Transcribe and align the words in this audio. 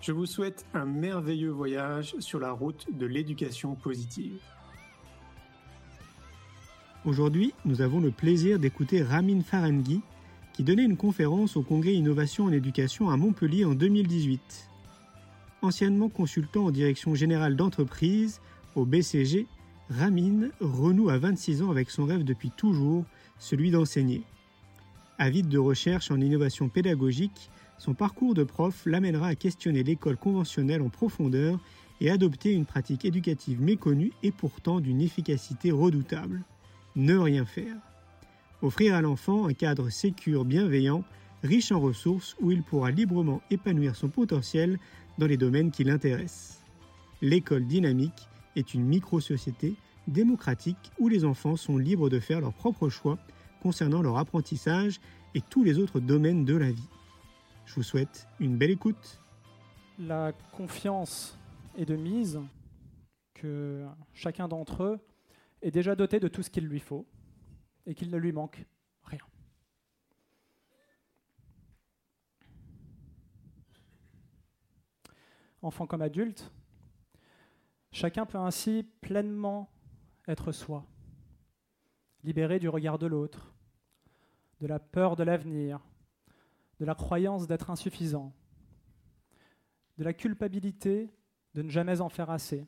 Je 0.00 0.12
vous 0.12 0.24
souhaite 0.24 0.64
un 0.72 0.86
merveilleux 0.86 1.50
voyage 1.50 2.14
sur 2.20 2.40
la 2.40 2.52
route 2.52 2.86
de 2.90 3.04
l'éducation 3.04 3.74
positive. 3.74 4.40
Aujourd'hui, 7.04 7.52
nous 7.66 7.82
avons 7.82 8.00
le 8.00 8.10
plaisir 8.10 8.58
d'écouter 8.58 9.02
Ramin 9.02 9.42
Farenghi, 9.42 10.00
qui 10.54 10.64
donnait 10.64 10.84
une 10.84 10.96
conférence 10.96 11.54
au 11.56 11.62
Congrès 11.62 11.92
Innovation 11.92 12.44
en 12.44 12.52
éducation 12.52 13.10
à 13.10 13.18
Montpellier 13.18 13.66
en 13.66 13.74
2018. 13.74 14.70
Anciennement 15.60 16.08
consultant 16.08 16.66
en 16.66 16.70
direction 16.70 17.14
générale 17.14 17.54
d'entreprise 17.54 18.40
au 18.76 18.86
BCG, 18.86 19.46
Ramin 19.90 20.48
renoue 20.60 21.10
à 21.10 21.18
26 21.18 21.60
ans 21.60 21.70
avec 21.70 21.90
son 21.90 22.06
rêve 22.06 22.24
depuis 22.24 22.50
toujours, 22.50 23.04
celui 23.38 23.70
d'enseigner. 23.70 24.22
Avide 25.18 25.48
de 25.48 25.58
recherche 25.58 26.10
en 26.10 26.18
innovation 26.22 26.70
pédagogique, 26.70 27.50
son 27.80 27.94
parcours 27.94 28.34
de 28.34 28.44
prof 28.44 28.84
l'amènera 28.84 29.28
à 29.28 29.34
questionner 29.34 29.82
l'école 29.82 30.18
conventionnelle 30.18 30.82
en 30.82 30.90
profondeur 30.90 31.58
et 32.02 32.10
adopter 32.10 32.52
une 32.52 32.66
pratique 32.66 33.06
éducative 33.06 33.62
méconnue 33.62 34.12
et 34.22 34.32
pourtant 34.32 34.80
d'une 34.80 35.00
efficacité 35.00 35.70
redoutable. 35.70 36.42
Ne 36.94 37.16
rien 37.16 37.46
faire. 37.46 37.76
Offrir 38.60 38.94
à 38.94 39.00
l'enfant 39.00 39.46
un 39.46 39.54
cadre 39.54 39.88
sécure, 39.88 40.44
bienveillant, 40.44 41.04
riche 41.42 41.72
en 41.72 41.80
ressources 41.80 42.36
où 42.38 42.50
il 42.50 42.62
pourra 42.62 42.90
librement 42.90 43.40
épanouir 43.50 43.96
son 43.96 44.10
potentiel 44.10 44.78
dans 45.16 45.26
les 45.26 45.38
domaines 45.38 45.70
qui 45.70 45.82
l'intéressent. 45.82 46.60
L'école 47.22 47.66
dynamique 47.66 48.28
est 48.56 48.74
une 48.74 48.84
micro-société 48.84 49.74
démocratique 50.06 50.92
où 50.98 51.08
les 51.08 51.24
enfants 51.24 51.56
sont 51.56 51.78
libres 51.78 52.10
de 52.10 52.20
faire 52.20 52.42
leurs 52.42 52.52
propres 52.52 52.90
choix 52.90 53.16
concernant 53.62 54.02
leur 54.02 54.18
apprentissage 54.18 55.00
et 55.34 55.40
tous 55.40 55.64
les 55.64 55.78
autres 55.78 56.00
domaines 56.00 56.44
de 56.44 56.56
la 56.56 56.70
vie. 56.70 56.88
Je 57.70 57.76
vous 57.76 57.84
souhaite 57.84 58.26
une 58.40 58.58
belle 58.58 58.72
écoute. 58.72 59.20
La 59.96 60.32
confiance 60.50 61.38
est 61.78 61.84
de 61.84 61.94
mise 61.94 62.40
que 63.32 63.86
chacun 64.12 64.48
d'entre 64.48 64.82
eux 64.82 64.98
est 65.62 65.70
déjà 65.70 65.94
doté 65.94 66.18
de 66.18 66.26
tout 66.26 66.42
ce 66.42 66.50
qu'il 66.50 66.66
lui 66.66 66.80
faut 66.80 67.06
et 67.86 67.94
qu'il 67.94 68.10
ne 68.10 68.16
lui 68.16 68.32
manque 68.32 68.66
rien. 69.04 69.24
Enfant 75.62 75.86
comme 75.86 76.02
adulte, 76.02 76.50
Chacun 77.92 78.26
peut 78.26 78.38
ainsi 78.38 78.84
pleinement 79.00 79.70
être 80.26 80.50
soi, 80.50 80.84
libéré 82.24 82.58
du 82.58 82.68
regard 82.68 82.98
de 82.98 83.06
l'autre, 83.06 83.54
de 84.60 84.66
la 84.66 84.80
peur 84.80 85.14
de 85.14 85.22
l'avenir, 85.22 85.80
de 86.80 86.84
la 86.84 86.96
croyance 86.96 87.46
d'être 87.46 87.70
insuffisant, 87.70 88.34
de 89.98 90.04
la 90.04 90.12
culpabilité 90.12 91.14
de 91.54 91.62
ne 91.62 91.68
jamais 91.68 92.00
en 92.00 92.08
faire 92.08 92.30
assez, 92.30 92.66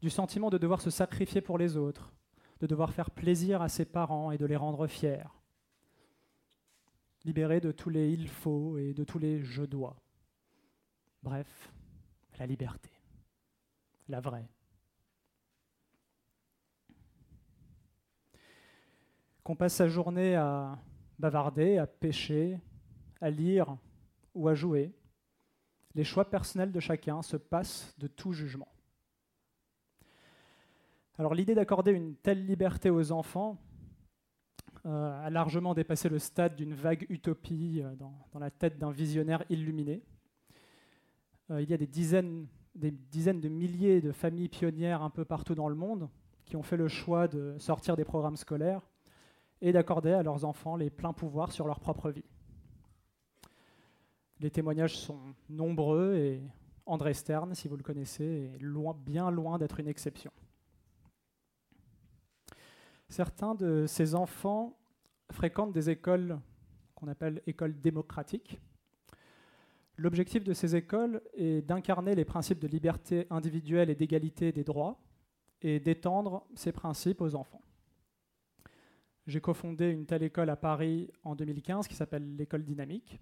du 0.00 0.08
sentiment 0.08 0.48
de 0.48 0.58
devoir 0.58 0.80
se 0.80 0.90
sacrifier 0.90 1.40
pour 1.40 1.58
les 1.58 1.76
autres, 1.76 2.14
de 2.60 2.66
devoir 2.66 2.92
faire 2.92 3.10
plaisir 3.10 3.60
à 3.60 3.68
ses 3.68 3.84
parents 3.84 4.30
et 4.30 4.38
de 4.38 4.46
les 4.46 4.56
rendre 4.56 4.86
fiers, 4.86 5.24
libéré 7.24 7.60
de 7.60 7.72
tous 7.72 7.90
les 7.90 8.10
il 8.10 8.28
faut 8.28 8.78
et 8.78 8.94
de 8.94 9.04
tous 9.04 9.18
les 9.18 9.42
je 9.42 9.62
dois. 9.62 10.02
Bref, 11.22 11.72
la 12.38 12.46
liberté 12.46 12.94
la 14.08 14.20
vraie. 14.20 14.48
Qu'on 19.42 19.56
passe 19.56 19.74
sa 19.74 19.88
journée 19.88 20.36
à 20.36 20.78
bavarder, 21.18 21.78
à 21.78 21.86
pêcher, 21.86 22.60
à 23.20 23.30
lire 23.30 23.76
ou 24.34 24.48
à 24.48 24.54
jouer, 24.54 24.92
les 25.94 26.04
choix 26.04 26.28
personnels 26.28 26.72
de 26.72 26.80
chacun 26.80 27.22
se 27.22 27.36
passent 27.36 27.94
de 27.98 28.06
tout 28.06 28.32
jugement. 28.32 28.68
Alors 31.18 31.34
l'idée 31.34 31.54
d'accorder 31.54 31.92
une 31.92 32.16
telle 32.16 32.44
liberté 32.44 32.90
aux 32.90 33.12
enfants 33.12 33.58
euh, 34.86 35.26
a 35.26 35.30
largement 35.30 35.72
dépassé 35.72 36.08
le 36.08 36.18
stade 36.18 36.56
d'une 36.56 36.74
vague 36.74 37.06
utopie 37.08 37.80
euh, 37.82 37.94
dans, 37.94 38.38
la 38.38 38.50
tête 38.50 38.78
d'un 38.78 38.90
visionnaire 38.90 39.44
illuminé. 39.48 40.02
Euh, 41.50 41.62
il 41.62 41.70
y 41.70 41.74
a 41.74 41.76
des 41.76 41.86
dizaines 41.86 42.48
des 42.74 42.90
dizaines 42.90 43.40
de 43.40 43.48
milliers 43.48 44.00
de 44.00 44.10
familles 44.10 44.48
pionnières 44.48 45.02
un 45.02 45.10
peu 45.10 45.24
partout 45.24 45.54
dans 45.54 45.68
le 45.68 45.76
monde 45.76 46.08
qui 46.44 46.56
ont 46.56 46.62
fait 46.64 46.76
le 46.76 46.88
choix 46.88 47.28
de 47.28 47.56
sortir 47.58 47.96
des 47.96 48.04
programmes 48.04 48.36
scolaires 48.36 48.82
et 49.64 49.72
d'accorder 49.72 50.12
à 50.12 50.22
leurs 50.22 50.44
enfants 50.44 50.76
les 50.76 50.90
pleins 50.90 51.14
pouvoirs 51.14 51.50
sur 51.50 51.66
leur 51.66 51.80
propre 51.80 52.10
vie. 52.10 52.24
Les 54.38 54.50
témoignages 54.50 54.96
sont 54.96 55.18
nombreux 55.48 56.16
et 56.16 56.42
André 56.84 57.14
Stern, 57.14 57.54
si 57.54 57.66
vous 57.66 57.76
le 57.76 57.82
connaissez, 57.82 58.52
est 58.54 58.62
bien 59.06 59.30
loin 59.30 59.56
d'être 59.56 59.80
une 59.80 59.88
exception. 59.88 60.30
Certains 63.08 63.54
de 63.54 63.86
ces 63.86 64.14
enfants 64.14 64.76
fréquentent 65.30 65.72
des 65.72 65.88
écoles 65.88 66.38
qu'on 66.94 67.08
appelle 67.08 67.42
écoles 67.46 67.80
démocratiques, 67.80 68.60
L'objectif 69.96 70.42
de 70.42 70.52
ces 70.52 70.74
écoles 70.74 71.22
est 71.34 71.62
d'incarner 71.62 72.16
les 72.16 72.24
principes 72.24 72.58
de 72.58 72.66
liberté 72.66 73.28
individuelle 73.30 73.90
et 73.90 73.94
d'égalité 73.94 74.50
des 74.50 74.64
droits 74.64 74.98
et 75.62 75.78
d'étendre 75.78 76.44
ces 76.56 76.72
principes 76.72 77.20
aux 77.20 77.36
enfants. 77.36 77.62
J'ai 79.26 79.40
cofondé 79.40 79.88
une 79.88 80.04
telle 80.04 80.22
école 80.22 80.50
à 80.50 80.56
Paris 80.56 81.10
en 81.22 81.34
2015 81.34 81.88
qui 81.88 81.94
s'appelle 81.94 82.36
l'école 82.36 82.62
dynamique. 82.62 83.20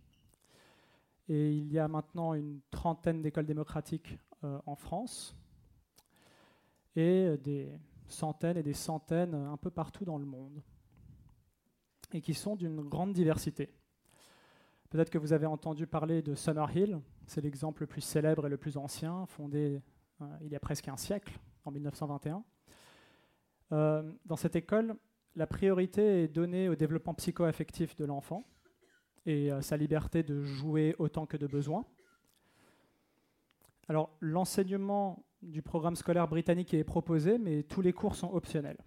Et 1.29 1.53
il 1.53 1.73
y 1.73 1.79
a 1.79 1.87
maintenant 1.87 2.35
une 2.35 2.61
trentaine 2.71 3.23
d'écoles 3.23 3.47
démocratiques 3.47 4.19
euh, 4.43 4.59
en 4.67 4.75
France 4.75 5.37
et 6.97 7.37
des 7.39 7.73
centaines 8.09 8.57
et 8.57 8.63
des 8.63 8.75
centaines 8.75 9.35
un 9.35 9.57
peu 9.57 9.71
partout 9.71 10.05
dans 10.05 10.19
le 10.19 10.27
monde 10.27 10.61
et 12.13 12.21
qui 12.21 12.35
sont 12.35 12.57
d'une 12.57 12.83
grande 12.83 13.13
diversité. 13.13 13.73
Peut-être 14.91 15.11
que 15.11 15.19
vous 15.19 15.33
avez 15.33 15.47
entendu 15.47 15.87
parler 15.87 16.21
de 16.21 16.35
Summerhill, 16.35 17.01
c'est 17.27 17.41
l'exemple 17.41 17.83
le 17.83 17.87
plus 17.87 18.03
célèbre 18.03 18.47
et 18.47 18.51
le 18.51 18.59
plus 18.59 18.77
ancien, 18.77 19.25
fondé 19.27 19.81
euh, 20.21 20.25
il 20.43 20.49
y 20.49 20.57
a 20.57 20.61
presque 20.61 20.89
un 20.89 20.97
siècle, 20.97 21.39
en 21.65 21.71
1921. 21.71 22.45
Euh, 23.73 24.13
dans 24.27 24.37
cette 24.37 24.57
école, 24.57 24.97
la 25.35 25.47
priorité 25.47 26.25
est 26.25 26.29
donnée 26.29 26.69
au 26.69 26.75
développement 26.75 27.15
psycho-affectif 27.15 27.97
de 27.97 28.05
l'enfant 28.05 28.47
et 29.25 29.51
à 29.51 29.63
sa 29.63 29.77
liberté 29.77 30.23
de 30.23 30.43
jouer 30.43 30.95
autant 30.99 31.27
que 31.27 31.37
de 31.37 31.47
besoin. 31.47 31.87
Alors, 33.89 34.17
l'enseignement 34.21 35.25
du 35.43 35.63
programme 35.63 35.97
scolaire 35.97 36.29
britannique 36.29 36.75
est 36.75 36.85
proposé, 36.85 37.39
mais 37.39 37.63
tous 37.63 37.81
les 37.81 37.93
cours 37.93 38.15
sont 38.15 38.33
optionnels. 38.33 38.79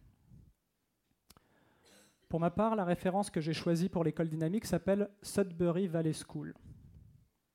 Pour 2.29 2.39
ma 2.39 2.49
part, 2.49 2.75
la 2.75 2.85
référence 2.85 3.29
que 3.29 3.41
j'ai 3.41 3.53
choisie 3.53 3.89
pour 3.89 4.03
l'école 4.03 4.29
dynamique 4.29 4.65
s'appelle 4.65 5.09
Sudbury 5.21 5.87
Valley 5.87 6.13
School. 6.13 6.53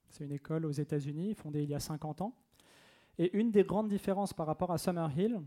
C'est 0.08 0.24
une 0.24 0.32
école 0.32 0.66
aux 0.66 0.70
États-Unis, 0.70 1.34
fondée 1.34 1.62
il 1.62 1.70
y 1.70 1.74
a 1.74 1.80
50 1.80 2.22
ans. 2.22 2.34
Et 3.18 3.36
une 3.36 3.50
des 3.50 3.64
grandes 3.64 3.88
différences 3.88 4.32
par 4.32 4.46
rapport 4.46 4.72
à 4.72 4.78
Summerhill, 4.78 5.40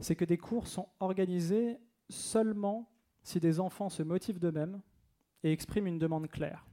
c'est 0.00 0.16
que 0.16 0.24
des 0.24 0.38
cours 0.38 0.66
sont 0.66 0.88
organisés 1.00 1.78
seulement 2.10 2.90
si 3.22 3.40
des 3.40 3.60
enfants 3.60 3.88
se 3.88 4.02
motivent 4.02 4.38
d'eux-mêmes 4.38 4.80
et 5.42 5.52
expriment 5.52 5.86
une 5.86 5.98
demande 5.98 6.28
claire. 6.28 6.66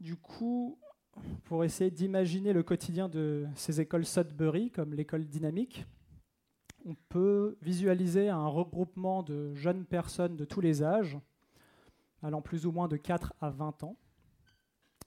Du 0.00 0.16
coup, 0.16 0.78
pour 1.44 1.64
essayer 1.64 1.90
d'imaginer 1.90 2.52
le 2.52 2.62
quotidien 2.62 3.08
de 3.08 3.46
ces 3.54 3.80
écoles 3.80 4.04
Sudbury, 4.04 4.70
comme 4.70 4.94
l'école 4.94 5.26
dynamique, 5.26 5.86
on 6.84 6.94
peut 7.08 7.58
visualiser 7.60 8.28
un 8.28 8.46
regroupement 8.46 9.22
de 9.22 9.54
jeunes 9.54 9.84
personnes 9.84 10.36
de 10.36 10.44
tous 10.44 10.60
les 10.60 10.82
âges, 10.82 11.18
allant 12.22 12.40
plus 12.40 12.66
ou 12.66 12.72
moins 12.72 12.86
de 12.86 12.96
4 12.96 13.34
à 13.40 13.50
20 13.50 13.82
ans, 13.82 13.96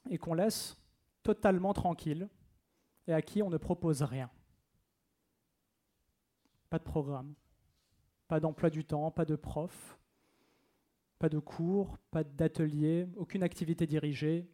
et 0.09 0.17
qu'on 0.17 0.33
laisse 0.33 0.77
totalement 1.23 1.73
tranquille 1.73 2.27
et 3.07 3.13
à 3.13 3.21
qui 3.21 3.41
on 3.41 3.49
ne 3.49 3.57
propose 3.57 4.01
rien. 4.01 4.29
Pas 6.71 6.79
de 6.79 6.85
programme, 6.85 7.35
pas 8.29 8.39
d'emploi 8.39 8.69
du 8.69 8.85
temps, 8.85 9.11
pas 9.11 9.25
de 9.25 9.35
prof, 9.35 9.99
pas 11.19 11.27
de 11.27 11.37
cours, 11.37 11.97
pas 12.11 12.23
d'atelier, 12.23 13.09
aucune 13.17 13.43
activité 13.43 13.85
dirigée, 13.85 14.49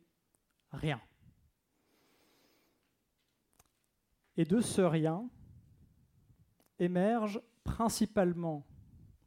rien. 0.71 0.99
Et 4.35 4.45
de 4.45 4.61
ce 4.61 4.81
rien 4.81 5.29
émerge 6.79 7.39
principalement 7.63 8.65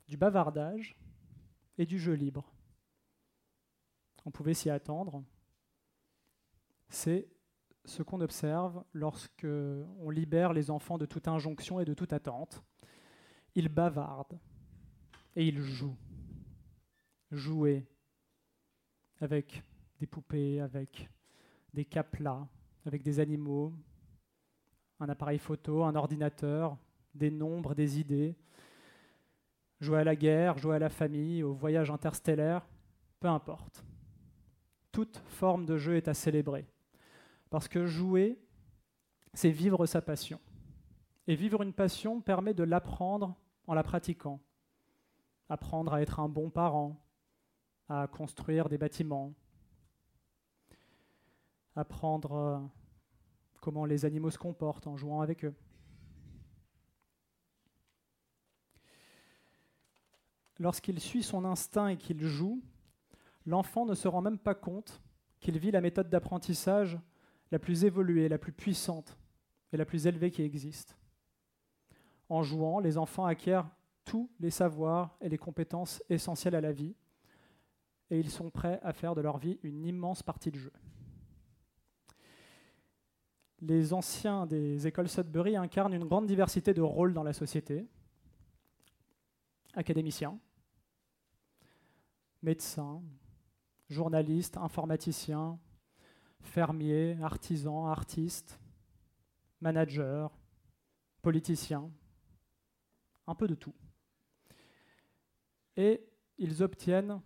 du 0.09 0.17
bavardage 0.17 0.99
et 1.79 1.87
du 1.87 2.01
jeu 2.01 2.15
libre. 2.15 2.53
On 4.25 4.33
pouvait 4.33 4.53
s'y 4.55 4.69
attendre. 4.69 5.23
C'est 6.89 7.29
ce 7.85 8.03
qu'on 8.03 8.21
observe 8.21 8.83
lorsque 8.95 9.47
on 9.47 10.11
libère 10.11 10.53
les 10.53 10.73
enfants 10.73 10.99
de 10.99 11.07
toute 11.07 11.29
injonction 11.29 11.79
et 11.79 11.85
de 11.85 11.95
toute 11.95 12.13
attente. 12.13 12.65
Ils 13.55 13.69
bavardent 13.69 14.38
et 15.37 15.47
ils 15.47 15.61
jouent. 15.61 15.97
Jouer 17.31 17.87
avec 19.20 19.62
des 19.99 20.06
poupées, 20.06 20.61
avec 20.61 21.08
des 21.73 21.85
caplas, 21.85 22.49
avec 22.85 23.02
des 23.02 23.20
animaux, 23.20 23.73
un 24.99 25.08
appareil 25.08 25.38
photo, 25.38 25.85
un 25.85 25.94
ordinateur, 25.94 26.76
des 27.14 27.31
nombres, 27.31 27.75
des 27.75 27.99
idées. 27.99 28.37
Jouer 29.81 30.00
à 30.00 30.05
la 30.05 30.17
guerre, 30.17 30.58
jouer 30.58 30.76
à 30.76 30.79
la 30.79 30.91
famille, 30.91 31.43
au 31.43 31.55
voyage 31.55 31.91
interstellaire, 31.91 32.67
peu 33.19 33.29
importe. 33.29 33.85
Toute 34.93 35.19
forme 35.29 35.64
de 35.64 35.76
jeu 35.76 35.96
est 35.96 36.08
à 36.08 36.14
célébrer. 36.14 36.67
Parce 37.49 37.69
que 37.69 37.87
jouer, 37.87 38.38
c'est 39.32 39.50
vivre 39.50 39.87
sa 39.87 40.03
passion. 40.03 40.38
Et 41.26 41.34
vivre 41.34 41.62
une 41.62 41.72
passion 41.72 42.20
permet 42.20 42.55
de 42.55 42.64
l'apprendre 42.64 43.37
en 43.67 43.75
la 43.75 43.82
pratiquant. 43.82 44.40
Apprendre 45.49 45.94
à 45.94 46.02
être 46.02 46.20
un 46.20 46.28
bon 46.28 46.50
parent, 46.50 46.96
à 47.88 48.06
construire 48.06 48.69
des 48.69 48.78
bâtiments, 48.78 49.34
apprendre 51.76 52.32
euh, 52.32 52.58
comment 53.61 53.84
les 53.84 54.05
animaux 54.05 54.31
se 54.31 54.38
comportent 54.38 54.87
en 54.87 54.96
jouant 54.96 55.20
avec 55.20 55.44
eux. 55.44 55.55
Lorsqu'il 60.58 61.00
suit 61.00 61.22
son 61.22 61.44
instinct 61.44 61.88
et 61.88 61.96
qu'il 61.96 62.20
joue, 62.22 62.62
l'enfant 63.46 63.87
ne 63.87 63.94
se 63.94 64.08
rend 64.08 64.20
même 64.20 64.38
pas 64.38 64.55
compte 64.55 65.00
qu'il 65.40 65.58
vit 65.58 65.70
la 65.70 65.81
méthode 65.81 66.11
d'apprentissage 66.11 66.99
la 67.50 67.58
plus 67.58 67.84
évoluée, 67.84 68.28
la 68.28 68.38
plus 68.38 68.52
puissante 68.52 69.19
et 69.72 69.76
la 69.76 69.87
plus 69.87 70.06
élevée 70.06 70.31
qui 70.31 70.43
existe. 70.43 71.00
En 72.31 72.44
jouant, 72.44 72.79
les 72.79 72.97
enfants 72.97 73.27
acquièrent 73.27 73.69
tous 74.05 74.31
les 74.38 74.50
savoirs 74.50 75.17
et 75.21 75.29
les 75.29 75.37
compétences 75.37 76.00
essentielles 76.09 76.55
à 76.55 76.61
la 76.61 76.73
vie, 76.73 76.94
et 78.09 78.19
ils 78.19 78.31
sont 78.31 78.50
prêts 78.50 78.81
à 78.82 78.93
faire 78.93 79.17
de 79.17 79.21
leur 79.21 79.38
vie 79.38 79.59
une 79.65 79.85
immense 79.85 80.23
partie 80.23 80.53
de 80.53 80.59
jeu. 80.59 80.73
Les 83.61 83.93
anciens 83.93 84.47
des 84.47 84.87
écoles 84.87 85.09
Sudbury 85.09 85.56
incarnent 85.56 85.93
une 85.93 86.06
grande 86.06 86.27
diversité 86.27 86.73
de 86.73 86.81
rôles 86.81 87.12
dans 87.12 87.25
la 87.25 87.32
société. 87.32 87.87
Académiciens, 89.75 90.38
médecins, 92.43 93.03
journalistes, 93.88 94.56
informaticiens, 94.56 95.59
fermiers, 96.43 97.19
artisans, 97.23 97.88
artistes, 97.88 98.59
managers, 99.61 100.29
politiciens, 101.23 101.91
un 103.31 103.35
peu 103.35 103.47
de 103.47 103.55
tout. 103.55 103.75
Et 105.77 106.05
ils 106.38 106.62
obtiennent 106.62 107.21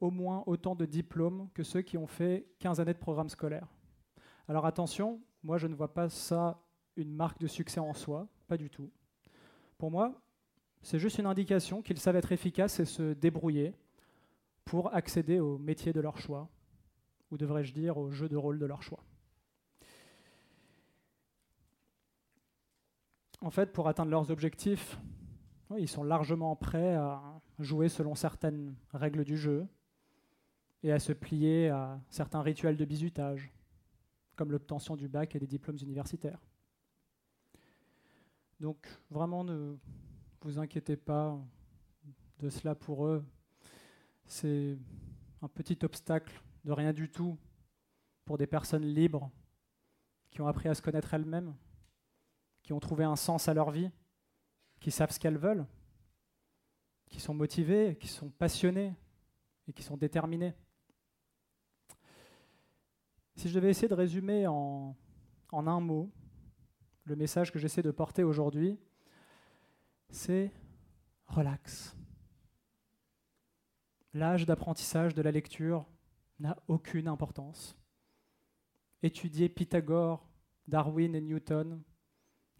au 0.00 0.10
moins 0.10 0.42
autant 0.46 0.74
de 0.74 0.84
diplômes 0.84 1.48
que 1.54 1.62
ceux 1.62 1.82
qui 1.82 1.96
ont 1.96 2.06
fait 2.06 2.46
15 2.58 2.80
années 2.80 2.94
de 2.94 2.98
programme 2.98 3.28
scolaire. 3.28 3.68
Alors 4.48 4.66
attention, 4.66 5.20
moi 5.42 5.58
je 5.58 5.66
ne 5.66 5.74
vois 5.74 5.94
pas 5.94 6.08
ça 6.08 6.60
une 6.96 7.14
marque 7.14 7.38
de 7.38 7.46
succès 7.46 7.80
en 7.80 7.94
soi, 7.94 8.28
pas 8.48 8.56
du 8.56 8.70
tout. 8.70 8.90
Pour 9.76 9.90
moi, 9.90 10.20
c'est 10.82 10.98
juste 10.98 11.18
une 11.18 11.26
indication 11.26 11.82
qu'ils 11.82 11.98
savent 11.98 12.16
être 12.16 12.32
efficaces 12.32 12.80
et 12.80 12.84
se 12.84 13.12
débrouiller 13.12 13.74
pour 14.64 14.94
accéder 14.94 15.40
au 15.40 15.58
métier 15.58 15.92
de 15.92 16.00
leur 16.00 16.18
choix, 16.18 16.48
ou 17.30 17.36
devrais-je 17.36 17.72
dire 17.72 17.96
au 17.96 18.10
jeu 18.10 18.28
de 18.28 18.36
rôle 18.36 18.58
de 18.58 18.66
leur 18.66 18.82
choix. 18.82 19.02
En 23.40 23.50
fait, 23.50 23.72
pour 23.72 23.86
atteindre 23.88 24.10
leurs 24.10 24.30
objectifs, 24.30 24.98
ils 25.76 25.88
sont 25.88 26.02
largement 26.02 26.56
prêts 26.56 26.94
à 26.94 27.40
jouer 27.58 27.88
selon 27.88 28.14
certaines 28.14 28.74
règles 28.92 29.24
du 29.24 29.36
jeu 29.36 29.66
et 30.82 30.92
à 30.92 30.98
se 30.98 31.12
plier 31.12 31.68
à 31.68 32.00
certains 32.08 32.40
rituels 32.40 32.76
de 32.76 32.84
bizutage, 32.84 33.52
comme 34.36 34.52
l'obtention 34.52 34.96
du 34.96 35.08
bac 35.08 35.34
et 35.34 35.38
des 35.38 35.46
diplômes 35.46 35.78
universitaires. 35.82 36.40
Donc 38.60 38.88
vraiment, 39.10 39.44
ne 39.44 39.76
vous 40.40 40.58
inquiétez 40.58 40.96
pas 40.96 41.38
de 42.38 42.48
cela 42.48 42.74
pour 42.74 43.06
eux. 43.06 43.24
C'est 44.26 44.78
un 45.42 45.48
petit 45.48 45.78
obstacle 45.82 46.42
de 46.64 46.72
rien 46.72 46.92
du 46.92 47.10
tout 47.10 47.36
pour 48.24 48.38
des 48.38 48.46
personnes 48.46 48.84
libres 48.84 49.30
qui 50.30 50.40
ont 50.40 50.46
appris 50.46 50.68
à 50.68 50.74
se 50.74 50.82
connaître 50.82 51.14
elles-mêmes, 51.14 51.54
qui 52.62 52.72
ont 52.72 52.80
trouvé 52.80 53.04
un 53.04 53.16
sens 53.16 53.48
à 53.48 53.54
leur 53.54 53.70
vie, 53.70 53.90
qui 54.80 54.90
savent 54.90 55.10
ce 55.10 55.18
qu'elles 55.18 55.38
veulent, 55.38 55.66
qui 57.08 57.20
sont 57.20 57.34
motivées, 57.34 57.96
qui 58.00 58.08
sont 58.08 58.30
passionnées 58.30 58.94
et 59.66 59.72
qui 59.72 59.82
sont 59.82 59.96
déterminées. 59.96 60.54
Si 63.36 63.48
je 63.48 63.54
devais 63.54 63.70
essayer 63.70 63.88
de 63.88 63.94
résumer 63.94 64.46
en, 64.46 64.96
un 65.52 65.80
mot 65.80 66.10
le 67.04 67.16
message 67.16 67.52
que 67.52 67.58
j'essaie 67.58 67.82
de 67.82 67.90
porter 67.90 68.24
aujourd'hui, 68.24 68.78
c'est 70.10 70.52
relax. 71.26 71.96
L'âge 74.12 74.44
d'apprentissage 74.44 75.14
de 75.14 75.22
la 75.22 75.30
lecture 75.30 75.86
n'a 76.40 76.56
aucune 76.66 77.08
importance. 77.08 77.76
Étudier 79.02 79.48
Pythagore, 79.48 80.28
Darwin 80.66 81.14
et 81.14 81.20
Newton 81.20 81.82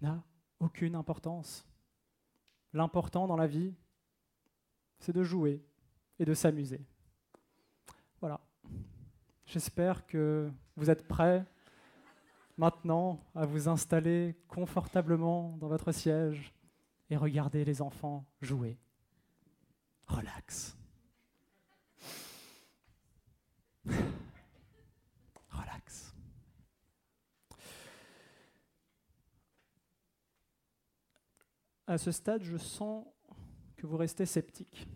n'a 0.01 0.25
aucune 0.61 0.95
importance. 0.95 1.67
L'important 2.79 3.27
dans 3.27 3.35
la 3.35 3.49
vie, 3.49 3.75
c'est 5.01 5.13
de 5.13 5.25
jouer 5.25 5.65
et 6.21 6.25
de 6.25 6.33
s'amuser. 6.33 6.81
Voilà. 8.21 8.39
J'espère 9.47 10.07
que 10.07 10.49
vous 10.77 10.89
êtes 10.89 11.09
prêts 11.09 11.45
maintenant 12.57 13.19
à 13.35 13.47
vous 13.47 13.69
installer 13.69 14.37
confortablement 14.47 15.57
dans 15.57 15.67
votre 15.67 15.91
siège 15.91 16.55
et 17.11 17.17
regarder 17.17 17.65
les 17.65 17.83
enfants 17.83 18.25
jouer. 18.41 18.79
Relax. 20.07 20.78
À 31.89 31.97
ce 31.97 32.13
stade, 32.13 32.43
je 32.43 32.59
sens 32.59 33.07
que 33.75 33.87
vous 33.87 33.97
restez 33.97 34.27
sceptique. 34.27 34.87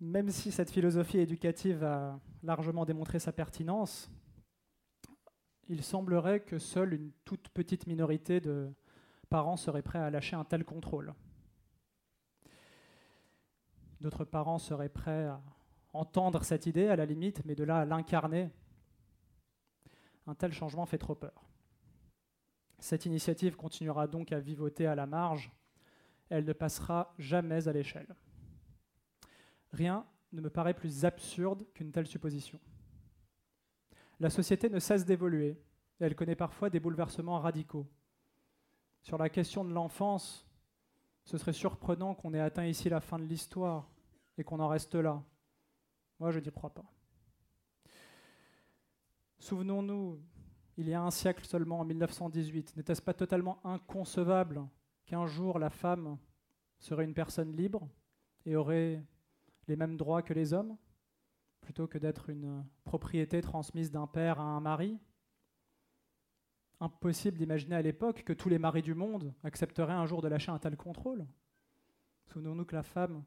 Même 0.00 0.28
si 0.28 0.50
cette 0.50 0.72
philosophie 0.72 1.18
éducative 1.18 1.84
a 1.84 2.18
largement 2.42 2.84
démontré 2.84 3.20
sa 3.20 3.30
pertinence, 3.30 4.10
il 5.68 5.84
semblerait 5.84 6.40
que 6.40 6.58
seule 6.58 6.94
une 6.94 7.12
toute 7.24 7.48
petite 7.50 7.86
minorité 7.86 8.40
de 8.40 8.74
parents 9.30 9.56
serait 9.56 9.80
prêts 9.80 10.00
à 10.00 10.10
lâcher 10.10 10.34
un 10.34 10.44
tel 10.44 10.64
contrôle. 10.64 11.14
D'autres 14.00 14.24
parents 14.24 14.58
seraient 14.58 14.88
prêts 14.88 15.26
à 15.26 15.40
entendre 15.92 16.42
cette 16.42 16.66
idée 16.66 16.88
à 16.88 16.96
la 16.96 17.06
limite, 17.06 17.44
mais 17.44 17.54
de 17.54 17.62
là 17.62 17.78
à 17.78 17.84
l'incarner, 17.84 18.50
un 20.26 20.34
tel 20.34 20.52
changement 20.52 20.86
fait 20.86 20.98
trop 20.98 21.14
peur. 21.14 21.53
Cette 22.78 23.06
initiative 23.06 23.56
continuera 23.56 24.06
donc 24.06 24.32
à 24.32 24.40
vivoter 24.40 24.86
à 24.86 24.94
la 24.94 25.06
marge, 25.06 25.50
elle 26.28 26.44
ne 26.44 26.52
passera 26.52 27.14
jamais 27.18 27.68
à 27.68 27.72
l'échelle. 27.72 28.14
Rien 29.72 30.06
ne 30.32 30.40
me 30.40 30.50
paraît 30.50 30.74
plus 30.74 31.04
absurde 31.04 31.64
qu'une 31.74 31.92
telle 31.92 32.06
supposition. 32.06 32.58
La 34.20 34.30
société 34.30 34.68
ne 34.68 34.78
cesse 34.78 35.04
d'évoluer 35.04 35.58
elle 36.00 36.14
connaît 36.14 36.36
parfois 36.36 36.70
des 36.70 36.80
bouleversements 36.80 37.38
radicaux. 37.38 37.86
Sur 39.02 39.18
la 39.18 39.28
question 39.28 39.64
de 39.64 39.72
l'enfance, 39.72 40.46
ce 41.24 41.38
serait 41.38 41.52
surprenant 41.52 42.14
qu'on 42.14 42.34
ait 42.34 42.40
atteint 42.40 42.66
ici 42.66 42.88
la 42.88 43.00
fin 43.00 43.18
de 43.18 43.24
l'histoire 43.24 43.88
et 44.36 44.44
qu'on 44.44 44.60
en 44.60 44.68
reste 44.68 44.94
là. 44.94 45.22
Moi, 46.18 46.30
je 46.30 46.40
n'y 46.40 46.50
crois 46.50 46.70
pas. 46.70 46.84
Souvenons-nous, 49.38 50.20
il 50.76 50.88
y 50.88 50.94
a 50.94 51.02
un 51.02 51.10
siècle 51.10 51.44
seulement, 51.44 51.80
en 51.80 51.84
1918, 51.84 52.76
n'était-ce 52.76 53.02
pas 53.02 53.14
totalement 53.14 53.60
inconcevable 53.64 54.66
qu'un 55.06 55.26
jour 55.26 55.58
la 55.58 55.70
femme 55.70 56.18
serait 56.78 57.04
une 57.04 57.14
personne 57.14 57.54
libre 57.54 57.88
et 58.44 58.56
aurait 58.56 59.04
les 59.68 59.76
mêmes 59.76 59.96
droits 59.96 60.22
que 60.22 60.34
les 60.34 60.52
hommes, 60.52 60.76
plutôt 61.60 61.86
que 61.86 61.98
d'être 61.98 62.28
une 62.28 62.64
propriété 62.84 63.40
transmise 63.40 63.90
d'un 63.90 64.06
père 64.06 64.40
à 64.40 64.44
un 64.44 64.60
mari? 64.60 64.98
Impossible 66.80 67.38
d'imaginer 67.38 67.76
à 67.76 67.82
l'époque 67.82 68.24
que 68.24 68.32
tous 68.32 68.48
les 68.48 68.58
maris 68.58 68.82
du 68.82 68.94
monde 68.94 69.32
accepteraient 69.44 69.92
un 69.92 70.06
jour 70.06 70.20
de 70.22 70.28
lâcher 70.28 70.50
un 70.50 70.58
tel 70.58 70.76
contrôle. 70.76 71.24
Souvenons-nous 72.26 72.64
que 72.64 72.74
la 72.74 72.82
femme 72.82 73.24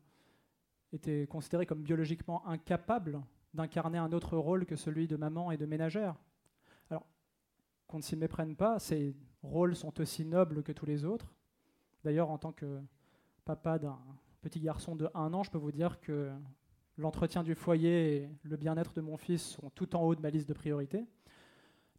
était 0.91 1.27
considérée 1.27 1.65
comme 1.65 1.81
biologiquement 1.81 2.45
incapable 2.45 3.21
d'incarner 3.53 3.97
un 3.97 4.11
autre 4.11 4.37
rôle 4.37 4.65
que 4.65 4.75
celui 4.75 5.07
de 5.07 5.15
maman 5.15 5.51
et 5.51 5.57
de 5.57 5.65
ménagère. 5.65 6.15
Qu'on 7.87 7.97
ne 7.97 8.03
s'y 8.03 8.15
méprenne 8.15 8.55
pas, 8.55 8.79
ces 8.79 9.15
rôles 9.41 9.75
sont 9.75 9.99
aussi 10.01 10.25
nobles 10.25 10.61
que 10.63 10.71
tous 10.71 10.85
les 10.85 11.05
autres. 11.05 11.33
D'ailleurs, 12.03 12.29
en 12.29 12.37
tant 12.37 12.51
que 12.51 12.81
papa 13.45 13.79
d'un 13.79 13.97
petit 14.41 14.59
garçon 14.59 14.95
de 14.95 15.09
1 15.13 15.33
an, 15.33 15.43
je 15.43 15.51
peux 15.51 15.57
vous 15.57 15.71
dire 15.71 15.99
que 16.01 16.31
l'entretien 16.97 17.43
du 17.43 17.55
foyer 17.55 18.15
et 18.15 18.29
le 18.43 18.57
bien-être 18.57 18.93
de 18.93 19.01
mon 19.01 19.17
fils 19.17 19.41
sont 19.41 19.69
tout 19.69 19.95
en 19.95 20.03
haut 20.03 20.15
de 20.15 20.21
ma 20.21 20.29
liste 20.29 20.49
de 20.49 20.53
priorités. 20.53 21.05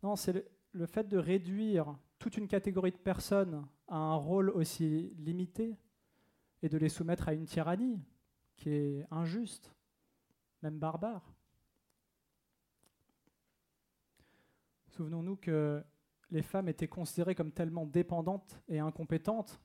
Non, 0.02 0.14
c'est 0.16 0.46
le 0.72 0.86
fait 0.86 1.08
de 1.08 1.16
réduire 1.16 1.96
toute 2.18 2.36
une 2.36 2.48
catégorie 2.48 2.92
de 2.92 2.96
personnes 2.96 3.66
à 3.86 3.96
un 3.96 4.14
rôle 4.14 4.50
aussi 4.50 5.14
limité 5.18 5.76
et 6.62 6.68
de 6.68 6.76
les 6.76 6.88
soumettre 6.88 7.28
à 7.28 7.32
une 7.32 7.46
tyrannie 7.46 8.00
qui 8.56 8.70
est 8.70 9.06
injuste, 9.10 9.72
même 10.62 10.78
barbare. 10.78 11.32
Souvenons-nous 14.98 15.36
que 15.36 15.80
les 16.30 16.42
femmes 16.42 16.68
étaient 16.68 16.88
considérées 16.88 17.36
comme 17.36 17.52
tellement 17.52 17.86
dépendantes 17.86 18.60
et 18.66 18.80
incompétentes 18.80 19.60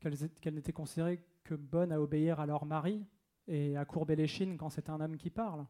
qu'elles 0.00 0.52
n'étaient 0.52 0.72
considérées 0.72 1.24
que 1.44 1.54
bonnes 1.54 1.92
à 1.92 2.00
obéir 2.00 2.40
à 2.40 2.46
leur 2.46 2.66
mari 2.66 3.06
et 3.46 3.76
à 3.76 3.84
courber 3.84 4.16
les 4.16 4.26
chines 4.26 4.56
quand 4.58 4.70
c'est 4.70 4.90
un 4.90 5.00
homme 5.00 5.16
qui 5.16 5.30
parle. 5.30 5.64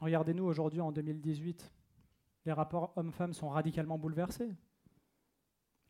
Regardez-nous 0.00 0.44
aujourd'hui 0.44 0.80
en 0.80 0.92
2018. 0.92 1.72
Les 2.46 2.52
rapports 2.52 2.92
hommes-femmes 2.94 3.34
sont 3.34 3.48
radicalement 3.48 3.98
bouleversés. 3.98 4.54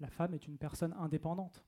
La 0.01 0.09
femme 0.09 0.33
est 0.33 0.47
une 0.47 0.57
personne 0.57 0.95
indépendante. 0.95 1.63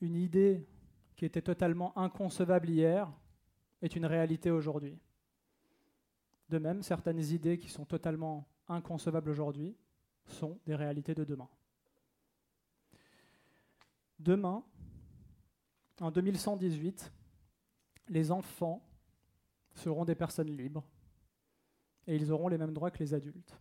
Une 0.00 0.16
idée 0.16 0.66
qui 1.16 1.24
était 1.24 1.42
totalement 1.42 1.96
inconcevable 1.98 2.68
hier 2.68 3.10
est 3.82 3.96
une 3.96 4.06
réalité 4.06 4.50
aujourd'hui. 4.50 4.98
De 6.48 6.58
même, 6.58 6.82
certaines 6.82 7.22
idées 7.22 7.58
qui 7.58 7.68
sont 7.68 7.84
totalement 7.84 8.46
inconcevables 8.68 9.30
aujourd'hui 9.30 9.76
sont 10.26 10.58
des 10.66 10.74
réalités 10.74 11.14
de 11.14 11.24
demain. 11.24 11.48
Demain, 14.18 14.64
en 16.00 16.10
2118, 16.10 17.12
les 18.08 18.30
enfants 18.30 18.86
seront 19.74 20.04
des 20.04 20.14
personnes 20.14 20.56
libres 20.56 20.84
et 22.06 22.16
ils 22.16 22.30
auront 22.30 22.48
les 22.48 22.58
mêmes 22.58 22.72
droits 22.72 22.90
que 22.90 22.98
les 22.98 23.14
adultes. 23.14 23.58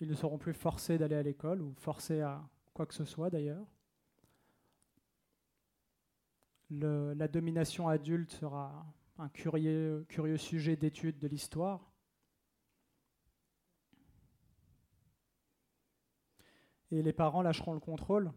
Ils 0.00 0.08
ne 0.08 0.14
seront 0.14 0.38
plus 0.38 0.54
forcés 0.54 0.98
d'aller 0.98 1.16
à 1.16 1.22
l'école 1.22 1.62
ou 1.62 1.74
forcés 1.74 2.20
à 2.20 2.42
quoi 2.72 2.86
que 2.86 2.94
ce 2.94 3.04
soit 3.04 3.30
d'ailleurs. 3.30 3.66
La 6.70 7.28
domination 7.28 7.88
adulte 7.88 8.30
sera 8.30 8.86
un 9.18 9.28
curieux, 9.28 10.04
curieux 10.08 10.36
sujet 10.36 10.76
d'étude 10.76 11.18
de 11.18 11.28
l'histoire. 11.28 11.92
Et 16.90 17.02
les 17.02 17.12
parents 17.12 17.42
lâcheront 17.42 17.74
le 17.74 17.80
contrôle 17.80 18.32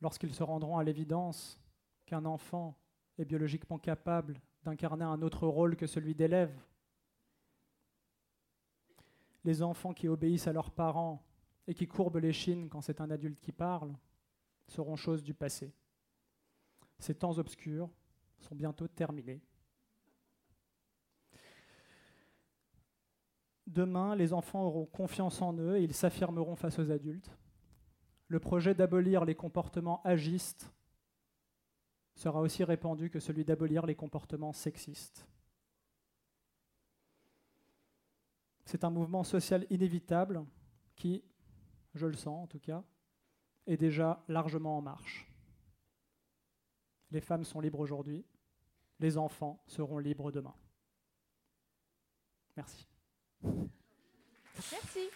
lorsqu'ils 0.00 0.34
se 0.34 0.42
rendront 0.42 0.78
à 0.78 0.84
l'évidence 0.84 1.60
qu'un 2.04 2.24
enfant 2.24 2.76
est 3.18 3.24
biologiquement 3.24 3.78
capable 3.78 4.40
d'incarner 4.62 5.04
un 5.04 5.22
autre 5.22 5.46
rôle 5.46 5.76
que 5.76 5.86
celui 5.86 6.14
d'élève. 6.14 6.56
Les 9.44 9.62
enfants 9.62 9.94
qui 9.94 10.08
obéissent 10.08 10.48
à 10.48 10.52
leurs 10.52 10.70
parents 10.70 11.24
et 11.66 11.74
qui 11.74 11.86
courbent 11.86 12.18
les 12.18 12.32
chines 12.32 12.68
quand 12.68 12.80
c'est 12.80 13.00
un 13.00 13.10
adulte 13.10 13.40
qui 13.40 13.52
parle 13.52 13.92
seront 14.68 14.96
choses 14.96 15.22
du 15.22 15.34
passé. 15.34 15.72
Ces 16.98 17.14
temps 17.14 17.38
obscurs 17.38 17.90
sont 18.38 18.54
bientôt 18.54 18.88
terminés. 18.88 19.42
Demain, 23.66 24.14
les 24.14 24.32
enfants 24.32 24.64
auront 24.64 24.86
confiance 24.86 25.42
en 25.42 25.52
eux 25.58 25.76
et 25.76 25.82
ils 25.82 25.94
s'affirmeront 25.94 26.56
face 26.56 26.78
aux 26.78 26.90
adultes. 26.90 27.36
Le 28.28 28.40
projet 28.40 28.74
d'abolir 28.74 29.24
les 29.24 29.34
comportements 29.34 30.02
agistes 30.04 30.72
sera 32.14 32.40
aussi 32.40 32.64
répandu 32.64 33.10
que 33.10 33.20
celui 33.20 33.44
d'abolir 33.44 33.84
les 33.84 33.94
comportements 33.94 34.52
sexistes. 34.52 35.26
C'est 38.64 38.84
un 38.84 38.90
mouvement 38.90 39.22
social 39.22 39.66
inévitable 39.70 40.44
qui, 40.96 41.22
je 41.94 42.06
le 42.06 42.14
sens 42.14 42.44
en 42.44 42.46
tout 42.46 42.58
cas, 42.58 42.82
est 43.66 43.76
déjà 43.76 44.24
largement 44.28 44.78
en 44.78 44.82
marche. 44.82 45.26
Les 47.10 47.20
femmes 47.20 47.44
sont 47.44 47.60
libres 47.60 47.80
aujourd'hui, 47.80 48.24
les 48.98 49.16
enfants 49.16 49.62
seront 49.66 49.98
libres 49.98 50.32
demain. 50.32 50.54
Merci. 52.56 52.86
Merci. 54.72 55.10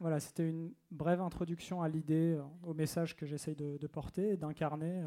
Voilà, 0.00 0.20
c'était 0.20 0.48
une 0.48 0.72
brève 0.92 1.20
introduction 1.20 1.82
à 1.82 1.88
l'idée, 1.88 2.36
euh, 2.36 2.42
au 2.62 2.72
message 2.72 3.16
que 3.16 3.26
j'essaye 3.26 3.56
de, 3.56 3.86
porter 3.88 4.30
et 4.30 4.36
d'incarner 4.36 5.02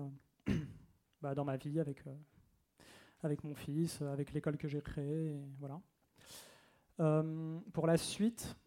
euh, 0.49 0.53
bah, 1.21 1.33
dans 1.33 1.45
ma 1.45 1.55
vie 1.55 1.79
avec, 1.79 2.05
euh, 2.07 2.15
avec 3.23 3.41
mon 3.45 3.55
fils, 3.55 4.01
avec 4.01 4.33
l'école 4.33 4.57
que 4.57 4.67
j'ai 4.67 4.81
créée. 4.81 5.33
voilà. 5.59 5.81
pour 7.71 7.87
la 7.87 7.95
suite, 7.95 8.57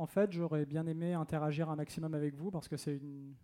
en 0.00 0.06
fait, 0.06 0.32
j'aurais 0.32 0.66
bien 0.66 0.86
aimé 0.86 1.14
interagir 1.14 1.68
un 1.70 1.76
maximum 1.76 2.14
avec 2.14 2.34
vous 2.34 2.50
parce 2.50 2.68
que 2.68 2.76
c'est 2.76 2.96
une 2.96 3.34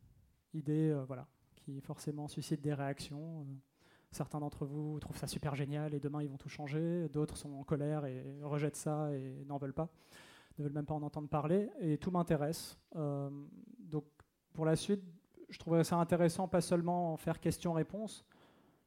idée 0.55 0.97
voilà, 1.07 1.27
qui 1.55 1.81
forcément 1.81 2.29
suscite 2.29 2.61
des 2.61 2.75
réactions. 2.75 3.47
Certains 4.11 4.41
d'entre 4.41 4.65
vous 4.65 4.99
trouvent 5.01 5.19
ça 5.19 5.27
super 5.27 5.55
génial 5.55 5.93
et 5.95 6.01
demain 6.01 6.23
ils 6.23 6.29
vont 6.29 6.39
tout 6.39 6.49
changer. 6.49 7.09
D'autres 7.11 7.37
sont 7.37 7.53
en 7.53 7.65
colère 7.65 8.07
et 8.07 8.25
rejettent 8.43 8.77
ça 8.77 9.13
et 9.13 9.45
n'en 9.47 9.59
veulent 9.59 9.75
pas 9.75 9.91
ne 10.59 10.65
veulent 10.65 10.73
même 10.73 10.87
pas 10.87 10.95
en 10.95 11.03
entendre 11.03 11.29
parler, 11.29 11.71
et 11.81 11.99
tout 11.99 12.11
m'intéresse. 12.11 12.79
Euh, 12.97 13.31
donc 13.79 14.05
pour 14.53 14.65
la 14.65 14.77
suite, 14.77 15.03
je 15.49 15.59
trouverais 15.59 15.85
ça 15.85 15.97
intéressant, 15.97 16.49
pas 16.49 16.61
seulement 16.61 17.13
en 17.13 17.17
faire 17.17 17.41
question-réponse, 17.41 18.25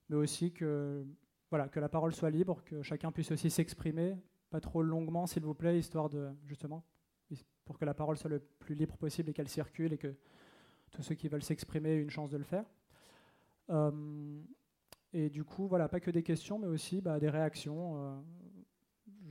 mais 0.10 0.16
aussi 0.16 0.52
que, 0.52 1.06
voilà, 1.50 1.68
que 1.70 1.80
la 1.80 1.90
parole 1.90 2.14
soit 2.14 2.30
libre, 2.30 2.64
que 2.66 2.82
chacun 2.82 3.12
puisse 3.12 3.32
aussi 3.32 3.50
s'exprimer, 3.50 4.18
pas 4.50 4.60
trop 4.60 4.82
longuement 4.82 5.28
s'il 5.28 5.44
vous 5.44 5.54
plaît, 5.54 5.78
histoire 5.78 6.10
de, 6.10 6.30
justement, 6.46 6.84
pour 7.70 7.78
que 7.78 7.86
la 7.86 7.94
parole 7.94 8.18
soit 8.18 8.32
le 8.32 8.40
plus 8.40 8.74
libre 8.74 8.98
possible 8.98 9.30
et 9.30 9.34
qu'elle 9.34 9.48
circule 9.48 9.94
et 9.94 10.00
que 10.00 10.16
tous 10.90 11.04
ceux 11.04 11.14
qui 11.14 11.28
veulent 11.28 11.44
s'exprimer 11.44 11.90
aient 11.90 12.02
une 12.02 12.10
chance 12.10 12.32
de 12.32 12.38
le 12.38 12.44
faire. 12.44 12.66
Euh, 13.70 14.42
et 15.14 15.30
du 15.30 15.44
coup, 15.44 15.68
voilà, 15.68 15.88
pas 15.88 16.00
que 16.00 16.10
des 16.10 16.24
questions, 16.24 16.58
mais 16.58 16.66
aussi 16.66 17.00
bah, 17.00 17.20
des 17.20 17.30
réactions. 17.30 18.24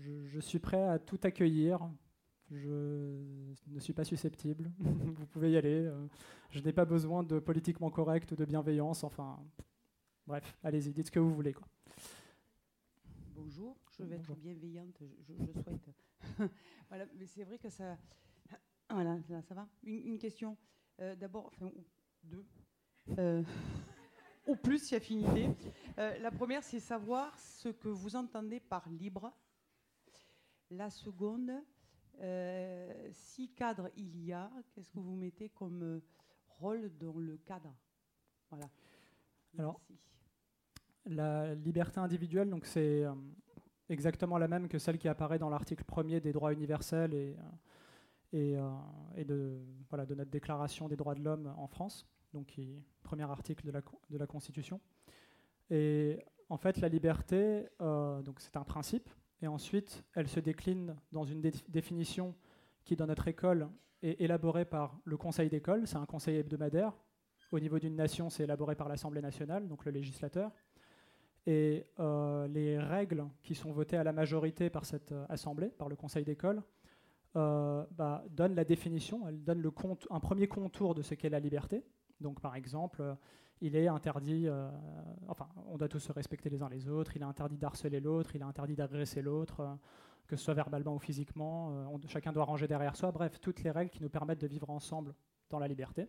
Euh, 0.04 0.24
je, 0.28 0.38
suis 0.38 0.60
prêt 0.60 0.84
à 0.84 1.00
tout 1.00 1.18
accueillir, 1.24 1.90
je 2.52 3.24
ne 3.66 3.80
suis 3.80 3.92
pas 3.92 4.04
susceptible. 4.04 4.70
Vous 4.78 5.26
pouvez 5.26 5.50
y 5.50 5.56
aller. 5.56 5.86
Euh, 5.86 6.06
je 6.50 6.60
n'ai 6.60 6.72
pas 6.72 6.84
besoin 6.84 7.24
de 7.24 7.40
politiquement 7.40 7.90
correct 7.90 8.30
ou 8.30 8.36
de 8.36 8.44
bienveillance. 8.44 9.02
Enfin, 9.02 9.40
bref, 10.28 10.56
allez-y, 10.62 10.92
dites 10.92 11.06
ce 11.06 11.10
que 11.10 11.18
vous 11.18 11.34
voulez. 11.34 11.54
Quoi. 11.54 11.66
Bonjour, 13.34 13.76
je 13.98 14.04
vais 14.04 14.14
être 14.14 14.36
bienveillante, 14.36 15.02
je, 15.26 15.34
souhaite. 15.60 16.04
voilà, 16.88 17.04
mais 17.18 17.26
c'est 17.26 17.42
vrai 17.42 17.58
que 17.58 17.68
ça. 17.68 17.98
Voilà, 18.90 19.18
là, 19.28 19.42
ça 19.42 19.54
va. 19.54 19.68
Une, 19.82 20.18
question. 20.18 20.56
Euh, 21.00 21.14
d'abord, 21.14 21.46
enfin, 21.46 21.70
deux. 22.24 22.44
Euh, 23.18 23.42
ou 24.46 24.56
plus 24.56 24.78
si 24.78 24.94
affinité. 24.94 25.50
la 25.96 26.30
première, 26.30 26.62
c'est 26.62 26.80
savoir 26.80 27.38
ce 27.38 27.68
que 27.68 27.88
vous 27.88 28.16
entendez 28.16 28.60
par 28.60 28.88
libre 28.88 29.32
La 30.70 30.90
seconde, 30.90 31.52
euh, 32.20 33.08
si 33.12 33.48
cadre 33.50 33.90
il 33.96 34.24
y 34.24 34.32
a, 34.32 34.50
qu'est-ce 34.72 34.90
que 34.90 34.98
vous 34.98 35.14
mettez 35.14 35.50
comme 35.50 35.82
euh, 35.82 36.00
rôle 36.48 36.90
dans 36.98 37.16
le 37.16 37.36
cadre? 37.36 37.72
Voilà. 38.50 38.68
Alors, 39.56 39.80
la 41.06 41.54
liberté 41.54 42.00
individuelle, 42.00 42.50
donc 42.50 42.66
c'est 42.66 43.04
euh, 43.04 43.14
exactement 43.88 44.36
la 44.36 44.48
même 44.48 44.68
que 44.68 44.78
celle 44.78 44.98
qui 44.98 45.06
apparaît 45.06 45.38
dans 45.38 45.48
l'article 45.48 45.84
1er 45.84 46.20
des 46.20 46.32
droits 46.32 46.52
universels 46.52 47.14
et, 47.14 47.36
et, 48.32 48.56
et 49.16 49.24
de, 49.24 49.58
voilà, 49.88 50.06
de 50.06 50.14
notre 50.14 50.30
déclaration 50.30 50.88
des 50.88 50.96
droits 50.96 51.14
de 51.14 51.22
l'homme 51.22 51.52
en 51.56 51.66
France, 51.66 52.06
donc 52.32 52.58
premier 53.02 53.24
article 53.24 53.66
de 53.66 53.72
la, 53.72 53.80
de 54.10 54.18
la 54.18 54.26
Constitution. 54.26 54.80
Et 55.70 56.18
en 56.48 56.56
fait, 56.56 56.78
la 56.78 56.88
liberté, 56.88 57.66
donc 57.78 58.40
c'est 58.40 58.56
un 58.56 58.64
principe, 58.64 59.08
et 59.40 59.46
ensuite, 59.46 60.04
elle 60.14 60.28
se 60.28 60.40
décline 60.40 60.96
dans 61.12 61.24
une 61.24 61.40
définition 61.68 62.34
qui, 62.84 62.96
dans 62.96 63.06
notre 63.06 63.28
école, 63.28 63.68
est 64.02 64.20
élaborée 64.20 64.64
par 64.64 64.98
le 65.04 65.16
conseil 65.16 65.48
d'école. 65.48 65.86
C'est 65.86 65.96
un 65.96 66.06
conseil 66.06 66.36
hebdomadaire. 66.36 66.92
Au 67.52 67.60
niveau 67.60 67.78
d'une 67.78 67.94
nation, 67.94 68.30
c'est 68.30 68.44
élaboré 68.44 68.74
par 68.74 68.88
l'Assemblée 68.88 69.22
nationale, 69.22 69.68
donc 69.68 69.84
le 69.84 69.92
législateur. 69.92 70.52
Et 71.46 71.86
euh, 71.98 72.46
les 72.48 72.78
règles 72.78 73.26
qui 73.42 73.54
sont 73.54 73.72
votées 73.72 73.96
à 73.96 74.04
la 74.04 74.12
majorité 74.12 74.70
par 74.70 74.84
cette 74.84 75.12
euh, 75.12 75.24
assemblée, 75.28 75.68
par 75.68 75.88
le 75.88 75.96
conseil 75.96 76.24
d'école, 76.24 76.62
euh, 77.36 77.84
bah, 77.92 78.24
donnent 78.30 78.54
la 78.54 78.64
définition, 78.64 79.26
elles 79.28 79.42
donnent 79.42 79.62
le 79.62 79.72
un 80.10 80.20
premier 80.20 80.48
contour 80.48 80.94
de 80.94 81.02
ce 81.02 81.14
qu'est 81.14 81.28
la 81.28 81.40
liberté. 81.40 81.84
Donc, 82.20 82.40
par 82.40 82.56
exemple, 82.56 83.16
il 83.60 83.76
est 83.76 83.88
interdit, 83.88 84.46
euh, 84.46 84.70
enfin, 85.26 85.48
on 85.66 85.76
doit 85.76 85.88
tous 85.88 85.98
se 85.98 86.12
respecter 86.12 86.48
les 86.50 86.62
uns 86.62 86.68
les 86.68 86.88
autres, 86.88 87.16
il 87.16 87.22
est 87.22 87.26
interdit 87.26 87.58
d'harceler 87.58 88.00
l'autre, 88.00 88.34
il 88.34 88.40
est 88.40 88.44
interdit 88.44 88.76
d'agresser 88.76 89.22
l'autre, 89.22 89.60
euh, 89.60 89.74
que 90.26 90.36
ce 90.36 90.44
soit 90.44 90.54
verbalement 90.54 90.94
ou 90.94 90.98
physiquement, 90.98 91.70
euh, 91.72 91.98
chacun 92.06 92.32
doit 92.32 92.44
ranger 92.44 92.68
derrière 92.68 92.94
soi, 92.96 93.10
bref, 93.10 93.40
toutes 93.40 93.62
les 93.62 93.70
règles 93.70 93.90
qui 93.90 94.02
nous 94.02 94.10
permettent 94.10 94.40
de 94.40 94.46
vivre 94.46 94.70
ensemble 94.70 95.14
dans 95.50 95.58
la 95.58 95.68
liberté, 95.68 96.08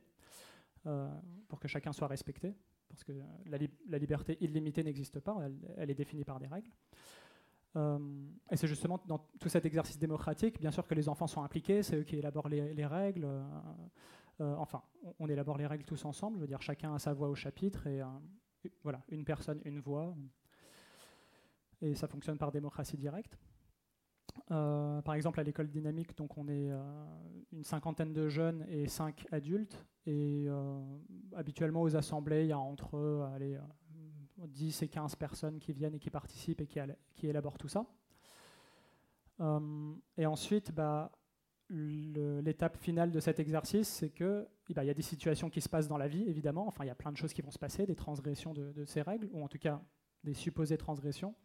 pour 1.47 1.59
que 1.59 1.67
chacun 1.67 1.91
soit 1.91 2.07
respecté, 2.07 2.55
parce 2.87 3.03
que 3.03 3.11
la, 3.45 3.97
liberté 3.97 4.37
illimitée 4.41 4.83
n'existe 4.83 5.19
pas, 5.19 5.37
elle, 5.77 5.89
est 5.89 5.95
définie 5.95 6.23
par 6.23 6.39
des 6.39 6.47
règles. 6.47 6.71
Et 7.75 8.57
c'est 8.57 8.67
justement 8.67 8.99
dans 9.05 9.19
tout 9.39 9.49
cet 9.49 9.65
exercice 9.65 9.99
démocratique, 9.99 10.59
bien 10.59 10.71
sûr 10.71 10.87
que 10.87 10.95
les 10.95 11.07
enfants 11.07 11.27
sont 11.27 11.43
impliqués, 11.43 11.83
c'est 11.83 11.97
eux 11.97 12.03
qui 12.03 12.15
élaborent 12.15 12.49
les, 12.49 12.85
règles. 12.85 13.27
Euh, 14.41 14.55
enfin, 14.57 14.81
on, 15.19 15.27
élabore 15.27 15.57
les 15.57 15.67
règles 15.67 15.83
tous 15.83 16.05
ensemble, 16.05 16.37
je 16.37 16.41
veux 16.41 16.47
dire, 16.47 16.61
chacun 16.61 16.93
a 16.93 16.99
sa 16.99 17.13
voix 17.13 17.29
au 17.29 17.35
chapitre, 17.35 17.87
et 17.87 18.01
voilà, 18.83 19.01
une 19.09 19.23
personne, 19.23 19.61
une 19.65 19.79
voix. 19.79 20.15
Et 21.81 21.95
ça 21.95 22.07
fonctionne 22.07 22.37
par 22.37 22.51
démocratie 22.51 22.97
directe. 22.97 23.37
Euh, 24.51 25.01
par 25.01 25.15
exemple, 25.15 25.39
à 25.39 25.43
l'école 25.43 25.69
dynamique, 25.69 26.17
donc 26.17 26.37
on 26.37 26.47
est 26.47 26.71
euh, 26.71 26.81
une 27.51 27.63
cinquantaine 27.63 28.13
de 28.13 28.29
jeunes 28.29 28.65
et 28.69 28.87
cinq 28.87 29.25
adultes. 29.31 29.85
Et 30.05 30.47
habituellement, 31.35 31.83
aux 31.83 31.95
assemblées, 31.95 32.45
il 32.45 32.47
y 32.47 32.51
a 32.51 32.57
entre 32.57 33.29
allez, 33.35 33.59
10 34.47 34.83
et 34.83 34.87
15 34.87 35.15
personnes 35.15 35.59
qui 35.59 35.73
viennent 35.73 35.95
et 35.95 35.99
qui 35.99 36.09
participent 36.09 36.61
et 36.61 36.67
qui, 36.67 37.27
élaborent 37.27 37.57
tout 37.57 37.67
ça. 37.67 37.85
et 40.17 40.25
ensuite, 40.25 40.71
bah, 40.71 41.11
l'étape 41.69 42.77
finale 42.77 43.11
de 43.11 43.19
cet 43.19 43.39
exercice, 43.39 43.87
c'est 43.87 44.09
que 44.09 44.47
eh 44.69 44.73
ben, 44.73 44.83
y 44.83 44.89
a 44.89 44.93
des 44.93 45.01
situations 45.01 45.49
qui 45.49 45.61
se 45.61 45.69
passent 45.69 45.87
dans 45.87 45.97
la 45.97 46.07
vie, 46.07 46.23
évidemment. 46.27 46.67
Enfin, 46.67 46.83
il 46.83 46.87
y 46.87 46.91
a 46.91 46.95
plein 46.95 47.11
de 47.11 47.17
choses 47.17 47.33
qui 47.33 47.41
vont 47.41 47.51
se 47.51 47.59
passer, 47.59 47.85
des 47.85 47.95
transgressions 47.95 48.53
de, 48.53 48.85
ces 48.85 49.01
règles, 49.01 49.29
ou 49.31 49.43
en 49.43 49.47
tout 49.47 49.57
cas 49.59 49.81
des 50.23 50.33
supposées 50.33 50.77
transgressions, 50.77 51.35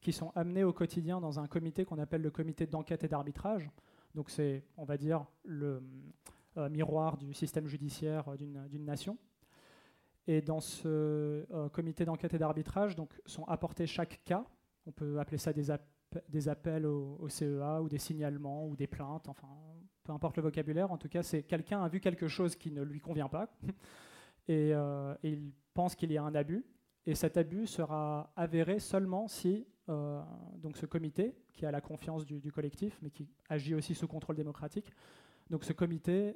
qui 0.00 0.12
sont 0.12 0.32
amenées 0.34 0.64
au 0.64 0.72
quotidien 0.72 1.20
dans 1.20 1.40
un 1.40 1.46
comité 1.46 1.84
qu'on 1.84 1.98
appelle 1.98 2.22
le 2.22 2.30
comité 2.30 2.66
d'enquête 2.66 3.04
et 3.04 3.08
d'arbitrage. 3.08 3.70
Donc 4.14 4.30
c'est, 4.30 4.64
on 4.76 4.84
va 4.84 4.96
dire, 4.96 5.26
le 5.44 5.82
euh, 6.56 6.68
miroir 6.68 7.16
du 7.16 7.32
système 7.34 7.66
judiciaire 7.66 8.36
d'une 8.36 8.84
nation. 8.84 9.18
Et 10.26 10.40
dans 10.40 10.60
ce 10.60 10.88
euh, 10.88 11.68
comité 11.68 12.04
d'enquête 12.04 12.32
et 12.34 12.38
d'arbitrage, 12.38 12.96
donc 12.96 13.12
sont 13.26 13.44
apportés 13.44 13.86
chaque 13.86 14.22
cas. 14.24 14.44
On 14.86 14.92
peut 14.92 15.18
appeler 15.18 15.38
ça 15.38 15.52
des, 15.52 15.70
des 16.28 16.48
appels 16.48 16.86
au, 16.86 17.28
CEA 17.28 17.82
ou 17.82 17.88
des 17.88 17.98
signalements 17.98 18.66
ou 18.66 18.76
des 18.76 18.86
plaintes, 18.86 19.28
enfin 19.28 19.48
peu 20.02 20.12
importe 20.12 20.36
le 20.36 20.42
vocabulaire, 20.42 20.92
en 20.92 20.98
tout 20.98 21.08
cas 21.08 21.22
c'est 21.22 21.42
quelqu'un 21.42 21.82
a 21.82 21.88
vu 21.88 22.00
quelque 22.00 22.28
chose 22.28 22.56
qui 22.56 22.70
ne 22.70 22.82
lui 22.82 23.00
convient 23.00 23.28
pas 23.28 23.48
euh, 24.50 25.14
et, 25.22 25.30
il 25.30 25.52
pense 25.72 25.94
qu'il 25.94 26.12
y 26.12 26.18
a 26.18 26.22
un 26.22 26.34
abus 26.34 26.64
et 27.06 27.14
cet 27.14 27.36
abus 27.36 27.66
sera 27.66 28.30
avéré 28.36 28.78
seulement 28.78 29.28
si 29.28 29.66
euh, 29.88 30.22
donc 30.58 30.76
ce 30.76 30.86
comité 30.86 31.34
qui 31.52 31.66
a 31.66 31.70
la 31.70 31.80
confiance 31.80 32.24
du, 32.24 32.52
collectif 32.52 32.98
mais 33.02 33.10
qui 33.10 33.28
agit 33.48 33.74
aussi 33.74 33.94
sous 33.94 34.06
contrôle 34.06 34.36
démocratique, 34.36 34.92
donc 35.50 35.64
ce 35.64 35.72
comité 35.72 36.34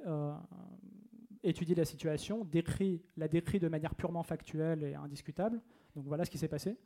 étudie 1.43 1.75
la 1.75 1.85
situation, 1.85 2.45
décrit, 2.45 3.01
la 3.17 3.27
décrit 3.27 3.59
de 3.59 3.67
manière 3.67 3.95
purement 3.95 4.23
factuelle 4.23 4.83
et 4.83 4.95
indiscutable. 4.95 5.61
Donc 5.95 6.05
voilà 6.05 6.25
ce 6.25 6.29
qui 6.29 6.37
s'est 6.37 6.47
passé. 6.47 6.77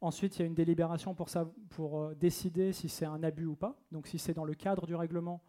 Ensuite, 0.00 0.36
il 0.36 0.40
y 0.40 0.42
a 0.42 0.46
une 0.46 0.54
délibération 0.54 1.14
pour, 1.14 1.28
ça, 1.28 1.50
pour 1.70 2.00
euh, 2.00 2.14
décider 2.14 2.72
si 2.72 2.88
c'est 2.88 3.06
un 3.06 3.22
abus 3.22 3.46
ou 3.46 3.56
pas. 3.56 3.78
Donc 3.92 4.06
si 4.06 4.18
c'est 4.18 4.34
dans 4.34 4.44
le 4.44 4.54
cadre 4.54 4.86
du 4.86 4.94
règlement, 4.94 5.42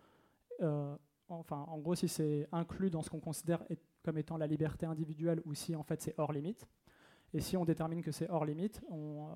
euh, 0.61 0.95
enfin 1.27 1.65
en 1.67 1.77
gros 1.79 1.95
si 1.95 2.07
c'est 2.07 2.47
inclus 2.51 2.89
dans 2.89 3.01
ce 3.01 3.09
qu'on 3.09 3.19
considère 3.19 3.63
comme 4.03 4.17
étant 4.17 4.37
la 4.37 4.47
liberté 4.47 4.85
individuelle 4.85 5.41
ou 5.45 5.53
si 5.53 5.75
en 5.75 5.83
fait 5.83 6.01
c'est 6.01 6.15
hors 6.17 6.31
limite. 6.31 6.65
Et 7.33 7.41
si 7.41 7.57
on 7.57 7.65
détermine 7.65 8.01
que 8.01 8.11
c'est 8.11 8.29
hors 8.29 8.45
limite, 8.45 8.81
on, 8.89 9.27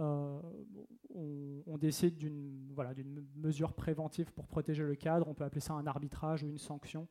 euh, 0.00 0.38
décide 1.78 2.16
d'une 2.16 2.70
voilà, 2.74 2.92
mesure 3.36 3.72
préventive 3.72 4.32
pour 4.32 4.46
protéger 4.46 4.82
le 4.82 4.94
cadre. 4.96 5.26
On 5.28 5.34
peut 5.34 5.44
appeler 5.44 5.60
ça 5.60 5.72
un 5.72 5.86
arbitrage 5.86 6.42
ou 6.42 6.48
une 6.48 6.58
sanction, 6.58 7.06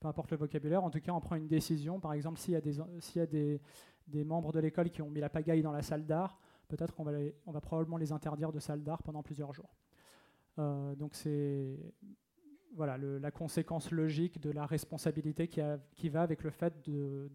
peu 0.00 0.08
importe 0.08 0.30
le 0.30 0.38
vocabulaire. 0.38 0.82
En 0.82 0.90
tout 0.90 1.00
cas, 1.00 1.12
on 1.12 1.20
prend 1.20 1.36
une 1.36 1.46
décision. 1.46 2.00
Par 2.00 2.14
exemple, 2.14 2.38
s'il 2.38 2.54
y 2.54 2.56
a 2.56 2.60
des, 2.60 2.78
y 2.78 3.20
a 3.20 3.26
des, 3.26 4.24
membres 4.24 4.52
de 4.52 4.58
l'école 4.58 4.90
qui 4.90 5.02
ont 5.02 5.10
mis 5.10 5.20
la 5.20 5.28
pagaille 5.28 5.62
dans 5.62 5.72
la 5.72 5.82
salle 5.82 6.06
d'art, 6.06 6.38
peut-être 6.68 6.94
qu'on 6.94 7.04
va, 7.04 7.12
on 7.46 7.52
va 7.52 7.60
probablement 7.60 7.98
les 7.98 8.10
interdire 8.10 8.50
de 8.50 8.58
salle 8.58 8.82
d'art 8.82 9.02
pendant 9.02 9.22
plusieurs 9.22 9.52
jours. 9.52 9.76
Euh, 10.58 10.94
donc 10.96 11.14
c'est 11.14 11.78
voilà, 12.74 12.96
la 12.96 13.30
conséquence 13.30 13.90
logique 13.90 14.40
de 14.40 14.50
la 14.50 14.64
responsabilité 14.64 15.48
qui, 15.48 15.60
qui 15.96 16.08
va 16.08 16.22
avec 16.22 16.42
le 16.44 16.50
fait 16.50 16.72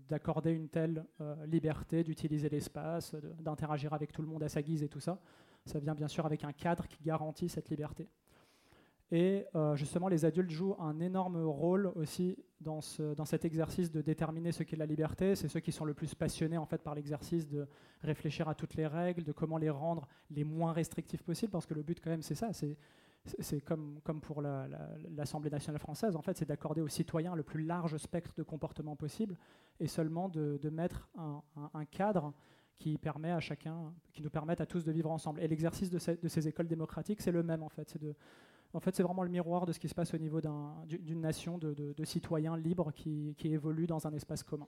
d'accorder 0.08 0.52
une 0.52 0.70
telle 0.70 1.06
euh, 1.20 1.46
liberté, 1.46 2.04
d'utiliser 2.04 2.50
l'espace, 2.50 3.16
d'interagir 3.42 3.94
avec 3.94 4.12
tout 4.14 4.22
le 4.22 4.28
monde 4.28 4.44
à 4.44 4.50
sa 4.50 4.62
guise 4.62 4.82
et 4.82 4.88
tout 4.88 5.02
ça. 5.02 5.20
Ça 5.66 5.80
vient 5.80 5.94
bien 5.94 6.08
sûr 6.08 6.26
avec 6.26 6.44
un 6.44 6.54
cadre 6.54 6.88
qui 6.88 7.04
garantit 7.04 7.50
cette 7.50 7.70
liberté. 7.70 8.08
Et 9.12 9.46
euh, 9.56 9.76
justement, 9.76 10.08
les 10.08 10.26
adultes 10.26 10.50
jouent 10.50 10.76
un 10.80 11.00
énorme 11.00 11.44
rôle 11.44 11.92
aussi 11.96 12.38
dans, 12.66 12.82
ce, 12.82 13.14
dans 13.14 13.26
cet 13.26 13.46
exercice 13.46 13.92
de 13.92 14.02
déterminer 14.02 14.52
ce 14.52 14.64
qu'est 14.64 14.76
la 14.76 14.86
liberté. 14.86 15.36
C'est 15.36 15.48
ceux 15.48 15.62
qui 15.62 15.72
sont 15.72 15.86
le 15.86 15.94
plus 15.94 16.14
passionnés 16.16 16.58
en 16.58 16.66
fait 16.66 16.82
par 16.82 16.96
l'exercice 16.96 17.48
de 17.48 17.68
réfléchir 18.02 18.50
à 18.50 18.56
toutes 18.56 18.76
les 18.76 18.88
règles, 18.88 19.24
de 19.24 19.32
comment 19.32 19.58
les 19.58 19.70
rendre 19.70 20.08
les 20.32 20.44
moins 20.44 20.74
restrictives 20.74 21.24
possibles, 21.24 21.52
parce 21.52 21.66
que 21.66 21.76
le 21.76 21.84
but 21.84 22.02
quand 22.04 22.10
même 22.10 22.24
c'est 22.24 22.36
ça, 22.36 22.52
c'est 22.54 23.62
comme, 23.62 24.02
pour 24.22 24.42
l'Assemblée 24.42 25.50
nationale 25.50 25.80
française, 25.80 26.16
en 26.16 26.22
fait, 26.22 26.38
c'est 26.38 26.48
d'accorder 26.48 26.82
aux 26.82 26.88
citoyens 26.88 27.36
le 27.36 27.44
plus 27.44 27.64
large 27.64 27.98
spectre 27.98 28.34
de 28.36 28.44
comportement 28.44 28.96
possible 28.96 29.38
et 29.80 29.88
seulement 29.88 30.30
de, 30.30 30.70
mettre 30.70 31.10
un, 31.18 31.86
cadre 31.86 32.34
qui 32.78 32.98
permet 32.98 33.32
à 33.32 33.40
chacun, 33.40 33.94
qui 34.12 34.22
nous 34.22 34.30
permette 34.30 34.62
à 34.62 34.66
tous 34.66 34.84
de 34.84 34.92
vivre 34.92 35.10
ensemble. 35.10 35.42
Et 35.42 35.48
l'exercice 35.48 35.90
de, 35.90 35.98
ces 35.98 36.48
écoles 36.48 36.68
démocratiques, 36.68 37.22
c'est 37.22 37.32
le 37.32 37.42
même 37.42 37.64
en 37.64 37.70
fait, 37.70 37.98
en 38.76 38.80
fait, 38.80 38.96
c'est 38.96 39.04
vraiment 39.04 39.24
le 39.24 39.30
miroir 39.30 39.66
de 39.66 39.72
ce 39.72 39.80
qui 39.80 39.88
se 39.88 39.96
passe 39.96 40.14
au 40.14 40.18
niveau 40.18 40.42
d'une 40.86 41.22
nation 41.22 41.58
de, 41.58 42.04
citoyens 42.04 42.58
libres 42.58 42.92
qui, 42.92 43.36
qui 43.38 43.48
évoluent 43.54 43.88
dans 43.88 44.06
un 44.06 44.14
espace 44.14 44.44
commun. 44.44 44.68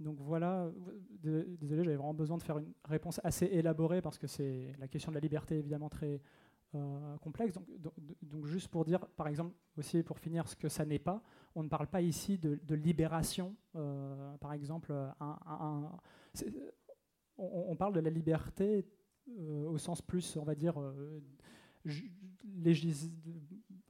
Donc 0.00 0.18
voilà, 0.20 0.70
désolé, 1.22 1.82
j'avais 1.82 1.96
vraiment 1.96 2.14
besoin 2.14 2.36
de 2.36 2.42
faire 2.42 2.58
une 2.58 2.72
réponse 2.84 3.20
assez 3.24 3.46
élaborée 3.46 4.00
parce 4.00 4.16
que 4.16 4.28
c'est 4.28 4.72
la 4.78 4.86
question 4.86 5.10
de 5.10 5.16
la 5.16 5.20
liberté 5.20 5.58
évidemment 5.58 5.88
très 5.88 6.20
euh, 6.74 7.16
complexe. 7.18 7.54
Donc, 8.22 8.44
juste 8.44 8.68
pour 8.68 8.84
dire, 8.84 9.00
par 9.16 9.26
exemple, 9.26 9.54
aussi 9.78 10.02
pour 10.02 10.18
finir, 10.18 10.46
ce 10.46 10.54
que 10.54 10.68
ça 10.68 10.84
n'est 10.84 10.98
pas, 10.98 11.22
on 11.54 11.62
ne 11.62 11.68
parle 11.68 11.86
pas 11.86 12.02
ici 12.02 12.38
de, 12.38 12.74
libération. 12.74 13.56
Euh, 13.74 14.36
par 14.36 14.52
exemple, 14.52 14.92
on, 17.38 17.74
parle 17.76 17.94
de 17.94 18.00
la 18.00 18.10
liberté 18.10 18.86
euh, 19.40 19.64
au 19.64 19.78
sens 19.78 20.02
plus, 20.02 20.36
on 20.36 20.44
va 20.44 20.54
dire, 20.54 20.74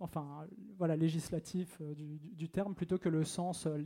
enfin, 0.01 0.47
voilà, 0.77 0.97
législatif 0.97 1.79
euh, 1.81 1.95
du, 1.95 2.49
terme 2.49 2.75
plutôt 2.75 2.99
que 2.99 3.09
le 3.09 3.25
sens 3.25 3.67
euh, 3.67 3.79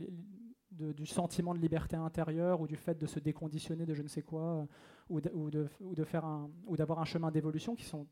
du 0.71 1.05
sentiment 1.05 1.53
de 1.53 1.59
liberté 1.59 1.95
intérieure 1.95 2.61
ou 2.61 2.67
du 2.67 2.75
fait 2.75 2.97
de 2.97 3.05
se 3.05 3.19
déconditionner 3.19 3.85
de 3.85 3.93
je 3.93 4.01
ne 4.01 4.07
sais 4.07 4.21
quoi 4.21 4.41
euh, 4.41 4.65
ou, 5.09 5.21
de, 5.21 5.31
ou, 5.79 5.95
de, 5.95 6.05
un, 6.15 6.49
d'avoir 6.77 6.99
un 6.99 7.05
chemin 7.05 7.31
d'évolution 7.31 7.75
qui 7.75 7.85
sont 7.85 8.07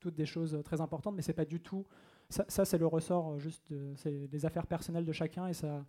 toutes 0.00 0.14
des 0.14 0.26
choses 0.26 0.60
très 0.64 0.80
importantes, 0.80 1.16
mais 1.16 1.22
c'est 1.22 1.32
pas 1.32 1.44
du 1.44 1.60
tout. 1.60 1.84
Ça, 2.30 2.64
c'est 2.64 2.78
le 2.78 2.86
ressort 2.86 3.38
juste 3.38 3.72
c'est 3.96 4.28
des 4.28 4.46
affaires 4.46 4.66
personnelles 4.66 5.06
de 5.06 5.12
chacun 5.12 5.48
et 5.48 5.54
ça, 5.54 5.84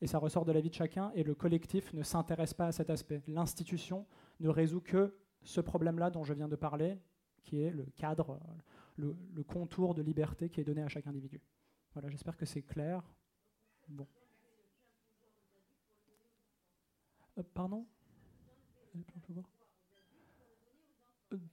et 0.00 0.06
ça 0.06 0.18
ressort 0.18 0.44
de 0.44 0.52
la 0.52 0.60
vie 0.60 0.68
de 0.68 0.74
chacun. 0.74 1.10
Et 1.14 1.24
le 1.24 1.34
collectif 1.34 1.92
ne 1.92 2.02
s'intéresse 2.02 2.54
pas 2.54 2.66
à 2.66 2.72
cet 2.72 2.88
aspect. 2.90 3.22
L'institution 3.26 4.06
ne 4.38 4.48
résout 4.48 4.80
que 4.80 5.14
ce 5.42 5.60
problème-là 5.60 6.10
dont 6.10 6.24
je 6.24 6.34
viens 6.34 6.46
de 6.46 6.56
parler, 6.56 6.98
qui 7.42 7.62
est 7.62 7.70
le 7.70 7.86
cadre, 7.96 8.38
le, 8.98 9.42
contour 9.44 9.94
de 9.94 10.02
liberté 10.02 10.50
qui 10.50 10.60
est 10.60 10.64
donné 10.64 10.82
à 10.82 10.88
chaque 10.88 11.06
individu. 11.06 11.40
Voilà, 11.94 12.08
j'espère 12.10 12.36
que 12.36 12.44
c'est 12.44 12.62
clair. 12.62 13.02
Bon. 13.88 14.06
Euh, 17.38 17.42
pardon? 17.54 17.86
Euh, 18.96 19.42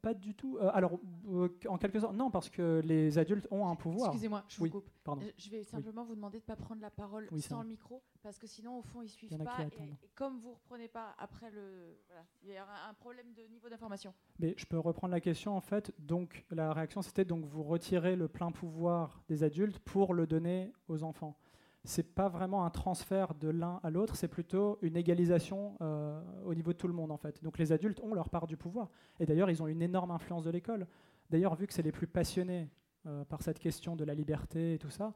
pas 0.02 0.14
du 0.14 0.36
tout. 0.36 0.58
Euh, 0.58 0.70
alors, 0.74 1.00
euh, 1.30 1.50
en 1.68 1.78
quelque 1.78 2.00
sorte, 2.00 2.16
non, 2.16 2.30
parce 2.32 2.50
que 2.50 2.82
les 2.84 3.18
adultes 3.18 3.48
ont 3.52 3.68
un 3.68 3.76
pouvoir. 3.76 4.10
Excusez-moi, 4.10 4.44
je 4.48 4.58
vous 4.58 4.70
coupe. 4.70 4.90
Pardon. 5.04 5.22
Je 5.38 5.50
vais 5.50 5.64
simplement 5.64 6.04
vous 6.04 6.16
demander 6.16 6.40
de 6.40 6.44
ne 6.44 6.48
pas 6.48 6.56
prendre 6.56 6.82
la 6.82 6.90
parole 6.90 7.30
sans 7.40 7.62
le 7.62 7.70
micro, 7.70 8.02
parce 8.22 8.38
que 8.38 8.48
sinon, 8.48 8.80
au 8.80 8.82
fond, 8.82 9.02
ils 9.02 9.06
ne 9.06 9.10
suivent 9.10 9.38
pas. 9.38 9.58
Et, 9.62 10.10
comme 10.16 10.40
vous 10.40 10.50
ne 10.50 10.56
reprenez 10.56 10.88
pas 10.88 11.16
après 11.18 11.52
le. 11.52 11.98
Voilà, 12.08 12.26
il 12.44 12.50
y 12.50 12.58
a 12.58 12.66
un 12.90 12.94
problème 12.94 13.34
de 13.34 13.44
niveau 13.44 13.70
d'information. 13.70 14.14
Mais 14.40 14.54
je 14.58 14.66
peux 14.66 14.80
reprendre 14.80 15.12
la 15.12 15.22
question, 15.22 15.56
en 15.56 15.62
fait. 15.62 15.94
Donc, 16.00 16.46
la 16.52 16.74
réaction, 16.74 17.02
c'était 17.02 17.26
donc 17.26 17.46
vous 17.46 17.64
retirez 17.64 18.16
le 18.16 18.28
plein 18.28 18.52
pouvoir 18.52 19.22
des 19.28 19.44
adultes 19.44 19.80
pour 19.80 20.14
le 20.14 20.28
donner 20.28 20.74
aux 20.88 21.04
enfants 21.04 21.38
c'est 21.86 22.16
pas 22.16 22.28
vraiment 22.30 22.66
un 22.66 22.70
transfert 22.70 23.34
de 23.36 23.50
l'un 23.50 23.80
à 23.84 23.90
l'autre, 23.90 24.16
c'est 24.16 24.28
plutôt 24.28 24.78
une 24.82 24.96
égalisation 24.96 25.78
euh, 25.82 26.22
au 26.46 26.54
niveau 26.54 26.74
de 26.74 26.78
tout 26.78 26.88
le 26.88 26.94
monde 26.94 27.12
en 27.12 27.18
fait. 27.18 27.44
Donc 27.44 27.58
les 27.58 27.72
adultes 27.72 28.00
ont 28.02 28.14
leur 28.14 28.30
part 28.30 28.48
du 28.48 28.58
pouvoir. 28.58 28.90
Et 29.20 29.26
d'ailleurs, 29.26 29.50
ils 29.50 29.62
ont 29.62 29.68
une 29.68 29.82
énorme 29.82 30.12
influence 30.12 30.44
de 30.44 30.50
l'école. 30.50 30.88
D'ailleurs, 31.30 31.56
vu 31.56 31.68
que 31.68 31.74
c'est 31.74 31.82
les 31.82 31.92
plus 31.92 32.08
passionnés 32.08 32.70
euh, 33.08 33.24
par 33.26 33.42
cette 33.42 33.60
question 33.60 33.96
de 33.96 34.04
la 34.04 34.14
liberté 34.14 34.76
et 34.76 34.78
tout 34.78 34.90
ça, 34.90 35.14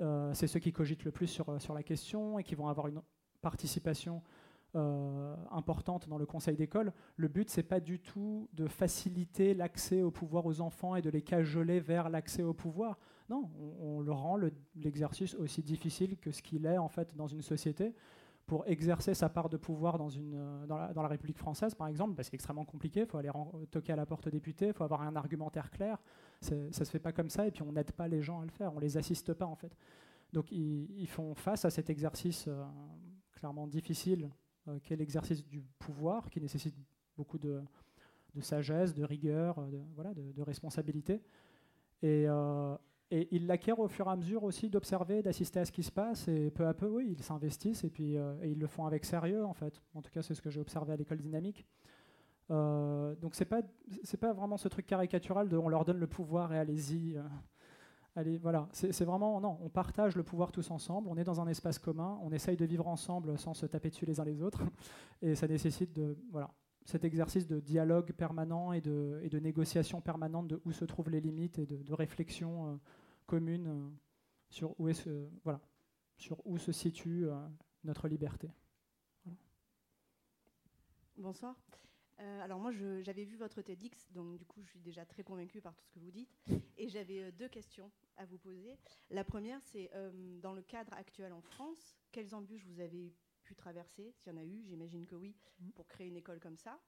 euh, 0.00 0.32
c'est 0.34 0.46
ceux 0.46 0.60
qui 0.60 0.72
cogitent 0.72 1.04
le 1.04 1.12
plus 1.12 1.26
sur, 1.26 1.60
sur 1.60 1.74
la 1.74 1.82
question 1.82 2.38
et 2.38 2.44
qui 2.44 2.54
vont 2.54 2.68
avoir 2.68 2.88
une 2.88 3.02
participation 3.40 4.22
importante 5.50 6.08
dans 6.08 6.16
le 6.16 6.24
conseil 6.24 6.56
d'école. 6.56 6.94
Le 7.16 7.28
but, 7.28 7.50
c'est 7.50 7.62
pas 7.62 7.78
du 7.78 8.00
tout 8.00 8.48
de 8.54 8.66
faciliter 8.66 9.52
l'accès 9.52 10.00
au 10.00 10.10
pouvoir 10.10 10.46
aux 10.46 10.62
enfants 10.62 10.96
et 10.96 11.02
de 11.02 11.10
les 11.10 11.20
cajoler 11.20 11.78
vers 11.78 12.08
l'accès 12.08 12.42
au 12.42 12.54
pouvoir. 12.54 12.98
On, 13.34 14.00
le 14.00 14.12
rend 14.12 14.38
l'exercice 14.74 15.34
aussi 15.34 15.62
difficile 15.62 16.16
que 16.16 16.30
ce 16.30 16.42
qu'il 16.42 16.66
est 16.66 16.78
en 16.78 16.88
fait 16.88 17.14
dans 17.16 17.26
une 17.26 17.42
société. 17.42 17.94
Pour 18.46 18.66
exercer 18.66 19.14
sa 19.14 19.28
part 19.28 19.48
de 19.48 19.56
pouvoir 19.56 19.98
dans, 19.98 20.08
euh, 20.10 20.66
la, 20.66 21.08
République 21.08 21.38
française, 21.38 21.74
par 21.74 21.86
exemple, 21.86 22.14
bah, 22.14 22.24
c'est 22.24 22.34
extrêmement 22.34 22.64
compliqué. 22.64 23.00
Il 23.00 23.06
faut 23.06 23.18
aller 23.18 23.30
toquer 23.70 23.92
à 23.92 23.96
la 23.96 24.04
porte 24.04 24.28
député, 24.28 24.68
il 24.68 24.72
faut 24.72 24.82
avoir 24.82 25.02
un 25.02 25.14
argumentaire 25.14 25.70
clair. 25.70 25.98
Ça 26.40 26.56
ne 26.56 26.72
se 26.72 26.84
fait 26.84 26.98
pas 26.98 27.12
comme 27.12 27.30
ça, 27.30 27.46
et 27.46 27.52
puis 27.52 27.62
on 27.62 27.72
n'aide 27.72 27.92
pas 27.92 28.08
les 28.08 28.20
gens 28.20 28.40
à 28.40 28.44
le 28.44 28.50
faire, 28.50 28.74
on 28.74 28.80
les 28.80 28.96
assiste 28.96 29.32
pas 29.32 29.46
en 29.46 29.54
fait. 29.54 29.76
Donc 30.32 30.50
ils, 30.50 31.06
font 31.06 31.34
face 31.34 31.64
à 31.64 31.70
cet 31.70 31.88
exercice 31.88 32.46
euh, 32.48 32.64
clairement 33.32 33.68
difficile, 33.68 34.30
euh, 34.68 34.78
qui 34.80 34.92
est 34.92 34.96
l'exercice 34.96 35.46
du 35.46 35.62
pouvoir, 35.78 36.28
qui 36.30 36.40
nécessite 36.40 36.74
beaucoup 37.16 37.38
de, 37.38 37.62
sagesse, 38.40 38.94
de 38.94 39.04
rigueur, 39.04 39.62
de, 39.68 40.42
responsabilité. 40.42 41.22
Et 43.14 43.28
ils 43.30 43.46
l'acquièrent 43.46 43.78
au 43.78 43.88
fur 43.88 44.06
et 44.06 44.10
à 44.10 44.16
mesure 44.16 44.42
aussi 44.42 44.70
d'observer, 44.70 45.22
d'assister 45.22 45.60
à 45.60 45.66
ce 45.66 45.72
qui 45.72 45.82
se 45.82 45.92
passe. 45.92 46.28
Et 46.28 46.50
peu 46.50 46.66
à 46.66 46.72
peu, 46.72 46.86
oui, 46.88 47.08
ils 47.10 47.22
s'investissent 47.22 47.84
et 47.84 47.90
puis 47.90 48.16
euh, 48.16 48.34
ils 48.42 48.58
le 48.58 48.66
font 48.66 48.86
avec 48.86 49.04
sérieux, 49.04 49.44
en 49.44 49.52
fait. 49.52 49.82
En 49.94 50.00
tout 50.00 50.10
cas, 50.10 50.22
c'est 50.22 50.32
ce 50.32 50.40
que 50.40 50.48
j'ai 50.48 50.60
observé 50.60 50.94
à 50.94 50.96
l'école 50.96 51.18
dynamique. 51.18 51.66
Euh, 52.50 53.14
donc 53.16 53.34
c'est 53.34 53.44
pas 53.44 53.60
pas 54.20 54.32
vraiment 54.32 54.56
ce 54.56 54.66
truc 54.68 54.86
caricatural 54.86 55.48
de 55.48 55.56
on 55.56 55.68
leur 55.68 55.84
donne 55.84 55.98
le 55.98 56.06
pouvoir 56.06 56.54
et 56.54 56.58
allez-y. 56.58 57.18
Euh, 57.18 57.22
allez, 58.16 58.38
voilà, 58.38 58.66
c'est 58.72 59.04
vraiment 59.04 59.38
non, 59.42 59.58
on 59.60 59.68
partage 59.68 60.16
le 60.16 60.22
pouvoir 60.22 60.50
tous 60.50 60.70
ensemble. 60.70 61.06
On 61.10 61.18
est 61.18 61.24
dans 61.24 61.38
un 61.38 61.48
espace 61.48 61.78
commun. 61.78 62.18
On 62.22 62.32
essaye 62.32 62.56
de 62.56 62.64
vivre 62.64 62.88
ensemble 62.88 63.38
sans 63.38 63.52
se 63.52 63.66
taper 63.66 63.90
dessus 63.90 64.06
les 64.06 64.20
uns 64.20 64.24
les 64.24 64.40
autres. 64.40 64.62
Et 65.20 65.34
ça 65.34 65.46
nécessite 65.46 65.92
de 65.92 66.16
voilà 66.30 66.50
cet 66.86 67.04
exercice 67.04 67.46
de 67.46 67.60
dialogue 67.60 68.10
permanent 68.12 68.72
et 68.72 68.80
de, 68.80 69.20
et 69.22 69.28
de 69.28 69.38
négociation 69.38 70.00
permanente 70.00 70.48
de 70.48 70.60
où 70.64 70.72
se 70.72 70.84
trouvent 70.84 71.10
les 71.10 71.20
limites 71.20 71.60
et 71.60 71.66
de 71.66 71.94
réflexion 71.94 72.80
commune 73.32 73.66
euh, 73.66 73.90
sur 74.50 74.78
où, 74.78 74.88
est 74.90 75.08
voilà, 75.42 75.62
sur 76.18 76.46
où 76.46 76.58
se 76.58 76.70
situe 76.70 77.24
euh, 77.24 77.48
notre 77.82 78.06
liberté. 78.06 78.50
Bonsoir. 81.16 81.56
Euh, 82.20 82.40
alors 82.42 82.60
moi, 82.60 82.72
j'avais 83.00 83.24
vu 83.24 83.36
votre 83.38 83.62
TEDx, 83.62 84.12
donc 84.12 84.36
du 84.36 84.44
coup, 84.44 84.62
je 84.62 84.68
suis 84.68 84.80
déjà 84.80 85.06
très 85.06 85.24
convaincue 85.24 85.62
par 85.62 85.74
tout 85.74 85.82
ce 85.82 85.90
que 85.92 85.98
vous 85.98 86.10
dites. 86.10 86.36
Et 86.76 86.90
j'avais 86.90 87.32
deux 87.32 87.48
questions 87.48 87.90
à 88.18 88.26
vous 88.26 88.36
poser. 88.36 88.76
La 89.08 89.24
première, 89.24 89.62
c'est 89.62 89.90
dans 90.42 90.52
le 90.52 90.60
cadre 90.60 90.92
actuel 90.92 91.32
en 91.32 91.40
France, 91.40 91.96
quelles 92.12 92.34
embûches 92.34 92.66
vous 92.66 92.80
avez 92.80 93.14
pu 93.44 93.54
traverser? 93.54 94.12
S'il 94.12 94.34
y 94.34 94.36
en 94.36 94.38
a 94.38 94.44
eu, 94.44 94.62
j'imagine 94.62 95.06
que 95.06 95.14
oui, 95.14 95.34
mmh. 95.60 95.70
pour 95.70 95.88
créer 95.88 96.08
une 96.08 96.16
école 96.16 96.38
comme 96.38 96.58
ça. 96.58 96.78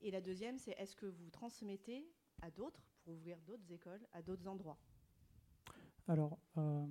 Et 0.00 0.12
la 0.12 0.20
deuxième, 0.20 0.56
c'est 0.56 0.76
est-ce 0.78 0.94
que 0.94 1.06
vous 1.06 1.30
transmettez 1.30 2.06
à 2.42 2.50
d'autres, 2.52 2.86
pour 3.02 3.14
ouvrir 3.14 3.40
d'autres 3.40 3.72
écoles, 3.72 4.06
à 4.12 4.22
d'autres 4.22 4.46
endroits? 4.46 4.78
Alors, 6.08 6.38
euh, 6.58 6.84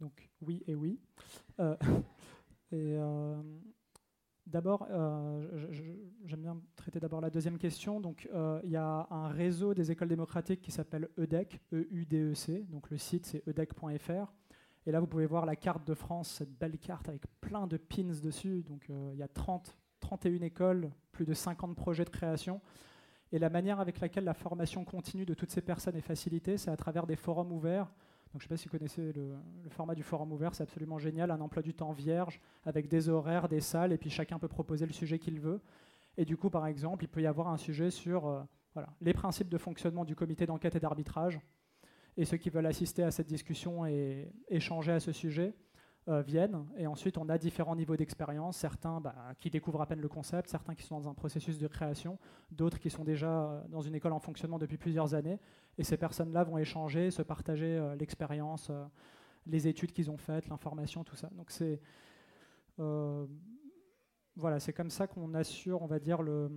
donc 0.00 0.28
oui 0.40 0.62
et 0.66 0.74
oui. 0.74 0.98
Euh, 1.60 1.76
et 2.72 2.96
euh, 2.96 3.40
d'abord, 4.46 4.86
j'aime 6.24 6.40
bien 6.40 6.60
traiter 6.74 6.98
d'abord 6.98 7.20
la 7.20 7.30
deuxième 7.30 7.58
question. 7.58 8.00
Donc, 8.00 8.28
il 8.64 8.70
y 8.70 8.76
a 8.76 9.06
un 9.10 9.28
réseau 9.28 9.74
des 9.74 9.90
écoles 9.90 10.08
démocratiques 10.08 10.62
qui 10.62 10.72
s'appelle 10.72 11.08
EDEC, 11.16 11.60
E-U-D-E-C. 11.72 12.66
Donc, 12.68 12.90
le 12.90 12.98
site 12.98 13.26
c'est 13.26 13.46
edec.fr. 13.46 14.32
Et 14.86 14.92
là, 14.92 14.98
vous 14.98 15.06
pouvez 15.06 15.26
voir 15.26 15.44
la 15.44 15.56
carte 15.56 15.86
de 15.86 15.94
France, 15.94 16.30
cette 16.30 16.58
belle 16.58 16.78
carte 16.78 17.08
avec 17.08 17.22
plein 17.40 17.66
de 17.66 17.76
pins 17.76 18.18
dessus. 18.22 18.62
Donc, 18.62 18.86
il 18.88 19.18
y 19.18 19.22
a 19.22 19.28
30, 19.28 19.76
31 20.00 20.40
écoles, 20.40 20.90
plus 21.12 21.26
de 21.26 21.34
50 21.34 21.76
projets 21.76 22.04
de 22.04 22.10
création. 22.10 22.60
Et 23.30 23.38
la 23.38 23.50
manière 23.50 23.78
avec 23.78 24.00
laquelle 24.00 24.24
la 24.24 24.34
formation 24.34 24.84
continue 24.84 25.24
de 25.24 25.34
toutes 25.34 25.52
ces 25.52 25.60
personnes 25.60 25.94
est 25.94 26.00
facilitée, 26.00 26.56
c'est 26.56 26.70
à 26.70 26.76
travers 26.76 27.06
des 27.06 27.14
forums 27.14 27.52
ouverts 27.52 27.92
donc, 28.32 28.42
je 28.42 28.46
ne 28.46 28.48
sais 28.48 28.48
pas 28.48 28.56
si 28.56 28.68
vous 28.68 28.70
connaissez 28.70 29.12
le, 29.12 29.34
format 29.70 29.96
du 29.96 30.04
forum 30.04 30.32
ouvert, 30.32 30.54
c'est 30.54 30.62
absolument 30.62 30.98
génial, 30.98 31.32
un 31.32 31.40
emploi 31.40 31.62
du 31.62 31.74
temps 31.74 31.90
vierge 31.90 32.40
avec 32.64 32.86
des 32.86 33.08
horaires, 33.08 33.48
des 33.48 33.60
salles, 33.60 33.92
et 33.92 33.98
puis 33.98 34.08
chacun 34.08 34.38
peut 34.38 34.48
proposer 34.48 34.86
le 34.86 34.92
sujet 34.92 35.18
qu'il 35.18 35.40
veut. 35.40 35.60
Et 36.16 36.24
du 36.24 36.36
coup, 36.36 36.48
par 36.48 36.66
exemple, 36.66 37.04
il 37.04 37.08
peut 37.08 37.22
y 37.22 37.26
avoir 37.26 37.48
un 37.48 37.56
sujet 37.56 37.90
sur 37.90 38.28
euh, 38.28 38.42
les 39.00 39.14
principes 39.14 39.48
de 39.48 39.58
fonctionnement 39.58 40.04
du 40.04 40.14
comité 40.14 40.46
d'enquête 40.46 40.76
et 40.76 40.80
d'arbitrage. 40.80 41.40
Et 42.16 42.24
ceux 42.24 42.36
qui 42.36 42.50
veulent 42.50 42.66
assister 42.66 43.02
à 43.02 43.10
cette 43.10 43.26
discussion 43.26 43.84
et 43.84 44.30
échanger 44.48 44.92
à 44.92 45.00
ce 45.00 45.10
sujet, 45.10 45.54
euh, 46.08 46.22
viennent. 46.22 46.64
Et 46.78 46.86
ensuite, 46.86 47.18
on 47.18 47.28
a 47.28 47.36
différents 47.36 47.76
niveaux 47.76 47.94
d'expérience. 47.94 48.56
Certains 48.56 49.00
bah, 49.00 49.14
qui 49.38 49.50
découvrent 49.50 49.82
à 49.82 49.86
peine 49.86 50.00
le 50.00 50.08
concept, 50.08 50.48
certains 50.48 50.74
qui 50.74 50.82
sont 50.82 50.98
dans 50.98 51.08
un 51.10 51.14
processus 51.14 51.58
de 51.58 51.68
création, 51.68 52.18
d'autres 52.50 52.78
qui 52.78 52.88
sont 52.88 53.04
déjà 53.04 53.28
euh, 53.28 53.62
dans 53.68 53.82
une 53.82 53.94
école 53.94 54.14
en 54.14 54.18
fonctionnement 54.18 54.58
depuis 54.58 54.78
plusieurs 54.78 55.14
années. 55.14 55.38
Et 55.76 55.84
ces 55.84 55.98
personnes-là 55.98 56.42
vont 56.44 56.56
échanger, 56.56 57.10
se 57.10 57.20
partager 57.20 57.76
euh, 57.76 57.94
l'expérience, 57.96 58.72
les 59.46 59.68
études 59.68 59.92
qu'ils 59.92 60.10
ont 60.10 60.16
faites, 60.16 60.48
l'information, 60.48 61.04
tout 61.04 61.16
ça. 61.16 61.28
Donc 61.36 61.50
c'est 61.50 61.80
voilà, 64.36 64.58
c'est 64.58 64.72
comme 64.72 64.88
ça 64.88 65.06
qu'on 65.06 65.34
assure, 65.34 65.82
on 65.82 65.86
va 65.86 65.98
dire, 65.98 66.22
le, 66.22 66.50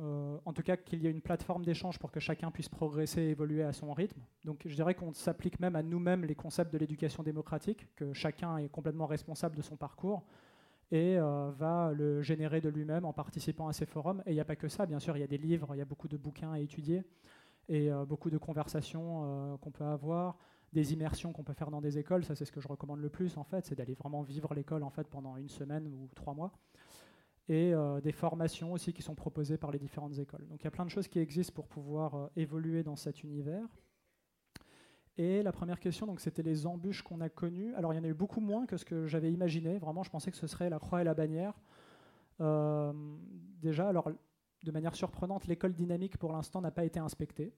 euh, 0.00 0.38
en 0.44 0.52
tout 0.52 0.62
cas 0.62 0.76
qu'il 0.76 1.02
y 1.02 1.06
ait 1.06 1.10
une 1.10 1.20
plateforme 1.20 1.64
d'échange 1.64 1.98
pour 1.98 2.10
que 2.10 2.18
chacun 2.18 2.50
puisse 2.50 2.68
progresser 2.68 3.22
et 3.22 3.30
évoluer 3.30 3.62
à 3.62 3.72
son 3.72 3.92
rythme. 3.92 4.20
Donc 4.44 4.62
je 4.66 4.74
dirais 4.74 4.94
qu'on 4.94 5.12
s'applique 5.12 5.60
même 5.60 5.76
à 5.76 5.82
nous-mêmes 5.82 6.24
les 6.24 6.34
concepts 6.34 6.72
de 6.72 6.78
l'éducation 6.78 7.22
démocratique, 7.22 7.86
que 7.94 8.12
chacun 8.12 8.58
est 8.58 8.68
complètement 8.68 9.06
responsable 9.06 9.56
de 9.56 9.62
son 9.62 9.76
parcours 9.76 10.24
et 10.90 11.16
euh, 11.16 11.50
va 11.56 11.92
le 11.92 12.22
générer 12.22 12.60
de 12.60 12.68
lui-même 12.68 13.04
en 13.04 13.12
participant 13.12 13.68
à 13.68 13.72
ces 13.72 13.86
forums. 13.86 14.22
Et 14.26 14.32
il 14.32 14.34
n'y 14.34 14.40
a 14.40 14.44
pas 14.44 14.56
que 14.56 14.68
ça, 14.68 14.84
bien 14.84 14.98
sûr, 14.98 15.16
il 15.16 15.20
y 15.20 15.24
a 15.24 15.28
des 15.28 15.38
livres, 15.38 15.68
il 15.74 15.78
y 15.78 15.82
a 15.82 15.86
beaucoup 15.86 16.08
de 16.08 16.16
bouquins 16.16 16.52
à 16.52 16.58
étudier 16.58 17.04
et 17.68 17.90
euh, 17.90 18.04
beaucoup 18.04 18.30
de 18.30 18.38
conversations 18.38 19.58
qu'on 19.60 19.70
peut 19.70 19.84
avoir, 19.84 20.36
des 20.72 20.92
immersions 20.92 21.32
qu'on 21.32 21.44
peut 21.44 21.54
faire 21.54 21.70
dans 21.70 21.80
des 21.80 21.98
écoles. 21.98 22.24
Ça, 22.24 22.34
c'est 22.34 22.44
ce 22.44 22.52
que 22.52 22.60
je 22.60 22.66
recommande 22.66 23.00
le 23.00 23.08
plus, 23.10 23.36
en 23.36 23.44
fait, 23.44 23.64
c'est 23.64 23.76
d'aller 23.76 23.94
vraiment 23.94 24.22
vivre 24.22 24.54
l'école 24.54 24.82
en 24.82 24.90
fait 24.90 25.06
pendant 25.06 25.36
une 25.36 25.48
semaine 25.48 25.86
ou 25.86 26.08
trois 26.16 26.34
mois 26.34 26.52
et 27.48 27.74
euh, 27.74 28.00
des 28.00 28.12
formations 28.12 28.72
aussi 28.72 28.92
qui 28.92 29.02
sont 29.02 29.14
proposées 29.14 29.58
par 29.58 29.70
les 29.70 29.78
différentes 29.78 30.18
écoles. 30.18 30.46
Donc 30.48 30.62
il 30.62 30.64
y 30.64 30.68
a 30.68 30.70
plein 30.70 30.84
de 30.84 30.90
choses 30.90 31.08
qui 31.08 31.18
existent 31.18 31.52
pour 31.52 31.68
pouvoir 31.68 32.14
euh, 32.14 32.26
évoluer 32.36 32.82
dans 32.82 32.96
cet 32.96 33.22
univers. 33.22 33.66
Et 35.16 35.42
la 35.42 35.52
première 35.52 35.78
question, 35.78 36.06
donc 36.06 36.20
c'était 36.20 36.42
les 36.42 36.66
embûches 36.66 37.02
qu'on 37.02 37.20
a 37.20 37.28
connues. 37.28 37.74
Alors 37.74 37.92
il 37.92 37.96
y 37.96 38.00
en 38.00 38.04
a 38.04 38.08
eu 38.08 38.14
beaucoup 38.14 38.40
moins 38.40 38.66
que 38.66 38.76
ce 38.76 38.84
que 38.84 39.06
j'avais 39.06 39.30
imaginé. 39.30 39.78
Vraiment, 39.78 40.02
je 40.02 40.10
pensais 40.10 40.30
que 40.30 40.36
ce 40.36 40.46
serait 40.46 40.70
la 40.70 40.78
croix 40.78 41.02
et 41.02 41.04
la 41.04 41.14
bannière. 41.14 41.54
Euh, 42.40 42.92
déjà, 43.60 43.88
alors 43.88 44.10
de 44.64 44.70
manière 44.70 44.94
surprenante, 44.94 45.46
l'école 45.46 45.74
dynamique 45.74 46.16
pour 46.16 46.32
l'instant 46.32 46.62
n'a 46.62 46.70
pas 46.70 46.84
été 46.84 46.98
inspectée. 46.98 47.52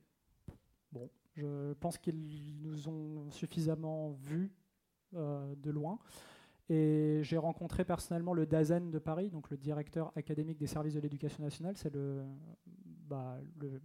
Bon, 0.91 1.09
je 1.37 1.73
pense 1.75 1.97
qu'ils 1.97 2.61
nous 2.61 2.89
ont 2.89 3.31
suffisamment 3.31 4.11
vus 4.11 4.53
de 5.13 5.71
loin. 5.71 5.99
Et 6.69 7.21
j'ai 7.23 7.37
rencontré 7.37 7.85
personnellement 7.85 8.33
le 8.33 8.45
DAZEN 8.45 8.91
de 8.91 8.99
Paris, 8.99 9.31
donc 9.31 9.51
le 9.51 9.57
directeur 9.57 10.13
académique 10.17 10.59
des 10.59 10.67
services 10.67 10.95
de 10.95 11.01
l'éducation 11.01 11.45
nationale. 11.45 11.77
C'est 11.77 11.95
le, 11.95 12.25
bah, 13.09 13.39
le, 13.61 13.81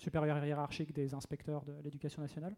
supérieur 0.00 0.44
hiérarchique 0.44 0.92
des 0.92 1.14
inspecteurs 1.14 1.64
de 1.64 1.74
l'éducation 1.84 2.22
nationale. 2.22 2.56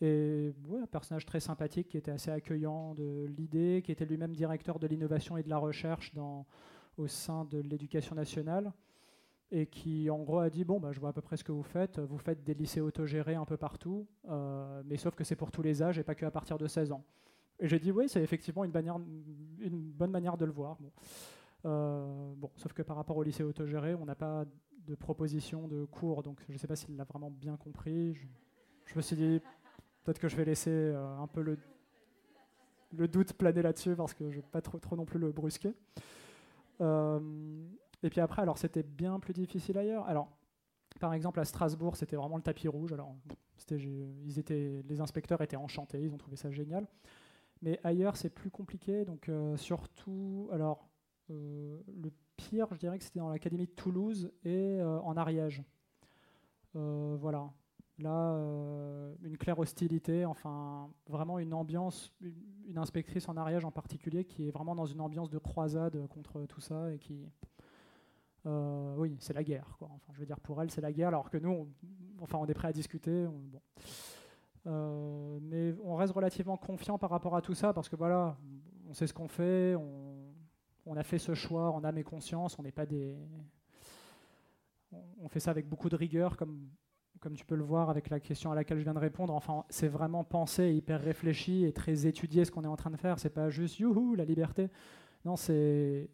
Et 0.00 0.52
un 0.72 0.86
personnage 0.86 1.26
très 1.26 1.40
sympathique 1.40 1.88
qui 1.88 1.98
était 1.98 2.10
assez 2.10 2.30
accueillant 2.30 2.94
de 2.94 3.26
l'idée, 3.36 3.82
qui 3.84 3.92
était 3.92 4.06
lui-même 4.06 4.34
directeur 4.34 4.78
de 4.78 4.86
l'innovation 4.86 5.36
et 5.36 5.42
de 5.42 5.50
la 5.50 5.58
recherche 5.58 6.12
au 6.96 7.06
sein 7.06 7.44
de 7.44 7.58
l'éducation 7.58 8.14
nationale. 8.14 8.72
et 9.52 9.66
qui 9.66 10.08
en 10.10 10.22
gros 10.22 10.38
a 10.38 10.48
dit 10.48 10.64
bon 10.64 10.78
bah 10.78 10.92
je 10.92 11.00
vois 11.00 11.08
à 11.08 11.12
peu 11.12 11.22
près 11.22 11.36
ce 11.36 11.42
que 11.42 11.50
vous 11.50 11.64
faites, 11.64 11.98
vous 11.98 12.18
faites 12.18 12.44
des 12.44 12.54
lycées 12.54 12.80
autogérés 12.80 13.34
un 13.34 13.44
peu 13.44 13.56
partout, 13.56 14.06
euh, 14.28 14.80
mais 14.86 14.96
sauf 14.96 15.16
que 15.16 15.24
c'est 15.24 15.34
pour 15.34 15.50
tous 15.50 15.62
les 15.62 15.82
âges 15.82 15.98
et 15.98 16.04
pas 16.04 16.14
que 16.14 16.24
à 16.24 16.30
partir 16.30 16.56
de 16.56 16.68
16 16.68 16.92
ans. 16.92 17.04
Et 17.60 17.68
j'ai 17.68 17.78
dit 17.78 17.92
oui 17.92 18.08
c'est 18.08 18.22
effectivement 18.22 18.64
une, 18.64 18.72
bonne 19.92 20.10
manière 20.10 20.36
de 20.36 20.44
le 20.44 20.52
voir. 20.52 20.78
Euh, 21.66 22.32
bon, 22.36 22.50
sauf 22.56 22.72
que 22.72 22.82
par 22.82 22.96
rapport 22.96 23.16
au 23.16 23.22
lycée 23.22 23.42
autogéré, 23.42 23.94
on 23.94 24.06
n'a 24.06 24.14
pas 24.14 24.44
de 24.86 24.94
proposition 24.94 25.68
de 25.68 25.84
cours, 25.84 26.22
donc 26.22 26.40
je 26.48 26.52
ne 26.52 26.58
sais 26.58 26.66
pas 26.66 26.76
s'il 26.76 26.96
l'a 26.96 27.04
vraiment 27.04 27.30
bien 27.30 27.56
compris. 27.56 28.14
Je, 28.86 28.96
me 28.96 29.02
suis 29.02 29.16
dit 29.16 29.40
peut-être 30.02 30.18
que 30.18 30.28
je 30.28 30.36
vais 30.36 30.44
laisser 30.44 30.70
euh, 30.70 31.18
un 31.18 31.26
peu 31.26 31.42
le, 31.42 33.08
doute 33.08 33.34
planer 33.34 33.62
là-dessus 33.62 33.94
parce 33.94 34.14
que 34.14 34.30
je 34.30 34.38
ne 34.38 34.42
vais 34.42 34.48
pas 34.50 34.62
trop, 34.62 34.96
non 34.96 35.04
plus 35.04 35.18
le 35.18 35.30
brusquer. 35.30 35.74
Et 38.02 38.08
puis 38.10 38.20
après, 38.20 38.42
alors 38.42 38.58
c'était 38.58 38.82
bien 38.82 39.20
plus 39.20 39.32
difficile 39.32 39.76
ailleurs. 39.78 40.06
Alors, 40.06 40.28
par 40.98 41.14
exemple, 41.14 41.40
à 41.40 41.44
Strasbourg, 41.44 41.96
c'était 41.96 42.16
vraiment 42.16 42.36
le 42.36 42.42
tapis 42.42 42.68
rouge. 42.68 42.92
Alors, 42.92 43.14
ils 43.70 44.38
étaient, 44.38 44.82
les 44.88 45.00
inspecteurs 45.00 45.40
étaient 45.42 45.56
enchantés, 45.56 46.00
ils 46.00 46.12
ont 46.12 46.18
trouvé 46.18 46.36
ça 46.36 46.50
génial. 46.50 46.86
Mais 47.62 47.78
ailleurs, 47.84 48.16
c'est 48.16 48.30
plus 48.30 48.50
compliqué. 48.50 49.04
Donc, 49.04 49.28
euh, 49.28 49.56
surtout, 49.56 50.48
alors, 50.52 50.88
euh, 51.30 51.78
le 51.86 52.10
pire, 52.36 52.68
je 52.72 52.78
dirais 52.78 52.98
que 52.98 53.04
c'était 53.04 53.18
dans 53.18 53.28
l'académie 53.28 53.66
de 53.66 53.72
Toulouse 53.72 54.32
et 54.44 54.80
euh, 54.80 55.00
en 55.00 55.16
Ariège. 55.16 55.62
voilà. 56.74 57.50
Là, 57.98 58.34
une 59.22 59.36
claire 59.36 59.58
hostilité, 59.58 60.24
enfin, 60.24 60.90
vraiment 61.06 61.38
une 61.38 61.52
ambiance, 61.52 62.14
une, 62.22 62.78
inspectrice 62.78 63.28
en 63.28 63.36
Ariège 63.36 63.66
en 63.66 63.70
particulier, 63.70 64.24
qui 64.24 64.48
est 64.48 64.50
vraiment 64.50 64.74
dans 64.74 64.86
une 64.86 65.02
ambiance 65.02 65.28
de 65.28 65.36
croisade 65.36 66.06
contre 66.06 66.46
tout 66.46 66.62
ça 66.62 66.94
et 66.94 66.98
qui, 66.98 67.26
oui, 68.46 69.18
c'est 69.20 69.34
la 69.34 69.44
guerre. 69.44 69.76
Quoi. 69.78 69.90
Enfin, 69.94 70.14
je 70.14 70.20
veux 70.20 70.24
dire, 70.24 70.40
pour 70.40 70.62
elle, 70.62 70.70
c'est 70.70 70.80
la 70.80 70.94
guerre, 70.94 71.08
alors 71.08 71.28
que 71.28 71.36
nous, 71.36 71.50
on, 71.50 71.68
enfin, 72.22 72.38
on 72.40 72.46
est 72.46 72.54
prêt 72.54 72.68
à 72.68 72.72
discuter. 72.72 73.26
Euh, 74.66 75.38
mais 75.42 75.74
on 75.84 75.96
reste 75.96 76.12
relativement 76.12 76.56
confiant 76.56 76.98
par 76.98 77.10
rapport 77.10 77.34
à 77.36 77.42
tout 77.42 77.54
ça, 77.54 77.72
parce 77.72 77.88
que 77.88 77.96
voilà, 77.96 78.36
on 78.88 78.94
sait 78.94 79.06
ce 79.06 79.14
qu'on 79.14 79.28
fait, 79.28 79.74
on, 80.86 80.96
a 80.96 81.02
fait 81.02 81.18
ce 81.18 81.34
choix 81.34 81.70
en 81.70 81.84
âme 81.84 81.98
et 81.98 82.02
conscience, 82.02 82.58
on 82.58 82.62
n'est 82.62 82.72
pas 82.72 82.86
des. 82.86 83.16
On, 85.20 85.28
fait 85.28 85.40
ça 85.40 85.52
avec 85.52 85.68
beaucoup 85.68 85.88
de 85.88 85.94
rigueur, 85.94 86.36
comme, 86.36 86.68
comme 87.20 87.34
tu 87.34 87.44
peux 87.44 87.54
le 87.54 87.62
voir 87.62 87.90
avec 87.90 88.10
la 88.10 88.18
question 88.18 88.50
à 88.50 88.56
laquelle 88.56 88.78
je 88.78 88.82
viens 88.82 88.94
de 88.94 88.98
répondre. 88.98 89.32
Enfin, 89.32 89.64
c'est 89.68 89.88
vraiment 89.88 90.24
pensé, 90.24 90.72
hyper 90.72 91.00
réfléchi 91.00 91.64
et 91.64 91.72
très 91.72 92.06
étudié 92.06 92.44
ce 92.44 92.50
qu'on 92.50 92.64
est 92.64 92.68
en 92.68 92.76
train 92.76 92.90
de 92.90 92.96
faire. 92.96 93.20
C'est 93.20 93.30
pas 93.30 93.50
juste 93.50 93.78
youhou, 93.78 94.16
la 94.16 94.24
liberté. 94.24 94.68
Non, 95.24 95.36
c'est 95.36 96.10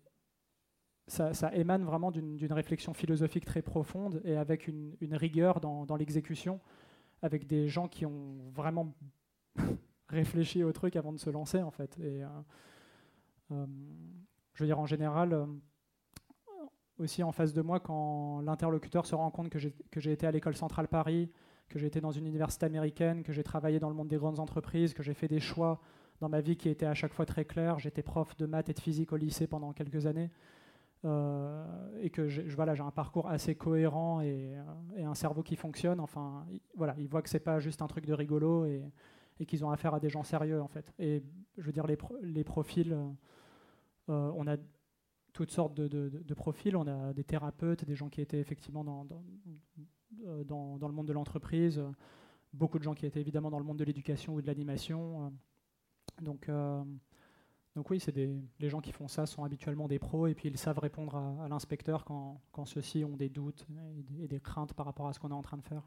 ça, 1.08 1.54
émane 1.54 1.84
vraiment 1.84 2.10
d'une 2.10 2.52
réflexion 2.52 2.92
philosophique 2.92 3.44
très 3.44 3.62
profonde 3.62 4.20
et 4.24 4.36
avec 4.36 4.66
une, 4.66 4.96
rigueur 5.12 5.60
dans, 5.60 5.96
l'exécution, 5.96 6.60
avec 7.26 7.46
des 7.46 7.68
gens 7.68 7.88
qui 7.88 8.06
ont 8.06 8.50
vraiment 8.54 8.94
réfléchi 10.08 10.64
au 10.64 10.72
truc 10.72 10.96
avant 10.96 11.12
de 11.12 11.18
se 11.18 11.28
lancer 11.28 11.60
en 11.60 11.70
fait. 11.70 11.98
Et, 11.98 12.24
euh, 12.24 12.28
euh, 13.52 13.66
je 14.54 14.62
veux 14.62 14.66
dire 14.66 14.78
en 14.78 14.86
général, 14.86 15.34
euh, 15.34 15.46
aussi 16.98 17.22
en 17.22 17.32
face 17.32 17.52
de 17.52 17.60
moi, 17.60 17.80
quand 17.80 18.40
l'interlocuteur 18.40 19.04
se 19.04 19.14
rend 19.14 19.30
compte 19.30 19.50
que 19.50 19.58
j'ai 20.00 20.12
été 20.12 20.26
à 20.26 20.30
l'école 20.30 20.56
centrale 20.56 20.88
Paris, 20.88 21.30
que 21.68 21.78
j'ai 21.78 21.86
été 21.86 22.00
dans 22.00 22.12
une 22.12 22.26
université 22.26 22.64
américaine, 22.64 23.22
que 23.22 23.32
j'ai 23.32 23.42
travaillé 23.42 23.78
dans 23.78 23.88
le 23.90 23.94
monde 23.94 24.08
des 24.08 24.16
grandes 24.16 24.40
entreprises, 24.40 24.94
que 24.94 25.02
j'ai 25.02 25.14
fait 25.14 25.28
des 25.28 25.40
choix 25.40 25.80
dans 26.20 26.28
ma 26.28 26.40
vie 26.40 26.56
qui 26.56 26.68
étaient 26.68 26.86
à 26.86 26.94
chaque 26.94 27.12
fois 27.12 27.26
très 27.26 27.44
clairs. 27.44 27.78
J'étais 27.78 28.02
prof 28.02 28.36
de 28.36 28.46
maths 28.46 28.68
et 28.70 28.72
de 28.72 28.80
physique 28.80 29.12
au 29.12 29.16
lycée 29.16 29.46
pendant 29.46 29.72
quelques 29.72 30.06
années. 30.06 30.30
Euh, 31.06 31.64
et 32.02 32.10
que 32.10 32.26
j'ai 32.26 32.80
un 32.80 32.90
parcours 32.90 33.28
assez 33.28 33.54
cohérent 33.54 34.20
et, 34.22 34.56
et, 34.96 35.04
un 35.04 35.14
cerveau 35.14 35.44
qui 35.44 35.54
fonctionne. 35.54 36.00
Enfin, 36.00 36.44
voilà, 36.74 36.96
ils 36.98 37.06
voient 37.06 37.22
que 37.22 37.28
c'est 37.28 37.38
pas 37.38 37.60
juste 37.60 37.80
un 37.80 37.86
truc 37.86 38.06
de 38.06 38.12
rigolo 38.12 38.64
et, 38.66 38.82
qu'ils 39.46 39.64
ont 39.64 39.70
affaire 39.70 39.94
à 39.94 40.00
des 40.00 40.08
gens 40.08 40.24
sérieux 40.24 40.60
en 40.60 40.66
fait. 40.66 40.92
Et 40.98 41.22
je 41.58 41.62
veux 41.62 41.72
dire, 41.72 41.86
les, 41.86 41.96
les 42.22 42.42
profils, 42.42 42.92
euh, 42.92 44.32
on 44.34 44.46
a 44.48 44.56
toutes 45.32 45.52
sortes 45.52 45.74
de, 45.74 46.34
profils. 46.34 46.76
On 46.76 46.88
a 46.88 47.12
des 47.12 47.24
thérapeutes, 47.24 47.84
des 47.84 47.94
gens 47.94 48.08
qui 48.08 48.20
étaient 48.20 48.40
effectivement 48.40 48.84
euh, 50.26 50.42
dans, 50.42 50.76
dans 50.76 50.88
le 50.88 50.94
monde 50.94 51.06
de 51.06 51.12
l'entreprise, 51.12 51.80
beaucoup 52.52 52.78
de 52.78 52.84
gens 52.84 52.94
qui 52.94 53.06
étaient 53.06 53.20
évidemment 53.20 53.50
dans 53.50 53.60
le 53.60 53.64
monde 53.64 53.78
de 53.78 53.84
l'éducation 53.84 54.34
ou 54.34 54.42
de 54.42 54.46
l'animation. 54.46 55.32
Donc, 56.20 56.50
donc 57.76 57.90
oui, 57.90 58.00
c'est 58.00 58.16
les 58.16 58.70
gens 58.70 58.80
qui 58.80 58.90
font 58.90 59.06
ça 59.06 59.26
sont 59.26 59.44
habituellement 59.44 59.86
des 59.86 59.98
pros 59.98 60.26
et 60.26 60.34
puis 60.34 60.48
ils 60.48 60.56
savent 60.56 60.78
répondre 60.78 61.14
à, 61.14 61.46
l'inspecteur 61.46 62.06
quand, 62.06 62.64
ceux-ci 62.64 63.04
ont 63.04 63.18
des 63.18 63.28
doutes 63.28 63.66
et 64.18 64.26
des, 64.26 64.40
craintes 64.40 64.72
par 64.72 64.86
rapport 64.86 65.06
à 65.08 65.12
ce 65.12 65.20
qu'on 65.20 65.30
est 65.30 65.34
en 65.34 65.42
train 65.42 65.58
de 65.58 65.62
faire. 65.62 65.82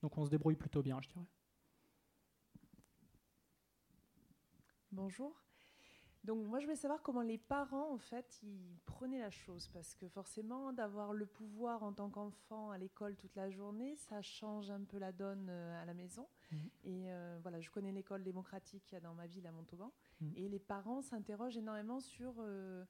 Donc 0.00 0.16
on 0.16 0.24
se 0.24 0.30
débrouille 0.30 0.56
plutôt 0.56 0.80
bien, 0.80 0.98
je 1.02 1.08
dirais. 1.10 1.26
Bonjour. 4.90 5.38
Donc 6.24 6.46
moi 6.46 6.58
je 6.58 6.64
voulais 6.64 6.76
savoir 6.76 7.02
comment 7.02 7.20
les 7.20 7.38
parents 7.38 7.92
en 7.92 7.98
fait 7.98 8.40
ils 8.42 8.78
prenaient 8.86 9.20
la 9.20 9.30
chose 9.30 9.68
parce 9.68 9.94
que 9.94 10.08
forcément 10.08 10.72
d'avoir 10.72 11.12
le 11.12 11.26
pouvoir 11.26 11.82
en 11.82 11.92
tant 11.92 12.08
qu'enfant 12.08 12.70
à 12.70 12.78
l'école 12.78 13.14
toute 13.16 13.36
la 13.36 13.50
journée 13.50 13.94
ça 13.96 14.20
change 14.20 14.70
un 14.70 14.84
peu 14.84 14.98
la 14.98 15.12
donne 15.12 15.48
euh, 15.48 15.82
à 15.82 15.84
la 15.84 15.94
maison 15.94 16.26
mhm. 16.52 16.70
et 16.84 17.12
euh, 17.12 17.38
voilà 17.42 17.60
je 17.60 17.70
connais 17.70 17.92
l'école 17.92 18.22
démocratique 18.22 18.84
qu'il 18.84 18.94
y 18.94 18.96
a 18.96 19.00
dans 19.00 19.14
ma 19.14 19.26
ville 19.26 19.46
à 19.46 19.52
Montauban 19.52 19.92
mhm. 20.20 20.32
et 20.36 20.48
les 20.48 20.58
parents 20.58 21.02
s'interrogent 21.02 21.56
énormément 21.56 22.00
sur 22.00 22.34
euh, 22.38 22.84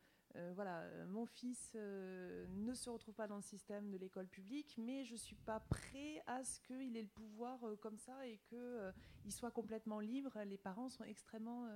voilà 0.54 0.84
mon 1.08 1.26
fils 1.26 1.74
ne 1.74 2.72
se 2.74 2.90
retrouve 2.90 3.14
pas 3.14 3.26
dans 3.26 3.36
le 3.36 3.42
système 3.42 3.90
de 3.90 3.96
l'école 3.96 4.28
publique 4.28 4.76
mais 4.78 5.04
je 5.04 5.16
suis 5.16 5.34
pas 5.34 5.58
prêt 5.58 6.22
à 6.26 6.44
ce 6.44 6.60
qu'il 6.60 6.96
ait 6.96 7.02
le 7.02 7.08
pouvoir 7.08 7.58
comme 7.80 7.96
ça 7.96 8.26
et 8.26 8.38
que 8.50 8.92
il 9.24 9.32
soit 9.32 9.50
complètement 9.50 9.98
libre 9.98 10.38
les 10.44 10.58
parents 10.58 10.90
sont 10.90 11.04
extrêmement 11.04 11.66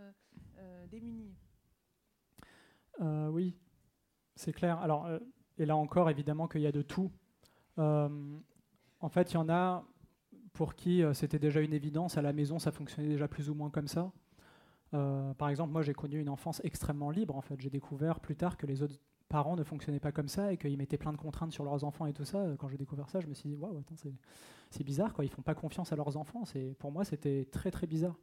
démunis 0.91 1.35
euh, 3.01 3.29
oui, 3.29 3.57
c'est 4.35 4.53
clair. 4.53 4.79
Alors, 4.79 5.07
euh, 5.07 5.19
et 5.59 5.67
là 5.67 5.77
encore, 5.77 6.11
évidemment 6.11 6.49
qu'il 6.49 6.61
y 6.61 6.67
a 6.67 6.73
de 6.73 6.83
tout. 6.83 7.11
Euh, 7.79 8.39
en 9.01 9.09
fait, 9.09 9.33
il 9.33 9.35
y 9.35 9.39
en 9.39 9.49
a 9.49 9.85
pour 10.53 10.75
qui 10.75 11.03
c'était 11.15 11.39
déjà 11.39 11.61
une 11.61 11.73
évidence. 11.73 12.19
À 12.19 12.23
la 12.23 12.33
maison, 12.33 12.59
ça 12.59 12.73
fonctionnait 12.73 13.09
déjà 13.09 13.29
plus 13.29 13.51
ou 13.51 13.55
moins 13.55 13.71
comme 13.71 13.89
ça. 13.89 14.13
par 14.91 15.49
exemple, 15.49 15.73
moi, 15.73 15.83
j'ai 15.83 15.95
connu 15.95 16.21
une 16.21 16.29
enfance 16.29 16.61
extrêmement 16.65 17.11
libre. 17.11 17.37
En 17.37 17.41
fait, 17.41 17.61
j'ai 17.61 17.71
découvert 17.71 18.21
plus 18.21 18.37
tard 18.37 18.57
que 18.57 18.67
les 18.67 18.83
autres 18.83 18.99
parents 19.29 19.57
ne 19.57 19.65
fonctionnaient 19.65 20.01
pas 20.01 20.13
comme 20.13 20.29
ça 20.29 20.53
et 20.53 20.59
qu'ils 20.59 20.77
mettaient 20.77 20.99
plein 20.99 21.13
de 21.13 21.17
contraintes 21.17 21.53
sur 21.53 21.65
leurs 21.65 21.85
enfants 21.85 22.07
et 22.07 22.13
tout 22.13 22.25
ça. 22.25 22.45
Quand 22.59 22.69
j'ai 22.69 22.77
découvert 22.77 23.09
ça, 23.09 23.21
je 23.21 23.27
me 23.27 23.35
suis 23.35 23.49
dit, 23.49 23.57
waouh, 23.57 23.83
c'est 24.71 24.85
bizarre, 24.85 25.15
quoi. 25.15 25.25
Ils 25.25 25.31
font 25.31 25.43
pas 25.43 25.55
confiance 25.55 25.93
à 25.93 25.97
leurs 25.97 26.17
enfants. 26.17 26.43
Pour 26.79 26.93
moi, 26.93 27.05
c'était 27.05 27.47
très, 27.51 27.71
très 27.71 27.87
bizarre. 27.87 28.17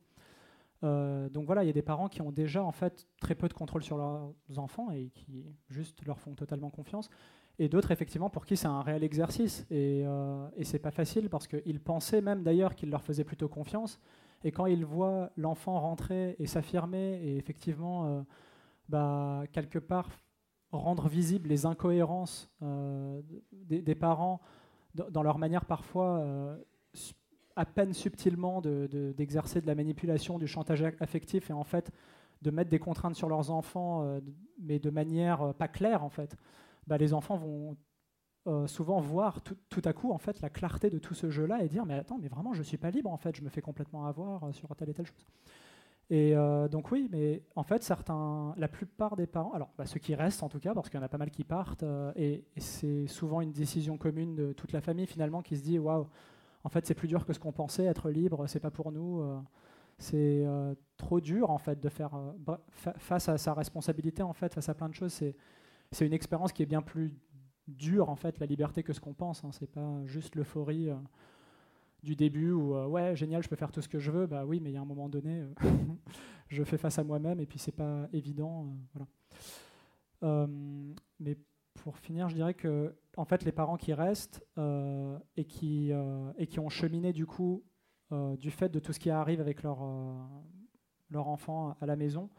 Euh, 0.83 1.29
donc 1.29 1.45
voilà, 1.45 1.63
il 1.63 1.67
y 1.67 1.69
a 1.69 1.73
des 1.73 1.81
parents 1.81 2.07
qui 2.07 2.21
ont 2.21 2.31
déjà 2.31 2.63
en 2.63 2.71
fait 2.71 3.07
très 3.19 3.35
peu 3.35 3.47
de 3.47 3.53
contrôle 3.53 3.83
sur 3.83 3.97
leurs 3.97 4.33
enfants 4.57 4.91
et 4.91 5.09
qui 5.09 5.45
juste 5.67 6.05
leur 6.05 6.19
font 6.19 6.35
totalement 6.35 6.69
confiance. 6.69 7.09
Et 7.59 7.69
d'autres 7.69 7.91
effectivement 7.91 8.29
pour 8.29 8.45
qui 8.45 8.57
c'est 8.57 8.67
un 8.67 8.81
réel 8.81 9.03
exercice 9.03 9.65
et, 9.69 10.03
euh, 10.05 10.47
et 10.55 10.63
c'est 10.63 10.79
pas 10.79 10.91
facile 10.91 11.29
parce 11.29 11.47
qu'ils 11.47 11.79
pensaient 11.79 12.21
même 12.21 12.41
d'ailleurs 12.41 12.73
qu'ils 12.73 12.89
leur 12.89 13.03
faisaient 13.03 13.23
plutôt 13.25 13.49
confiance. 13.49 13.99
Et 14.43 14.51
quand 14.51 14.65
ils 14.65 14.85
voient 14.85 15.31
l'enfant 15.35 15.79
rentrer 15.79 16.35
et 16.39 16.47
s'affirmer 16.47 17.21
et 17.21 17.37
effectivement 17.37 18.05
euh, 18.05 18.21
bah, 18.87 19.43
quelque 19.51 19.77
part 19.79 20.09
rendre 20.71 21.09
visibles 21.09 21.49
les 21.49 21.65
incohérences 21.65 22.49
euh, 22.63 23.21
des, 23.51 23.95
parents 23.95 24.39
dans 24.93 25.23
leur 25.23 25.37
manière 25.37 25.65
parfois 25.65 26.57
à 27.55 27.65
peine 27.65 27.93
subtilement 27.93 28.61
d'exercer 28.61 29.59
de, 29.59 29.67
la 29.67 29.75
manipulation, 29.75 30.39
du 30.39 30.47
chantage 30.47 30.81
affectif 31.01 31.49
et 31.49 31.53
en 31.53 31.65
fait 31.65 31.91
de 32.41 32.51
mettre 32.51 32.69
des 32.69 32.79
contraintes 32.79 33.15
sur 33.15 33.29
leurs 33.29 33.51
enfants, 33.51 34.03
euh, 34.03 34.21
mais 34.61 34.79
de 34.79 34.89
manière 34.89 35.41
euh, 35.41 35.53
pas 35.53 35.67
claire 35.67 36.03
en 36.03 36.09
fait, 36.09 36.37
bah, 36.89 36.97
les 36.97 37.13
enfants 37.13 37.37
vont 37.37 37.77
euh, 38.47 38.67
souvent 38.67 38.99
voir 38.99 39.41
tout, 39.41 39.81
à 39.85 39.93
coup 39.93 40.11
en 40.11 40.17
fait 40.17 40.41
la 40.41 40.49
clarté 40.49 40.89
de 40.89 40.97
tout 40.97 41.13
ce 41.13 41.29
jeu-là 41.29 41.63
et 41.63 41.67
dire 41.67 41.85
mais 41.85 41.95
attends 41.95 42.17
mais 42.21 42.29
vraiment 42.29 42.53
je 42.53 42.63
suis 42.63 42.77
pas 42.77 42.89
libre 42.89 43.11
en 43.11 43.17
fait, 43.17 43.35
je 43.35 43.43
me 43.43 43.49
fais 43.49 43.61
complètement 43.61 44.05
avoir 44.05 44.53
sur 44.53 44.75
telle 44.75 44.89
et 44.89 44.93
telle 44.93 45.07
chose. 45.07 45.27
Et 46.11 46.33
donc 46.71 46.91
oui, 46.91 47.07
mais 47.11 47.43
en 47.55 47.61
fait 47.61 47.83
certains, 47.83 48.55
la 48.57 48.67
plupart 48.67 49.15
des 49.15 49.27
parents, 49.27 49.51
alors 49.51 49.69
bah, 49.77 49.85
ceux 49.85 49.99
qui 49.99 50.15
restent 50.15 50.41
en 50.41 50.49
tout 50.49 50.59
cas, 50.59 50.73
parce 50.73 50.89
qu'il 50.89 50.99
y 50.99 51.03
en 51.03 51.05
a 51.05 51.09
pas 51.09 51.19
mal 51.19 51.29
qui 51.29 51.43
partent, 51.43 51.85
et, 52.15 52.45
c'est 52.57 53.05
souvent 53.05 53.41
une 53.41 53.51
décision 53.51 53.97
commune 53.97 54.35
de 54.35 54.53
toute 54.53 54.71
la 54.71 54.81
famille 54.81 55.05
finalement 55.05 55.43
qui 55.43 55.55
se 55.55 55.61
dit 55.61 55.77
waouh 55.77 56.07
en 56.63 56.69
fait, 56.69 56.85
c'est 56.85 56.93
plus 56.93 57.07
dur 57.07 57.25
que 57.25 57.33
ce 57.33 57.39
qu'on 57.39 57.51
pensait. 57.51 57.85
Être 57.85 58.09
libre, 58.09 58.47
c'est 58.47 58.59
pas 58.59 58.71
pour 58.71 58.91
nous. 58.91 59.21
Euh, 59.21 59.39
c'est 59.97 60.43
euh, 60.45 60.75
trop 60.97 61.19
dur 61.19 61.49
en 61.49 61.57
fait 61.57 61.79
de 61.79 61.89
faire 61.89 62.11
euh, 62.15 62.55
face 62.71 63.27
à 63.27 63.37
sa 63.37 63.53
responsabilité 63.53 64.23
en 64.23 64.33
fait, 64.33 64.53
face 64.53 64.69
à 64.69 64.73
plein 64.73 64.89
de 64.89 64.93
choses. 64.93 65.13
C'est 65.13 65.35
une 66.01 66.13
expérience 66.13 66.53
qui 66.53 66.63
est 66.63 66.67
bien 66.67 66.81
plus 66.81 67.13
dure 67.67 68.09
en 68.09 68.15
fait, 68.15 68.39
la 68.39 68.45
liberté 68.45 68.83
que 68.83 68.93
ce 68.93 68.99
qu'on 68.99 69.13
pense. 69.13 69.43
Hein. 69.43 69.51
C'est 69.51 69.71
pas 69.71 70.05
juste 70.05 70.35
l'euphorie 70.35 70.89
du 72.03 72.15
début 72.15 72.51
où 72.51 72.75
ouais 72.85 73.15
génial, 73.15 73.43
je 73.43 73.49
peux 73.49 73.55
faire 73.55 73.71
tout 73.71 73.81
ce 73.81 73.89
que 73.89 73.99
je 73.99 74.11
veux. 74.11 74.25
Bah 74.25 74.45
oui, 74.45 74.59
mais 74.59 74.71
il 74.71 74.73
y 74.73 74.77
a 74.77 74.81
un 74.81 74.85
moment 74.85 75.09
donné, 75.09 75.43
je 76.47 76.63
fais 76.63 76.77
face 76.77 76.99
à 76.99 77.03
moi-même 77.03 77.39
et 77.39 77.45
puis 77.45 77.59
c'est 77.59 77.75
pas 77.75 78.07
évident. 78.13 78.67
mais 80.21 81.37
pour 81.75 81.97
finir, 81.97 82.29
je 82.29 82.35
dirais 82.35 82.53
que 82.53 82.95
en 83.17 83.25
fait, 83.25 83.43
les 83.43 83.51
parents 83.51 83.77
qui 83.77 83.93
restent 83.93 84.45
et, 85.35 85.45
qui, 85.45 85.91
ont 85.93 86.69
cheminé 86.69 87.13
du 87.13 87.25
coup 87.25 87.63
du 88.11 88.51
fait 88.51 88.69
de 88.69 88.79
tout 88.79 88.93
ce 88.93 88.99
qui 88.99 89.09
arrive 89.09 89.41
avec 89.41 89.63
leur 89.63 89.81
enfant 91.27 91.75
à 91.81 91.85
la 91.85 91.95
maison, 91.95 92.29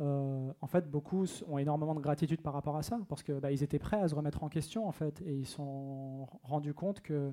en 0.00 0.66
fait, 0.66 0.90
beaucoup 0.90 1.26
ont 1.46 1.58
énormément 1.58 1.94
de 1.94 2.00
gratitude 2.00 2.40
par 2.40 2.54
rapport 2.54 2.76
à 2.76 2.82
ça, 2.82 2.98
parce 3.08 3.22
qu'ils 3.22 3.40
bah, 3.40 3.52
étaient 3.52 3.78
prêts 3.78 4.00
à 4.00 4.08
se 4.08 4.14
remettre 4.14 4.42
en 4.42 4.48
question, 4.48 4.88
en 4.88 4.92
fait, 4.92 5.20
et 5.22 5.34
ils 5.34 5.46
se 5.46 5.56
sont 5.56 6.26
rendus 6.42 6.74
compte 6.74 7.00
que 7.00 7.32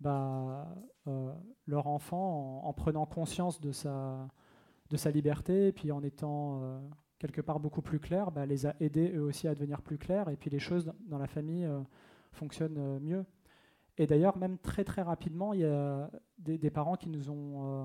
bah, 0.00 0.68
leur 1.66 1.86
enfant, 1.88 2.62
en, 2.64 2.72
prenant 2.72 3.06
conscience 3.06 3.60
de 3.60 3.72
sa, 3.72 4.30
liberté, 5.12 5.68
et 5.68 5.72
puis 5.72 5.90
en 5.90 6.02
étant 6.02 6.80
quelque 7.20 7.42
part 7.42 7.60
beaucoup 7.60 7.82
plus 7.82 8.00
clair, 8.00 8.32
bah, 8.32 8.46
les 8.46 8.66
a 8.66 8.74
aidés 8.80 9.12
eux 9.14 9.22
aussi 9.22 9.46
à 9.46 9.54
devenir 9.54 9.82
plus 9.82 9.98
clairs, 9.98 10.28
et 10.30 10.36
puis 10.36 10.50
les 10.50 10.58
choses 10.58 10.92
dans 11.06 11.18
la 11.18 11.28
famille 11.28 11.64
euh, 11.64 11.78
fonctionnent 12.32 12.78
euh, 12.78 12.98
mieux. 12.98 13.24
Et 13.98 14.06
d'ailleurs, 14.06 14.38
même 14.38 14.58
très 14.58 14.82
très 14.82 15.02
rapidement, 15.02 15.52
il 15.52 15.60
y 15.60 15.64
a 15.64 16.10
des, 16.38 16.70
parents 16.70 16.96
qui 16.96 17.10
nous 17.10 17.30
ont 17.30 17.84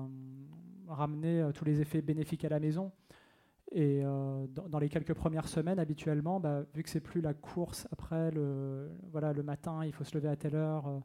ramené 0.88 1.46
tous 1.54 1.66
les 1.66 1.82
effets 1.82 2.00
bénéfiques 2.00 2.44
à 2.46 2.48
la 2.48 2.58
maison. 2.58 2.90
Et 3.72 4.02
dans, 4.02 4.78
les 4.78 4.88
quelques 4.88 5.14
premières 5.14 5.48
semaines, 5.48 5.78
habituellement, 5.78 6.38
bah, 6.40 6.62
vu 6.74 6.82
que 6.82 6.88
c'est 6.88 7.00
plus 7.00 7.20
la 7.20 7.34
course 7.34 7.88
après 7.90 8.30
le, 8.30 8.90
voilà, 9.10 9.32
le 9.32 9.42
matin, 9.42 9.84
il 9.84 9.92
faut 9.92 10.04
se 10.04 10.14
lever 10.16 10.28
à 10.28 10.36
telle 10.36 10.54
heure, 10.54 11.02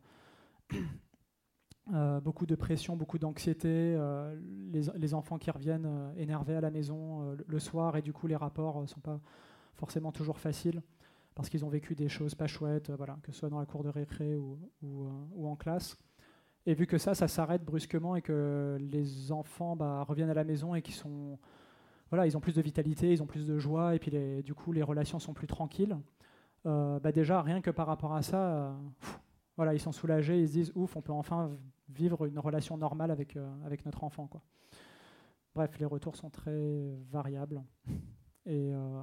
euh, 1.94 2.20
beaucoup 2.22 2.46
de 2.46 2.56
pression, 2.56 2.96
beaucoup 2.96 3.18
d'anxiété, 3.18 3.68
euh, 3.70 4.40
les, 4.72 5.14
enfants 5.14 5.38
qui 5.38 5.50
reviennent 5.52 5.88
euh, 5.88 6.14
énervés 6.16 6.56
à 6.56 6.62
la 6.62 6.72
maison 6.72 7.36
le 7.46 7.60
soir 7.60 7.98
et 7.98 8.02
du 8.02 8.14
coup 8.14 8.28
les 8.28 8.36
rapports 8.36 8.82
ne 8.82 8.88
sont 8.88 9.00
pas 9.00 9.20
forcément 9.76 10.12
toujours 10.12 10.38
faciles 10.38 10.82
parce 11.36 11.50
qu'ils 11.50 11.66
ont 11.66 11.70
vécu 11.70 11.96
des 11.96 12.10
choses 12.10 12.36
pas 12.36 12.48
chouettes, 12.48 12.92
voilà, 12.92 13.18
que 13.24 13.32
ce 13.32 13.40
soit 13.40 13.50
dans 13.50 13.60
la 13.60 13.66
cour 13.66 13.84
de 13.84 13.90
récré 13.90 14.36
ou, 14.36 14.60
ou, 14.84 15.48
en 15.48 15.56
classe. 15.56 15.98
Et 16.66 16.74
vu 16.74 16.86
que 16.86 16.98
ça, 16.98 17.16
ça 17.16 17.28
s'arrête 17.28 17.64
brusquement 17.64 18.16
et 18.16 18.22
que 18.22 18.78
les 18.80 19.32
enfants 19.32 19.76
bah, 19.76 20.04
reviennent 20.04 20.30
à 20.30 20.36
la 20.36 20.44
maison 20.44 20.76
et 20.76 20.82
qu'ils 20.82 20.94
sont, 20.94 21.40
voilà, 22.12 22.28
ils 22.28 22.38
ont 22.38 22.42
plus 22.42 22.54
de 22.54 22.62
vitalité, 22.62 23.12
ils 23.12 23.24
ont 23.24 23.26
plus 23.26 23.48
de 23.48 23.58
joie 23.58 23.96
et 23.96 24.00
puis 24.00 24.12
du 24.44 24.54
coup 24.54 24.72
les 24.72 24.84
relations 24.84 25.18
sont 25.18 25.34
plus 25.34 25.48
tranquilles. 25.48 25.98
bah 26.64 27.12
déjà 27.12 27.42
rien 27.42 27.62
que 27.62 27.72
par 27.72 27.88
rapport 27.88 28.14
à 28.14 28.22
ça, 28.22 28.78
voilà, 29.58 29.74
ils 29.74 29.80
sont 29.80 29.92
soulagés, 29.92 30.42
ils 30.42 30.48
se 30.48 30.54
disent 30.54 30.72
ouf, 30.76 30.96
on 30.96 31.02
peut 31.02 31.12
enfin 31.12 31.52
vivre 31.90 32.26
une 32.26 32.40
relation 32.40 32.78
normale 32.78 33.12
avec, 33.12 33.36
euh, 33.36 33.48
avec 33.66 33.86
notre 33.86 34.04
enfant. 34.04 34.28
Quoi. 34.28 34.42
Bref, 35.54 35.78
les 35.80 35.86
retours 35.86 36.16
sont 36.16 36.30
très 36.30 36.98
variables. 37.12 37.62
Et 38.46 38.72
euh, 38.74 39.02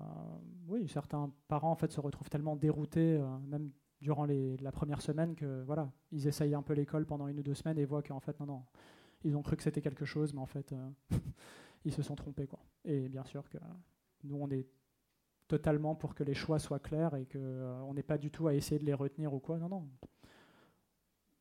oui, 0.66 0.88
certains 0.88 1.30
parents 1.46 1.70
en 1.70 1.76
fait 1.76 1.92
se 1.92 2.00
retrouvent 2.00 2.30
tellement 2.30 2.56
déroutés, 2.56 3.18
euh, 3.18 3.38
même 3.46 3.70
durant 4.00 4.26
la 4.26 4.72
première 4.72 5.00
semaine, 5.00 5.34
que 5.34 5.62
voilà, 5.64 5.90
ils 6.12 6.26
essayent 6.26 6.54
un 6.54 6.62
peu 6.62 6.72
l'école 6.72 7.04
pendant 7.04 7.28
une 7.28 7.38
ou 7.38 7.42
deux 7.42 7.54
semaines 7.54 7.78
et 7.78 7.84
voient 7.84 8.02
qu'en 8.02 8.20
fait 8.20 8.38
non 8.40 8.46
non, 8.46 8.64
ils 9.24 9.36
ont 9.36 9.42
cru 9.42 9.56
que 9.56 9.62
c'était 9.62 9.80
quelque 9.80 10.04
chose, 10.04 10.32
mais 10.32 10.40
en 10.40 10.46
fait 10.46 10.74
ils 11.84 11.92
se 11.92 12.02
sont 12.02 12.14
trompés 12.14 12.46
quoi. 12.46 12.60
Et 12.84 13.08
bien 13.08 13.24
sûr 13.24 13.48
que 13.48 13.58
nous 14.24 14.36
on 14.36 14.50
est 14.50 14.66
totalement 15.46 15.94
pour 15.94 16.14
que 16.14 16.24
les 16.24 16.34
choix 16.34 16.58
soient 16.58 16.80
clairs 16.80 17.14
et 17.14 17.26
qu'on 17.26 17.38
on 17.88 17.94
n'est 17.94 18.02
pas 18.02 18.18
du 18.18 18.30
tout 18.30 18.48
à 18.48 18.54
essayer 18.54 18.78
de 18.78 18.84
les 18.84 18.94
retenir 18.94 19.32
ou 19.32 19.40
quoi. 19.40 19.58
Non 19.58 19.68
non, 19.68 19.88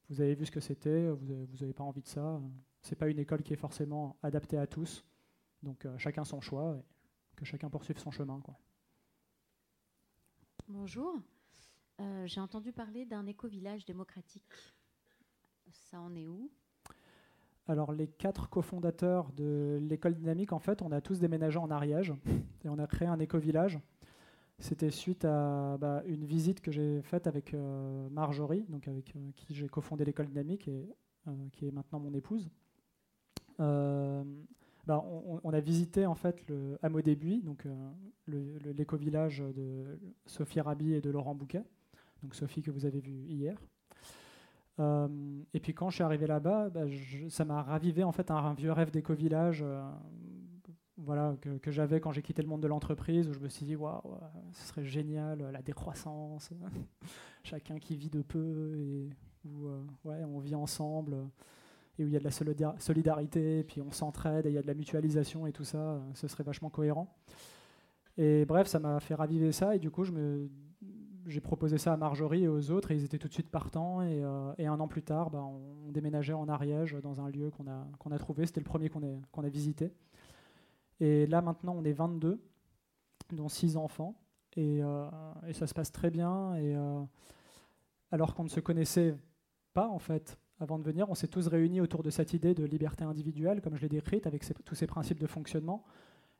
vous 0.10 0.22
avez 0.22 0.36
vu 0.36 0.46
ce 0.46 0.52
que 0.52 0.62
c'était, 0.62 1.10
vous 1.10 1.26
n'avez 1.60 1.74
pas 1.74 1.84
envie 1.84 2.02
de 2.02 2.08
ça. 2.08 2.42
C'est 2.82 2.96
pas 2.96 3.10
une 3.10 3.20
école 3.20 3.44
qui 3.44 3.54
est 3.54 3.58
forcément 3.58 4.18
adaptée 4.24 4.58
à 4.58 4.66
tous. 4.66 5.04
Donc 5.64 5.86
euh, 5.86 5.98
chacun 5.98 6.24
son 6.24 6.40
choix 6.40 6.78
et 7.32 7.36
que 7.36 7.44
chacun 7.44 7.70
poursuive 7.70 7.98
son 7.98 8.12
chemin. 8.12 8.40
Quoi. 8.40 8.58
Bonjour. 10.68 11.20
Euh, 12.00 12.28
j'ai 12.28 12.40
entendu 12.40 12.72
parler 12.72 13.06
d'un 13.06 13.26
éco-village 13.26 13.86
démocratique. 13.86 14.44
Ça 15.72 16.00
en 16.00 16.16
est 16.16 16.28
où? 16.28 16.50
Alors 17.68 17.92
les 17.92 18.08
quatre 18.08 18.50
cofondateurs 18.50 19.32
de 19.34 19.80
l'école 19.82 20.16
dynamique, 20.16 20.54
en 20.54 20.60
fait, 20.60 20.82
on 20.82 20.92
a 20.92 21.02
tous 21.02 21.20
déménagé 21.20 21.60
en 21.60 21.70
Ariège 21.70 22.14
et 22.66 22.70
on 22.70 22.80
a 22.80 22.88
créé 22.88 23.08
un 23.08 23.20
éco-village 23.20 23.80
c'était 24.60 24.90
suite 24.90 25.24
à 25.26 25.78
bah, 25.80 26.02
une 26.08 26.26
visite 26.26 26.62
que 26.62 26.72
j'ai 26.72 27.02
faite 27.04 27.28
avec 27.28 27.54
euh, 27.54 28.10
Marjorie, 28.10 28.66
avec 28.88 29.16
euh, 29.16 29.30
qui 29.36 29.54
j'ai 29.54 29.68
cofondé 29.68 30.04
l'école 30.04 30.28
dynamique 30.28 30.68
et 30.68 30.90
euh, 31.28 31.32
qui 31.52 31.68
est 31.68 31.72
maintenant 31.72 32.00
mon 32.00 32.14
épouse. 32.14 32.50
Bah, 33.60 35.04
on, 35.44 35.52
a 35.52 35.60
visité 35.60 36.06
en 36.06 36.16
fait 36.16 36.42
le 36.48 37.16
Buis, 37.16 37.42
donc 37.42 37.68
l'éco-village 38.26 39.40
de 39.40 40.00
Sophie 40.26 40.62
Rabi 40.62 40.94
et 40.94 41.02
de 41.02 41.10
Laurent 41.10 41.36
Bouquet, 41.36 41.64
donc 42.24 42.36
Sophie 42.36 42.62
que 42.62 42.72
vous 42.72 42.86
avez 42.86 43.02
vue 43.02 43.26
hier. 43.28 43.60
Et 44.80 45.60
puis 45.60 45.74
quand 45.74 45.90
je 45.90 45.96
suis 45.96 46.04
arrivé 46.04 46.28
là-bas, 46.28 46.70
bah, 46.70 46.82
ça 47.30 47.46
m'a 47.46 47.64
ravivé 47.64 48.04
en 48.04 48.12
fait 48.12 48.30
un, 48.32 48.54
vieux 48.54 48.72
rêve 48.72 48.92
d'éco-village 48.92 49.66
voilà, 50.98 51.36
que, 51.62 51.72
j'avais 51.72 52.00
quand 52.00 52.12
j'ai 52.12 52.22
quitté 52.22 52.42
le 52.42 52.48
monde 52.48 52.62
de 52.62 52.68
l'entreprise, 52.68 53.30
où 53.30 53.34
je 53.34 53.40
me 53.40 53.50
suis 53.50 53.66
dit, 53.66 53.76
waouh, 53.76 54.02
ce 54.52 54.68
serait 54.68 54.84
génial, 54.84 55.50
la 55.52 55.62
décroissance, 55.62 56.50
chacun 57.44 57.78
qui 57.78 57.96
vit 57.96 58.10
de 58.10 58.22
peu, 58.22 58.76
et 58.76 59.10
où 59.46 59.68
euh, 59.68 59.84
ouais, 60.06 60.24
on 60.24 60.40
vit 60.40 60.56
ensemble, 60.56 61.16
et 62.00 62.04
où 62.04 62.08
il 62.08 62.14
y 62.14 62.16
a 62.16 62.20
de 62.20 62.24
la 62.24 62.80
solidarité, 62.80 63.64
puis 63.64 63.82
on 63.82 63.92
s'entraide, 63.92 64.48
et 64.48 64.50
il 64.50 64.56
y 64.56 64.58
a 64.58 64.62
de 64.62 64.68
la 64.68 64.74
mutualisation, 64.74 65.46
et 65.46 65.52
tout 65.52 65.64
ça, 65.64 66.02
ce 66.16 66.28
serait 66.28 66.44
vachement 66.44 66.70
cohérent. 66.70 67.16
Et 68.18 68.46
bref, 68.46 68.68
ça 68.68 68.80
m'a 68.80 69.00
fait 69.00 69.14
raviver 69.14 69.52
ça, 69.52 69.76
et 69.76 69.80
du 69.80 69.92
coup, 69.92 70.04
j'ai 71.28 71.42
proposé 71.42 71.78
ça 71.78 71.94
à 71.94 71.98
Marjorie 71.98 72.44
et 72.44 72.48
aux 72.48 72.72
autres, 72.72 72.92
et 72.92 72.96
ils 72.96 73.04
étaient 73.04 73.18
tout 73.18 73.28
de 73.28 73.34
suite 73.34 73.50
partants. 73.50 74.02
Et, 74.02 74.24
euh, 74.24 74.54
un 74.58 74.80
an 74.80 74.88
plus 74.88 75.04
tard, 75.04 75.30
bah, 75.30 75.44
on, 75.44 75.92
déménageait 75.92 76.34
en 76.34 76.48
Ariège, 76.48 76.96
dans 77.02 77.22
un 77.22 77.30
lieu 77.30 77.52
qu'on 77.52 77.68
a, 77.68 78.18
trouvé. 78.18 78.46
C'était 78.46 78.60
le 78.60 78.66
premier 78.66 78.90
qu'on 78.90 79.22
qu'on 79.32 79.44
a 79.44 79.50
visité. 79.50 79.92
Et 81.00 81.28
là, 81.28 81.42
maintenant, 81.42 81.76
on 81.78 81.84
est 81.84 81.94
22, 81.94 82.40
dont 83.32 83.50
6 83.50 83.78
enfants. 83.78 84.16
Euh, 84.58 85.10
et, 85.48 85.54
ça 85.54 85.68
se 85.68 85.74
passe 85.74 85.92
très 85.92 86.10
bien. 86.10 86.56
Et, 86.56 86.76
euh, 86.76 87.02
alors 88.12 88.34
qu'on 88.34 88.44
ne 88.44 88.50
se 88.50 88.60
connaissait 88.60 89.16
pas, 89.74 89.88
en 89.88 90.00
fait, 90.00 90.38
avant 90.60 90.80
de 90.80 90.84
venir, 90.84 91.10
on 91.10 91.16
s'est 91.16 91.28
tous 91.28 91.48
réunis 91.48 91.82
autour 91.82 92.04
de 92.04 92.10
cette 92.10 92.34
idée 92.34 92.54
de 92.54 92.66
liberté 92.66 93.04
individuelle, 93.04 93.62
comme 93.62 93.76
je 93.76 93.82
l'ai 93.82 93.90
décrite, 93.90 94.28
avec 94.28 94.44
tous 94.66 94.76
ces 94.76 94.88
principes 94.88 95.20
de 95.20 95.28
fonctionnement. 95.28 95.84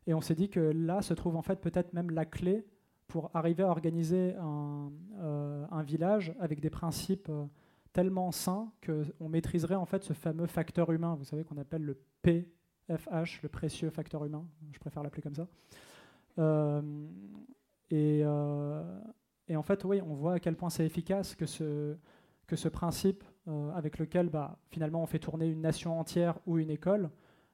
Et 0.06 0.14
on 0.14 0.20
s'est 0.20 0.34
dit 0.34 0.48
que 0.48 0.60
là 0.60 1.02
se 1.02 1.14
trouve 1.14 1.36
en 1.36 1.42
fait 1.42 1.60
peut-être 1.60 1.92
même 1.92 2.10
la 2.10 2.24
clé 2.24 2.66
pour 3.08 3.30
arriver 3.34 3.62
à 3.62 3.68
organiser 3.68 4.34
un, 4.36 4.90
euh, 5.18 5.66
village 5.82 6.34
avec 6.38 6.60
des 6.60 6.70
principes 6.70 7.30
tellement 7.92 8.30
sains 8.30 8.70
qu'on 8.84 9.28
maîtriserait 9.28 9.74
en 9.74 9.86
fait 9.86 10.04
ce 10.04 10.12
fameux 10.12 10.46
facteur 10.46 10.92
humain, 10.92 11.16
vous 11.18 11.24
savez, 11.24 11.42
qu'on 11.44 11.56
appelle 11.56 11.82
le 11.82 11.98
P 12.22 12.48
FH, 12.88 13.42
le 13.42 13.48
précieux 13.48 13.90
facteur 13.90 14.24
humain, 14.24 14.46
je 14.72 14.78
préfère 14.78 15.02
l'appeler 15.02 15.22
comme 15.22 15.34
ça. 15.34 15.46
Euh, 16.38 16.82
euh, 17.92 19.00
et, 19.48 19.56
en 19.56 19.62
fait, 19.62 19.84
oui, 19.84 20.00
on 20.02 20.14
voit 20.14 20.34
à 20.34 20.40
quel 20.40 20.56
point 20.56 20.70
c'est 20.70 20.86
efficace 20.86 21.34
que 21.34 21.46
ce, 21.46 21.96
que 22.46 22.56
ce 22.56 22.68
principe 22.68 23.24
euh, 23.48 23.70
avec 23.72 23.98
lequel 23.98 24.28
bah, 24.28 24.58
finalement 24.70 25.02
on 25.02 25.06
fait 25.06 25.18
tourner 25.18 25.48
une 25.48 25.60
nation 25.60 25.98
entière 25.98 26.38
ou 26.46 26.58
une 26.58 26.70
école, 26.70 27.10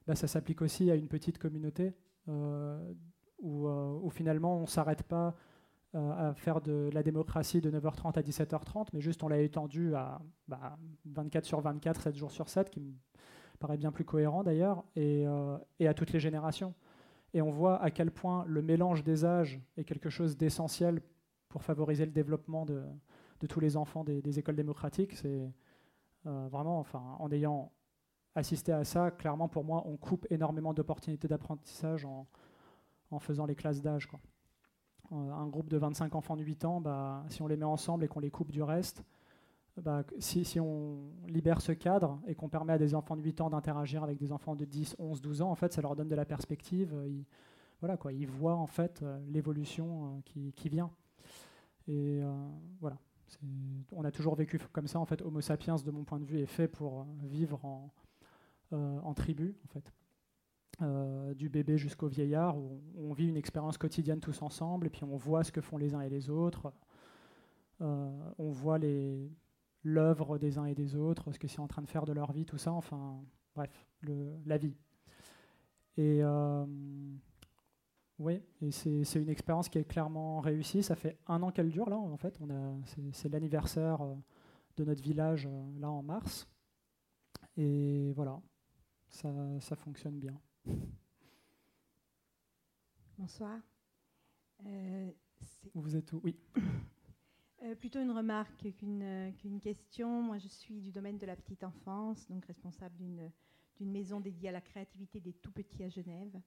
bah, 0.07 0.15
ça 0.15 0.27
s'applique 0.27 0.61
aussi 0.61 0.91
à 0.91 0.95
une 0.95 1.07
petite 1.07 1.37
communauté 1.37 1.93
où, 3.39 3.67
où, 3.67 4.09
finalement 4.09 4.57
on 4.57 4.61
ne 4.61 4.67
s'arrête 4.67 5.03
pas 5.03 5.35
à 5.93 6.33
faire 6.33 6.61
de 6.61 6.89
la 6.93 7.03
démocratie 7.03 7.61
de 7.61 7.71
9h30 7.71 8.17
à 8.17 8.21
17h30, 8.21 8.87
mais 8.93 8.99
juste 8.99 9.23
on 9.23 9.29
l'a 9.29 9.39
étendu 9.39 9.95
à 9.95 10.19
24 11.05 11.33
bah, 11.33 11.47
sur 11.47 11.61
24, 11.61 12.01
7 12.01 12.15
jours 12.15 12.31
sur 12.31 12.49
7, 12.49 12.69
qui 12.69 12.97
paraît 13.59 13.77
bien 13.77 13.91
plus 13.91 14.03
cohérent 14.03 14.43
d'ailleurs, 14.43 14.83
euh, 14.97 15.57
et, 15.79 15.87
à 15.87 15.93
toutes 15.93 16.11
les 16.11 16.19
générations. 16.19 16.73
Et 17.33 17.41
on 17.41 17.51
voit 17.51 17.81
à 17.81 17.91
quel 17.91 18.11
point 18.11 18.45
le 18.47 18.61
mélange 18.61 19.03
des 19.03 19.25
âges 19.25 19.59
est 19.77 19.83
quelque 19.83 20.09
chose 20.09 20.37
d'essentiel 20.37 21.01
pour 21.49 21.63
favoriser 21.63 22.05
le 22.05 22.11
développement 22.11 22.65
de, 22.65 22.83
tous 23.47 23.59
les 23.59 23.77
enfants 23.77 24.03
des, 24.03 24.39
écoles 24.39 24.55
démocratiques. 24.55 25.13
C'est 25.13 25.49
euh, 26.25 26.47
vraiment, 26.49 26.85
en 27.19 27.31
ayant 27.31 27.71
assisté 28.35 28.71
à 28.71 28.83
ça, 28.83 29.11
clairement 29.11 29.47
pour 29.47 29.63
moi, 29.63 29.83
on 29.85 29.95
coupe 29.97 30.27
énormément 30.29 30.73
d'opportunités 30.73 31.27
d'apprentissage 31.27 32.05
en, 32.05 32.27
faisant 33.19 33.45
les 33.45 33.55
classes 33.55 33.81
d'âge. 33.81 34.07
Euh, 35.11 35.31
un 35.31 35.47
groupe 35.47 35.69
de 35.69 35.77
25 35.77 36.15
enfants 36.15 36.35
de 36.35 36.43
8 36.43 36.65
ans, 36.65 36.81
bah, 36.81 37.23
si 37.29 37.41
on 37.41 37.47
les 37.47 37.57
met 37.57 37.65
ensemble 37.65 38.03
et 38.03 38.07
qu'on 38.07 38.19
les 38.19 38.31
coupe 38.31 38.51
du 38.51 38.63
reste, 38.63 39.03
bah, 39.81 40.03
si, 40.19 40.59
on 40.59 41.11
libère 41.27 41.61
ce 41.61 41.73
cadre 41.73 42.19
et 42.27 42.35
qu'on 42.35 42.49
permet 42.49 42.73
à 42.73 42.77
des 42.77 42.95
enfants 42.95 43.15
de 43.15 43.21
8 43.21 43.41
ans 43.41 43.49
d'interagir 43.49 44.03
avec 44.03 44.17
des 44.17 44.31
enfants 44.31 44.55
de 44.55 44.65
10, 44.65 44.95
11, 44.99 45.21
12 45.21 45.41
ans, 45.41 45.51
en 45.51 45.55
fait, 45.55 45.73
ça 45.73 45.81
leur 45.81 45.95
donne 45.95 46.07
de 46.07 46.15
la 46.15 46.25
perspective. 46.25 46.93
Euh, 46.93 47.07
ils, 47.07 47.25
voilà, 47.81 47.97
quoi, 47.97 48.13
ils 48.13 48.27
voient 48.27 48.55
en 48.55 48.67
fait 48.67 49.01
euh, 49.01 49.19
l'évolution 49.27 50.21
qui, 50.23 50.69
vient. 50.69 50.89
Et 51.87 52.21
voilà. 52.79 52.97
On 53.91 54.03
a 54.05 54.11
toujours 54.11 54.35
vécu 54.35 54.57
comme 54.71 54.87
ça. 54.87 54.99
En 54.99 55.05
fait, 55.05 55.21
Homo 55.21 55.41
sapiens, 55.41 55.75
de 55.75 55.91
mon 55.91 56.03
point 56.03 56.19
de 56.19 56.25
vue, 56.25 56.39
est 56.39 56.47
fait 56.47 56.67
pour 56.67 57.05
vivre 57.23 57.63
en, 57.63 57.91
en 58.71 59.13
tribu, 59.13 59.55
en 59.65 59.67
fait. 59.67 59.93
Du 60.79 61.49
bébé 61.49 61.77
jusqu'au 61.77 62.07
vieillard, 62.07 62.57
où 62.57 62.81
on 62.97 63.13
vit 63.13 63.27
une 63.27 63.37
expérience 63.37 63.77
quotidienne 63.77 64.19
tous 64.19 64.41
ensemble, 64.41 64.87
et 64.87 64.89
puis 64.89 65.03
on 65.03 65.15
voit 65.15 65.43
ce 65.43 65.51
que 65.51 65.61
font 65.61 65.77
les 65.77 65.93
uns 65.93 66.01
et 66.01 66.09
les 66.09 66.29
autres 66.29 66.73
on 67.79 68.51
voit 68.51 68.79
l'œuvre 69.83 70.37
des 70.37 70.57
uns 70.57 70.65
et 70.65 70.75
des 70.75 70.95
autres, 70.95 71.31
ce 71.31 71.39
que 71.39 71.47
c'est 71.47 71.59
en 71.59 71.67
train 71.67 71.81
de 71.81 71.87
faire 71.87 72.05
de 72.05 72.13
leur 72.13 72.31
vie, 72.31 72.45
tout 72.45 72.57
ça, 72.57 72.71
enfin, 72.71 73.21
bref, 73.53 73.85
la 74.45 74.57
vie. 74.57 74.75
Et 75.97 76.21
oui, 78.17 78.41
et 78.61 78.71
c'est 78.71 79.21
une 79.21 79.29
expérience 79.29 79.67
qui 79.67 79.77
est 79.77 79.83
clairement 79.83 80.39
réussie. 80.39 80.83
Ça 80.83 80.95
fait 80.95 81.19
un 81.27 81.43
an 81.43 81.51
qu'elle 81.51 81.69
dure, 81.69 81.89
là, 81.89 81.97
en 81.97 82.17
fait. 82.17 82.39
C'est 83.11 83.29
l'anniversaire 83.29 83.99
de 84.77 84.83
notre 84.85 85.03
village, 85.03 85.49
là, 85.79 85.89
en 85.89 86.01
mars. 86.01 86.47
Et 87.57 88.13
voilà, 88.13 88.41
ça 89.09 89.75
fonctionne 89.75 90.17
bien. 90.17 90.39
Bonsoir. 93.17 93.59
Euh, 94.65 95.11
Vous 95.73 95.95
êtes 95.95 96.11
où? 96.13 96.21
Oui. 96.23 96.35
Euh, 97.63 97.73
plutôt 97.73 97.99
une 97.99 98.11
remarque 98.11 98.73
qu'une 98.77 99.59
question. 99.59 100.21
Moi, 100.21 100.37
je 100.37 100.47
suis 100.47 100.81
du 100.81 100.91
domaine 100.91 101.17
de 101.17 101.25
la 101.25 101.35
petite 101.35 101.63
enfance, 101.63 102.27
donc 102.27 102.45
responsable 102.45 102.95
d'une 102.97 103.91
maison 103.91 104.19
dédiée 104.19 104.49
à 104.49 104.51
la 104.51 104.61
créativité 104.61 105.19
des 105.19 105.33
tout 105.33 105.51
petits 105.51 105.83
à 105.83 105.89
Genève. 105.89 106.39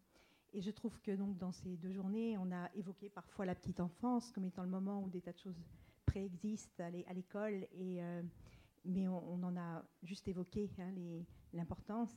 Et 0.53 0.61
je 0.61 0.71
trouve 0.71 1.01
que 1.01 1.11
donc 1.11 1.37
dans 1.39 1.51
ces 1.51 1.77
deux 1.77 1.91
journées, 1.91 2.37
on 2.39 2.53
a 2.53 2.71
évoqué 2.75 3.09
parfois 3.09 3.47
la 3.47 3.55
petite 3.55 3.81
enfance 3.81 4.31
comme 4.31 4.45
étant 4.45 4.63
le 4.63 4.69
moment 4.69 5.03
où 5.03 5.09
des 5.09 5.23
tas 5.23 5.33
de 5.33 5.39
choses 5.39 5.61
préexistent 6.07 6.81
à 6.81 6.91
l'école, 6.91 7.67
et 7.73 8.03
euh, 8.03 8.23
mais 8.85 9.09
on, 9.09 9.43
en 9.43 9.57
a 9.57 9.83
juste 10.03 10.29
évoqué 10.29 10.71
hein, 10.79 10.93
l'importance. 11.53 12.15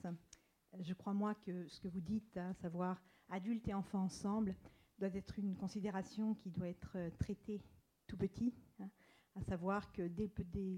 Je 0.79 0.93
crois 0.93 1.13
moi 1.13 1.35
que 1.35 1.67
ce 1.67 1.79
que 1.79 1.87
vous 1.87 2.01
dites, 2.01 2.37
à 2.37 2.47
hein, 2.47 2.53
savoir 2.53 3.01
adultes 3.29 3.67
et 3.67 3.73
enfants 3.73 4.03
ensemble, 4.03 4.55
doit 4.99 5.09
être 5.13 5.37
une 5.39 5.55
considération 5.55 6.35
qui 6.35 6.49
doit 6.49 6.67
être 6.67 6.93
euh, 6.95 7.09
traitée 7.19 7.61
tout 8.07 8.17
petit, 8.17 8.53
hein, 8.79 8.89
à 9.35 9.41
savoir 9.41 9.91
que 9.91 10.07
dès, 10.07 10.31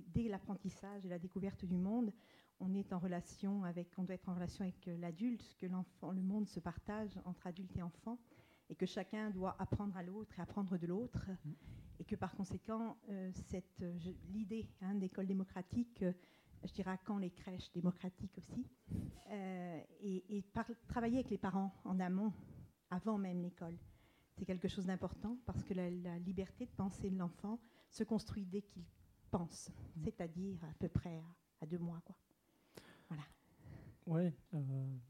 dès, 0.08 0.30
l'apprentissage 0.30 1.06
et 1.06 1.10
la 1.10 1.20
découverte 1.20 1.66
du 1.66 1.78
monde, 1.78 2.12
on 2.60 2.74
est 2.74 2.94
en 2.94 3.00
relation 3.00 3.64
avec, 3.64 3.88
on 3.98 4.04
doit 4.04 4.16
être 4.16 4.30
en 4.30 4.36
relation 4.36 4.64
avec 4.64 4.88
euh, 4.88 4.98
l'adulte, 4.98 5.56
que 5.60 5.68
l'enfant, 5.68 6.12
le 6.12 6.22
monde 6.22 6.48
se 6.48 6.60
partage 6.60 7.20
entre 7.26 7.46
adulte 7.48 7.76
et 7.78 7.82
enfant, 7.82 8.18
et 8.70 8.76
que 8.76 8.86
chacun 8.86 9.30
doit 9.30 9.56
apprendre 9.60 9.96
à 9.98 10.04
l'autre 10.04 10.40
et 10.40 10.42
apprendre 10.42 10.78
de 10.78 10.88
l'autre, 10.88 11.30
mmh. 11.30 11.52
et 12.00 12.04
que 12.06 12.16
par 12.16 12.36
conséquent, 12.36 12.98
euh, 13.10 13.32
cette, 13.34 13.84
l'idée 14.32 14.70
hein, 14.82 14.96
d'école 14.96 15.28
démocratique, 15.28 16.04
je 16.64 16.74
dirais 16.74 16.98
quand 17.06 17.18
les 17.18 17.32
crèches 17.32 17.72
démocratiques 17.74 18.38
aussi, 18.38 18.66
et, 20.02 20.38
et 20.38 20.46
travailler 20.88 21.18
avec 21.18 21.30
les 21.30 21.38
parents 21.38 21.74
en 21.86 22.00
amont, 22.00 22.32
avant 22.94 23.18
même 23.18 23.42
l'école. 23.42 23.78
C'est 24.38 24.46
quelque 24.46 24.68
chose 24.68 24.86
d'important 24.86 25.38
parce 25.46 25.64
que 25.64 25.74
la, 25.74 25.90
liberté 26.20 26.66
de 26.66 26.72
penser 26.72 27.10
de 27.10 27.18
l'enfant 27.18 27.60
se 27.90 28.04
construit 28.04 28.46
dès 28.46 28.62
qu'il 28.62 28.84
pense, 29.30 29.70
mmh. 29.70 30.04
c'est-à-dire 30.04 30.64
à 30.64 30.74
peu 30.80 30.90
près 30.90 31.22
à, 31.62 31.66
deux 31.66 31.78
mois. 31.78 32.02
Quoi. 32.06 32.16
Voilà. 33.10 33.24
Oui, 34.06 34.34
euh, 34.54 34.60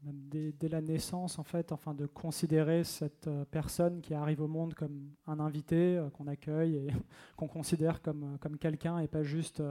même 0.02 0.28
dès, 0.28 0.68
la 0.68 0.80
naissance, 0.80 1.38
en 1.38 1.42
fait, 1.42 1.72
enfin, 1.72 1.94
de 1.94 2.06
considérer 2.06 2.84
cette 2.84 3.26
euh, 3.26 3.44
personne 3.44 4.00
qui 4.00 4.14
arrive 4.14 4.40
au 4.40 4.46
monde 4.46 4.74
comme 4.74 5.10
un 5.26 5.40
invité 5.40 5.96
euh, 5.96 6.10
qu'on 6.10 6.28
accueille 6.28 6.76
et 6.76 6.88
qu'on 7.36 7.48
considère 7.48 8.02
comme, 8.02 8.38
comme 8.40 8.56
quelqu'un 8.56 8.98
et 8.98 9.08
pas 9.08 9.22
juste 9.22 9.62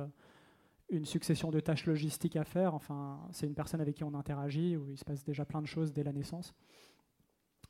une 0.93 1.05
succession 1.05 1.49
de 1.51 1.59
tâches 1.59 1.85
logistiques 1.85 2.35
à 2.35 2.43
faire. 2.43 2.75
Enfin, 2.75 3.19
c'est 3.31 3.47
une 3.47 3.55
personne 3.55 3.81
avec 3.81 3.95
qui 3.95 4.03
on 4.03 4.13
interagit, 4.13 4.77
où 4.77 4.89
il 4.89 4.97
se 4.97 5.03
passe 5.03 5.23
déjà 5.23 5.43
plein 5.43 5.61
de 5.61 5.67
choses 5.67 5.91
dès 5.91 6.03
la 6.03 6.13
naissance. 6.13 6.53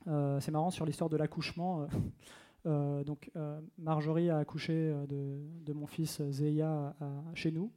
Euh, 0.07 0.39
c'est 0.39 0.51
marrant 0.51 0.69
sur 0.69 0.85
l'histoire 0.85 1.09
de 1.09 1.17
l'accouchement. 1.17 1.81
Euh, 1.81 1.87
euh, 2.65 3.03
donc 3.03 3.31
Marjorie 3.77 4.29
a 4.29 4.37
accouché 4.37 4.93
de, 5.07 5.73
mon 5.73 5.87
fils 5.87 6.21
Zeya 6.29 6.95
chez 7.33 7.51
nous, 7.51 7.71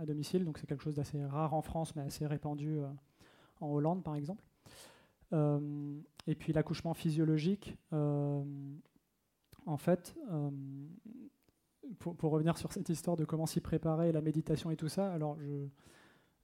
à 0.00 0.06
domicile. 0.06 0.44
Donc 0.44 0.58
c'est 0.58 0.66
quelque 0.66 0.82
chose 0.82 0.94
d'assez 0.94 1.22
rare 1.24 1.54
en 1.54 1.62
France, 1.62 1.94
mais 1.94 2.02
assez 2.02 2.26
répandu 2.26 2.80
en 3.60 3.68
Hollande, 3.68 4.02
par 4.02 4.16
exemple. 4.16 4.42
et 5.32 6.34
puis 6.34 6.52
l'accouchement 6.52 6.94
physiologique, 6.94 7.76
en 7.92 9.76
fait, 9.78 10.16
pour, 11.98 12.30
revenir 12.30 12.56
sur 12.58 12.72
cette 12.72 12.88
histoire 12.88 13.16
de 13.16 13.24
comment 13.24 13.46
s'y 13.46 13.60
préparer, 13.60 14.12
la 14.12 14.20
méditation 14.20 14.70
et 14.70 14.76
tout 14.76 14.88
ça, 14.88 15.12
alors 15.12 15.38
je, 15.40 15.68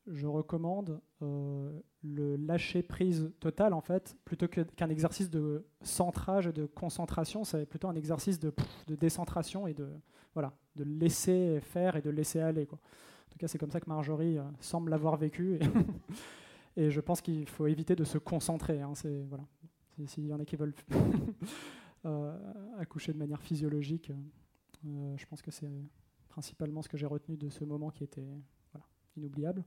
je 0.07 0.27
recommande 0.27 1.01
euh, 1.23 1.71
le 2.03 2.37
lâcher 2.37 2.83
prise 2.83 3.33
total 3.41 3.73
en 3.73 3.81
fait, 3.81 4.17
plutôt 4.25 4.49
qu'un 4.49 4.89
exercice 4.89 5.31
de 5.31 5.65
centrage, 5.83 6.47
de 6.47 6.67
concentration, 6.67 7.45
c'est 7.45 7.67
plutôt 7.67 7.89
un 7.89 7.95
exercice 7.95 8.39
de, 8.39 8.53
décentration 8.89 9.67
et 9.67 9.75
de 9.75 9.89
voilà, 10.35 10.53
de 10.77 10.85
laisser 10.85 11.61
faire 11.61 11.97
et 11.97 12.03
de 12.03 12.11
laisser 12.11 12.41
aller 12.41 12.67
quoi. 12.67 12.79
En 12.79 13.33
tout 13.33 13.39
cas, 13.39 13.47
c'est 13.47 13.59
comme 13.59 13.71
ça 13.71 13.81
que 13.81 13.89
Marjorie 13.89 14.39
euh, 14.39 14.43
semble 14.61 14.91
l'avoir 14.91 15.17
vécu 15.17 15.59
et, 16.77 16.91
je 16.91 17.01
pense 17.01 17.21
qu'il 17.21 17.49
faut 17.49 17.67
éviter 17.67 17.95
de 17.95 18.05
se 18.05 18.19
concentrer. 18.19 18.81
Hein, 18.81 18.93
c'est 18.95 19.25
voilà, 19.29 19.45
s'il 20.07 20.27
y 20.27 20.33
en 20.33 20.41
a 20.41 20.45
qui 20.45 20.57
veulent 20.57 20.75
euh, 22.07 22.37
accoucher 22.79 23.13
de 23.13 23.19
manière 23.19 23.43
physiologique, 23.43 24.11
je 24.85 25.27
pense 25.27 25.43
que 25.43 25.51
c'est 25.51 25.71
principalement 26.29 26.83
ce 26.83 26.89
que 26.89 26.97
j'ai 26.97 27.07
retenu 27.07 27.37
de 27.37 27.49
ce 27.49 27.65
moment 27.65 27.91
qui 27.91 28.05
était 28.05 28.27
inoubliable. 29.17 29.65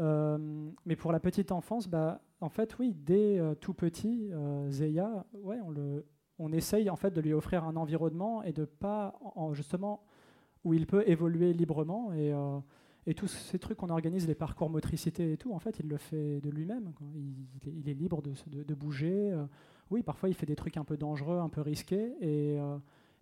Euh, 0.00 0.38
mais 0.86 0.96
pour 0.96 1.12
la 1.12 1.20
petite 1.20 1.52
enfance, 1.52 1.88
bah, 1.88 2.20
en 2.40 2.48
fait, 2.48 2.78
oui, 2.78 2.94
dès 2.94 3.38
euh, 3.38 3.54
tout 3.54 3.74
petit, 3.74 4.30
euh, 4.32 4.70
Zeya, 4.70 5.24
ouais, 5.34 5.58
on, 5.64 5.70
le, 5.70 6.04
on 6.38 6.52
essaye 6.52 6.90
en 6.90 6.96
fait 6.96 7.12
de 7.12 7.20
lui 7.20 7.32
offrir 7.32 7.64
un 7.64 7.76
environnement 7.76 8.42
et 8.42 8.52
de 8.52 8.64
pas, 8.64 9.18
justement, 9.52 10.04
où 10.64 10.74
il 10.74 10.86
peut 10.86 11.04
évoluer 11.06 11.52
librement 11.52 12.12
et, 12.12 12.32
tous 13.14 13.26
ces 13.28 13.58
trucs 13.58 13.76
qu'on 13.76 13.90
organise, 13.90 14.26
les 14.26 14.34
parcours 14.34 14.70
motricité 14.70 15.32
et 15.32 15.36
tout, 15.36 15.52
en 15.52 15.58
fait, 15.58 15.78
il 15.78 15.88
le 15.88 15.98
fait 15.98 16.40
de 16.40 16.48
lui-même. 16.48 16.94
Il, 17.66 17.86
est 17.86 17.92
libre 17.92 18.22
de, 18.22 18.32
de, 18.62 18.74
bouger. 18.74 19.36
oui, 19.90 20.02
parfois, 20.02 20.30
il 20.30 20.34
fait 20.34 20.46
des 20.46 20.56
trucs 20.56 20.78
un 20.78 20.84
peu 20.84 20.96
dangereux, 20.96 21.36
un 21.36 21.50
peu 21.50 21.60
risqués. 21.60 22.14
Et, 22.22 22.58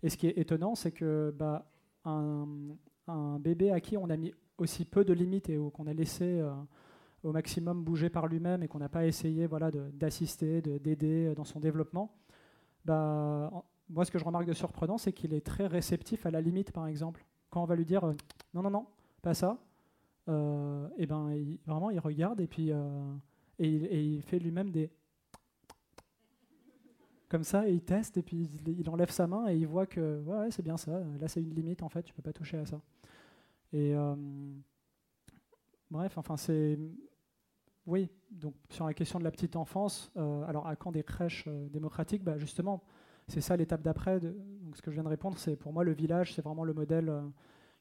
et 0.03 0.11
ce 0.11 0.17
qui 0.17 0.27
est 0.27 0.39
étonnant, 0.39 0.75
c'est 0.75 0.93
que 0.93 1.33
bah, 1.37 1.71
un, 2.05 3.39
bébé 3.39 3.71
à 3.71 3.81
qui 3.81 3.97
on 3.97 4.11
a 4.11 4.17
mis 4.17 4.33
aussi 4.59 4.85
peu 4.85 5.05
de 5.05 5.13
limites 5.13 5.49
et 5.49 5.59
qu'on 5.73 5.87
a 5.87 5.93
laissé 5.93 6.41
euh, 6.41 6.53
au 7.23 7.33
maximum 7.33 7.83
bouger 7.85 8.11
par 8.11 8.27
lui-même 8.27 8.63
et 8.63 8.69
qu'on 8.69 8.79
n'a 8.79 8.89
pas 8.89 9.07
essayé 9.07 9.47
voilà, 9.47 9.71
d'assister, 9.71 10.63
d'aider 10.63 11.27
euh, 11.27 11.35
dans 11.35 11.45
son 11.45 11.61
développement, 11.61 12.15
bah, 12.85 13.51
moi 13.89 14.05
ce 14.05 14.11
que 14.11 14.19
je 14.19 14.25
remarque 14.25 14.47
de 14.47 14.53
surprenant, 14.53 14.99
c'est 14.99 15.13
qu'il 15.13 15.35
est 15.35 15.45
très 15.45 15.67
réceptif 15.67 16.27
à 16.27 16.31
la 16.31 16.41
limite, 16.41 16.73
par 16.73 16.87
exemple. 16.87 17.25
Quand 17.51 17.63
on 17.63 17.67
va 17.67 17.77
lui 17.77 17.85
dire 17.85 18.05
euh, 18.05 18.15
non, 18.55 18.63
non, 18.63 18.71
non, 18.71 18.87
pas 19.21 19.35
ça, 19.35 19.59
et 20.29 21.07
ben 21.07 21.35
vraiment 21.67 21.91
il 21.91 21.99
regarde 21.99 22.41
et 22.41 22.47
puis 22.47 22.71
et 23.59 24.03
il, 24.05 24.23
fait 24.23 24.39
lui-même 24.39 24.71
des 24.71 24.89
comme 27.33 27.45
ça 27.45 27.67
et 27.67 27.73
il 27.73 27.81
teste 27.81 28.19
et 28.19 28.23
puis 28.23 28.47
il, 28.67 28.91
enlève 28.91 29.11
sa 29.11 29.27
main 29.27 29.49
et 29.49 29.57
il 29.57 29.67
voit 29.67 29.87
que 29.87 30.21
ouais, 30.21 30.51
c'est 30.51 30.61
bien 30.63 30.77
ça, 30.77 31.01
là 31.19 31.29
c'est 31.29 31.41
une 31.41 31.55
limite 31.55 31.83
en 31.83 31.89
fait, 31.89 32.03
tu 32.03 32.13
peux 32.13 32.21
pas 32.21 32.35
toucher 32.35 32.59
à 32.59 32.67
ça. 32.67 32.79
Et 33.73 33.95
euh, 33.95 34.15
bref, 35.91 36.19
enfin 36.19 36.37
c'est 36.37 36.79
oui, 37.87 38.11
donc 38.31 38.55
sur 38.69 38.85
la 38.85 38.93
question 38.93 39.19
de 39.19 39.25
la 39.25 39.31
petite 39.31 39.57
enfance, 39.57 40.13
euh, 40.19 40.45
alors 40.45 40.67
à 40.67 40.77
quand 40.77 40.93
des 40.93 41.03
crèches 41.03 41.47
euh, 41.49 41.71
démocratiques 41.71 42.23
bah 42.23 42.37
Justement, 42.37 42.85
c'est 43.29 43.41
ça 43.41 43.57
l'étape 43.57 43.81
d'après. 43.81 44.21
Donc 44.21 44.77
ce 44.77 44.83
que 44.83 44.91
je 44.91 44.97
viens 44.97 45.05
de 45.05 45.09
répondre, 45.09 45.39
c'est 45.39 45.57
pour 45.57 45.73
moi 45.73 45.85
le 45.85 45.93
village, 45.93 46.35
c'est 46.35 46.43
vraiment 46.43 46.65
le 46.65 46.75
modèle 46.75 47.11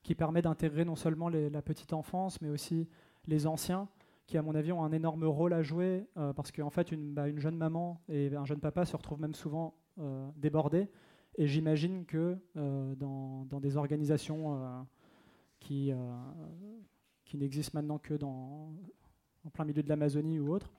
qui 0.01 0.15
permet 0.15 0.41
d'intégrer 0.41 0.85
non 0.85 0.95
seulement 0.95 1.27
la 1.27 1.61
petite 1.61 1.91
enfance, 1.91 2.39
mais 2.39 2.49
aussi 2.49 2.87
les 3.27 3.47
anciens, 3.47 3.89
qui 4.31 4.37
à 4.37 4.41
mon 4.41 4.55
avis 4.55 4.71
ont 4.71 4.83
un 4.83 4.93
énorme 4.93 5.25
rôle 5.25 5.53
à 5.53 5.61
jouer, 5.61 6.07
parce 6.35 6.51
qu'en 6.51 6.69
fait 6.69 6.91
une, 6.91 7.13
bah, 7.13 7.27
une, 7.27 7.39
jeune 7.39 7.57
maman 7.57 8.01
et 8.07 8.33
un 8.33 8.45
jeune 8.45 8.61
papa 8.61 8.85
se 8.85 8.95
retrouvent 8.95 9.19
même 9.19 9.35
souvent 9.35 9.75
débordés. 10.37 10.89
Et 11.37 11.47
j'imagine 11.47 12.05
que 12.05 12.37
dans, 12.55 13.45
dans, 13.45 13.59
des 13.59 13.75
organisations 13.75 14.85
qui, 15.61 15.91
euh, 15.91 15.95
qui 17.23 17.37
n'existe 17.37 17.73
maintenant 17.73 17.97
que 17.97 18.15
dans, 18.15 18.73
en 19.45 19.49
plein 19.53 19.63
milieu 19.63 19.81
de 19.81 19.87
l'Amazonie 19.87 20.39
ou 20.39 20.53
autre, 20.53 20.69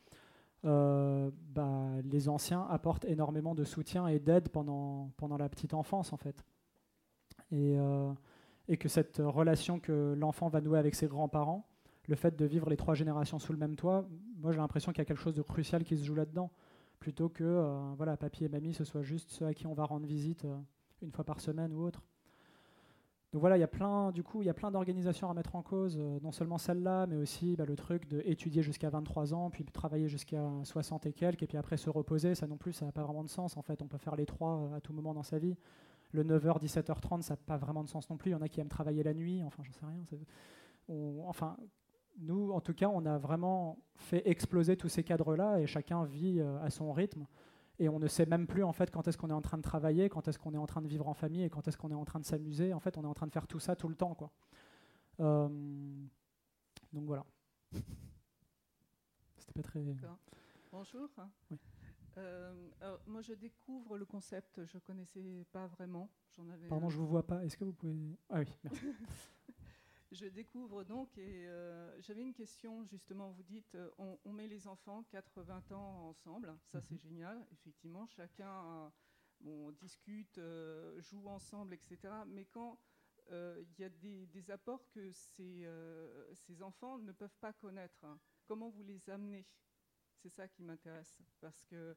euh, 0.65 1.31
bah, 1.49 1.89
les 2.05 2.29
anciens 2.29 2.67
apportent 2.69 3.07
énormément 3.07 3.55
de 3.55 3.65
soutien 3.65 4.07
et 4.09 4.19
d'aide 4.19 4.51
pendant, 4.51 5.11
pendant 5.17 5.39
la 5.39 5.49
petite 5.49 5.73
enfance 5.73 6.13
en 6.13 6.19
fait. 6.19 6.45
Euh, 7.53 8.13
et 8.69 8.77
que 8.77 8.89
cette 8.89 9.19
relation 9.19 9.81
que 9.81 10.15
l'enfant 10.17 10.49
va 10.49 10.61
nouer 10.61 10.79
avec 10.79 10.95
ses 10.95 11.07
grands-parents, 11.07 11.67
le 12.09 12.17
fait 12.17 12.37
de 12.37 12.45
vivre 12.45 12.69
les 12.69 12.77
trois 12.77 12.95
générations 12.95 13.39
sous 13.39 13.53
le 13.53 13.59
même 13.59 13.77
toit, 13.77 14.09
moi 14.37 14.53
j'ai 14.53 14.59
l'impression 14.59 14.93
qu'il 14.93 14.99
y 14.99 15.03
a 15.03 15.05
quelque 15.05 15.23
chose 15.23 15.37
de 15.37 15.43
crucial 15.43 15.85
qui 15.85 15.97
se 15.97 16.05
joue 16.05 16.15
là-dedans, 16.15 16.51
plutôt 16.99 17.29
que 17.29 17.95
voilà, 17.97 18.17
papy 18.17 18.45
et 18.45 18.49
mamie, 18.49 18.75
ce 18.75 18.85
soit 18.85 19.03
juste 19.03 19.31
ceux 19.31 19.47
à 19.47 19.55
qui 19.55 19.67
on 19.67 19.75
va 19.75 19.85
rendre 19.85 20.07
visite 20.07 20.47
une 21.03 21.13
fois 21.13 21.25
par 21.25 21.41
semaine 21.41 21.73
ou 21.73 21.83
autre. 21.83 22.03
Donc 23.33 23.41
voilà, 23.41 23.57
il 23.57 23.61
y 23.61 23.65
a 23.65 23.69
plein, 23.69 24.13
du 24.13 24.23
coup, 24.23 24.43
il 24.43 24.45
y 24.45 24.51
a 24.51 24.55
plein 24.55 24.71
d'organisations 24.71 25.31
à 25.31 25.35
mettre 25.35 25.57
en 25.57 25.63
cause, 25.63 25.97
euh, 25.99 26.19
non 26.23 26.33
seulement 26.33 26.59
celle-là, 26.59 27.07
mais 27.07 27.17
aussi 27.17 27.57
bah, 27.57 27.65
le 27.65 27.77
truc 27.77 28.07
d'étudier 28.07 28.63
jusqu'à 28.63 28.91
23 28.91 29.33
ans, 29.33 29.49
puis 29.49 29.65
travailler 29.65 30.07
jusqu'à 30.07 30.51
60 30.65 31.07
et 31.07 31.15
quelques, 31.15 31.43
et 31.43 31.47
puis 31.47 31.57
après 31.57 31.79
se 31.79 31.89
reposer. 31.89 32.35
Ça 32.35 32.47
non 32.47 32.59
plus, 32.59 32.75
ça 32.75 32.85
n'a 32.85 32.93
pas 32.93 33.03
vraiment 33.03 33.25
de 33.25 33.31
sens. 33.31 33.57
En 33.57 33.63
fait, 33.63 33.81
on 33.81 33.87
peut 33.89 33.97
faire 33.97 34.17
les 34.17 34.27
trois 34.27 34.59
euh, 34.59 34.77
à 34.77 34.81
tout 34.83 34.93
moment 34.93 35.15
dans 35.15 35.23
sa 35.23 35.39
vie. 35.39 35.57
le 36.13 36.25
9h, 36.25 36.61
17h30, 36.63 37.23
ça 37.23 37.33
n'a 37.33 37.39
pas 37.39 37.57
vraiment 37.57 37.83
de 37.83 37.89
sens 37.89 38.11
non 38.11 38.19
plus. 38.19 38.33
Il 38.33 38.35
y 38.35 38.37
en 38.37 38.43
a 38.43 38.49
qui 38.49 38.61
aiment 38.61 38.69
travailler 38.69 39.03
la 39.03 39.15
nuit, 39.15 39.43
enfin, 39.45 39.63
j'en 39.65 39.73
sais 39.73 39.87
rien. 39.87 41.25
enfin, 41.27 41.57
nous, 42.19 42.51
en 42.53 42.61
tout 42.61 42.75
cas, 42.75 42.89
on 42.89 43.05
a 43.07 43.19
vraiment 43.19 43.79
fait 43.97 44.29
exploser 44.29 44.77
tous 44.77 44.89
ces 44.89 45.03
cadres-là 45.03 45.61
et 45.61 45.67
chacun 45.67 46.05
vit 46.05 46.41
euh, 46.41 46.61
à 46.63 46.71
son 46.71 46.93
rythme. 46.93 47.27
Et 47.79 47.89
on 47.89 47.99
ne 47.99 48.07
sait 48.07 48.27
même 48.27 48.47
plus 48.47 48.63
en 48.63 48.73
fait 48.73 48.91
quand 48.91 49.09
est-ce 49.09 49.17
qu'on 49.17 49.31
est 49.31 49.35
en 49.35 49.41
train 49.41 49.57
de 49.57 49.63
travailler, 49.63 50.09
quand 50.09 50.29
est-ce 50.29 50.39
qu'on 50.39 50.55
est 50.55 50.59
en 50.59 50.67
train 50.67 50.83
de 50.83 50.89
vivre 50.89 51.09
en 51.09 51.15
famille 51.15 51.43
et 51.43 51.51
quand 51.51 51.67
est-ce 51.67 51.77
qu'on 51.77 51.91
est 51.91 51.95
en 51.95 52.05
train 52.05 52.21
de 52.21 52.25
s'amuser. 52.25 52.73
En 52.73 52.81
fait, 52.81 52.97
on 52.99 53.03
est 53.03 53.09
en 53.09 53.15
train 53.15 53.27
de 53.27 53.33
faire 53.33 53.47
tout 53.47 53.59
ça 53.59 53.75
tout 53.77 53.89
le 53.89 53.97
temps, 53.97 54.15
quoi. 54.15 54.31
Euh, 55.21 55.49
donc 56.93 57.05
voilà. 57.07 57.25
C'était 59.37 59.53
pas 59.55 59.63
très. 59.63 59.83
Bonjour. 60.71 61.09
Euh, 62.19 62.53
moi, 63.07 63.23
je 63.23 63.33
découvre 63.35 63.97
le 63.97 64.05
concept. 64.05 64.65
Je 64.65 64.79
connaissais 64.79 65.47
pas 65.53 65.67
vraiment. 65.67 66.11
Avais 66.53 66.69
Pardon, 66.69 66.91
je 66.91 66.99
vous 66.99 67.07
vois 67.07 67.27
pas. 67.27 67.45
Est-ce 67.45 67.57
que 67.57 67.65
vous 67.65 67.73
pouvez 67.73 67.95
Ah 68.29 68.41
oui, 68.41 68.47
merci. 68.65 68.87
je 70.13 70.27
découvre 70.27 70.85
donc 70.85 71.17
et 71.19 71.47
euh, 71.49 72.01
j'avais 72.01 72.23
une 72.23 72.35
question 72.35 72.85
justement. 72.85 73.31
Vous 73.31 73.43
dites 73.43 73.75
euh, 73.75 73.91
on, 73.99 74.33
met 74.33 74.47
les 74.47 74.67
enfants 74.67 75.05
4-20 75.13 75.75
ans 75.75 76.09
ensemble, 76.09 76.57
ça 76.67 76.81
c'est 76.81 76.95
mhm. 76.95 77.01
génial. 77.01 77.47
Effectivement, 77.53 78.07
chacun 78.07 78.93
discute, 79.81 80.41
joue 80.99 81.27
ensemble, 81.27 81.75
etc. 81.75 82.15
Mais 82.29 82.45
quand 82.45 82.79
il 83.31 83.75
y 83.79 83.85
a 83.85 83.89
des, 83.89 84.51
apports 84.51 84.89
que 84.91 85.11
ces, 85.11 85.67
ces, 86.35 86.63
enfants 86.63 86.99
ne 86.99 87.13
peuvent 87.13 87.37
pas 87.41 87.53
connaître, 87.53 88.05
hein, 88.05 88.21
comment 88.47 88.69
vous 88.69 88.85
les 88.85 89.11
amenez? 89.11 89.47
C'est 90.23 90.29
ça 90.29 90.47
qui 90.47 90.63
m'intéresse. 90.63 91.17
Parce 91.41 91.65
que, 91.65 91.75
euh, 91.75 91.95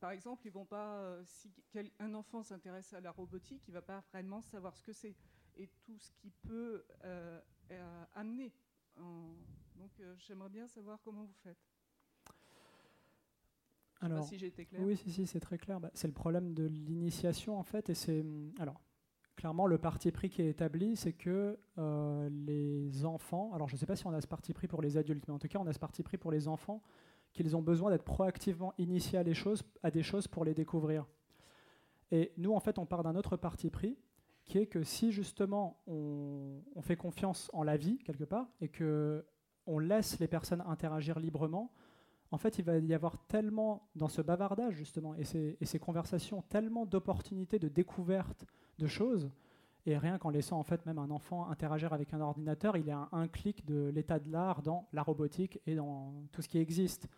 par 0.00 0.10
exemple, 0.10 0.46
ils 0.46 0.52
vont 0.52 0.66
pas, 0.66 1.00
euh, 1.02 1.24
si 1.24 1.54
un 2.00 2.14
enfant 2.14 2.42
s'intéresse 2.42 2.92
à 2.92 3.00
la 3.00 3.12
robotique, 3.12 3.66
il 3.68 3.74
va 3.74 3.82
pas 3.82 4.00
vraiment 4.12 4.40
savoir 4.40 4.76
ce 4.76 4.82
que 4.82 4.92
c'est 4.92 5.16
et 5.58 5.68
tout 5.84 5.98
ce 5.98 6.10
qui 6.12 6.30
peut 6.30 6.84
euh, 7.04 7.40
amener. 8.14 8.52
Donc, 8.96 9.90
j'aimerais 10.18 10.48
bien 10.48 10.66
savoir 10.66 10.98
comment 11.04 11.24
vous 11.24 11.36
faites. 11.44 11.58
Je 14.00 14.06
alors, 14.06 14.18
sais 14.18 14.22
pas 14.22 14.28
si 14.28 14.38
j'ai 14.38 14.46
été 14.46 14.64
clair. 14.64 14.80
Oui, 14.82 14.96
si, 14.96 15.12
si, 15.12 15.26
c'est 15.26 15.40
très 15.40 15.58
clair. 15.58 15.80
Bah, 15.80 15.90
c'est 15.94 16.06
le 16.06 16.14
problème 16.14 16.54
de 16.54 16.64
l'initiation 16.64 17.58
en 17.58 17.64
fait, 17.64 17.90
et 17.90 17.94
c'est 17.94 18.24
alors 18.58 18.80
clairement, 19.38 19.68
le 19.68 19.78
parti 19.78 20.10
pris 20.10 20.28
qui 20.30 20.42
est 20.42 20.48
établi, 20.48 20.96
c'est 20.96 21.12
que 21.12 21.58
les 22.44 23.04
enfants, 23.04 23.52
alors 23.54 23.68
je 23.68 23.74
ne 23.74 23.78
sais 23.78 23.86
pas 23.86 23.96
si 23.96 24.06
on 24.06 24.12
a 24.12 24.20
ce 24.20 24.26
parti 24.26 24.52
pris 24.52 24.66
pour 24.66 24.82
les 24.82 24.96
adultes, 24.96 25.26
mais 25.28 25.34
en 25.34 25.38
tout 25.38 25.48
cas, 25.48 25.60
on 25.60 25.66
a 25.66 25.72
ce 25.72 25.78
parti 25.78 26.02
pris 26.02 26.18
pour 26.18 26.32
les 26.32 26.48
enfants, 26.48 26.82
qu'ils 27.32 27.56
ont 27.56 27.62
besoin 27.62 27.90
d'être 27.90 28.04
proactivement 28.04 28.74
initiés 28.78 29.18
à, 29.18 29.22
les 29.22 29.34
choses, 29.34 29.62
à 29.82 29.90
des 29.90 30.02
choses 30.02 30.26
pour 30.26 30.44
les 30.44 30.54
découvrir. 30.54 31.06
Et 32.10 32.32
nous, 32.36 32.52
en 32.52 32.60
fait, 32.60 32.78
on 32.78 32.86
part 32.86 33.04
d'un 33.04 33.14
autre 33.14 33.36
parti 33.36 33.70
pris, 33.70 33.96
qui 34.48 34.58
est 34.58 34.66
que 34.66 34.82
si 34.82 35.12
justement 35.12 35.80
on, 35.86 36.60
fait 36.80 36.96
confiance 36.96 37.50
en 37.52 37.62
la 37.62 37.76
vie, 37.76 37.98
quelque 37.98 38.24
part, 38.24 38.48
et 38.60 38.68
que 38.68 39.24
on 39.66 39.78
laisse 39.78 40.18
les 40.18 40.26
personnes 40.26 40.62
interagir 40.66 41.20
librement, 41.20 41.72
en 42.30 42.38
fait, 42.38 42.58
il 42.58 42.64
va 42.64 42.78
y 42.78 42.94
avoir 42.94 43.18
tellement, 43.26 43.88
dans 43.94 44.08
ce 44.08 44.20
bavardage, 44.22 44.74
justement, 44.74 45.14
et 45.14 45.24
ces, 45.24 45.78
conversations, 45.78 46.42
tellement 46.42 46.86
d'opportunités 46.86 47.58
de 47.58 47.68
découverte 47.68 48.44
de 48.78 48.86
choses, 48.86 49.30
et 49.86 49.96
rien 49.96 50.18
qu'en 50.18 50.30
laissant 50.30 50.58
en 50.58 50.64
fait 50.64 50.84
même 50.84 50.98
un 50.98 51.10
enfant 51.10 51.48
interagir 51.48 51.92
avec 51.92 52.12
un 52.12 52.20
ordinateur, 52.20 52.76
il 52.76 52.88
est 52.88 52.92
à 52.92 53.08
un, 53.12 53.28
clic 53.28 53.64
de 53.64 53.90
l'état 53.94 54.18
de 54.18 54.30
l'art 54.30 54.62
dans 54.62 54.88
la 54.92 55.02
robotique 55.02 55.60
et 55.66 55.74
dans 55.74 56.12
tout 56.32 56.42
ce 56.42 56.48
qui 56.48 56.58
existe. 56.58 57.08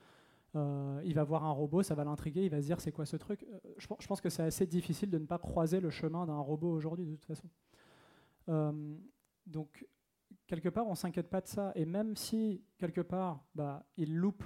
Euh, 0.57 1.01
il 1.05 1.15
va 1.15 1.23
voir 1.23 1.45
un 1.45 1.53
robot, 1.53 1.83
ça 1.83 1.95
va 1.95 2.03
l'intriguer, 2.05 2.45
il 2.45 2.51
va 2.51 2.61
se 2.61 2.67
dire 2.67 2.81
c'est 2.81 2.91
quoi 2.91 3.07
ce 3.07 3.17
truc? 3.17 3.45
Euh, 3.45 3.59
je, 3.79 3.87
pense 3.87 4.21
que 4.21 4.29
c'est 4.29 4.43
assez 4.43 4.67
difficile 4.67 5.09
de 5.09 5.19
ne 5.19 5.27
pas 5.27 5.39
croiser 5.39 5.79
le 5.81 5.91
chemin 5.91 6.27
d'un 6.27 6.39
robot 6.39 6.73
aujourd'hui 6.73 7.07
de 7.07 7.13
toute 7.13 7.25
façon. 7.25 7.49
Euh, 8.49 8.97
donc 9.47 9.87
quelque 10.49 10.69
part 10.69 10.89
on 10.89 10.97
s'inquiète 10.97 11.31
pas 11.31 11.41
de 11.41 11.47
ça 11.47 11.71
et 11.77 11.85
même 11.85 12.17
si 12.17 12.65
quelque 12.79 13.01
part 13.01 13.45
bah, 13.55 13.85
ils 13.97 14.17
loupent 14.17 14.45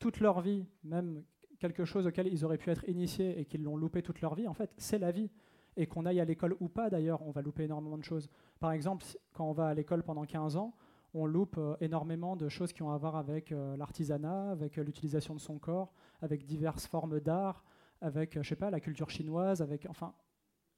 toute 0.00 0.18
leur 0.18 0.40
vie, 0.40 0.66
même 0.82 1.24
quelque 1.60 1.84
chose 1.84 2.06
auquel 2.06 2.26
ils 2.26 2.44
auraient 2.44 2.58
pu 2.58 2.68
être 2.70 2.86
initiés 2.88 3.38
et 3.40 3.44
qu'ils 3.46 3.62
l'ont 3.62 3.76
loupé 3.76 4.02
toute 4.02 4.20
leur 4.20 4.34
vie, 4.34 4.48
en 4.48 4.54
fait 4.54 4.70
c'est 4.76 4.98
la 4.98 5.12
vie 5.12 5.30
et 5.76 5.86
qu'on 5.86 6.04
aille 6.04 6.20
à 6.20 6.24
l'école 6.24 6.56
ou 6.60 6.68
pas 6.68 6.90
d'ailleurs, 6.90 7.22
on 7.22 7.30
va 7.30 7.40
louper 7.40 7.64
énormément 7.64 7.96
de 7.96 8.04
choses. 8.04 8.28
Par 8.60 8.72
exemple, 8.72 9.04
quand 9.32 9.48
on 9.48 9.52
va 9.52 9.68
à 9.68 9.74
l'école 9.74 10.02
pendant 10.02 10.24
15 10.24 10.56
ans, 10.56 10.74
on 11.14 11.26
loupe 11.26 11.56
euh, 11.58 11.76
énormément 11.80 12.36
de 12.36 12.48
choses 12.48 12.72
qui 12.72 12.82
ont 12.82 12.90
à 12.90 12.96
voir 12.96 13.16
avec 13.16 13.52
euh, 13.52 13.76
l'artisanat, 13.76 14.50
avec 14.50 14.78
euh, 14.78 14.82
l'utilisation 14.82 15.34
de 15.34 15.40
son 15.40 15.58
corps, 15.58 15.92
avec 16.20 16.44
diverses 16.46 16.86
formes 16.86 17.20
d'art, 17.20 17.64
avec, 18.00 18.40
je 18.40 18.48
sais 18.48 18.56
pas, 18.56 18.70
la 18.70 18.80
culture 18.80 19.10
chinoise, 19.10 19.62
avec, 19.62 19.86
enfin, 19.88 20.14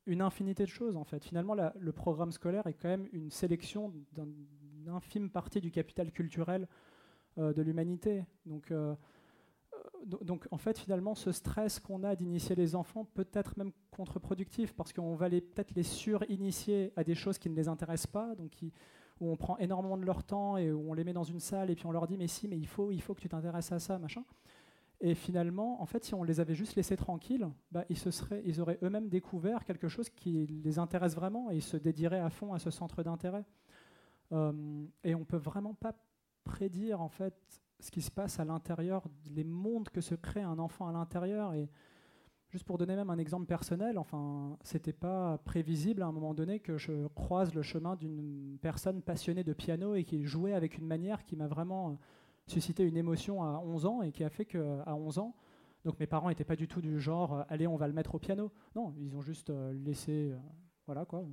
une 0.06 0.20
infinité 0.20 0.64
de 0.64 0.68
choses 0.68 0.96
en 0.96 1.04
fait. 1.04 1.24
Finalement, 1.24 1.54
le 1.54 1.92
programme 1.92 2.32
scolaire 2.32 2.66
est 2.66 2.74
quand 2.74 2.88
même 2.88 3.08
une 3.12 3.30
sélection 3.30 3.90
d'une 4.12 4.88
infime 4.88 5.30
partie 5.30 5.62
du 5.62 5.70
capital 5.70 6.12
culturel 6.12 6.68
de 7.38 7.62
l'humanité. 7.62 8.26
Donc, 8.44 8.70
donc 10.04 10.46
en 10.50 10.58
fait, 10.58 10.78
finalement, 10.78 11.14
ce 11.14 11.32
stress 11.32 11.80
qu'on 11.80 12.04
a 12.04 12.14
d'initier 12.14 12.54
les 12.54 12.74
enfants 12.74 13.06
peut 13.06 13.28
être 13.32 13.56
même 13.56 13.72
contre-productif 13.90 14.74
parce 14.74 14.92
qu'on 14.92 15.14
va 15.14 15.30
peut-être 15.30 15.74
les 15.74 15.82
sur-initier 15.82 16.92
à 16.96 17.04
des 17.04 17.14
choses 17.14 17.38
qui 17.38 17.48
ne 17.48 17.56
les 17.56 17.68
intéressent 17.68 18.12
pas, 18.12 18.34
donc 18.34 18.52
où 19.20 19.30
on 19.30 19.36
prend 19.36 19.56
énormément 19.58 19.96
de 19.96 20.04
leur 20.04 20.24
temps 20.24 20.56
et 20.56 20.72
où 20.72 20.90
on 20.90 20.94
les 20.94 21.04
met 21.04 21.12
dans 21.12 21.24
une 21.24 21.40
salle 21.40 21.70
et 21.70 21.74
puis 21.74 21.86
on 21.86 21.92
leur 21.92 22.06
dit 22.06 22.16
mais 22.16 22.26
si, 22.26 22.48
mais 22.48 22.58
il 22.58 22.66
faut, 22.66 22.90
il 22.90 23.00
faut 23.00 23.14
que 23.14 23.20
tu 23.20 23.28
t'intéresses 23.28 23.72
à 23.72 23.78
ça, 23.78 23.98
machin. 23.98 24.24
Et 25.00 25.14
finalement, 25.14 25.82
en 25.82 25.86
fait, 25.86 26.04
si 26.04 26.14
on 26.14 26.22
les 26.22 26.40
avait 26.40 26.54
juste 26.54 26.76
laissés 26.76 26.96
tranquilles, 26.96 27.48
bah, 27.72 27.84
ils, 27.90 27.98
se 27.98 28.10
seraient, 28.10 28.42
ils 28.46 28.60
auraient 28.60 28.78
eux-mêmes 28.82 29.08
découvert 29.08 29.64
quelque 29.64 29.88
chose 29.88 30.08
qui 30.08 30.46
les 30.46 30.78
intéresse 30.78 31.14
vraiment 31.14 31.50
et 31.50 31.56
ils 31.56 31.62
se 31.62 31.76
dédieraient 31.76 32.20
à 32.20 32.30
fond 32.30 32.52
à 32.54 32.58
ce 32.58 32.70
centre 32.70 33.02
d'intérêt. 33.02 33.44
Euh, 34.32 34.84
et 35.02 35.14
on 35.14 35.24
peut 35.24 35.36
vraiment 35.36 35.74
pas 35.74 35.94
prédire 36.44 37.00
en 37.00 37.08
fait 37.08 37.34
ce 37.80 37.90
qui 37.90 38.00
se 38.00 38.10
passe 38.10 38.40
à 38.40 38.44
l'intérieur, 38.44 39.04
les 39.30 39.44
mondes 39.44 39.90
que 39.90 40.00
se 40.00 40.14
crée 40.14 40.42
un 40.42 40.58
enfant 40.58 40.88
à 40.88 40.92
l'intérieur. 40.92 41.52
Et 41.54 41.68
juste 42.54 42.64
pour 42.64 42.78
donner 42.78 42.94
même 42.94 43.10
un 43.10 43.18
exemple 43.18 43.46
personnel, 43.46 43.98
enfin, 43.98 44.56
c'était 44.62 44.92
pas 44.92 45.38
prévisible 45.38 46.04
à 46.04 46.06
un 46.06 46.12
moment 46.12 46.34
donné 46.34 46.60
que 46.60 46.78
je 46.78 47.08
croise 47.08 47.52
le 47.52 47.62
chemin 47.62 47.96
d'une 47.96 48.58
personne 48.62 49.02
passionnée 49.02 49.42
de 49.42 49.52
piano 49.52 49.96
et 49.96 50.04
qui 50.04 50.22
jouait 50.22 50.52
avec 50.52 50.78
une 50.78 50.86
manière 50.86 51.24
qui 51.24 51.34
m'a 51.34 51.48
vraiment 51.48 51.90
euh, 51.90 51.94
suscité 52.46 52.84
une 52.84 52.96
émotion 52.96 53.42
à 53.42 53.58
11 53.58 53.86
ans 53.86 54.02
et 54.02 54.12
qui 54.12 54.22
a 54.22 54.30
fait 54.30 54.44
qu'à 54.44 54.94
11 54.94 55.18
ans, 55.18 55.34
donc 55.84 55.98
mes 55.98 56.06
parents 56.06 56.28
n'étaient 56.28 56.44
pas 56.44 56.54
du 56.54 56.68
tout 56.68 56.80
du 56.80 57.00
genre 57.00 57.34
euh, 57.34 57.42
allez 57.48 57.66
on 57.66 57.74
va 57.74 57.88
le 57.88 57.92
mettre 57.92 58.14
au 58.14 58.20
piano. 58.20 58.52
Non, 58.76 58.94
ils 59.00 59.16
ont 59.16 59.20
juste 59.20 59.50
euh, 59.50 59.72
laissé 59.72 60.32
voilà 60.86 61.04
quoi. 61.04 61.24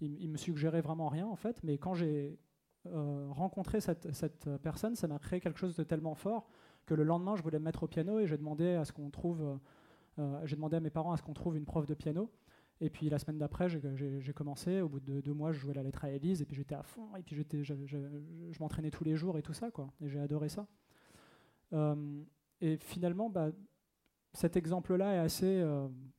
Ils, 0.00 0.18
ils, 0.18 0.30
me 0.30 0.38
suggéraient 0.38 0.80
vraiment 0.80 1.08
rien 1.08 1.26
en 1.26 1.36
fait, 1.36 1.62
mais 1.62 1.76
quand 1.76 1.92
j'ai 1.92 2.38
euh, 2.86 3.26
rencontrer 3.30 3.80
cette, 3.80 4.12
cette, 4.14 4.48
personne, 4.62 4.94
ça 4.94 5.08
m'a 5.08 5.18
créé 5.18 5.40
quelque 5.40 5.58
chose 5.58 5.76
de 5.76 5.82
tellement 5.82 6.14
fort 6.14 6.48
que 6.86 6.94
le 6.94 7.02
lendemain, 7.02 7.36
je 7.36 7.42
voulais 7.42 7.58
me 7.58 7.64
mettre 7.64 7.82
au 7.82 7.86
piano 7.86 8.18
et 8.18 8.26
j'ai 8.26 8.38
demandé 8.38 8.74
à 8.74 8.84
ce 8.84 8.92
qu'on 8.92 9.10
trouve, 9.10 9.42
euh, 9.42 9.56
j'ai 10.44 10.56
demandé 10.56 10.76
à 10.76 10.80
mes 10.80 10.90
parents 10.90 11.12
à 11.12 11.16
ce 11.16 11.22
qu'on 11.22 11.34
trouve 11.34 11.56
une 11.56 11.64
prof 11.64 11.86
de 11.86 11.94
piano. 11.94 12.30
Et 12.80 12.90
puis 12.90 13.08
la 13.08 13.18
semaine 13.18 13.38
d'après, 13.38 13.68
j'ai 13.68 14.32
commencé. 14.32 14.80
Au 14.80 14.88
bout 14.88 15.00
de 15.00 15.20
deux 15.20 15.32
mois, 15.32 15.52
je 15.52 15.58
jouais 15.58 15.74
la 15.74 15.82
lettre 15.82 16.04
à 16.04 16.10
Élise 16.10 16.42
et 16.42 16.44
puis 16.44 16.56
j'étais 16.56 16.74
à 16.74 16.82
fond. 16.82 17.16
Et 17.16 17.22
puis 17.22 17.34
j'étais, 17.34 17.64
je, 17.64 18.58
m'entraînais 18.60 18.90
tous 18.90 19.04
les 19.04 19.16
jours 19.16 19.38
et 19.38 19.42
tout 19.42 19.52
ça, 19.52 19.70
quoi. 19.70 19.92
Et 20.00 20.08
j'ai 20.08 20.20
adoré 20.20 20.48
ça. 20.48 20.66
Euh, 21.72 22.22
et 22.60 22.76
finalement, 22.76 23.30
bah, 23.30 23.50
cet 24.32 24.56
exemple-là 24.56 25.14
est 25.14 25.18
assez, 25.18 25.64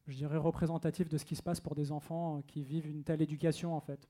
je 0.08 0.16
dirais, 0.16 0.38
représentatif 0.38 1.08
de 1.08 1.18
ce 1.18 1.26
qui 1.26 1.36
se 1.36 1.44
passe 1.44 1.62
pour 1.62 1.76
des 1.76 1.92
enfants 1.92 2.42
qui 2.48 2.64
vivent 2.64 2.88
une 2.88 3.04
telle 3.04 3.22
éducation, 3.22 3.74
en 3.76 3.80
fait. 3.80 4.10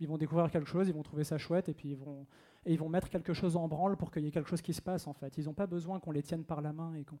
Ils 0.00 0.08
vont 0.08 0.16
découvrir 0.16 0.50
quelque 0.50 0.68
chose, 0.68 0.88
ils 0.88 0.94
vont 0.94 1.02
trouver 1.02 1.24
ça 1.24 1.36
chouette 1.36 1.68
et 1.68 1.74
puis 1.74 1.90
ils 1.90 1.96
vont, 1.96 2.26
et 2.64 2.72
ils 2.72 2.78
vont 2.78 2.88
mettre 2.88 3.10
quelque 3.10 3.34
chose 3.34 3.56
en 3.56 3.68
branle 3.68 3.98
pour 3.98 4.10
qu'il 4.10 4.24
y 4.24 4.28
ait 4.28 4.30
quelque 4.30 4.48
chose 4.48 4.62
qui 4.62 4.72
se 4.72 4.80
passe 4.80 5.06
en 5.06 5.12
fait. 5.12 5.36
Ils 5.36 5.44
n'ont 5.44 5.54
pas 5.54 5.66
besoin 5.66 6.00
qu'on 6.00 6.10
les 6.10 6.22
tienne 6.22 6.44
par 6.44 6.62
la 6.62 6.72
main 6.72 6.94
et 6.94 7.04
qu'on 7.04 7.18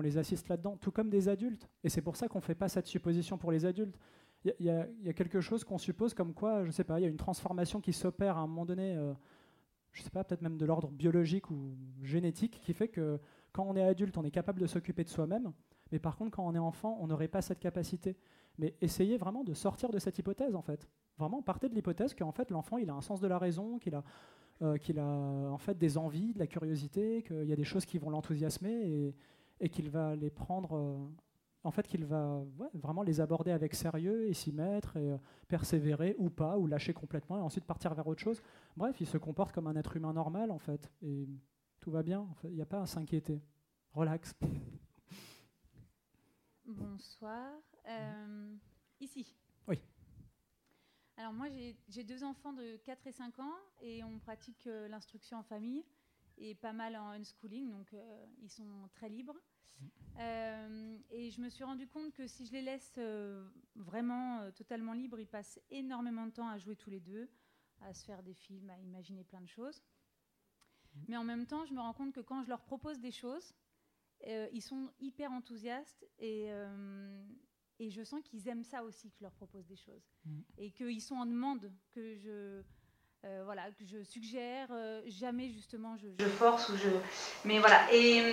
les 0.00 0.16
assiste 0.16 0.48
là-dedans, 0.48 0.76
tout 0.78 0.90
comme 0.90 1.10
des 1.10 1.28
adultes. 1.28 1.68
Et 1.84 1.90
c'est 1.90 2.00
pour 2.00 2.16
ça 2.16 2.28
qu'on 2.28 2.38
ne 2.38 2.44
fait 2.44 2.54
pas 2.54 2.68
cette 2.68 2.86
supposition 2.86 3.36
pour 3.36 3.52
les 3.52 3.66
adultes. 3.66 3.98
Il 4.44 4.66
y, 4.66 4.70
a 4.70 5.12
quelque 5.12 5.40
chose 5.40 5.62
qu'on 5.62 5.78
suppose 5.78 6.14
comme 6.14 6.34
quoi, 6.34 6.62
je 6.62 6.68
ne 6.68 6.72
sais 6.72 6.82
pas, 6.82 6.98
il 6.98 7.02
y 7.02 7.06
a 7.06 7.08
une 7.08 7.16
transformation 7.16 7.80
qui 7.80 7.92
s'opère 7.92 8.38
à 8.38 8.40
un 8.40 8.46
moment 8.48 8.64
donné, 8.64 8.96
euh, 8.96 9.12
je 9.92 10.00
ne 10.00 10.04
sais 10.04 10.10
pas, 10.10 10.24
peut-être 10.24 10.42
même 10.42 10.56
de 10.56 10.64
l'ordre 10.64 10.88
biologique 10.88 11.48
ou 11.50 11.76
génétique, 12.02 12.60
qui 12.60 12.72
fait 12.72 12.88
que 12.88 13.20
quand 13.52 13.64
on 13.68 13.76
est 13.76 13.84
adulte, 13.84 14.16
on 14.18 14.24
est 14.24 14.32
capable 14.32 14.60
de 14.60 14.66
s'occuper 14.66 15.04
de 15.04 15.10
soi-même, 15.10 15.52
mais 15.92 16.00
par 16.00 16.16
contre, 16.16 16.32
quand 16.32 16.44
on 16.44 16.54
est 16.54 16.58
enfant, 16.58 16.98
on 17.00 17.06
n'aurait 17.06 17.28
pas 17.28 17.42
cette 17.42 17.60
capacité. 17.60 18.16
Mais 18.58 18.74
essayez 18.80 19.16
vraiment 19.16 19.44
de 19.44 19.54
sortir 19.54 19.90
de 19.90 19.98
cette 19.98 20.18
hypothèse, 20.18 20.54
en 20.56 20.62
fait. 20.62 20.88
Vraiment, 21.18 21.40
partez 21.42 21.68
de 21.68 21.74
l'hypothèse 21.74 22.14
qu'en 22.14 22.32
fait, 22.32 22.50
l'enfant, 22.50 22.78
il 22.78 22.90
a 22.90 22.94
un 22.94 23.00
sens 23.00 23.20
de 23.20 23.28
la 23.28 23.38
raison, 23.38 23.78
qu'il 23.78 23.94
a, 23.94 24.02
euh, 24.62 24.76
qu'il 24.76 24.98
a 24.98 25.06
en 25.06 25.58
fait 25.58 25.78
des 25.78 25.98
envies, 25.98 26.32
de 26.32 26.38
la 26.38 26.46
curiosité, 26.46 27.22
qu'il 27.22 27.44
y 27.44 27.52
a 27.52 27.56
des 27.56 27.64
choses 27.64 27.84
qui 27.84 27.98
vont 27.98 28.10
l'enthousiasmer 28.10 29.14
et 29.62 29.70
qu'il 29.70 29.88
va 29.88 30.14
les 30.14 30.28
prendre. 30.28 30.76
Euh, 30.76 31.08
en 31.64 31.70
fait, 31.70 31.86
qu'il 31.86 32.04
va 32.04 32.42
vraiment 32.74 33.02
les 33.02 33.20
aborder 33.20 33.52
avec 33.52 33.74
sérieux 33.74 34.26
et 34.26 34.34
s'y 34.34 34.52
mettre 34.52 34.96
et 34.96 35.12
euh, 35.12 35.18
persévérer 35.46 36.16
ou 36.18 36.28
pas, 36.28 36.58
ou 36.58 36.66
lâcher 36.66 36.92
complètement 36.92 37.38
et 37.38 37.40
ensuite 37.40 37.64
partir 37.64 37.94
vers 37.94 38.06
autre 38.08 38.20
chose. 38.20 38.42
Bref, 38.76 39.00
il 39.00 39.06
se 39.06 39.16
comporte 39.16 39.52
comme 39.52 39.68
un 39.68 39.76
être 39.76 39.96
humain 39.96 40.12
normal, 40.12 40.50
en 40.50 40.58
fait. 40.58 40.90
Et 41.02 41.28
tout 41.78 41.92
va 41.92 42.02
bien. 42.02 42.26
Il 42.44 42.54
n'y 42.54 42.62
a 42.62 42.66
pas 42.66 42.82
à 42.82 42.86
s'inquiéter. 42.86 43.40
Relax. 43.92 44.34
Bonsoir. 46.66 47.52
Euh, 47.88 48.56
ici. 49.00 49.36
Oui. 49.68 49.78
Alors 51.16 51.32
moi, 51.32 51.46
j'ai 51.88 52.02
deux 52.02 52.24
enfants 52.24 52.52
de 52.52 52.76
4 52.78 53.06
et 53.06 53.12
5 53.12 53.38
ans 53.38 53.54
et 53.80 54.02
on 54.02 54.18
pratique 54.18 54.66
euh, 54.66 54.88
l'instruction 54.88 55.38
en 55.38 55.42
famille 55.44 55.84
et 56.42 56.54
pas 56.56 56.72
mal 56.72 56.96
en 56.96 57.10
unschooling, 57.10 57.70
donc 57.70 57.92
euh, 57.94 58.26
ils 58.42 58.50
sont 58.50 58.88
très 58.94 59.08
libres. 59.08 59.36
Euh, 60.18 60.98
et 61.10 61.30
je 61.30 61.40
me 61.40 61.48
suis 61.48 61.64
rendu 61.64 61.86
compte 61.86 62.12
que 62.12 62.26
si 62.26 62.46
je 62.46 62.52
les 62.52 62.62
laisse 62.62 62.98
vraiment 63.74 64.50
totalement 64.52 64.92
libres, 64.92 65.18
ils 65.18 65.26
passent 65.26 65.60
énormément 65.70 66.26
de 66.26 66.32
temps 66.32 66.48
à 66.48 66.58
jouer 66.58 66.76
tous 66.76 66.90
les 66.90 67.00
deux, 67.00 67.28
à 67.80 67.94
se 67.94 68.04
faire 68.04 68.22
des 68.22 68.34
films, 68.34 68.70
à 68.70 68.78
imaginer 68.78 69.24
plein 69.24 69.40
de 69.40 69.48
choses. 69.48 69.82
Mais 71.08 71.16
en 71.16 71.24
même 71.24 71.46
temps, 71.46 71.64
je 71.64 71.72
me 71.72 71.80
rends 71.80 71.94
compte 71.94 72.12
que 72.12 72.20
quand 72.20 72.42
je 72.42 72.48
leur 72.48 72.62
propose 72.62 73.00
des 73.00 73.10
choses, 73.10 73.54
ils 74.26 74.62
sont 74.62 74.92
hyper 75.00 75.32
enthousiastes 75.32 76.06
et, 76.18 76.50
et 77.78 77.90
je 77.90 78.04
sens 78.04 78.20
qu'ils 78.22 78.46
aiment 78.48 78.62
ça 78.62 78.84
aussi, 78.84 79.10
que 79.10 79.16
je 79.16 79.22
leur 79.22 79.32
propose 79.32 79.66
des 79.66 79.76
choses. 79.76 80.06
Et 80.58 80.70
qu'ils 80.70 81.00
sont 81.00 81.16
en 81.16 81.26
demande, 81.26 81.72
que 81.90 82.14
je, 82.14 82.62
euh, 83.24 83.42
voilà, 83.44 83.62
que 83.78 83.84
je 83.84 84.02
suggère, 84.02 84.68
euh, 84.70 85.00
jamais 85.06 85.48
justement 85.48 85.96
je, 85.96 86.24
je, 86.24 86.28
force 86.28 86.68
ou 86.70 86.76
je. 86.76 86.88
Mais 87.44 87.58
voilà. 87.58 87.80
Et 87.92 88.20
euh, 88.20 88.32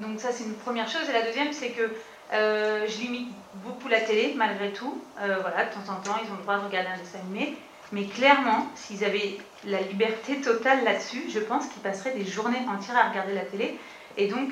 donc, 0.00 0.20
ça, 0.20 0.32
c'est 0.32 0.44
une 0.44 0.54
première 0.54 0.88
chose. 0.88 1.08
Et 1.08 1.12
la 1.12 1.22
deuxième, 1.22 1.52
c'est 1.52 1.70
que 1.70 1.90
je 2.32 3.00
limite 3.00 3.28
beaucoup 3.64 3.88
la 3.88 4.00
télé, 4.00 4.34
malgré 4.36 4.72
tout. 4.72 5.02
voilà, 5.16 5.64
de 5.64 5.74
temps 5.74 5.92
en 5.92 6.00
temps, 6.00 6.20
ils 6.24 6.30
ont 6.30 6.36
le 6.36 6.42
droit 6.42 6.58
de 6.58 6.66
regarder 6.66 6.90
un 6.90 6.98
dessin 6.98 7.18
animé. 7.18 7.56
Mais 7.92 8.04
clairement, 8.04 8.68
s'ils 8.76 9.04
avaient 9.04 9.38
la 9.64 9.80
liberté 9.80 10.40
totale 10.40 10.84
là-dessus, 10.84 11.28
je 11.28 11.40
pense 11.40 11.66
qu'ils 11.66 11.82
passeraient 11.82 12.14
des 12.14 12.24
journées 12.24 12.64
entières 12.68 12.96
à 12.96 13.08
regarder 13.08 13.34
la 13.34 13.44
télé. 13.44 13.76
Et 14.16 14.28
donc, 14.28 14.50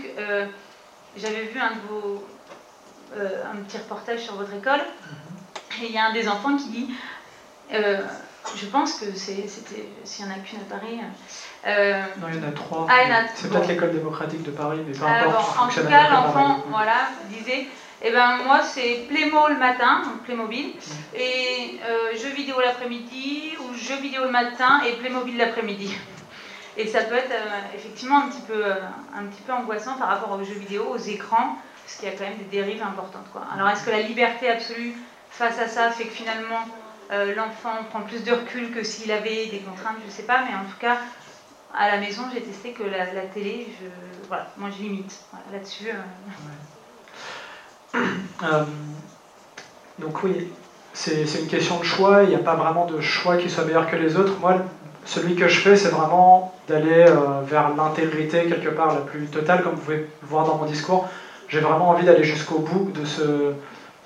j'avais 1.17 1.45
vu 1.45 1.61
un 1.61 1.71
de 1.71 1.81
vos 1.89 2.25
euh, 3.17 3.43
un 3.51 3.57
petit 3.63 3.79
reportage 3.79 4.21
sur 4.21 4.35
votre 4.35 4.53
école. 4.53 4.81
Et 5.83 5.87
il 5.87 5.93
y 5.93 5.99
a 5.99 6.07
un 6.07 6.13
des 6.13 6.29
enfants 6.29 6.57
qui 6.57 6.69
dit 6.69 6.95
euh, 7.73 8.03
Je 8.57 8.67
pense 8.67 8.95
que 8.95 9.07
c'était. 9.15 9.89
S'il 10.05 10.25
y 10.25 10.29
en 10.29 10.31
a 10.33 10.39
qu'une 10.39 10.59
à 10.61 10.77
Paris. 10.77 11.01
Euh, 11.67 12.03
non, 12.21 12.27
il 12.33 12.41
y 12.41 12.45
en 12.45 12.49
a 12.49 12.53
trois. 12.53 12.87
Ah, 12.91 13.25
c'est 13.35 13.51
peut-être 13.51 13.69
l'école 13.69 13.93
démocratique 13.93 14.43
de 14.43 14.51
Paris, 14.51 14.81
mais 14.87 14.93
peu 14.93 15.05
importe. 15.05 15.59
en 15.59 15.69
tout 15.69 15.89
cas, 15.89 16.11
l'enfant 16.11 16.65
voilà, 16.71 17.09
disait 17.29 17.67
eh 18.01 18.13
ben, 18.13 18.39
moi, 18.47 18.61
c'est 18.63 19.07
Playmo 19.09 19.49
le 19.49 19.57
matin, 19.57 20.03
donc 20.05 20.23
Playmobil, 20.23 20.69
mm. 20.69 21.17
et 21.17 21.81
jeux 22.17 22.31
vidéo 22.31 22.61
l'après-midi, 22.61 23.55
ou 23.61 23.75
jeux 23.75 24.01
vidéo 24.01 24.23
le 24.25 24.31
matin 24.31 24.81
et 24.87 24.93
Playmobil 24.93 25.37
l'après-midi. 25.37 25.93
Et 26.77 26.87
ça 26.87 27.03
peut 27.03 27.17
être 27.17 27.35
effectivement 27.75 28.19
un 28.19 28.29
petit, 28.29 28.43
peu, 28.43 28.65
un 28.65 29.25
petit 29.25 29.43
peu 29.43 29.53
angoissant 29.53 29.97
par 29.97 30.09
rapport 30.09 30.31
aux 30.39 30.45
jeux 30.45 30.55
vidéo, 30.55 30.85
aux 30.91 30.97
écrans, 30.97 31.59
parce 31.85 31.97
qu'il 31.97 32.09
y 32.09 32.13
a 32.13 32.15
quand 32.15 32.25
même 32.25 32.39
des 32.39 32.57
dérives 32.57 32.83
importantes. 32.83 33.27
Quoi. 33.33 33.43
Alors 33.53 33.69
est-ce 33.71 33.83
que 33.83 33.91
la 33.91 34.03
liberté 34.03 34.49
absolue 34.49 34.95
face 35.31 35.59
à 35.59 35.67
ça 35.67 35.91
fait 35.91 36.05
que 36.05 36.13
finalement 36.13 36.61
euh, 37.11 37.35
l'enfant 37.35 37.85
prend 37.91 38.03
plus 38.03 38.25
de 38.25 38.33
recul 38.33 38.71
que 38.71 38.83
s'il 38.83 39.11
avait 39.11 39.47
des 39.47 39.59
contraintes 39.59 39.97
Je 40.03 40.07
ne 40.07 40.11
sais 40.11 40.25
pas, 40.25 40.41
mais 40.45 40.55
en 40.55 40.65
tout 40.65 40.79
cas, 40.79 40.99
à 41.75 41.89
la 41.89 41.99
maison, 41.99 42.23
j'ai 42.33 42.43
testé 42.43 42.73
que 42.73 42.83
la, 42.83 43.07
télé, 43.33 43.69
voilà, 44.29 44.49
moi 44.57 44.69
je 44.77 44.83
limite 44.83 45.21
là-dessus. 45.53 45.91
Euh. 45.91 47.99
Euh, 48.45 48.65
donc 49.99 50.23
oui, 50.23 50.53
c'est 50.93 51.25
une 51.41 51.49
question 51.49 51.79
de 51.79 51.85
choix, 51.85 52.23
il 52.23 52.29
n'y 52.29 52.35
a 52.35 52.41
pas 52.41 52.55
vraiment 52.55 52.87
de 52.87 53.01
choix 53.01 53.37
qui 53.37 53.49
soit 53.49 53.65
meilleur 53.65 53.91
que 53.91 53.97
les 53.97 54.17
autres. 54.17 54.39
Moi, 54.41 54.57
celui 55.05 55.35
que 55.35 55.49
je 55.49 55.61
fais, 55.61 55.75
c'est 55.75 55.89
vraiment 55.89 56.55
d'aller 56.69 57.07
vers 57.45 57.75
l'intégrité 57.75 58.47
quelque 58.47 58.69
part 58.69 58.95
la 58.95 59.01
plus 59.01 59.27
totale, 59.27 59.63
comme 59.63 59.75
vous 59.75 59.81
pouvez 59.81 59.97
le 59.97 60.29
voir 60.29 60.45
dans 60.45 60.57
mon 60.57 60.67
discours 60.67 61.09
j'ai 61.49 61.61
vraiment 61.61 61.91
envie 61.91 62.05
d'aller 62.05 62.25
jusqu'au 62.25 62.59
bout 62.59 62.91
de, 62.95 63.05
ce, 63.05 63.53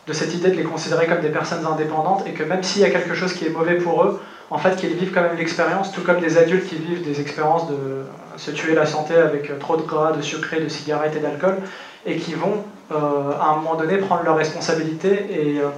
de 0.06 0.12
cette 0.12 0.32
idée 0.32 0.50
de 0.50 0.56
les 0.56 0.64
considérer 0.64 1.06
comme 1.06 1.20
des 1.20 1.30
personnes 1.30 1.64
indépendantes 1.64 2.22
et 2.26 2.32
que 2.32 2.42
même 2.42 2.62
s'il 2.62 2.80
y 2.80 2.84
a 2.84 2.88
quelque 2.88 3.14
chose 3.14 3.32
qui 3.32 3.44
est 3.44 3.48
mauvais 3.48 3.76
pour 3.76 4.02
eux, 4.02 4.12
en 4.50 4.58
fait 4.58 4.74
qu'ils 4.74 4.94
vivent 4.94 5.10
quand 5.12 5.22
même 5.22 5.36
l'expérience, 5.36 5.90
tout 5.90 6.02
comme 6.02 6.18
des 6.18 6.36
adultes 6.36 6.64
qui 6.64 6.76
vivent 6.76 7.00
des 7.00 7.20
expériences 7.20 7.64
de 7.64 8.02
se 8.36 8.50
tuer 8.50 8.74
la 8.74 8.84
santé 8.84 9.16
avec 9.16 9.48
euh, 9.48 9.56
trop 9.56 9.76
de 9.76 9.82
gras, 9.82 10.10
de 10.10 10.20
sucre, 10.20 10.56
de 10.56 10.68
cigarettes 10.68 11.14
et 11.14 11.20
d'alcool, 11.20 11.56
et 12.04 12.16
qui 12.16 12.34
vont 12.34 12.60
euh, 12.90 13.32
à 13.38 13.44
un 13.46 13.54
moment 13.54 13.76
donné 13.76 13.96
prendre 13.96 14.22
leurs 14.22 14.34
responsabilités 14.34 15.24
et, 15.28 15.60
euh, 15.60 15.70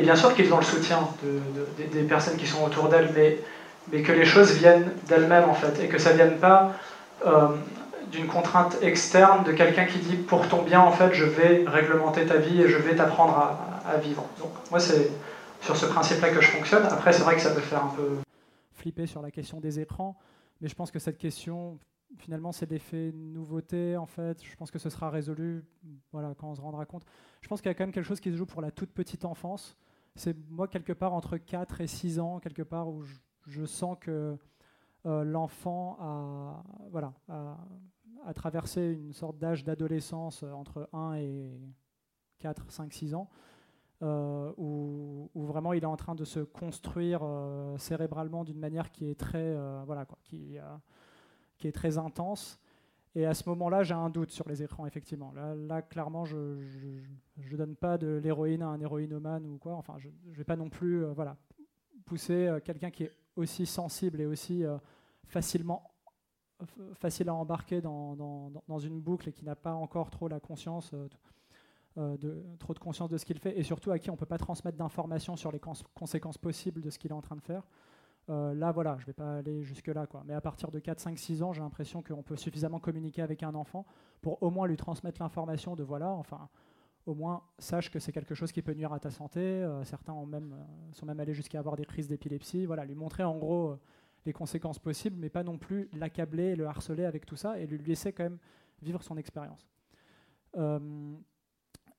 bien 0.00 0.14
sûr 0.14 0.32
qu'ils 0.32 0.52
ont 0.52 0.58
le 0.58 0.62
soutien 0.62 1.06
de, 1.22 1.84
des 1.86 2.02
personnes 2.04 2.36
qui 2.36 2.44
sont 2.44 2.62
autour 2.62 2.86
d'elles, 2.86 3.08
mais, 3.08 3.32
mais 3.88 4.00
que 4.00 4.12
les 4.12 4.24
choses 4.24 4.52
viennent 4.52 4.92
d'elles-mêmes 5.08 5.46
en 5.46 5.54
fait, 5.54 5.78
et 5.78 5.88
que 5.88 5.96
ça 5.96 6.10
ne 6.10 6.16
vienne 6.16 6.34
pas 6.34 6.66
d'une 8.10 8.26
contrainte 8.26 8.76
externe 8.82 9.44
de 9.44 9.52
quelqu'un 9.52 9.84
qui 9.84 9.98
dit 9.98 10.16
pour 10.16 10.48
ton 10.48 10.62
bien 10.62 10.80
en 10.80 10.92
fait 10.92 11.12
je 11.12 11.24
vais 11.24 11.64
réglementer 11.66 12.26
ta 12.26 12.36
vie 12.36 12.62
et 12.62 12.68
je 12.68 12.76
vais 12.76 12.94
t'apprendre 12.94 13.36
à, 13.84 13.96
vivre. 13.98 14.24
Donc 14.38 14.50
moi 14.70 14.80
c'est 14.80 15.10
sur 15.60 15.76
ce 15.76 15.86
principe-là 15.86 16.30
que 16.30 16.40
je 16.40 16.48
fonctionne. 16.48 16.84
Après 16.84 17.12
c'est 17.12 17.22
vrai 17.22 17.36
que 17.36 17.40
ça 17.40 17.54
peut 17.54 17.60
faire 17.60 17.84
un 17.84 17.94
peu 17.96 18.18
flipper 18.72 19.06
sur 19.06 19.22
la 19.22 19.30
question 19.30 19.60
des 19.60 19.80
écrans, 19.80 20.18
mais 20.60 20.68
je 20.68 20.74
pense 20.74 20.90
que 20.90 20.98
cette 20.98 21.18
question 21.18 21.78
finalement 22.18 22.52
c'est 22.52 22.70
l'effet 22.70 23.12
nouveauté 23.14 23.96
en 23.96 24.06
fait. 24.06 24.42
Je 24.42 24.56
pense 24.56 24.70
que 24.70 24.78
ce 24.78 24.90
sera 24.90 25.10
résolu 25.10 25.64
voilà 26.12 26.34
quand 26.36 26.48
on 26.48 26.54
se 26.54 26.60
rendra 26.60 26.84
compte. 26.86 27.04
Je 27.40 27.48
pense 27.48 27.60
qu'il 27.60 27.68
y 27.68 27.72
a 27.72 27.74
quand 27.74 27.84
même 27.84 27.92
quelque 27.92 28.04
chose 28.04 28.20
qui 28.20 28.30
se 28.30 28.36
joue 28.36 28.46
pour 28.46 28.62
la 28.62 28.70
toute 28.70 28.90
petite 28.90 29.24
enfance. 29.24 29.76
C'est 30.14 30.36
moi 30.50 30.66
quelque 30.66 30.92
part 30.92 31.12
entre 31.12 31.36
4 31.36 31.80
et 31.80 31.86
6 31.86 32.20
ans 32.20 32.38
quelque 32.40 32.62
part 32.62 32.88
où 32.88 33.02
je, 33.46 33.64
sens 33.64 33.96
que 34.00 34.36
euh, 35.04 35.24
l'enfant 35.24 35.96
a, 36.00 36.64
voilà, 36.90 37.12
a, 37.28 37.56
à 38.26 38.34
traverser 38.34 38.92
une 38.92 39.12
sorte 39.12 39.38
d'âge 39.38 39.64
d'adolescence 39.64 40.42
euh, 40.42 40.50
entre 40.50 40.88
1 40.92 41.14
et 41.14 41.48
4, 42.40 42.70
5, 42.70 42.92
6 42.92 43.14
ans, 43.14 43.30
euh, 44.02 44.52
où, 44.58 45.30
vraiment 45.34 45.72
il 45.72 45.84
est 45.84 45.86
en 45.86 45.96
train 45.96 46.14
de 46.14 46.24
se 46.24 46.40
construire 46.40 47.20
euh, 47.22 47.78
cérébralement 47.78 48.44
d'une 48.44 48.58
manière 48.58 48.90
qui 48.90 49.08
est 49.08 49.14
très, 49.14 49.56
voilà, 49.86 50.04
quoi, 50.04 50.18
qui, 50.24 50.58
est 51.64 51.72
très 51.72 51.98
intense. 51.98 52.58
Et 53.14 53.24
à 53.24 53.32
ce 53.32 53.48
moment-là, 53.48 53.82
j'ai 53.82 53.94
un 53.94 54.10
doute 54.10 54.30
sur 54.30 54.46
les 54.46 54.62
écrans, 54.62 54.84
effectivement. 54.84 55.32
Là, 55.32 55.54
là 55.54 55.80
clairement, 55.80 56.26
je 56.26 56.36
ne 56.36 57.56
donne 57.56 57.74
pas 57.76 57.96
de 57.96 58.20
l'héroïne 58.22 58.60
à 58.60 58.66
un 58.66 58.80
héroïnomane 58.80 59.46
ou 59.46 59.56
quoi. 59.56 59.74
Enfin, 59.74 59.94
je 59.98 60.08
ne 60.08 60.34
vais 60.34 60.44
pas 60.44 60.56
non 60.56 60.68
plus 60.68 61.02
voilà, 61.14 61.36
pousser 62.04 62.58
quelqu'un 62.64 62.90
qui 62.90 63.04
est 63.04 63.12
aussi 63.36 63.64
sensible 63.64 64.20
et 64.20 64.26
aussi 64.26 64.64
facilement 65.24 65.95
facile 66.94 67.28
à 67.28 67.34
embarquer 67.34 67.80
dans, 67.80 68.16
dans, 68.68 68.78
une 68.78 69.00
boucle 69.00 69.28
et 69.28 69.32
qui 69.32 69.44
n'a 69.44 69.56
pas 69.56 69.74
encore 69.74 70.10
trop 70.10 70.28
la 70.28 70.40
conscience, 70.40 70.90
euh, 70.94 71.08
euh, 71.98 72.16
de, 72.16 72.44
trop 72.58 72.74
de 72.74 72.78
conscience 72.78 73.10
de 73.10 73.18
ce 73.18 73.24
qu'il 73.24 73.38
fait, 73.38 73.58
et 73.58 73.62
surtout 73.62 73.90
à 73.90 73.98
qui 73.98 74.10
on 74.10 74.14
ne 74.14 74.18
peut 74.18 74.26
pas 74.26 74.38
transmettre 74.38 74.78
d'informations 74.78 75.36
sur 75.36 75.52
les 75.52 75.60
conséquences 75.94 76.38
possibles 76.38 76.80
de 76.80 76.90
ce 76.90 76.98
qu'il 76.98 77.10
est 77.10 77.14
en 77.14 77.20
train 77.20 77.36
de 77.36 77.42
faire. 77.42 77.62
Euh, 78.28 78.54
là, 78.54 78.72
voilà, 78.72 78.96
je 78.98 79.02
ne 79.02 79.06
vais 79.06 79.12
pas 79.12 79.36
aller 79.36 79.62
jusque-là. 79.62 80.06
Mais 80.24 80.34
à 80.34 80.40
partir 80.40 80.70
de 80.70 80.78
4, 80.80 80.98
5, 80.98 81.18
6 81.18 81.42
ans, 81.42 81.52
j'ai 81.52 81.60
l'impression 81.60 82.02
qu'on 82.02 82.22
peut 82.22 82.36
suffisamment 82.36 82.80
communiquer 82.80 83.22
avec 83.22 83.42
un 83.42 83.54
enfant 83.54 83.86
pour 84.20 84.42
au 84.42 84.50
moins 84.50 84.66
lui 84.66 84.76
transmettre 84.76 85.22
l'information 85.22 85.76
de 85.76 85.84
voilà, 85.84 86.10
enfin, 86.10 86.48
au 87.04 87.14
moins 87.14 87.42
sache 87.58 87.88
que 87.90 88.00
c'est 88.00 88.10
quelque 88.10 88.34
chose 88.34 88.50
qui 88.50 88.62
peut 88.62 88.74
nuire 88.74 88.92
à 88.92 88.98
ta 88.98 89.10
santé. 89.10 89.64
certains 89.84 90.12
ont 90.12 90.26
même, 90.26 90.56
sont 90.90 91.06
même 91.06 91.20
allés 91.20 91.34
jusqu'à 91.34 91.60
avoir 91.60 91.76
des 91.76 91.84
crises 91.84 92.08
d'épilepsie. 92.08 92.66
Voilà, 92.66 92.84
lui 92.84 92.96
montrer 92.96 93.22
en 93.22 93.36
gros 93.36 93.78
les 94.26 94.32
conséquences 94.32 94.78
possibles, 94.78 95.16
mais 95.18 95.30
pas 95.30 95.42
non 95.42 95.56
plus 95.56 95.88
l'accabler, 95.94 96.56
le 96.56 96.66
harceler 96.66 97.04
avec 97.04 97.24
tout 97.24 97.36
ça, 97.36 97.58
et 97.58 97.66
lui 97.66 97.78
laisser 97.78 98.12
quand 98.12 98.24
même 98.24 98.38
vivre 98.82 99.02
son 99.02 99.16
expérience. 99.16 99.66
Euh, 100.56 101.16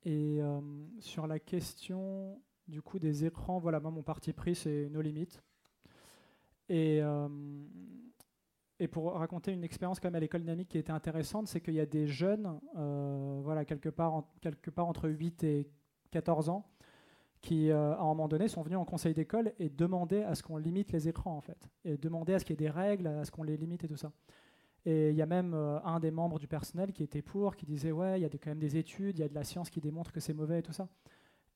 et 0.03 0.41
euh, 0.41 0.61
sur 0.99 1.27
la 1.27 1.39
question 1.39 2.39
du 2.67 2.81
coup 2.81 2.99
des 2.99 3.25
écrans, 3.25 3.59
voilà, 3.59 3.79
moi 3.79 3.91
mon 3.91 4.03
parti 4.03 4.33
pris 4.33 4.55
c'est 4.55 4.89
nos 4.89 5.01
limites. 5.01 5.41
Et, 6.69 6.99
euh, 7.01 7.29
et 8.79 8.87
pour 8.87 9.13
raconter 9.13 9.53
une 9.53 9.63
expérience 9.63 9.99
quand 9.99 10.07
même 10.07 10.15
à 10.15 10.19
l'école 10.19 10.41
dynamique 10.41 10.69
qui 10.69 10.77
était 10.77 10.91
intéressante, 10.91 11.47
c'est 11.47 11.61
qu'il 11.61 11.75
y 11.75 11.79
a 11.79 11.85
des 11.85 12.07
jeunes, 12.07 12.59
voilà, 12.73 13.65
quelque 13.65 13.89
part, 13.89 14.25
quelque 14.41 14.69
part 14.69 14.87
entre 14.87 15.09
8 15.09 15.43
et 15.45 15.69
14 16.11 16.49
ans, 16.49 16.69
qui, 17.41 17.71
euh, 17.71 17.93
à 17.95 18.01
un 18.01 18.05
moment 18.05 18.27
donné, 18.27 18.47
sont 18.47 18.61
venus 18.61 18.77
en 18.77 18.85
conseil 18.85 19.13
d'école 19.13 19.53
et 19.59 19.69
demandaient 19.69 20.23
à 20.23 20.35
ce 20.35 20.43
qu'on 20.43 20.57
limite 20.57 20.91
les 20.91 21.07
écrans, 21.07 21.35
en 21.35 21.41
fait. 21.41 21.69
Et 21.85 21.97
demandaient 21.97 22.33
à 22.33 22.39
ce 22.39 22.45
qu'il 22.45 22.53
y 22.53 22.63
ait 22.63 22.67
des 22.67 22.69
règles, 22.69 23.07
à 23.07 23.25
ce 23.25 23.31
qu'on 23.31 23.43
les 23.43 23.57
limite 23.57 23.83
et 23.83 23.87
tout 23.87 23.97
ça. 23.97 24.11
Et 24.85 25.09
il 25.09 25.15
y 25.15 25.21
a 25.21 25.25
même 25.25 25.53
euh, 25.53 25.79
un 25.83 25.99
des 25.99 26.11
membres 26.11 26.39
du 26.39 26.47
personnel 26.47 26.93
qui 26.93 27.03
était 27.03 27.21
pour, 27.21 27.55
qui 27.55 27.65
disait 27.65 27.91
Ouais, 27.91 28.19
il 28.19 28.23
y 28.23 28.25
a 28.25 28.29
quand 28.29 28.47
même 28.47 28.59
des 28.59 28.77
études, 28.77 29.17
il 29.17 29.21
y 29.21 29.25
a 29.25 29.29
de 29.29 29.35
la 29.35 29.43
science 29.43 29.69
qui 29.69 29.81
démontre 29.81 30.11
que 30.11 30.19
c'est 30.19 30.33
mauvais 30.33 30.59
et 30.59 30.63
tout 30.63 30.73
ça. 30.73 30.87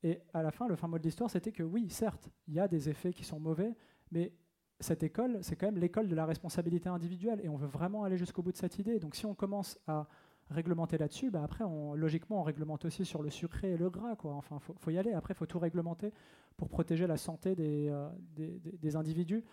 Et 0.04 0.20
à 0.34 0.42
la 0.42 0.52
fin, 0.52 0.68
le 0.68 0.76
fin 0.76 0.88
mot 0.88 0.98
de 0.98 1.04
l'histoire, 1.04 1.30
c'était 1.30 1.52
que 1.52 1.64
oui, 1.64 1.90
certes, 1.90 2.30
il 2.48 2.56
y 2.56 2.60
a 2.60 2.68
des 2.68 2.90
effets 2.90 3.14
qui 3.14 3.24
sont 3.24 3.40
mauvais, 3.40 3.76
mais 4.12 4.34
cette 4.80 5.04
école, 5.04 5.38
c'est 5.42 5.56
quand 5.56 5.68
même 5.68 5.78
l'école 5.78 6.08
de 6.08 6.16
la 6.16 6.26
responsabilité 6.26 6.90
individuelle. 6.90 7.40
Et 7.44 7.50
on 7.50 7.56
veut 7.56 7.68
vraiment 7.68 8.04
aller 8.04 8.18
jusqu'au 8.18 8.42
bout 8.42 8.52
de 8.52 8.58
cette 8.58 8.80
idée. 8.80 9.00
Donc 9.00 9.16
si 9.16 9.26
on 9.26 9.36
commence 9.36 9.80
à 9.88 10.08
réglementer 10.52 10.98
là-dessus, 10.98 11.32
bah 11.32 11.42
après, 11.44 11.64
on, 11.64 11.94
logiquement, 11.94 12.42
on 12.42 12.44
réglemente 12.44 12.86
aussi 12.86 13.06
sur 13.06 13.22
le 13.22 13.30
sucré 13.30 13.72
et 13.72 13.78
le 13.78 13.90
gras. 13.90 14.16
Quoi. 14.16 14.34
Enfin, 14.34 14.60
il 14.70 14.76
faut, 14.78 14.92
y 14.92 14.98
aller. 14.98 15.14
Après, 15.14 15.34
il 15.34 15.38
faut 15.38 15.46
tout 15.46 15.60
réglementer 15.60 16.14
pour 16.58 16.70
protéger 16.70 17.08
la 17.08 17.18
santé 17.18 17.56
des, 17.56 17.90
euh, 17.90 18.10
des, 18.36 18.96
individus. 18.96 19.44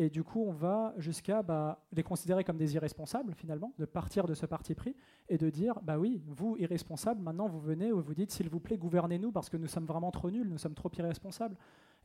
Et 0.00 0.10
du 0.10 0.22
coup, 0.22 0.44
on 0.46 0.52
va 0.52 0.94
jusqu'à 0.96 1.42
bah, 1.42 1.84
les 1.92 2.02
considérer 2.02 2.44
comme 2.44 2.56
des 2.56 2.74
irresponsables, 2.74 3.34
finalement, 3.34 3.72
de 3.78 3.84
partir 3.84 4.26
de 4.26 4.34
ce 4.34 4.46
parti 4.46 4.74
pris 4.74 4.94
et 5.28 5.38
de 5.38 5.50
dire 5.50 5.80
bah 5.82 5.98
oui, 5.98 6.22
vous, 6.26 6.56
irresponsables, 6.58 7.20
maintenant 7.20 7.48
vous 7.48 7.58
venez 7.58 7.92
ou 7.92 8.00
vous 8.00 8.14
dites 8.14 8.30
s'il 8.30 8.48
vous 8.48 8.60
plaît, 8.60 8.78
gouvernez-nous 8.78 9.32
parce 9.32 9.48
que 9.50 9.56
nous 9.56 9.66
sommes 9.66 9.86
vraiment 9.86 10.12
trop 10.12 10.30
nuls, 10.30 10.48
nous 10.48 10.58
sommes 10.58 10.74
trop 10.74 10.90
irresponsables. 10.96 11.56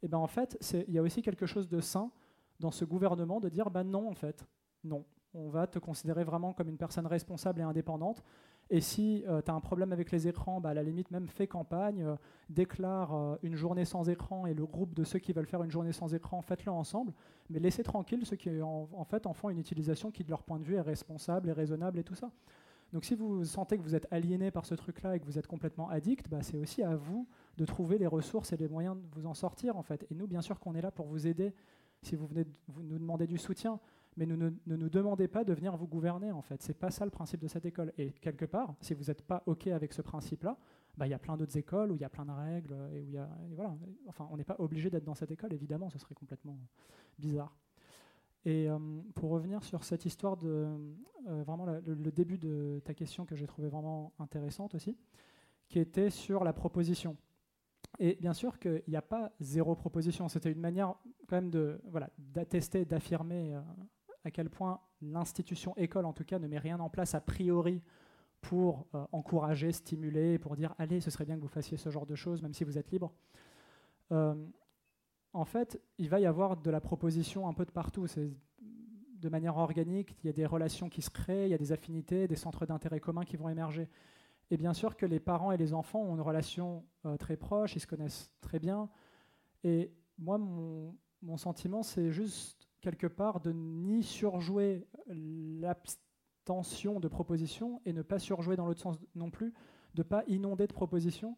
Et 0.01 0.07
bien 0.07 0.17
en 0.17 0.27
fait, 0.27 0.57
il 0.87 0.93
y 0.93 0.97
a 0.97 1.03
aussi 1.03 1.21
quelque 1.21 1.45
chose 1.45 1.69
de 1.69 1.79
sain 1.81 2.11
dans 2.59 2.71
ce 2.71 2.83
gouvernement 2.83 3.39
de 3.39 3.49
dire 3.49 3.69
bah 3.69 3.83
non, 3.83 4.09
en 4.09 4.15
fait, 4.15 4.43
non. 4.83 5.05
On 5.35 5.49
va 5.49 5.65
te 5.65 5.79
considérer 5.79 6.23
vraiment 6.23 6.53
comme 6.53 6.69
une 6.69 6.77
personne 6.77 7.07
responsable 7.07 7.61
et 7.61 7.63
indépendante. 7.63 8.23
Et 8.69 8.81
si 8.81 9.23
euh, 9.27 9.41
tu 9.41 9.51
as 9.51 9.53
un 9.53 9.59
problème 9.59 9.91
avec 9.91 10.11
les 10.11 10.27
écrans, 10.27 10.61
bah, 10.61 10.69
à 10.69 10.73
la 10.73 10.83
limite, 10.83 11.11
même 11.11 11.27
fais 11.27 11.47
campagne, 11.47 12.03
euh, 12.03 12.15
déclare 12.49 13.13
euh, 13.13 13.35
une 13.43 13.55
journée 13.55 13.85
sans 13.85 14.09
écran 14.09 14.45
et 14.45 14.53
le 14.53 14.65
groupe 14.65 14.93
de 14.93 15.03
ceux 15.03 15.19
qui 15.19 15.33
veulent 15.33 15.47
faire 15.47 15.63
une 15.63 15.71
journée 15.71 15.91
sans 15.91 16.13
écran, 16.13 16.41
faites-le 16.41 16.71
ensemble. 16.71 17.13
Mais 17.49 17.59
laissez 17.59 17.83
tranquille 17.83 18.25
ceux 18.25 18.35
qui 18.35 18.61
en, 18.61 19.05
fait 19.05 19.25
en 19.25 19.33
font 19.33 19.49
une 19.49 19.59
utilisation 19.59 20.11
qui, 20.11 20.23
de 20.23 20.29
leur 20.29 20.43
point 20.43 20.59
de 20.59 20.63
vue, 20.63 20.75
est 20.75 20.81
responsable 20.81 21.49
et 21.49 21.51
raisonnable 21.51 21.99
et 21.99 22.03
tout 22.03 22.15
ça. 22.15 22.31
Donc 22.93 23.05
si 23.05 23.15
vous 23.15 23.43
sentez 23.43 23.77
que 23.77 23.83
vous 23.83 23.95
êtes 23.95 24.07
aliéné 24.11 24.51
par 24.51 24.65
ce 24.65 24.75
truc-là 24.75 25.15
et 25.15 25.19
que 25.19 25.25
vous 25.25 25.39
êtes 25.39 25.47
complètement 25.47 25.89
addict, 25.89 26.29
bah, 26.29 26.43
c'est 26.43 26.57
aussi 26.57 26.83
à 26.83 26.95
vous 26.95 27.27
de 27.57 27.65
trouver 27.65 27.97
les 27.97 28.07
ressources 28.07 28.53
et 28.53 28.57
les 28.57 28.67
moyens 28.67 28.95
de 28.95 29.19
vous 29.19 29.25
en 29.25 29.33
sortir 29.33 29.77
en 29.77 29.81
fait. 29.81 30.05
Et 30.11 30.15
nous, 30.15 30.27
bien 30.27 30.41
sûr 30.41 30.59
qu'on 30.59 30.75
est 30.75 30.81
là 30.81 30.91
pour 30.91 31.07
vous 31.07 31.25
aider 31.25 31.53
si 32.03 32.15
vous 32.15 32.27
venez 32.27 32.45
vous 32.67 32.83
nous 32.83 32.99
demander 32.99 33.25
du 33.25 33.37
soutien 33.37 33.79
mais 34.17 34.25
ne, 34.25 34.35
nous 34.65 34.89
demandez 34.89 35.27
pas 35.27 35.43
de 35.43 35.53
venir 35.53 35.75
vous 35.75 35.87
gouverner 35.87 36.31
en 36.31 36.41
fait. 36.41 36.61
C'est 36.61 36.77
pas 36.77 36.91
ça 36.91 37.05
le 37.05 37.11
principe 37.11 37.41
de 37.41 37.47
cette 37.47 37.65
école. 37.65 37.91
Et 37.97 38.11
quelque 38.11 38.45
part, 38.45 38.75
si 38.81 38.93
vous 38.93 39.05
n'êtes 39.05 39.21
pas 39.21 39.43
ok 39.45 39.67
avec 39.67 39.93
ce 39.93 40.01
principe-là, 40.01 40.57
bah, 40.97 41.07
il 41.07 41.09
y 41.09 41.13
a 41.13 41.19
plein 41.19 41.37
d'autres 41.37 41.57
écoles 41.57 41.91
où 41.91 41.95
il 41.95 42.01
y 42.01 42.05
a 42.05 42.09
plein 42.09 42.25
de 42.25 42.31
règles 42.31 42.75
et 42.93 43.01
où 43.01 43.09
y 43.09 43.17
a, 43.17 43.29
voilà. 43.51 43.75
Enfin, 44.07 44.27
on 44.31 44.37
n'est 44.37 44.43
pas 44.43 44.55
obligé 44.59 44.89
d'être 44.89 45.05
dans 45.05 45.15
cette 45.15 45.31
école, 45.31 45.53
évidemment, 45.53 45.89
ce 45.89 45.97
serait 45.97 46.15
complètement 46.15 46.57
bizarre. 47.17 47.55
Et 48.45 48.69
euh, 48.69 48.77
pour 49.15 49.31
revenir 49.31 49.63
sur 49.63 49.83
cette 49.83 50.05
histoire 50.05 50.35
de 50.37 50.67
euh, 51.27 51.43
vraiment 51.43 51.65
le, 51.65 52.11
début 52.11 52.37
de 52.37 52.81
ta 52.83 52.93
question 52.93 53.25
que 53.25 53.35
j'ai 53.35 53.47
trouvé 53.47 53.69
vraiment 53.69 54.13
intéressante 54.19 54.75
aussi, 54.75 54.97
qui 55.69 55.79
était 55.79 56.09
sur 56.09 56.43
la 56.43 56.51
proposition. 56.51 57.15
Et 57.99 58.15
bien 58.19 58.33
sûr 58.33 58.59
qu'il 58.59 58.83
n'y 58.87 58.95
a 58.95 59.01
pas 59.01 59.31
zéro 59.39 59.75
proposition. 59.75 60.27
C'était 60.27 60.51
une 60.51 60.59
manière 60.59 60.95
quand 61.27 61.41
même 61.41 61.79
voilà 61.85 62.09
d'attester, 62.17 62.85
d'affirmer 62.85 63.53
euh, 63.53 63.61
à 64.23 64.31
quel 64.31 64.49
point 64.49 64.79
l'institution 65.01 65.75
école, 65.77 66.05
en 66.05 66.13
tout 66.13 66.23
cas, 66.23 66.39
ne 66.39 66.47
met 66.47 66.59
rien 66.59 66.79
en 66.79 66.89
place 66.89 67.15
a 67.15 67.21
priori 67.21 67.81
pour 68.41 68.85
euh, 68.93 69.05
encourager, 69.11 69.71
stimuler, 69.71 70.37
pour 70.37 70.55
dire 70.55 70.75
allez, 70.77 71.01
ce 71.01 71.09
serait 71.09 71.25
bien 71.25 71.35
que 71.35 71.41
vous 71.41 71.47
fassiez 71.47 71.77
ce 71.77 71.89
genre 71.89 72.05
de 72.05 72.15
choses, 72.15 72.41
même 72.41 72.53
si 72.53 72.63
vous 72.63 72.77
êtes 72.77 72.91
libre. 72.91 73.11
Euh, 74.11 74.35
en 75.31 75.45
fait, 75.45 75.81
il 75.97 76.09
va 76.09 76.19
y 76.19 76.25
avoir 76.25 76.57
de 76.57 76.69
la 76.69 76.81
proposition 76.81 77.47
un 77.47 77.53
peu 77.53 77.65
de 77.65 77.71
partout. 77.71 78.05
C'est 78.05 78.29
de 78.59 79.29
manière 79.29 79.57
organique, 79.57 80.17
il 80.23 80.27
y 80.27 80.29
a 80.29 80.33
des 80.33 80.45
relations 80.45 80.89
qui 80.89 81.01
se 81.01 81.09
créent, 81.09 81.47
il 81.47 81.51
y 81.51 81.53
a 81.53 81.57
des 81.57 81.71
affinités, 81.71 82.27
des 82.27 82.35
centres 82.35 82.65
d'intérêt 82.65 82.99
communs 82.99 83.23
qui 83.23 83.37
vont 83.37 83.49
émerger. 83.49 83.89
Et 84.51 84.57
bien 84.57 84.73
sûr 84.73 84.97
que 84.97 85.05
les 85.05 85.21
parents 85.21 85.53
et 85.53 85.57
les 85.57 85.73
enfants 85.73 86.01
ont 86.01 86.15
une 86.15 86.21
relation 86.21 86.83
euh, 87.05 87.15
très 87.15 87.37
proche, 87.37 87.75
ils 87.75 87.79
se 87.79 87.87
connaissent 87.87 88.31
très 88.41 88.59
bien. 88.59 88.89
Et 89.63 89.91
moi, 90.19 90.37
mon, 90.37 90.93
mon 91.21 91.37
sentiment, 91.37 91.81
c'est 91.81 92.11
juste 92.11 92.62
quelque 92.83 93.07
part 93.07 93.39
de 93.39 93.51
ni 93.51 94.03
surjouer 94.03 94.85
l'abstention 95.07 96.99
de 96.99 97.07
propositions 97.07 97.81
et 97.85 97.93
ne 97.93 98.01
pas 98.01 98.19
surjouer 98.19 98.55
dans 98.55 98.65
l'autre 98.65 98.81
sens 98.81 98.99
non 99.15 99.31
plus, 99.31 99.53
de 99.95 100.03
pas 100.03 100.23
inonder 100.27 100.67
de 100.67 100.73
propositions. 100.73 101.37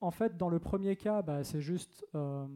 En 0.00 0.10
fait, 0.10 0.36
dans 0.36 0.48
le 0.48 0.58
premier 0.58 0.96
cas, 0.96 1.22
bah, 1.22 1.44
c'est 1.44 1.60
juste 1.60 2.04
euh, 2.14 2.46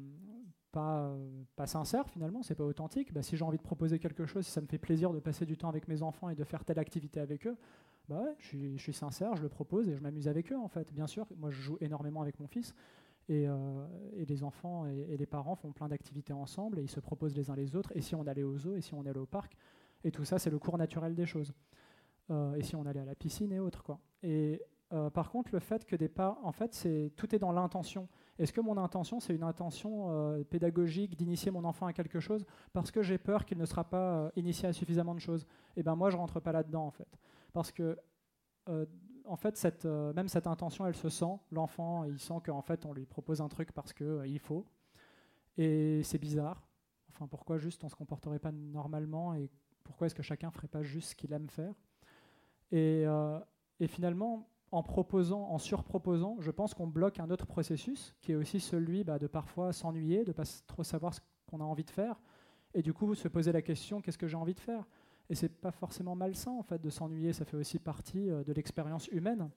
pas, 0.73 1.15
pas 1.55 1.67
sincère 1.67 2.09
finalement, 2.09 2.43
c'est 2.43 2.57
pas 2.57 2.65
authentique. 2.65 3.13
Bah, 3.13 3.23
si 3.23 3.37
j'ai 3.37 3.45
envie 3.45 3.59
de 3.59 3.63
proposer 3.63 4.01
quelque 4.01 4.27
chose, 4.27 4.45
si 4.45 4.51
ça 4.51 4.61
me 4.61 4.67
fait 4.67 4.79
plaisir 4.79 5.13
de 5.13 5.21
passer 5.21 5.47
du 5.47 5.57
temps 5.57 5.69
avec 5.69 5.87
mes 5.87 6.03
enfants 6.03 6.29
et 6.31 6.35
de 6.35 6.45
faire 6.45 6.65
telle 6.65 6.81
activité 6.81 7.21
avec 7.21 7.47
eux, 7.47 7.57
bah 8.09 8.25
je, 8.39 8.47
suis, 8.47 8.77
je 8.77 8.83
suis 8.83 8.93
sincère, 8.93 9.37
je 9.37 9.43
le 9.43 9.49
propose 9.49 9.89
et 9.89 9.95
je 9.95 10.01
m'amuse 10.01 10.27
avec 10.27 10.53
eux 10.53 10.59
en 10.59 10.69
fait. 10.69 10.93
Bien 10.93 11.07
sûr, 11.07 11.27
moi 11.37 11.51
je 11.51 11.61
joue 11.61 11.79
énormément 11.81 12.21
avec 12.21 12.41
mon 12.41 12.49
fils, 12.49 12.75
euh, 13.31 13.87
et, 14.17 14.25
les 14.27 14.45
enfants 14.45 14.87
et, 14.87 15.17
les 15.17 15.27
parents 15.27 15.55
font 15.55 15.73
plein 15.73 15.89
d'activités 15.89 16.33
ensemble 16.33 16.79
et 16.79 16.83
ils 16.83 16.91
se 16.91 17.01
proposent 17.01 17.35
les 17.35 17.51
uns 17.51 17.57
les 17.57 17.75
autres. 17.75 17.93
Et 17.95 18.03
si 18.03 18.15
on 18.15 18.27
allait 18.27 18.43
au 18.43 18.57
zoo, 18.57 18.75
et 18.77 18.81
si 18.81 18.95
on 18.95 19.01
allait 19.07 19.19
au 19.19 19.27
parc, 19.27 19.57
et 20.05 20.11
tout 20.11 20.25
ça, 20.25 20.39
c'est 20.39 20.51
le 20.51 20.59
cours 20.59 20.77
naturel 20.77 21.15
des 21.15 21.27
choses. 21.27 21.53
Euh, 22.31 22.55
et 22.55 22.63
si 22.63 22.77
on 22.77 22.85
allait 22.85 23.01
à 23.01 23.05
la 23.05 23.15
piscine 23.15 23.53
et 23.53 23.59
autres, 23.59 23.83
quoi. 23.83 23.99
Et 24.23 24.61
euh, 24.93 25.09
par 25.09 25.31
contre, 25.31 25.51
le 25.53 25.61
fait 25.61 25.87
que 25.87 25.97
des 25.97 26.09
pas, 26.09 26.39
en 26.43 26.53
fait, 26.53 26.75
c'est 26.75 27.13
tout 27.17 27.35
est 27.35 27.39
dans 27.39 27.53
l'intention. 27.53 28.09
Est-ce 28.39 28.53
que 28.53 28.61
mon 28.61 28.77
intention, 28.77 29.21
c'est 29.21 29.35
une 29.35 29.43
intention 29.43 30.45
pédagogique 30.51 31.17
d'initier 31.17 31.51
mon 31.51 31.65
enfant 31.65 31.87
à 31.87 31.93
quelque 31.93 32.21
chose 32.21 32.45
parce 32.73 32.91
que 32.91 33.03
j'ai 33.03 33.17
peur 33.17 33.45
qu'il 33.45 33.59
ne 33.59 33.65
sera 33.65 33.85
pas 33.85 34.31
initié 34.37 34.69
à 34.69 34.73
suffisamment 34.73 35.15
de 35.15 35.21
choses? 35.21 35.47
Eh 35.77 35.83
ben 35.83 35.95
moi, 35.95 36.11
je 36.11 36.17
rentre 36.17 36.41
pas 36.41 36.53
là-dedans, 36.53 36.85
en 36.87 36.91
fait, 36.91 37.09
parce 37.53 37.73
que 37.73 37.97
en 39.25 39.37
fait, 39.37 39.85
euh, 39.85 40.13
même 40.13 40.29
cette 40.29 40.47
intention, 40.47 40.87
elle 40.87 40.97
se 40.97 41.09
sent. 41.09 41.39
L'enfant, 41.51 42.05
il 42.05 42.19
sent 42.19 42.35
qu'en 42.45 42.63
fait, 42.63 42.85
on 42.87 42.93
lui 42.93 43.07
propose 43.07 43.41
un 43.41 43.49
truc 43.49 43.73
parce 43.73 43.93
qu'il 43.93 44.07
euh, 44.07 44.39
faut. 44.39 44.67
Et 45.57 46.03
c'est 46.03 46.19
bizarre. 46.19 46.67
Enfin, 47.11 47.27
pourquoi 47.27 47.59
juste 47.59 47.85
on 47.85 47.89
se 47.89 47.95
comporterait 47.95 48.39
pas 48.39 48.53
normalement 48.53 49.35
et 49.35 49.49
pourquoi 49.85 50.07
est-ce 50.07 50.15
que 50.15 50.23
chacun 50.23 50.51
ferait 50.51 50.69
pas 50.69 50.83
juste 50.83 51.11
ce 51.11 51.15
qu'il 51.15 51.33
aime 51.33 51.49
faire? 51.49 51.75
Et, 52.73 53.05
euh, 53.07 53.39
et, 53.79 53.87
finalement, 53.87 54.49
en 54.73 54.83
proposant, 54.83 55.43
en 55.51 55.59
surproposant, 55.59 56.37
je 56.41 56.51
pense 56.51 56.75
qu'on 56.75 56.89
bloque 56.89 57.21
un 57.21 57.31
autre 57.31 57.47
processus 57.47 58.15
qui 58.21 58.33
est 58.33 58.35
aussi 58.35 58.59
celui 58.59 59.05
bah, 59.05 59.19
de 59.19 59.29
parfois 59.29 59.73
s'ennuyer, 59.73 60.25
de 60.25 60.33
pas 60.33 60.45
trop 60.67 60.83
savoir 60.83 61.15
ce 61.15 61.21
qu'on 61.47 61.61
a 61.61 61.65
envie 61.65 61.85
de 61.85 61.91
faire, 61.91 62.21
et 62.73 62.83
du 62.83 62.93
coup 62.93 63.15
se 63.15 63.29
poser 63.29 63.53
la 63.53 63.63
question 63.63 64.01
qu'est-ce 64.01 64.19
que 64.19 64.27
j'ai 64.27 64.37
envie 64.37 64.55
de 64.55 64.61
faire? 64.61 64.85
Et 65.31 65.35
c'est 65.35 65.49
pas 65.49 65.71
forcément 65.71 66.15
malsain 66.15 66.53
en 66.53 66.63
fait 66.63 66.81
de 66.81 66.91
s'ennuyer, 66.91 67.33
ça 67.33 67.45
fait 67.45 67.57
aussi 67.57 67.79
partie 67.79 68.31
euh, 68.31 68.45
de 68.45 68.53
l'expérience 68.53 69.09
humaine. 69.09 69.51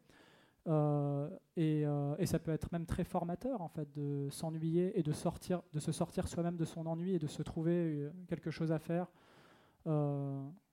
Euh, 0.68 1.30
euh, 1.58 2.16
et, 2.18 2.26
ça 2.26 2.40
peut 2.40 2.52
être 2.52 2.70
même 2.74 2.86
très 2.86 3.06
formateur 3.06 3.62
en 3.62 3.70
fait 3.70 3.90
de 3.94 4.28
s'ennuyer 4.30 5.00
et 5.00 5.04
de 5.04 5.14
sortir, 5.14 5.62
de 5.72 5.80
se 5.80 5.94
sortir 5.94 6.28
soi-même 6.28 6.58
de 6.58 6.66
son 6.66 6.86
ennui 6.88 7.14
et 7.14 7.20
de 7.20 7.28
se 7.28 7.42
trouver 7.42 8.10
quelque 8.28 8.52
chose 8.52 8.74
à 8.74 8.80
faire 8.80 9.08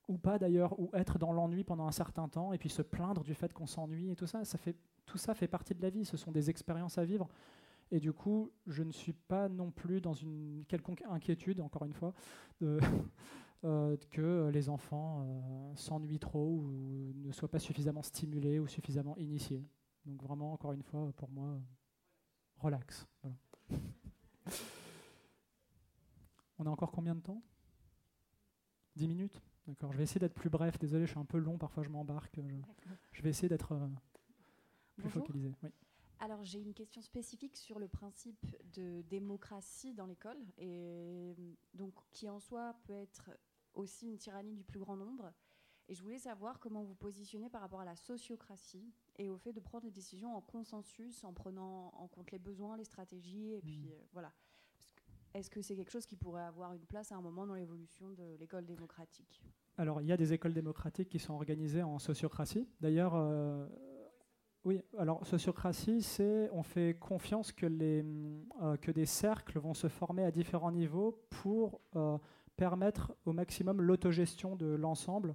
ou 0.09 0.18
pas 0.18 0.38
d'ailleurs, 0.38 0.78
ou 0.78 0.90
être 0.92 1.18
dans 1.18 1.32
l'ennui 1.32 1.64
pendant 1.64 1.86
un 1.86 1.92
certain 1.92 2.28
temps 2.28 2.53
et 2.53 2.59
puis 2.59 2.68
se 2.68 2.82
plaindre 2.82 3.22
du 3.22 3.34
fait 3.34 3.53
qu'on 3.53 3.66
s'ennuie 3.66 4.11
et 4.11 4.16
tout 4.16 4.26
ça, 4.26 4.45
ça 4.45 4.59
fait, 4.59 4.76
tout 5.07 5.18
ça 5.18 5.34
fait 5.34 5.49
partie 5.49 5.74
de 5.74 5.82
la 5.82 5.90
vie. 5.90 6.05
Ce 6.05 6.16
sont 6.16 6.32
des 6.32 6.51
expériences 6.51 6.99
à 6.99 7.05
vivre. 7.05 7.28
Et 7.90 8.01
du 8.01 8.12
coup, 8.12 8.51
je 8.66 8.82
ne 8.82 8.90
suis 8.90 9.12
pas 9.12 9.49
non 9.49 9.70
plus 9.70 10.01
dans 10.01 10.14
une 10.14 10.64
quelconque 10.68 11.03
inquiétude, 11.09 11.61
encore 11.61 11.84
une 11.84 11.92
fois, 11.92 12.12
Euh, 13.64 13.96
que 14.10 14.50
les 14.52 14.68
enfants 14.68 15.22
euh, 15.22 15.74
s'ennuient 15.74 16.18
trop 16.18 16.58
ou 16.58 17.14
ne 17.14 17.32
soient 17.32 17.48
pas 17.48 17.58
suffisamment 17.58 18.02
stimulés 18.02 18.58
ou 18.58 18.66
suffisamment 18.66 19.16
initiés. 19.16 19.66
Donc 20.04 20.22
vraiment, 20.22 20.52
encore 20.52 20.72
une 20.72 20.82
fois, 20.82 21.10
pour 21.16 21.30
moi, 21.30 21.58
relax. 22.58 23.06
On 26.58 26.66
a 26.66 26.68
encore 26.68 26.92
combien 26.92 27.14
de 27.14 27.20
temps? 27.20 27.42
10 28.96 29.08
minutes? 29.08 29.40
D'accord, 29.66 29.92
je 29.92 29.96
vais 29.96 30.04
essayer 30.04 30.20
d'être 30.20 30.34
plus 30.34 30.50
bref. 30.50 30.78
Désolé, 30.78 31.06
je 31.06 31.12
suis 31.12 31.18
un 31.18 31.24
peu 31.24 31.38
long, 31.38 31.56
parfois 31.56 31.82
je 31.82 31.88
m'embarque. 31.88 32.38
Je, 33.12 33.22
vais 33.22 33.30
essayer 33.30 33.48
d'être 33.48 33.72
euh, 33.72 33.88
plus 34.98 35.08
focalisé. 35.08 35.50
Alors 36.20 36.44
j'ai 36.44 36.60
une 36.60 36.74
question 36.74 37.00
spécifique 37.00 37.56
sur 37.56 37.78
le 37.78 37.88
principe 37.88 38.44
de 38.74 39.00
démocratie 39.08 39.94
dans 39.94 40.04
l'école, 40.06 40.36
et 40.58 41.34
donc 41.72 41.94
qui 42.12 42.28
en 42.28 42.40
soi 42.40 42.76
peut 42.84 42.92
être 42.92 43.30
aussi 43.75 44.09
une 44.09 44.18
tyrannie 44.18 44.55
du 44.55 44.64
plus 44.64 44.79
grand 44.79 44.97
nombre. 44.97 45.33
Et 45.89 45.95
je 45.95 46.03
voulais 46.03 46.18
savoir 46.18 46.59
comment 46.61 46.83
vous 46.83 46.95
positionnez 46.95 47.51
par 47.51 47.61
rapport 47.61 47.81
à 47.81 47.85
la 47.85 47.97
sociocratie 47.97 48.91
et 49.16 49.29
au 49.29 49.37
fait 49.37 49.53
de 49.53 49.61
prendre 49.61 49.85
des 49.85 49.91
décisions 49.91 50.35
en 50.35 50.41
consensus, 50.41 51.22
en 51.25 51.33
prenant 51.33 51.93
en 51.95 52.09
compte 52.09 52.31
les 52.31 52.39
besoins, 52.39 52.77
les 52.77 52.85
stratégies, 52.85 53.53
et 53.53 53.61
puis 53.61 53.81
mmh. 53.81 53.93
euh, 53.93 54.07
voilà. 54.12 54.33
Est-ce 55.35 55.51
que 55.51 55.61
c'est 55.61 55.75
quelque 55.75 55.91
chose 55.91 56.07
qui 56.07 56.16
pourrait 56.16 56.45
avoir 56.45 56.72
une 56.72 56.87
place 56.87 57.12
à 57.12 57.16
un 57.16 57.20
moment 57.20 57.47
dans 57.47 57.55
l'évolution 57.55 58.12
de 58.12 58.37
l'école 58.39 58.64
démocratique? 58.64 59.43
Alors, 59.77 60.01
il 60.01 60.07
y 60.07 60.12
a 60.12 60.16
des 60.16 60.33
écoles 60.33 60.55
démocratiques 60.55 61.09
qui 61.09 61.18
sont 61.18 61.35
organisées 61.35 61.83
en 61.83 61.99
sociocratie. 61.99 62.68
D'ailleurs, 62.81 63.14
euh, 63.16 63.66
oui, 64.64 64.81
alors 64.97 65.27
sociocratie, 65.27 66.03
c'est 66.03 66.49
on 66.53 66.62
fait 66.62 66.97
confiance 66.99 67.53
que, 67.53 67.66
les, 67.66 68.05
euh, 68.62 68.77
que 68.77 68.93
des 68.93 69.07
cercles 69.07 69.59
vont 69.59 69.75
se 69.75 69.89
former 69.89 70.25
à 70.25 70.31
différents 70.31 70.72
niveaux 70.72 71.20
pour 71.29 71.81
permettre 72.57 73.12
au 73.26 73.32
maximum 73.32 73.80
l'autogestion 73.80 74.57
de 74.57 74.66
l'ensemble. 74.66 75.34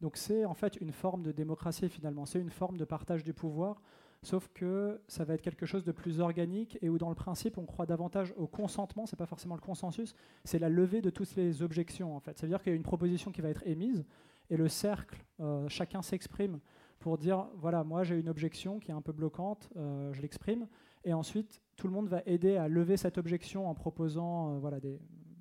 Donc 0.00 0.16
c'est 0.16 0.44
en 0.44 0.54
fait 0.54 0.76
une 0.80 0.92
forme 0.92 1.22
de 1.22 1.32
démocratie 1.32 1.88
finalement, 1.88 2.26
c'est 2.26 2.40
une 2.40 2.50
forme 2.50 2.76
de 2.76 2.84
partage 2.84 3.24
du 3.24 3.32
pouvoir, 3.32 3.80
sauf 4.22 4.48
que 4.52 5.00
ça 5.08 5.24
va 5.24 5.34
être 5.34 5.42
quelque 5.42 5.64
chose 5.64 5.84
de 5.84 5.92
plus 5.92 6.20
organique 6.20 6.78
et 6.82 6.88
où 6.88 6.98
dans 6.98 7.08
le 7.08 7.14
principe 7.14 7.56
on 7.56 7.64
croit 7.64 7.86
davantage 7.86 8.34
au 8.36 8.46
consentement, 8.46 9.06
c'est 9.06 9.16
pas 9.16 9.26
forcément 9.26 9.54
le 9.54 9.60
consensus, 9.60 10.14
c'est 10.44 10.58
la 10.58 10.68
levée 10.68 11.00
de 11.00 11.10
toutes 11.10 11.34
les 11.36 11.62
objections 11.62 12.14
en 12.14 12.20
fait. 12.20 12.38
Ça 12.38 12.46
veut 12.46 12.50
dire 12.50 12.62
qu'il 12.62 12.72
y 12.72 12.74
a 12.74 12.76
une 12.76 12.82
proposition 12.82 13.30
qui 13.32 13.40
va 13.40 13.48
être 13.48 13.66
émise 13.66 14.04
et 14.50 14.56
le 14.56 14.68
cercle, 14.68 15.24
euh, 15.40 15.66
chacun 15.68 16.02
s'exprime 16.02 16.60
pour 16.98 17.16
dire 17.16 17.46
voilà 17.56 17.82
moi 17.84 18.04
j'ai 18.04 18.18
une 18.18 18.28
objection 18.28 18.78
qui 18.80 18.90
est 18.90 18.94
un 18.94 19.02
peu 19.02 19.12
bloquante, 19.12 19.70
euh, 19.76 20.12
je 20.12 20.20
l'exprime 20.20 20.68
et 21.04 21.14
ensuite 21.14 21.62
tout 21.76 21.86
le 21.86 21.94
monde 21.94 22.08
va 22.08 22.22
aider 22.26 22.56
à 22.56 22.68
lever 22.68 22.96
cette 22.96 23.16
objection 23.16 23.68
en 23.68 23.74
proposant 23.74 24.50
euh, 24.50 24.58
voilà 24.58 24.80
des 24.80 24.98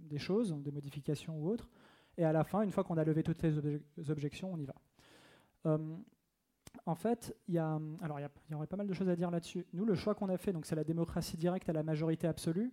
des 0.07 0.17
choses, 0.17 0.53
des 0.53 0.71
modifications 0.71 1.37
ou 1.37 1.49
autres. 1.49 1.69
Et 2.17 2.23
à 2.23 2.31
la 2.31 2.43
fin, 2.43 2.61
une 2.61 2.71
fois 2.71 2.83
qu'on 2.83 2.97
a 2.97 3.03
levé 3.03 3.23
toutes 3.23 3.41
les 3.41 4.09
objections, 4.09 4.53
on 4.53 4.57
y 4.57 4.65
va. 4.65 4.75
Euh, 5.65 5.77
en 6.85 6.95
fait, 6.95 7.35
il 7.47 7.55
y, 7.55 7.57
alors 7.57 8.19
il 8.19 8.29
y, 8.51 8.55
aurait 8.55 8.67
pas 8.67 8.77
mal 8.77 8.87
de 8.87 8.93
choses 8.93 9.09
à 9.09 9.15
dire 9.15 9.31
là-dessus. 9.31 9.65
Nous, 9.73 9.85
le 9.85 9.95
choix 9.95 10.13
qu'on 10.13 10.29
a 10.29 10.37
fait, 10.37 10.53
c'est 10.63 10.75
la 10.75 10.83
démocratie 10.83 11.37
directe 11.37 11.69
à 11.69 11.73
la 11.73 11.83
majorité 11.83 12.27
absolue 12.27 12.71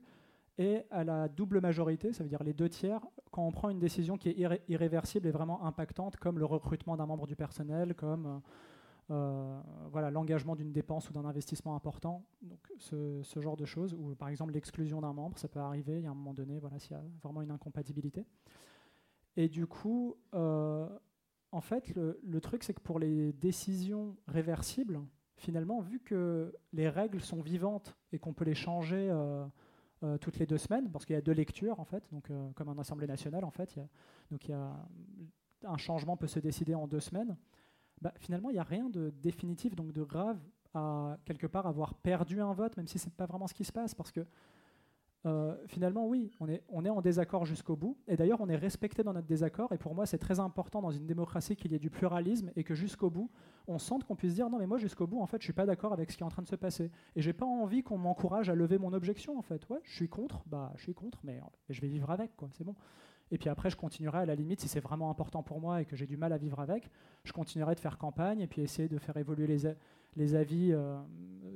et 0.59 0.83
à 0.91 1.03
la 1.03 1.28
double 1.28 1.61
majorité, 1.61 2.12
ça 2.12 2.22
veut 2.22 2.28
dire 2.28 2.43
les 2.43 2.53
deux 2.53 2.68
tiers, 2.68 3.01
quand 3.30 3.47
on 3.47 3.53
prend 3.53 3.70
une 3.70 3.78
décision 3.78 4.18
qui 4.18 4.28
est 4.28 4.61
irréversible 4.68 5.26
et 5.26 5.30
vraiment 5.30 5.64
impactante, 5.64 6.16
comme 6.16 6.39
le 6.39 6.45
recrutement 6.45 6.97
d'un 6.97 7.07
membre 7.07 7.26
du 7.26 7.37
personnel, 7.37 7.95
comme 7.95 8.26
euh, 8.26 8.39
voilà 9.09 10.11
l'engagement 10.11 10.57
d'une 10.57 10.72
dépense 10.72 11.11
ou 11.11 11.12
d'un 11.12 11.24
investissement 11.24 11.74
important, 11.74 12.24
donc 12.42 12.61
ce, 12.78 13.22
genre 13.36 13.57
de 13.57 13.64
choses, 13.64 13.94
ou 13.94 14.14
par 14.14 14.28
exemple 14.28 14.53
l'exclusion 14.53 15.00
d'un 15.00 15.12
membre, 15.12 15.38
ça 15.38 15.48
peut 15.48 15.61
arriver, 15.61 15.98
il 15.98 16.05
y 16.05 16.07
a 16.07 16.11
un 16.11 16.14
moment 16.14 16.34
donné, 16.34 16.59
voilà, 16.59 16.78
s'il 16.78 16.92
y 16.92 16.94
a 16.94 17.03
vraiment 17.22 17.42
une 17.42 17.50
incompatibilité. 17.50 18.24
Et 19.36 19.48
du 19.48 19.66
coup, 19.66 20.16
euh, 20.34 20.88
en 21.53 21.61
fait, 21.61 21.94
le, 21.94 22.40
truc, 22.40 22.64
c'est 22.64 22.74
que 22.74 22.80
pour 22.80 22.98
les 22.98 23.32
décisions 23.32 24.16
réversibles, 24.28 25.00
finalement, 25.36 25.80
vu 25.80 26.00
que 26.00 26.55
les 26.72 26.88
règles 26.88 27.20
sont 27.20 27.40
vivantes 27.40 27.96
et 28.12 28.18
qu'on 28.18 28.32
peut 28.32 28.44
les 28.44 28.55
changer 28.55 29.09
euh, 29.11 29.44
euh, 30.03 30.18
toutes 30.18 30.38
les 30.38 30.46
deux 30.46 30.59
semaines, 30.59 30.90
parce 30.90 31.05
qu'il 31.05 31.14
y 31.14 31.18
a 31.18 31.22
deux 31.22 31.32
lectures, 31.32 31.80
en 31.80 31.84
fait, 31.84 32.05
donc 32.12 32.30
comme 32.55 32.68
en 32.68 32.78
Assemblée 32.78 33.07
nationale, 33.07 33.44
en 33.44 33.50
fait, 33.50 33.78
donc 34.30 34.46
il 34.48 34.50
y 34.50 34.55
a, 34.55 34.72
un 35.64 35.76
changement 35.76 36.16
peut 36.16 36.26
se 36.26 36.40
décider 36.40 36.74
en 36.74 36.86
deux 36.86 37.00
semaines. 37.00 37.36
Bah, 38.03 38.12
finalement, 38.18 38.50
il 38.50 38.55
n'y 38.55 38.59
a 38.59 38.64
rien 38.64 38.90
de 38.90 39.11
définitif, 39.22 39.76
donc 39.76 39.92
de 39.92 40.03
grave 40.03 40.38
à 40.74 41.16
quelque 41.24 41.46
part 41.46 41.68
avoir 41.68 41.94
perdu 41.94 42.40
un 42.40 42.53
vote, 42.53 42.76
même 42.76 42.88
si 42.88 42.98
ce 42.98 43.07
n'est 43.07 43.12
pas 43.12 43.26
vraiment 43.26 43.46
ce 43.46 43.55
qui 43.55 43.62
se 43.62 43.72
passe, 43.72 43.94
parce 43.94 44.11
que 44.11 44.26
euh, 45.24 45.55
finalement, 45.68 46.09
oui, 46.09 46.32
on 46.40 46.48
est, 46.48 46.90
en 46.90 47.00
désaccord 47.00 47.46
jusqu'au 47.46 47.76
bout. 47.76 47.96
Et 48.09 48.16
d'ailleurs, 48.16 48.40
on 48.40 48.48
est 48.48 48.57
respecté 48.57 49.05
dans 49.05 49.12
notre 49.12 49.28
désaccord. 49.28 49.72
Et 49.72 49.78
pour 49.78 49.94
moi, 49.94 50.05
c'est 50.05 50.18
très 50.18 50.40
important 50.40 50.82
dans 50.82 50.90
une 50.90 51.07
démocratie 51.07 51.55
qu'il 51.55 51.70
y 51.70 51.76
ait 51.76 51.78
du 51.78 51.90
pluralisme 51.90 52.50
et 52.57 52.64
que 52.64 52.74
jusqu'au 52.74 53.09
bout, 53.09 53.30
on 53.68 53.78
sente 53.78 54.03
qu'on 54.03 54.16
puisse 54.16 54.34
dire 54.34 54.50
non, 54.50 54.59
mais 54.59 54.66
moi, 54.66 54.78
jusqu'au 54.78 55.07
bout, 55.07 55.20
en 55.20 55.26
fait, 55.26 55.40
je 55.40 55.44
suis 55.44 55.53
pas 55.53 55.64
d'accord 55.64 55.92
avec 55.92 56.11
ce 56.11 56.16
qui 56.16 56.24
est 56.24 56.26
en 56.26 56.30
train 56.30 56.42
de 56.42 56.48
se 56.48 56.57
passer. 56.57 56.90
Et 57.14 57.22
j'ai 57.22 57.32
pas 57.32 57.46
envie 57.46 57.84
qu'on 57.84 57.98
m'encourage 57.98 58.50
à 58.50 58.57
lever 58.57 58.78
mon 58.78 58.92
objection, 58.92 59.38
en 59.38 59.42
fait. 59.42 59.68
Ouais, 59.68 59.78
je 59.84 59.94
suis 59.94 60.09
contre, 60.09 60.42
bah, 60.46 60.72
je 60.74 60.82
suis 60.82 60.94
contre, 60.94 61.20
mais, 61.22 61.40
je 61.68 61.80
vais 61.80 61.88
vivre 61.88 62.11
avec, 62.11 62.34
quoi. 62.34 62.48
C'est 62.53 62.64
bon. 62.64 62.74
Et 63.33 63.39
puis 63.39 63.49
après, 63.49 63.70
je 63.70 63.76
continuerai 63.76 64.18
à 64.18 64.26
la 64.26 64.35
limite, 64.35 64.61
si 64.61 64.68
c'est 64.68 64.80
vraiment 64.80 65.11
important 65.11 65.43
pour 65.43 65.59
moi 65.59 65.80
et 65.80 65.87
que 65.87 65.97
j'ai 65.97 66.07
du 66.07 66.18
mal 66.18 66.35
à 66.35 66.39
vivre 66.39 66.61
avec, 66.61 66.91
je 67.24 67.33
continuerai 67.33 67.74
de 67.74 67.80
faire 67.80 67.97
campagne 67.97 68.41
et 68.41 68.47
puis 68.47 68.61
essayer 68.61 68.89
de 68.89 68.99
faire 68.99 69.16
évoluer 69.16 69.47
les, 69.47 69.74
les 70.16 70.35
avis 70.35 70.72
euh, 70.72 71.01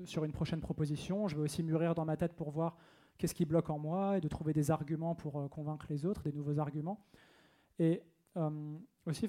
sur 0.06 0.24
une 0.24 0.32
prochaine 0.32 0.60
proposition. 0.60 1.28
Je 1.28 1.36
vais 1.36 1.42
aussi 1.42 1.62
mûrir 1.62 1.94
dans 1.94 2.06
ma 2.06 2.16
tête 2.16 2.32
pour 2.32 2.50
voir 2.50 2.78
qu'est-ce 3.18 3.34
qui 3.34 3.44
bloque 3.44 3.68
en 3.68 3.78
moi 3.78 4.16
et 4.16 4.22
de 4.22 4.28
trouver 4.28 4.54
des 4.54 4.70
arguments 4.70 5.14
pour 5.14 5.38
euh, 5.38 5.48
convaincre 5.48 5.84
les 5.90 6.06
autres, 6.06 6.22
des 6.22 6.32
nouveaux 6.32 6.58
arguments. 6.58 7.04
Et 7.78 8.02
euh, 8.38 8.78
aussi, 9.04 9.28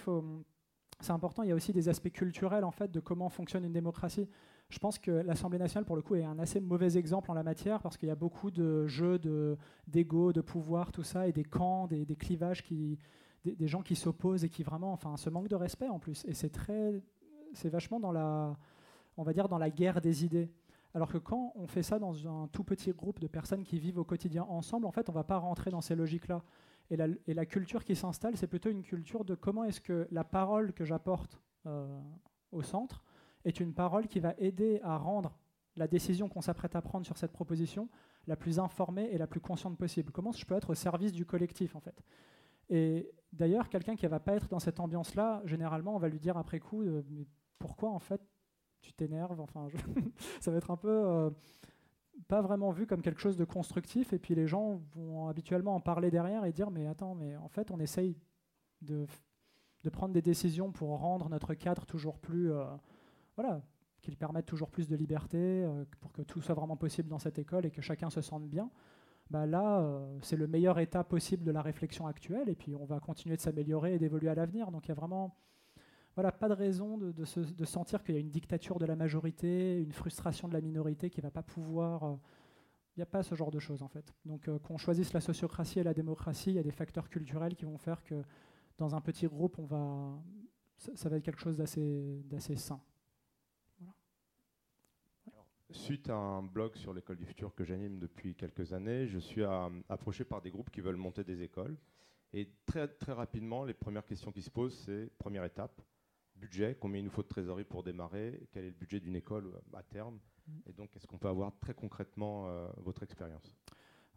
c'est 0.99 1.11
important, 1.11 1.43
il 1.43 1.49
y 1.49 1.51
a 1.51 1.55
aussi 1.55 1.73
des 1.73 1.89
aspects 1.89 2.11
culturels 2.11 2.63
en 2.63 2.71
fait 2.71 2.91
de 2.91 2.99
comment 2.99 3.29
fonctionne 3.29 3.63
une 3.63 3.73
démocratie. 3.73 4.27
Je 4.69 4.79
pense 4.79 4.99
que 4.99 5.11
l'Assemblée 5.11 5.59
nationale, 5.59 5.85
pour 5.85 5.95
le 5.95 6.01
coup, 6.01 6.15
est 6.15 6.25
un 6.25 6.39
assez 6.39 6.59
mauvais 6.59 6.97
exemple 6.97 7.31
en 7.31 7.33
la 7.33 7.43
matière 7.43 7.81
parce 7.81 7.97
qu'il 7.97 8.09
y 8.09 8.11
a 8.11 8.15
beaucoup 8.15 8.51
de 8.51 8.85
jeux 8.85 9.17
d'ego, 9.87 10.33
de, 10.33 10.41
pouvoir, 10.41 10.91
tout 10.91 11.03
ça, 11.03 11.27
et 11.27 11.31
des 11.31 11.45
camps, 11.45 11.87
des, 11.87 12.05
clivages, 12.17 12.65
des, 13.45 13.67
gens 13.67 13.81
qui 13.81 13.95
s'opposent 13.95 14.43
et 14.43 14.49
qui 14.49 14.63
vraiment, 14.63 14.91
enfin, 14.91 15.15
ce 15.15 15.29
manque 15.29 15.47
de 15.47 15.55
respect 15.55 15.87
en 15.87 15.99
plus. 15.99 16.25
Et 16.25 16.33
c'est 16.33 16.49
très, 16.49 17.01
c'est 17.53 17.69
vachement 17.69 18.01
dans 18.01 18.11
la, 18.11 18.57
on 19.15 19.23
va 19.23 19.31
dire, 19.31 19.47
dans 19.47 19.57
la 19.57 19.69
guerre 19.69 20.01
des 20.01 20.25
idées. 20.25 20.51
Alors 20.93 21.11
que 21.11 21.17
quand 21.17 21.53
on 21.55 21.67
fait 21.67 21.83
ça 21.83 21.99
dans 21.99 22.27
un 22.27 22.47
tout 22.47 22.63
petit 22.63 22.91
groupe 22.91 23.19
de 23.19 23.27
personnes 23.27 23.63
qui 23.63 23.79
vivent 23.79 23.99
au 23.99 24.03
quotidien 24.03 24.43
ensemble, 24.49 24.85
en 24.85 24.91
fait, 24.91 25.07
on 25.09 25.13
ne 25.13 25.17
va 25.17 25.23
pas 25.23 25.37
rentrer 25.37 25.71
dans 25.71 25.81
ces 25.81 25.95
logiques-là. 25.95 26.43
Et 26.89 26.95
la, 27.33 27.45
culture 27.45 27.83
qui 27.83 27.95
s'installe, 27.95 28.37
c'est 28.37 28.47
plutôt 28.47 28.69
une 28.69 28.83
culture 28.83 29.25
de 29.25 29.35
comment 29.35 29.65
est-ce 29.65 29.81
que 29.81 30.07
la 30.11 30.23
parole 30.23 30.71
que 30.71 30.85
j'apporte 30.85 31.41
euh, 31.65 31.85
au 32.51 32.61
centre 32.61 33.03
est 33.43 33.59
une 33.59 33.73
parole 33.73 34.07
qui 34.07 34.19
va 34.19 34.33
aider 34.37 34.79
à 34.83 34.97
rendre 34.97 35.37
la 35.75 35.87
décision 35.87 36.29
qu'on 36.29 36.41
s'apprête 36.41 36.75
à 36.75 36.81
prendre 36.81 37.05
sur 37.05 37.17
cette 37.17 37.33
proposition 37.33 37.89
la 38.25 38.35
plus 38.35 38.59
informée 38.59 39.09
et 39.11 39.17
la 39.17 39.27
plus 39.27 39.41
consciente 39.41 39.77
possible. 39.77 40.11
Comment 40.11 40.31
je 40.31 40.45
peux 40.45 40.55
être 40.55 40.69
au 40.69 40.75
service 40.75 41.11
du 41.11 41.25
collectif, 41.25 41.75
en 41.75 41.79
fait 41.81 42.01
Et 42.69 43.11
d'ailleurs, 43.33 43.69
quelqu'un 43.69 43.95
qui 43.95 44.05
ne 44.05 44.09
va 44.09 44.19
pas 44.19 44.35
être 44.35 44.47
dans 44.47 44.59
cette 44.59 44.79
ambiance-là, 44.79 45.41
généralement, 45.45 45.95
on 45.95 45.99
va 45.99 46.09
lui 46.09 46.19
dire 46.19 46.37
après 46.37 46.59
coup, 46.59 46.81
euh, 46.83 47.03
mais 47.09 47.27
pourquoi, 47.59 47.89
en 47.89 47.99
fait, 47.99 48.21
tu 48.81 48.93
t'énerves. 48.93 49.39
Enfin, 49.39 49.67
ça 50.39 50.51
va 50.51 50.57
être 50.57 50.71
un 50.71 50.77
peu 50.77 50.89
euh, 50.89 51.29
pas 52.27 52.41
vraiment 52.41 52.71
vu 52.71 52.87
comme 52.87 53.01
quelque 53.01 53.21
chose 53.21 53.37
de 53.37 53.45
constructif. 53.45 54.13
Et 54.13 54.19
puis 54.19 54.35
les 54.35 54.47
gens 54.47 54.81
vont 54.95 55.27
habituellement 55.27 55.75
en 55.75 55.79
parler 55.79 56.11
derrière 56.11 56.45
et 56.45 56.51
dire 56.51 56.71
mais 56.71 56.87
attends, 56.87 57.15
mais 57.15 57.35
en 57.37 57.47
fait 57.47 57.71
on 57.71 57.79
essaye 57.79 58.17
de, 58.81 59.05
de 59.83 59.89
prendre 59.89 60.13
des 60.13 60.21
décisions 60.21 60.71
pour 60.71 60.89
rendre 60.99 61.29
notre 61.29 61.53
cadre 61.53 61.85
toujours 61.85 62.19
plus 62.19 62.51
euh, 62.51 62.65
voilà 63.35 63.61
qu'il 64.01 64.15
permette 64.15 64.45
toujours 64.45 64.69
plus 64.69 64.87
de 64.87 64.95
liberté, 64.95 65.37
euh, 65.37 65.83
pour 65.99 66.13
que 66.13 66.21
tout 66.21 66.39
soit 66.41 66.53
vraiment 66.55 66.77
possible 66.77 67.09
dans 67.09 67.19
cette 67.19 67.39
école 67.39 67.65
et 67.65 67.71
que 67.71 67.81
chacun 67.81 68.09
se 68.09 68.21
sente 68.21 68.47
bien. 68.47 68.69
Bah 69.29 69.45
là, 69.45 69.85
c'est 70.21 70.37
le 70.37 70.47
meilleur 70.47 70.79
état 70.79 71.03
possible 71.03 71.43
de 71.43 71.51
la 71.51 71.61
réflexion 71.61 72.07
actuelle, 72.07 72.47
et 72.47 72.55
puis 72.55 72.73
on 72.75 72.85
va 72.85 73.01
continuer 73.01 73.35
de 73.35 73.41
s'améliorer 73.41 73.95
et 73.95 73.99
d'évoluer 73.99 74.29
à 74.29 74.35
l'avenir. 74.35 74.71
Donc 74.71 74.85
il 74.85 74.89
y 74.89 74.91
a 74.91 74.95
vraiment 74.95 75.35
voilà, 76.17 76.31
pas 76.31 76.49
de 76.49 76.55
raison 76.55 76.97
de, 76.97 77.65
sentir 77.65 78.03
qu'il 78.03 78.15
y 78.15 78.17
a 78.17 78.21
une 78.21 78.31
dictature 78.31 78.79
de 78.79 78.87
la 78.87 78.95
majorité, 78.95 79.79
une 79.79 79.91
frustration 79.91 80.47
de 80.47 80.53
la 80.53 80.61
minorité 80.61 81.11
qui 81.11 81.19
ne 81.19 81.21
va 81.21 81.29
pas 81.29 81.43
pouvoir. 81.43 82.01
Il 82.01 82.05
euh, 82.05 82.17
n'y 82.97 83.03
a 83.03 83.05
pas 83.05 83.21
ce 83.21 83.35
genre 83.35 83.51
de 83.51 83.59
choses 83.59 83.83
en 83.83 83.87
fait. 83.87 84.15
Donc 84.25 84.47
euh, 84.47 84.57
qu'on 84.57 84.79
choisisse 84.79 85.13
la 85.13 85.21
sociocratie 85.21 85.77
et 85.77 85.83
la 85.83 85.93
démocratie, 85.93 86.49
il 86.49 86.55
y 86.55 86.59
a 86.59 86.63
des 86.63 86.71
facteurs 86.71 87.07
culturels 87.07 87.55
qui 87.55 87.65
vont 87.65 87.77
faire 87.77 88.03
que 88.03 88.23
dans 88.79 88.95
un 88.95 89.01
petit 89.01 89.27
groupe, 89.27 89.59
on 89.59 89.65
va, 89.65 90.19
ça, 90.77 91.07
va 91.07 91.17
être 91.17 91.23
quelque 91.23 91.39
chose 91.39 91.55
d'assez 91.55 92.55
sain. 92.55 92.81
Suite 95.69 96.09
à 96.09 96.15
un 96.15 96.41
blog 96.41 96.75
sur 96.77 96.95
l'école 96.95 97.17
du 97.17 97.25
futur 97.25 97.53
que 97.53 97.63
j'anime 97.63 97.99
depuis 97.99 98.33
quelques 98.33 98.73
années, 98.73 99.05
je 99.05 99.19
suis 99.19 99.43
approché 99.87 100.25
par 100.25 100.41
des 100.41 100.49
groupes 100.49 100.71
qui 100.71 100.81
veulent 100.81 100.95
monter 100.95 101.23
des 101.23 101.43
écoles. 101.43 101.77
Et 102.33 102.49
très, 102.65 102.87
très 102.87 103.13
rapidement, 103.13 103.63
les 103.63 103.75
premières 103.75 104.05
questions 104.05 104.31
qui 104.31 104.41
se 104.41 104.49
posent, 104.49 104.75
c'est 104.83 105.11
première 105.19 105.43
étape, 105.43 105.79
budget, 106.37 106.77
combien 106.79 106.99
il 106.99 107.05
nous 107.05 107.11
faut 107.11 107.23
de 107.23 107.27
trésorerie 107.27 107.63
pour 107.63 107.83
démarrer, 107.83 108.47
quel 108.51 108.65
est 108.65 108.69
le 108.69 108.75
budget 108.75 108.99
d'une 108.99 109.15
école 109.15 109.47
euh, 109.47 109.77
à 109.77 109.83
terme, 109.83 110.19
mm. 110.47 110.51
et 110.67 110.73
donc 110.73 110.95
est-ce 110.95 111.07
qu'on 111.07 111.17
peut 111.17 111.27
avoir 111.27 111.57
très 111.59 111.73
concrètement 111.73 112.47
euh, 112.47 112.67
votre 112.77 113.03
expérience? 113.03 113.55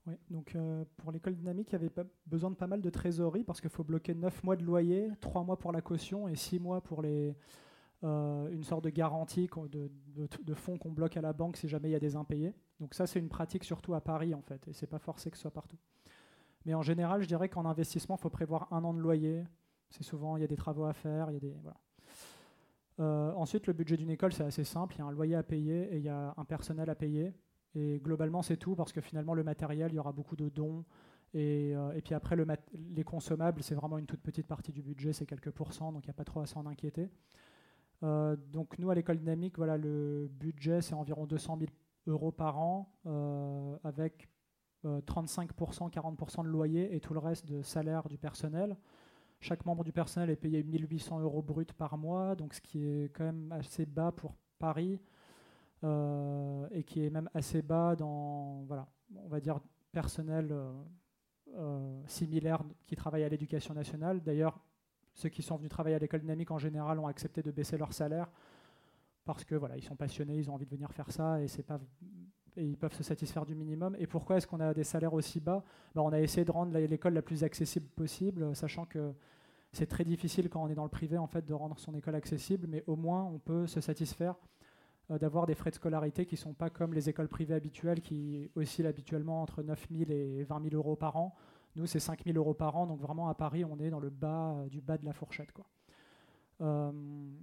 Oui, 0.06 0.14
donc 0.30 0.54
euh, 0.54 0.84
pour 0.96 1.12
l'école 1.12 1.34
dynamique, 1.34 1.68
il 1.70 1.72
y 1.72 1.76
avait 1.76 1.90
pas 1.90 2.04
besoin 2.26 2.50
de 2.50 2.56
pas 2.56 2.66
mal 2.66 2.80
de 2.80 2.90
trésorerie 2.90 3.44
parce 3.44 3.60
qu'il 3.60 3.70
faut 3.70 3.84
bloquer 3.84 4.14
9 4.14 4.44
mois 4.44 4.56
de 4.56 4.64
loyer, 4.64 5.10
3 5.20 5.44
mois 5.44 5.58
pour 5.58 5.72
la 5.72 5.82
caution 5.82 6.26
et 6.26 6.36
6 6.36 6.58
mois 6.58 6.80
pour 6.80 7.02
les, 7.02 7.34
une 8.02 8.64
sorte 8.64 8.82
de 8.84 8.88
garantie 8.88 9.50
de, 9.68 9.90
de, 10.42 10.54
fonds 10.54 10.78
qu'on 10.78 10.90
bloque 10.90 11.18
à 11.18 11.20
la 11.20 11.34
banque 11.34 11.58
si 11.58 11.68
jamais 11.68 11.90
il 11.90 11.92
y 11.92 11.96
a 11.96 12.00
des 12.00 12.16
impayés. 12.16 12.54
Donc 12.80 12.94
ça, 12.94 13.06
c'est 13.06 13.18
une 13.18 13.28
pratique 13.28 13.62
surtout 13.62 13.92
à 13.92 14.00
Paris 14.00 14.34
en 14.34 14.40
fait, 14.40 14.66
et 14.68 14.72
c'est 14.72 14.86
pas 14.86 14.98
forcé 14.98 15.30
que 15.30 15.36
ce 15.36 15.42
soit 15.42 15.50
partout. 15.50 15.76
Mais 16.64 16.72
en 16.72 16.82
général, 16.82 17.22
je 17.22 17.26
dirais 17.26 17.50
qu'en 17.50 17.66
investissement, 17.66 18.16
il 18.16 18.22
faut 18.22 18.30
prévoir 18.30 18.72
un 18.72 18.84
an 18.84 18.94
de 18.94 19.00
loyer. 19.00 19.44
C'est 19.90 20.02
souvent, 20.02 20.36
il 20.36 20.40
y 20.40 20.44
a 20.44 20.48
des 20.48 20.56
travaux 20.56 20.84
à 20.84 20.92
faire, 20.92 21.30
il 21.30 21.34
y 21.34 21.36
a 21.36 21.40
des 21.40 21.54
voilà. 21.62 21.76
Euh, 23.00 23.32
ensuite, 23.34 23.66
le 23.66 23.72
budget 23.72 23.96
d'une 23.96 24.10
école, 24.10 24.32
c'est 24.32 24.44
assez 24.44 24.64
simple. 24.64 24.96
Il 24.96 24.98
y 24.98 25.02
a 25.02 25.06
un 25.06 25.10
loyer 25.10 25.34
à 25.34 25.42
payer 25.42 25.92
et 25.92 25.96
il 25.96 26.02
y 26.02 26.08
a 26.08 26.34
un 26.36 26.44
personnel 26.44 26.90
à 26.90 26.94
payer. 26.94 27.32
Et 27.74 27.98
globalement, 28.00 28.42
c'est 28.42 28.56
tout 28.56 28.74
parce 28.74 28.92
que 28.92 29.00
finalement, 29.00 29.34
le 29.34 29.44
matériel, 29.44 29.92
il 29.92 29.96
y 29.96 29.98
aura 29.98 30.12
beaucoup 30.12 30.36
de 30.36 30.48
dons. 30.48 30.84
Et, 31.32 31.72
euh, 31.74 31.98
puis 32.04 32.14
après, 32.14 32.36
le 32.36 32.46
les 32.94 33.04
consommables, 33.04 33.62
c'est 33.62 33.74
vraiment 33.74 33.96
une 33.98 34.06
toute 34.06 34.20
petite 34.20 34.46
partie 34.46 34.72
du 34.72 34.82
budget, 34.82 35.12
c'est 35.12 35.26
quelques 35.26 35.52
pourcents, 35.52 35.92
donc 35.92 36.04
il 36.04 36.08
n'y 36.08 36.14
a 36.14 36.14
pas 36.14 36.24
trop 36.24 36.40
à 36.40 36.46
s'en 36.46 36.66
inquiéter. 36.66 37.08
Euh, 38.02 38.36
donc 38.36 38.78
nous, 38.78 38.90
à 38.90 38.94
l'école 38.94 39.18
dynamique, 39.18 39.56
voilà, 39.56 39.76
le 39.76 40.28
budget, 40.28 40.82
c'est 40.82 40.94
environ 40.94 41.26
200 41.26 41.58
000 41.58 41.70
euros 42.08 42.32
par 42.32 42.58
an, 42.58 42.92
avec 43.84 44.28
35%, 44.84 45.90
40% 45.90 46.42
de 46.42 46.48
loyer 46.48 46.94
et 46.94 47.00
tout 47.00 47.14
le 47.14 47.20
reste 47.20 47.46
de 47.46 47.62
salaire 47.62 48.08
du 48.08 48.18
personnel. 48.18 48.76
Chaque 49.40 49.64
membre 49.64 49.84
du 49.84 49.92
personnel 49.92 50.28
est 50.28 50.36
payé 50.36 50.62
1800 50.62 51.20
euros 51.20 51.40
brut 51.42 51.72
par 51.72 51.96
mois, 51.96 52.34
donc 52.34 52.52
ce 52.52 52.60
qui 52.60 52.84
est 52.84 53.10
quand 53.14 53.24
même 53.24 53.50
assez 53.52 53.86
bas 53.86 54.12
pour 54.12 54.34
Paris 54.58 55.00
euh, 55.82 56.68
et 56.72 56.84
qui 56.84 57.04
est 57.04 57.10
même 57.10 57.30
assez 57.32 57.62
bas 57.62 57.96
dans, 57.96 58.64
voilà, 58.66 58.86
on 59.16 59.28
va 59.28 59.40
dire, 59.40 59.58
personnel 59.92 60.48
euh, 60.52 60.70
euh, 61.56 62.02
similaire 62.06 62.62
qui 62.86 62.96
travaille 62.96 63.24
à 63.24 63.30
l'éducation 63.30 63.72
nationale. 63.72 64.22
D'ailleurs, 64.22 64.60
ceux 65.14 65.30
qui 65.30 65.42
sont 65.42 65.56
venus 65.56 65.70
travailler 65.70 65.96
à 65.96 65.98
l'école 65.98 66.20
dynamique 66.20 66.50
en 66.50 66.58
général 66.58 66.98
ont 66.98 67.06
accepté 67.06 67.42
de 67.42 67.50
baisser 67.50 67.78
leur 67.78 67.94
salaire 67.94 68.30
parce 69.24 69.44
que 69.44 69.54
voilà, 69.54 69.78
ils 69.78 69.82
sont 69.82 69.96
passionnés, 69.96 70.36
ils 70.36 70.50
ont 70.50 70.54
envie 70.54 70.66
de 70.66 70.70
venir 70.70 70.92
faire 70.92 71.10
ça 71.10 71.40
et 71.40 71.48
c'est 71.48 71.62
pas 71.62 71.80
et 72.56 72.64
ils 72.64 72.76
peuvent 72.76 72.94
se 72.94 73.02
satisfaire 73.02 73.46
du 73.46 73.54
minimum. 73.54 73.96
Et 73.98 74.06
pourquoi 74.06 74.36
est-ce 74.36 74.46
qu'on 74.46 74.60
a 74.60 74.74
des 74.74 74.84
salaires 74.84 75.14
aussi 75.14 75.40
bas? 75.40 75.62
Ben, 75.94 76.02
On 76.02 76.12
a 76.12 76.20
essayé 76.20 76.44
de 76.44 76.50
rendre 76.50 76.76
l'école 76.78 77.14
la 77.14 77.22
plus 77.22 77.44
accessible 77.44 77.86
possible, 77.88 78.54
sachant 78.54 78.86
que 78.86 79.12
c'est 79.72 79.86
très 79.86 80.04
difficile 80.04 80.48
quand 80.48 80.62
on 80.62 80.68
est 80.68 80.74
dans 80.74 80.84
le 80.84 80.90
privé 80.90 81.16
en 81.16 81.26
fait 81.26 81.46
de 81.46 81.54
rendre 81.54 81.78
son 81.78 81.94
école 81.94 82.16
accessible, 82.16 82.66
mais 82.68 82.82
au 82.86 82.96
moins 82.96 83.24
on 83.24 83.38
peut 83.38 83.66
se 83.66 83.80
satisfaire 83.80 84.34
euh, 85.10 85.18
d'avoir 85.18 85.46
des 85.46 85.54
frais 85.54 85.70
de 85.70 85.76
scolarité 85.76 86.26
qui 86.26 86.34
ne 86.34 86.40
sont 86.40 86.54
pas 86.54 86.70
comme 86.70 86.92
les 86.92 87.08
écoles 87.08 87.28
privées 87.28 87.54
habituelles 87.54 88.00
qui 88.00 88.50
oscillent 88.56 88.86
habituellement 88.86 89.42
entre 89.42 89.62
9 89.62 89.86
000 89.90 90.10
et 90.10 90.44
20 90.44 90.70
000 90.70 90.74
euros 90.74 90.96
par 90.96 91.16
an. 91.16 91.34
Nous, 91.76 91.86
c'est 91.86 92.00
5 92.00 92.24
000 92.24 92.36
euros 92.36 92.54
par 92.54 92.76
an, 92.76 92.86
donc 92.86 93.00
vraiment 93.00 93.28
à 93.28 93.34
Paris, 93.34 93.64
on 93.64 93.78
est 93.78 93.90
dans 93.90 94.00
le 94.00 94.10
bas 94.10 94.64
du 94.68 94.80
bas 94.80 94.98
de 94.98 95.04
la 95.04 95.12
fourchette. 95.12 95.52
Quoi. 95.52 95.64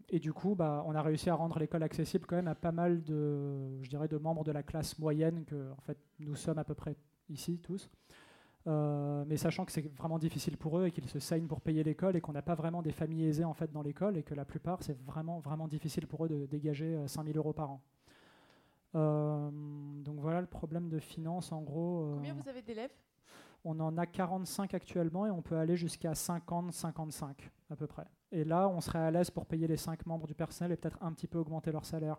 Et 0.10 0.20
du 0.20 0.32
coup, 0.32 0.56
bah, 0.56 0.84
on 0.86 0.94
a 0.94 1.02
réussi 1.02 1.30
à 1.30 1.36
rendre 1.36 1.58
l'école 1.60 1.84
accessible 1.84 2.26
quand 2.28 2.36
même 2.36 2.48
à 2.48 2.56
pas 2.56 2.72
mal 2.72 3.04
de, 3.04 3.82
je 3.82 3.90
dirais, 3.90 4.08
de 4.08 4.18
membres 4.18 4.44
de 4.44 4.52
la 4.52 4.64
classe 4.64 5.00
moyenne 5.00 5.44
que, 5.46 5.72
en 5.72 5.82
fait, 5.82 5.98
nous 6.20 6.36
sommes 6.36 6.60
à 6.60 6.64
peu 6.64 6.76
près 6.76 6.96
ici 7.30 7.60
tous. 7.60 7.90
Euh, 8.68 9.24
mais 9.28 9.38
sachant 9.38 9.64
que 9.64 9.72
c'est 9.72 9.88
vraiment 9.96 10.20
difficile 10.20 10.58
pour 10.58 10.78
eux 10.78 10.88
et 10.88 10.92
qu'ils 10.92 11.08
se 11.08 11.20
saignent 11.20 11.48
pour 11.48 11.62
payer 11.62 11.84
l'école 11.84 12.18
et 12.18 12.22
qu'on 12.22 12.34
n'a 12.34 12.42
pas 12.42 12.56
vraiment 12.56 12.82
des 12.82 12.92
familles 12.92 13.26
aisées 13.26 13.46
en 13.46 13.54
fait 13.54 13.72
dans 13.72 13.82
l'école 13.82 14.18
et 14.18 14.24
que 14.24 14.34
la 14.34 14.44
plupart 14.44 14.84
c'est 14.84 14.98
vraiment 15.04 15.40
vraiment 15.40 15.70
difficile 15.70 16.06
pour 16.06 16.26
eux 16.26 16.28
de 16.28 16.46
dégager 16.48 16.98
5000 17.08 17.36
euh, 17.36 17.40
euros 17.40 17.54
par 17.54 17.72
an. 17.72 17.82
Euh, 18.96 19.50
donc 20.04 20.20
voilà 20.20 20.42
le 20.42 20.48
problème 20.48 20.90
de 20.90 21.00
finance 21.00 21.54
en 21.54 21.62
gros. 21.62 22.12
Combien 22.16 22.34
vous 22.34 22.50
avez 22.50 22.62
d'élèves? 22.62 22.92
On 23.70 23.78
en 23.82 23.98
a 23.98 24.06
45 24.06 24.74
actuellement 24.74 25.26
et 25.26 25.30
on 25.30 25.42
peut 25.42 25.58
aller 25.58 25.76
jusqu'à 25.76 26.14
50-55 26.14 27.34
à 27.70 27.76
peu 27.76 27.86
près. 27.86 28.06
Et 28.32 28.46
là 28.46 28.70
on 28.70 28.80
serait 28.80 29.00
à 29.00 29.12
l'aise 29.12 29.30
pour 29.30 29.46
payer 29.46 29.68
les 29.68 29.76
5 29.76 30.06
membres 30.06 30.26
du 30.26 30.34
personnel 30.34 30.72
et 30.72 30.78
peut-être 30.78 30.98
un 31.02 31.12
petit 31.12 31.28
peu 31.28 31.38
augmenter 31.38 31.74
leur 31.74 31.84
salaire. 31.84 32.18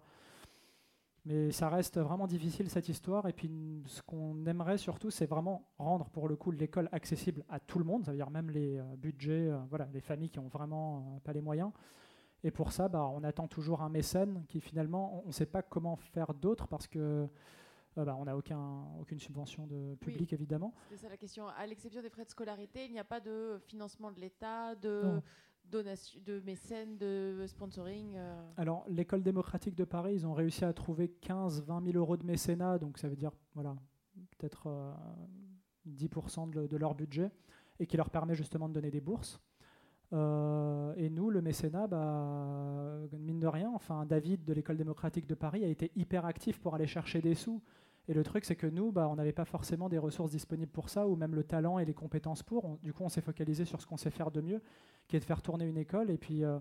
Mais 1.24 1.50
ça 1.50 1.70
reste 1.70 1.98
vraiment 1.98 2.26
difficile 2.26 2.68
cette 2.68 2.90
histoire. 2.90 3.26
Et 3.28 3.32
puis 3.32 3.50
ce 3.86 4.02
qu'on 4.02 4.44
aimerait 4.44 4.76
surtout, 4.76 5.10
c'est 5.10 5.24
vraiment 5.24 5.66
rendre 5.78 6.10
pour 6.10 6.28
le 6.28 6.36
coup 6.36 6.50
l'école 6.50 6.90
accessible 6.92 7.42
à 7.48 7.60
tout 7.60 7.78
le 7.78 7.86
monde, 7.86 8.04
ça 8.04 8.10
veut 8.10 8.18
dire 8.18 8.30
même 8.30 8.50
les 8.50 8.76
euh, 8.76 8.82
budgets, 8.98 9.48
euh, 9.48 9.58
voilà, 9.70 9.88
les 9.94 10.02
familles 10.02 10.28
qui 10.28 10.40
ont 10.40 10.48
vraiment 10.48 10.98
euh, 11.16 11.20
pas 11.20 11.32
les 11.32 11.40
moyens. 11.40 11.70
Et 12.44 12.50
pour 12.50 12.72
ça, 12.72 12.88
bah, 12.88 13.10
on 13.14 13.24
attend 13.24 13.48
toujours 13.48 13.80
un 13.80 13.88
mécène 13.88 14.44
qui 14.48 14.60
finalement, 14.60 15.22
on 15.24 15.28
ne 15.28 15.32
sait 15.32 15.46
pas 15.46 15.62
comment 15.62 15.96
faire 15.96 16.34
d'autre 16.34 16.68
parce 16.68 16.86
que 16.86 17.26
bah, 17.96 18.16
on 18.18 18.24
n'a 18.24 18.36
aucun, 18.36 18.84
aucune 19.00 19.18
subvention 19.18 19.66
de 19.66 19.96
public 19.96 20.32
évidemment. 20.32 20.74
C'est 20.90 20.98
ça 20.98 21.08
la 21.08 21.16
question. 21.16 21.48
À 21.48 21.66
l'exception 21.66 22.02
des 22.02 22.10
frais 22.10 22.24
de 22.24 22.30
scolarité, 22.30 22.84
il 22.84 22.92
n'y 22.92 22.98
a 22.98 23.04
pas 23.04 23.20
de 23.20 23.58
financement 23.66 24.12
de 24.12 24.20
l'État, 24.20 24.74
de 24.76 25.20
de 25.70 26.40
mécènes, 26.44 26.96
de 26.98 27.44
sponsoring 27.46 28.14
euh. 28.16 28.52
Alors, 28.56 28.84
l'école 28.88 29.22
démocratique 29.22 29.74
de 29.74 29.84
Paris, 29.84 30.14
ils 30.14 30.26
ont 30.26 30.34
réussi 30.34 30.64
à 30.64 30.72
trouver 30.72 31.12
15-20 31.22 31.84
000 31.84 31.98
euros 31.98 32.16
de 32.16 32.24
mécénat, 32.24 32.78
donc 32.78 32.98
ça 32.98 33.08
veut 33.08 33.16
dire 33.16 33.32
voilà, 33.54 33.76
peut-être 34.38 34.68
10% 35.86 36.56
euh, 36.56 36.66
de, 36.66 36.76
leur 36.76 36.94
budget, 36.94 37.30
et 37.78 37.86
qui 37.86 37.96
leur 37.96 38.10
permet 38.10 38.34
justement 38.34 38.68
de 38.68 38.74
donner 38.74 38.90
des 38.90 39.00
bourses. 39.00 39.40
Euh, 40.12 40.94
et 40.96 41.10
nous, 41.10 41.30
le 41.30 41.42
mécénat, 41.42 41.86
bah, 41.86 42.98
mine 43.18 43.40
de 43.40 43.46
rien, 43.46 43.70
enfin, 43.74 44.06
David 44.06 44.44
de 44.44 44.52
l'école 44.52 44.76
démocratique 44.76 45.26
de 45.26 45.34
Paris 45.34 45.64
a 45.64 45.68
été 45.68 45.90
hyper 45.96 46.24
actif 46.24 46.60
pour 46.60 46.74
aller 46.74 46.86
chercher 46.86 47.20
des 47.20 47.34
sous. 47.34 47.60
Et 48.08 48.14
le 48.14 48.22
truc, 48.22 48.46
c'est 48.46 48.56
que 48.56 48.66
nous, 48.66 48.90
bah, 48.90 49.06
on 49.10 49.16
n'avait 49.16 49.32
pas 49.32 49.44
forcément 49.44 49.90
des 49.90 49.98
ressources 49.98 50.30
disponibles 50.30 50.72
pour 50.72 50.88
ça, 50.88 51.06
ou 51.06 51.14
même 51.14 51.34
le 51.34 51.44
talent 51.44 51.78
et 51.78 51.84
les 51.84 51.94
compétences 51.94 52.42
pour. 52.42 52.78
du 52.82 52.92
coup, 52.94 53.04
on 53.04 53.10
s'est 53.10 53.20
focalisé 53.20 53.66
sur 53.66 53.80
ce 53.82 53.86
qu'on 53.86 53.98
sait 53.98 54.10
faire 54.10 54.30
de 54.30 54.40
mieux, 54.40 54.62
qui 55.08 55.16
est 55.16 55.20
de 55.20 55.24
faire 55.24 55.42
tourner 55.42 55.66
une 55.66 55.76
école. 55.76 56.10
Et 56.10 56.16
puis, 56.16 56.42
euh, 56.42 56.58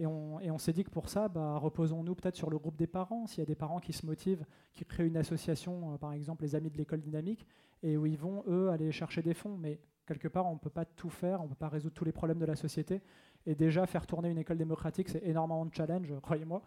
et 0.00 0.06
on, 0.06 0.36
on 0.36 0.58
s'est 0.58 0.72
dit 0.72 0.82
que 0.82 0.90
pour 0.90 1.08
ça, 1.08 1.28
bah, 1.28 1.56
reposons-nous 1.58 2.16
peut-être 2.16 2.36
sur 2.36 2.50
le 2.50 2.58
groupe 2.58 2.76
des 2.76 2.88
parents. 2.88 3.26
S'il 3.26 3.38
y 3.38 3.42
a 3.42 3.46
des 3.46 3.54
parents 3.54 3.78
qui 3.78 3.92
se 3.92 4.06
motivent, 4.06 4.44
qui 4.74 4.84
créent 4.84 5.06
une 5.06 5.16
association, 5.16 5.94
euh, 5.94 5.98
par 5.98 6.12
exemple 6.12 6.42
les 6.42 6.56
Amis 6.56 6.70
de 6.70 6.78
l'école 6.78 7.00
dynamique, 7.00 7.46
et 7.84 7.96
où 7.96 8.06
ils 8.06 8.18
vont, 8.18 8.42
eux, 8.48 8.70
aller 8.70 8.90
chercher 8.90 9.22
des 9.22 9.34
fonds. 9.34 9.56
Mais 9.56 9.80
quelque 10.08 10.28
part, 10.28 10.46
on 10.46 10.54
ne 10.54 10.58
peut 10.58 10.70
pas 10.70 10.86
tout 10.86 11.10
faire, 11.10 11.40
on 11.40 11.44
ne 11.44 11.48
peut 11.50 11.54
pas 11.54 11.68
résoudre 11.68 11.94
tous 11.94 12.04
les 12.04 12.12
problèmes 12.12 12.38
de 12.38 12.46
la 12.46 12.56
société. 12.56 13.02
Et 13.46 13.54
déjà, 13.54 13.86
faire 13.86 14.06
tourner 14.06 14.30
une 14.30 14.38
école 14.38 14.58
démocratique, 14.58 15.08
c'est 15.08 15.22
énormément 15.24 15.66
de 15.66 15.74
challenge, 15.74 16.12
croyez-moi. 16.22 16.62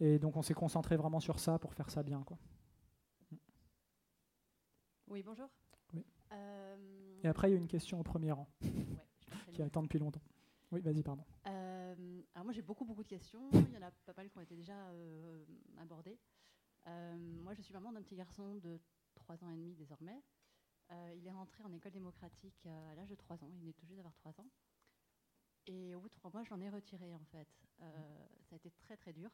Et 0.00 0.18
donc, 0.18 0.36
on 0.36 0.42
s'est 0.42 0.54
concentré 0.54 0.96
vraiment 0.96 1.20
sur 1.20 1.38
ça 1.38 1.58
pour 1.58 1.74
faire 1.74 1.90
ça 1.90 2.02
bien. 2.02 2.22
Quoi. 2.22 2.38
Oui, 5.06 5.22
bonjour. 5.22 5.48
Euh, 6.32 7.20
Et 7.22 7.28
après, 7.28 7.50
il 7.50 7.52
y 7.52 7.56
a 7.56 7.58
une 7.58 7.68
question 7.68 8.00
au 8.00 8.02
premier 8.02 8.32
rang 8.32 8.48
qui 9.52 9.62
attend 9.62 9.82
depuis 9.82 9.98
longtemps. 9.98 10.22
Oui, 10.72 10.80
vas-y, 10.80 11.02
pardon. 11.02 11.24
Euh, 11.46 12.22
alors 12.34 12.46
moi, 12.46 12.54
j'ai 12.54 12.62
beaucoup, 12.62 12.86
beaucoup 12.86 13.02
de 13.02 13.08
questions. 13.08 13.50
Il 13.52 13.74
y 13.74 13.76
en 13.76 13.86
a 13.86 13.90
pas 14.06 14.14
mal 14.16 14.30
qui 14.30 14.38
ont 14.38 14.40
été 14.40 14.56
déjà 14.56 14.72
euh, 14.72 15.44
abordées. 15.78 16.18
moi, 16.86 17.52
je 17.52 17.60
suis 17.60 17.74
maman 17.74 17.92
d'un 17.92 18.00
petit 18.00 18.16
garçon 18.16 18.54
de 18.56 18.80
3 19.14 19.44
ans 19.44 19.50
et 19.50 19.56
demi 19.56 19.74
désormais. 19.74 20.22
Il 21.16 21.26
est 21.26 21.32
rentré 21.32 21.62
en 21.64 21.72
école 21.72 21.92
démocratique 21.92 22.66
à 22.66 22.94
l'âge 22.94 23.08
de 23.08 23.14
3 23.14 23.42
ans. 23.44 23.50
Il 23.60 23.68
est 23.68 23.72
tout 23.72 23.86
juste 23.86 23.96
d'avoir 23.96 24.14
3 24.14 24.40
ans. 24.40 24.48
Et 25.66 25.94
au 25.94 26.00
bout 26.00 26.08
de 26.08 26.14
3 26.14 26.30
mois, 26.30 26.44
je 26.44 26.50
l'en 26.50 26.60
ai 26.60 26.68
retiré, 26.68 27.14
en 27.14 27.24
fait. 27.24 27.48
ça 27.78 28.54
a 28.54 28.56
été 28.56 28.70
très, 28.70 28.96
très 28.96 29.12
dur. 29.12 29.30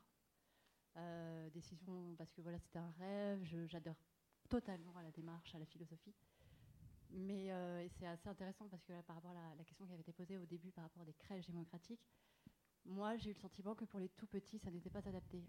décision 1.52 2.14
parce 2.16 2.32
que 2.32 2.40
voilà, 2.42 2.58
c'était 2.58 2.78
un 2.78 2.90
rêve. 2.98 3.42
J'adore 3.66 3.96
totalement 4.48 4.96
à 4.96 5.02
la 5.02 5.10
démarche, 5.10 5.54
à 5.54 5.58
la 5.58 5.66
philosophie. 5.66 6.14
Mais 7.10 7.50
euh, 7.50 7.88
c'est 7.98 8.06
assez 8.06 8.28
intéressant 8.28 8.68
parce 8.68 8.84
que 8.84 9.00
par 9.02 9.16
rapport 9.16 9.30
à 9.30 9.54
la, 9.56 9.64
question 9.64 9.86
qui 9.86 9.92
avait 9.92 10.02
été 10.02 10.12
posée 10.12 10.36
au 10.36 10.44
début 10.44 10.70
par 10.72 10.84
rapport 10.84 11.02
à 11.02 11.04
des 11.04 11.14
crèches 11.14 11.46
démocratiques, 11.46 12.06
moi 12.84 13.16
j'ai 13.16 13.30
eu 13.30 13.32
le 13.32 13.38
sentiment 13.38 13.74
que 13.74 13.84
pour 13.84 13.98
les 13.98 14.08
tout 14.10 14.26
petits, 14.26 14.58
ça 14.58 14.70
n'était 14.70 14.90
pas 14.90 15.06
adapté. 15.06 15.42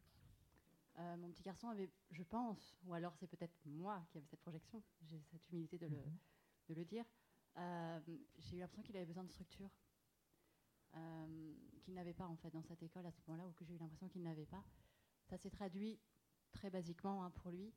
Euh, 0.97 1.17
mon 1.17 1.29
petit 1.29 1.43
garçon 1.43 1.69
avait, 1.69 1.89
je 2.11 2.23
pense, 2.23 2.75
ou 2.83 2.93
alors 2.93 3.15
c'est 3.15 3.27
peut-être 3.27 3.55
moi 3.65 4.03
qui 4.09 4.17
avais 4.17 4.27
cette 4.27 4.41
projection, 4.41 4.83
j'ai 5.01 5.21
cette 5.31 5.47
humilité 5.49 5.77
de, 5.77 5.87
le, 5.87 5.97
mhm. 5.97 6.17
de 6.69 6.73
le, 6.73 6.83
dire, 6.83 7.05
euh, 7.57 7.99
j'ai 8.37 8.57
eu 8.57 8.59
l'impression 8.59 8.83
qu'il 8.83 8.97
avait 8.97 9.05
besoin 9.05 9.23
de 9.23 9.29
structure, 9.29 9.69
qu'il 11.81 11.93
n'avait 11.93 12.15
pas 12.15 12.25
en 12.25 12.35
fait 12.35 12.49
dans 12.49 12.63
cette 12.63 12.81
école 12.81 13.05
à 13.05 13.11
ce 13.11 13.21
moment-là, 13.27 13.47
ou 13.47 13.51
que 13.53 13.63
j'ai 13.63 13.75
eu 13.75 13.77
l'impression 13.77 14.09
qu'il 14.09 14.23
n'avait 14.23 14.47
pas. 14.47 14.63
Ça 15.29 15.37
s'est 15.37 15.51
traduit 15.51 15.99
très 16.51 16.69
basiquement 16.69 17.23
hein, 17.23 17.29
pour 17.29 17.51
lui 17.51 17.71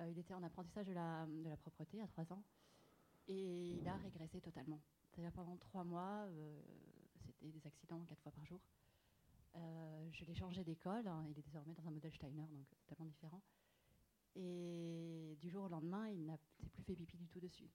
euh, 0.00 0.08
il 0.08 0.18
était 0.18 0.34
en 0.34 0.42
apprentissage 0.42 0.86
de 0.86 0.92
la, 0.92 1.26
de 1.26 1.48
la 1.48 1.56
propreté 1.56 2.00
à 2.00 2.06
3 2.06 2.32
ans 2.32 2.42
et 3.28 3.72
il 3.72 3.88
a 3.88 3.96
régressé 3.96 4.40
totalement. 4.40 4.80
C'est-à-dire 5.10 5.32
pendant 5.32 5.56
3 5.56 5.84
mois, 5.84 6.24
euh, 6.28 6.60
c'était 7.26 7.50
des 7.50 7.66
accidents 7.66 8.02
4 8.04 8.20
fois 8.22 8.32
par 8.32 8.44
jour. 8.46 8.60
Euh, 9.56 10.08
je 10.12 10.24
l'ai 10.24 10.34
changé 10.34 10.62
d'école, 10.64 11.06
hein, 11.08 11.24
il 11.28 11.38
est 11.38 11.42
désormais 11.42 11.74
dans 11.74 11.86
un 11.86 11.90
modèle 11.90 12.12
Steiner, 12.12 12.46
donc 12.50 12.66
totalement 12.86 13.06
différent. 13.06 13.42
Et 14.36 15.36
du 15.40 15.50
jour 15.50 15.64
au 15.64 15.68
lendemain, 15.68 16.08
il 16.08 16.24
n'a 16.24 16.38
plus 16.72 16.82
fait 16.84 16.94
pipi 16.94 17.16
du 17.16 17.28
tout 17.28 17.40
dessus. 17.40 17.68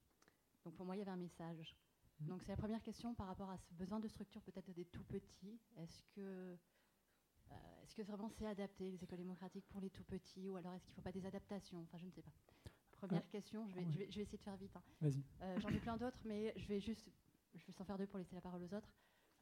Donc 0.64 0.74
pour 0.74 0.86
moi, 0.86 0.96
il 0.96 1.00
y 1.00 1.02
avait 1.02 1.10
un 1.10 1.16
message. 1.16 1.76
Mmh. 2.20 2.26
Donc 2.28 2.42
c'est 2.42 2.52
la 2.52 2.56
première 2.56 2.82
question 2.82 3.14
par 3.14 3.26
rapport 3.26 3.50
à 3.50 3.58
ce 3.58 3.74
besoin 3.74 4.00
de 4.00 4.08
structure 4.08 4.40
peut-être 4.42 4.72
des 4.72 4.86
tout 4.86 5.04
petits. 5.04 5.60
Est-ce 5.76 6.02
que 6.14 6.56
euh, 7.52 7.82
est-ce 7.84 7.94
que 7.94 8.02
vraiment 8.02 8.28
c'est 8.30 8.46
adapté, 8.46 8.90
les 8.90 9.04
écoles 9.04 9.18
démocratiques, 9.18 9.66
pour 9.68 9.80
les 9.80 9.90
tout 9.90 10.02
petits 10.04 10.48
Ou 10.48 10.56
alors 10.56 10.74
est-ce 10.74 10.84
qu'il 10.84 10.92
ne 10.92 10.96
faut 10.96 11.02
pas 11.02 11.12
des 11.12 11.26
adaptations? 11.26 11.80
Enfin, 11.82 11.98
je 11.98 12.06
ne 12.06 12.10
sais 12.10 12.22
pas. 12.22 12.32
Première 12.92 13.22
ah. 13.24 13.30
question, 13.30 13.68
je 13.68 13.74
vais, 13.74 13.84
je, 13.84 13.98
vais, 13.98 14.22
essayer 14.22 14.38
de 14.38 14.42
faire 14.42 14.56
vite. 14.56 14.74
Hein. 14.74 15.10
Euh, 15.42 15.60
J'en 15.60 15.68
ai 15.68 15.78
plein 15.78 15.96
d'autres, 15.96 16.18
mais 16.24 16.54
je 16.56 16.66
vais 16.66 16.80
juste 16.80 17.10
je 17.58 17.66
vais 17.66 17.72
s'en 17.72 17.84
faire 17.84 17.98
deux 17.98 18.06
pour 18.06 18.18
laisser 18.18 18.34
la 18.34 18.40
parole 18.40 18.62
aux 18.62 18.74
autres. 18.74 18.88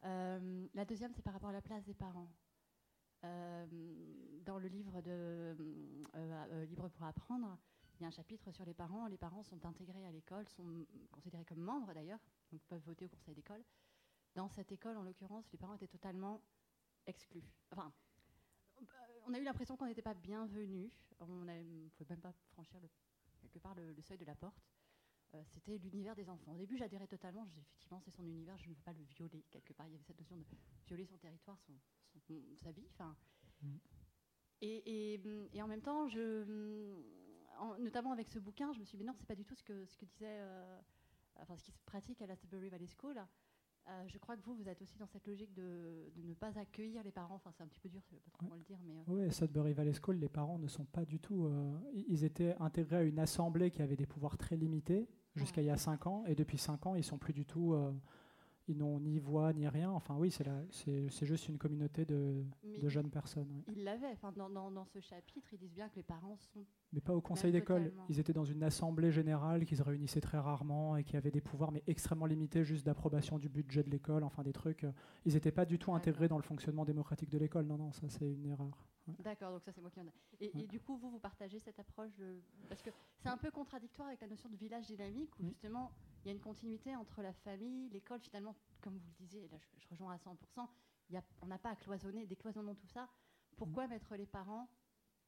Euh, 0.04 0.66
la 0.74 0.84
deuxième, 0.84 1.12
c'est 1.12 1.22
par 1.22 1.32
rapport 1.32 1.50
à 1.50 1.52
la 1.52 1.62
place 1.62 1.84
des 1.84 1.94
parents. 1.94 2.28
dans 3.22 4.58
le 4.58 4.68
livre 4.68 5.00
de 5.00 5.56
Libre 6.68 6.88
pour 6.90 7.04
apprendre, 7.06 7.56
il 7.94 8.02
y 8.02 8.04
a 8.04 8.08
un 8.08 8.10
chapitre 8.10 8.50
sur 8.52 8.64
les 8.64 8.74
parents. 8.74 9.06
Les 9.06 9.16
parents 9.16 9.42
sont 9.42 9.64
intégrés 9.64 10.04
à 10.04 10.12
l'école, 10.12 10.48
sont 10.48 10.86
considérés 11.10 11.44
comme 11.44 11.60
membres 11.60 11.94
d'ailleurs, 11.94 12.20
donc 12.52 12.60
peuvent 12.68 12.82
voter 12.84 13.06
au 13.06 13.08
conseil 13.08 13.34
d'école. 13.34 13.64
Dans 14.34 14.48
cette 14.48 14.72
école, 14.72 14.96
en 14.96 15.02
l'occurrence, 15.02 15.50
les 15.52 15.58
parents 15.58 15.74
étaient 15.74 15.86
totalement 15.88 16.42
exclus. 17.06 17.44
Enfin, 17.70 17.92
on 19.26 19.34
a 19.34 19.38
eu 19.38 19.44
l'impression 19.44 19.76
qu'on 19.76 19.86
n'était 19.86 20.02
pas 20.02 20.14
bienvenus. 20.14 20.90
On 21.20 21.26
ne 21.26 21.88
pouvait 21.90 22.10
même 22.10 22.20
pas 22.20 22.32
franchir 22.52 22.80
quelque 23.40 23.58
part 23.58 23.74
le, 23.74 23.94
seuil 24.02 24.18
de 24.18 24.24
la 24.24 24.34
porte. 24.34 24.60
Euh, 25.34 25.42
c'était 25.46 25.78
l'univers 25.78 26.14
des 26.14 26.28
enfants. 26.28 26.52
Au 26.52 26.56
début, 26.56 26.76
j'adhérais 26.76 27.06
totalement. 27.06 27.44
Je 27.46 27.60
effectivement, 27.60 28.00
c'est 28.00 28.10
son 28.10 28.24
univers, 28.24 28.56
je 28.58 28.68
ne 28.68 28.74
veux 28.74 28.80
pas 28.84 28.92
le 28.92 29.02
violer. 29.02 29.44
Quelque 29.50 29.72
part, 29.72 29.86
il 29.86 29.92
y 29.92 29.94
avait 29.94 30.04
cette 30.04 30.18
notion 30.18 30.36
de 30.36 30.44
violer 30.86 31.04
son 31.04 31.16
territoire, 31.16 31.58
son, 31.60 31.72
sa 32.62 32.70
vie. 32.70 32.86
Enfin, 32.92 33.16
mm. 33.62 33.76
et, 34.60 35.60
en 35.60 35.66
même 35.66 35.82
temps, 35.82 36.08
je, 36.08 36.94
notamment 37.80 38.12
avec 38.12 38.28
ce 38.28 38.38
bouquin, 38.38 38.72
je 38.72 38.78
me 38.78 38.84
suis 38.84 38.96
dit, 38.96 39.02
mais 39.02 39.08
non, 39.08 39.14
c'est 39.16 39.26
pas 39.26 39.34
du 39.34 39.44
tout 39.44 39.54
ce 39.54 39.64
que, 39.64 39.84
ce 39.86 39.96
que 39.96 40.04
disait, 40.04 40.38
euh, 40.40 40.80
enfin, 41.36 41.56
ce 41.56 41.64
qui 41.64 41.72
se 41.72 41.78
pratique 41.84 42.22
à 42.22 42.26
la 42.26 42.36
Sudbury 42.36 42.68
Valley 42.68 42.86
School. 42.86 43.20
Euh, 43.86 44.04
je 44.06 44.16
crois 44.16 44.36
que 44.36 44.42
vous, 44.42 44.54
vous 44.54 44.68
êtes 44.68 44.80
aussi 44.80 44.96
dans 44.96 45.06
cette 45.06 45.26
logique 45.26 45.52
de, 45.52 46.10
ne 46.16 46.32
pas 46.32 46.58
accueillir 46.58 47.02
les 47.02 47.10
parents. 47.10 47.34
Enfin, 47.34 47.50
c'est 47.52 47.62
un 47.62 47.66
petit 47.66 47.80
peu 47.80 47.88
dur, 47.88 48.00
je 48.08 48.14
ne 48.14 48.18
sais 48.18 48.24
pas 48.24 48.30
trop 48.30 48.46
comment 48.46 48.54
le 48.54 48.62
dire. 48.62 48.78
Mais, 48.84 48.96
euh. 48.96 49.02
Oui, 49.08 49.32
Sudbury 49.32 49.74
Valley 49.74 49.92
School, 49.92 50.16
les 50.16 50.28
parents 50.28 50.58
ne 50.58 50.68
sont 50.68 50.86
pas 50.86 51.04
du 51.04 51.18
tout. 51.18 51.46
Euh, 51.46 51.78
ils 51.92 52.24
étaient 52.24 52.54
intégrés 52.60 52.96
à 52.96 53.02
une 53.02 53.18
assemblée 53.18 53.70
qui 53.70 53.82
avait 53.82 53.96
des 53.96 54.06
pouvoirs 54.06 54.38
très 54.38 54.56
limités 54.56 55.06
jusqu'à 55.34 55.62
il 55.62 55.66
y 55.66 55.70
a 55.70 55.76
5 55.76 56.06
ans. 56.06 56.24
Et 56.26 56.34
depuis 56.34 56.58
5 56.58 56.86
ans, 56.86 56.94
ils 56.94 57.04
sont 57.04 57.18
plus 57.18 57.32
du 57.32 57.44
tout 57.44 57.74
ils 58.68 58.76
n'ont 58.76 58.98
ni 59.00 59.18
voix 59.18 59.52
ni 59.52 59.68
rien. 59.68 59.90
Enfin 59.90 60.16
oui, 60.18 60.30
c'est 60.30 61.26
juste 61.26 61.48
une 61.48 61.58
communauté 61.58 62.04
de, 62.04 62.44
de 62.80 62.88
jeunes 62.88 63.10
personnes. 63.10 63.62
Ils 63.68 63.84
l'avaient. 63.84 64.12
Enfin, 64.12 64.32
dans, 64.32 64.48
dans, 64.48 64.84
ce 64.84 65.00
chapitre, 65.00 65.46
ils 65.52 65.58
disent 65.58 65.74
bien 65.74 65.88
que 65.88 65.96
les 65.96 66.02
parents 66.02 66.36
sont. 66.52 66.64
Mais 66.92 67.00
pas 67.00 67.14
au 67.14 67.20
conseil 67.20 67.52
d'école. 67.52 67.92
Ils 68.08 68.20
étaient 68.20 68.32
dans 68.32 68.44
une 68.44 68.62
assemblée 68.62 69.10
générale 69.10 69.64
qui 69.64 69.76
se 69.76 69.82
réunissait 69.82 70.20
très 70.20 70.38
rarement 70.38 70.96
et 70.96 71.04
qui 71.04 71.16
avait 71.16 71.30
des 71.30 71.40
pouvoirs 71.40 71.72
mais 71.72 71.82
extrêmement 71.86 72.26
limités, 72.26 72.64
juste 72.64 72.86
d'approbation 72.86 73.38
du 73.38 73.48
budget 73.48 73.82
de 73.82 73.90
l'école, 73.90 74.24
enfin 74.24 74.42
des 74.42 74.52
trucs. 74.52 74.86
Ils 75.24 75.34
n'étaient 75.34 75.52
pas 75.52 75.66
du 75.66 75.78
tout 75.78 75.92
intégrés 75.92 76.28
dans 76.28 76.38
le 76.38 76.42
fonctionnement 76.42 76.84
démocratique 76.84 77.30
de 77.30 77.38
l'école. 77.38 77.66
Non, 77.66 77.76
non, 77.76 77.92
ça 77.92 78.08
c'est 78.08 78.30
une 78.30 78.46
erreur. 78.46 78.86
D'accord, 79.06 79.52
donc 79.52 79.62
ça 79.62 79.72
c'est 79.72 79.80
moi 79.80 79.90
qui 79.90 80.00
en 80.00 80.06
ai. 80.06 80.12
Et, 80.40 80.66
du 80.66 80.80
coup, 80.80 80.96
vous, 80.96 81.10
vous 81.10 81.18
partagez 81.18 81.58
cette 81.58 81.78
approche 81.78 82.12
Parce 82.68 82.82
que 82.82 82.90
c'est 83.18 83.28
un 83.28 83.36
peu 83.36 83.50
contradictoire 83.50 84.08
avec 84.08 84.20
la 84.20 84.28
notion 84.28 84.48
de 84.48 84.56
village 84.56 84.86
dynamique, 84.86 85.38
où 85.38 85.44
justement, 85.44 85.92
il 86.24 86.28
y 86.28 86.30
a 86.30 86.34
une 86.34 86.40
continuité 86.40 86.96
entre 86.96 87.22
la 87.22 87.32
famille, 87.32 87.88
l'école, 87.90 88.20
finalement, 88.20 88.56
comme 88.80 88.96
vous 88.96 89.06
le 89.06 89.14
disiez, 89.14 89.48
là 89.48 89.58
je, 89.58 89.88
rejoins 89.88 90.14
à 90.14 90.16
100%, 90.16 90.68
y 91.10 91.16
a, 91.16 91.22
on 91.42 91.46
n'a 91.46 91.58
pas 91.58 91.70
à 91.70 91.76
cloisonner, 91.76 92.26
décloisonnons 92.26 92.74
tout 92.74 92.86
ça. 92.86 93.08
Pourquoi 93.56 93.86
mettre 93.86 94.16
les 94.16 94.26
parents 94.26 94.68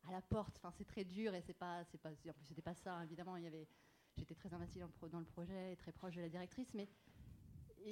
à 0.09 0.13
la 0.13 0.23
porte? 0.23 0.57
Enfin, 0.57 0.73
c'est 0.73 0.85
très 0.85 1.05
dur 1.05 1.35
et 1.35 1.43
c'est 1.43 1.55
pas, 1.55 1.85
c'est 1.85 1.99
pas, 1.99 2.11
en 2.11 2.33
plus 2.33 2.47
c'était 2.47 2.63
pas 2.63 2.75
ça, 2.75 3.05
évidemment, 3.05 3.37
il 3.37 3.45
y 3.45 3.47
avait, 3.47 3.69
j'étais 4.17 4.35
très 4.35 4.53
investie 4.55 4.79
dans 4.79 4.87
le, 5.03 5.09
dans 5.09 5.21
le 5.21 5.27
projet, 5.27 5.77
très 5.77 5.93
proche 5.93 6.17
de 6.17 6.23
la 6.23 6.29
directrice, 6.29 6.73
mais 6.75 6.89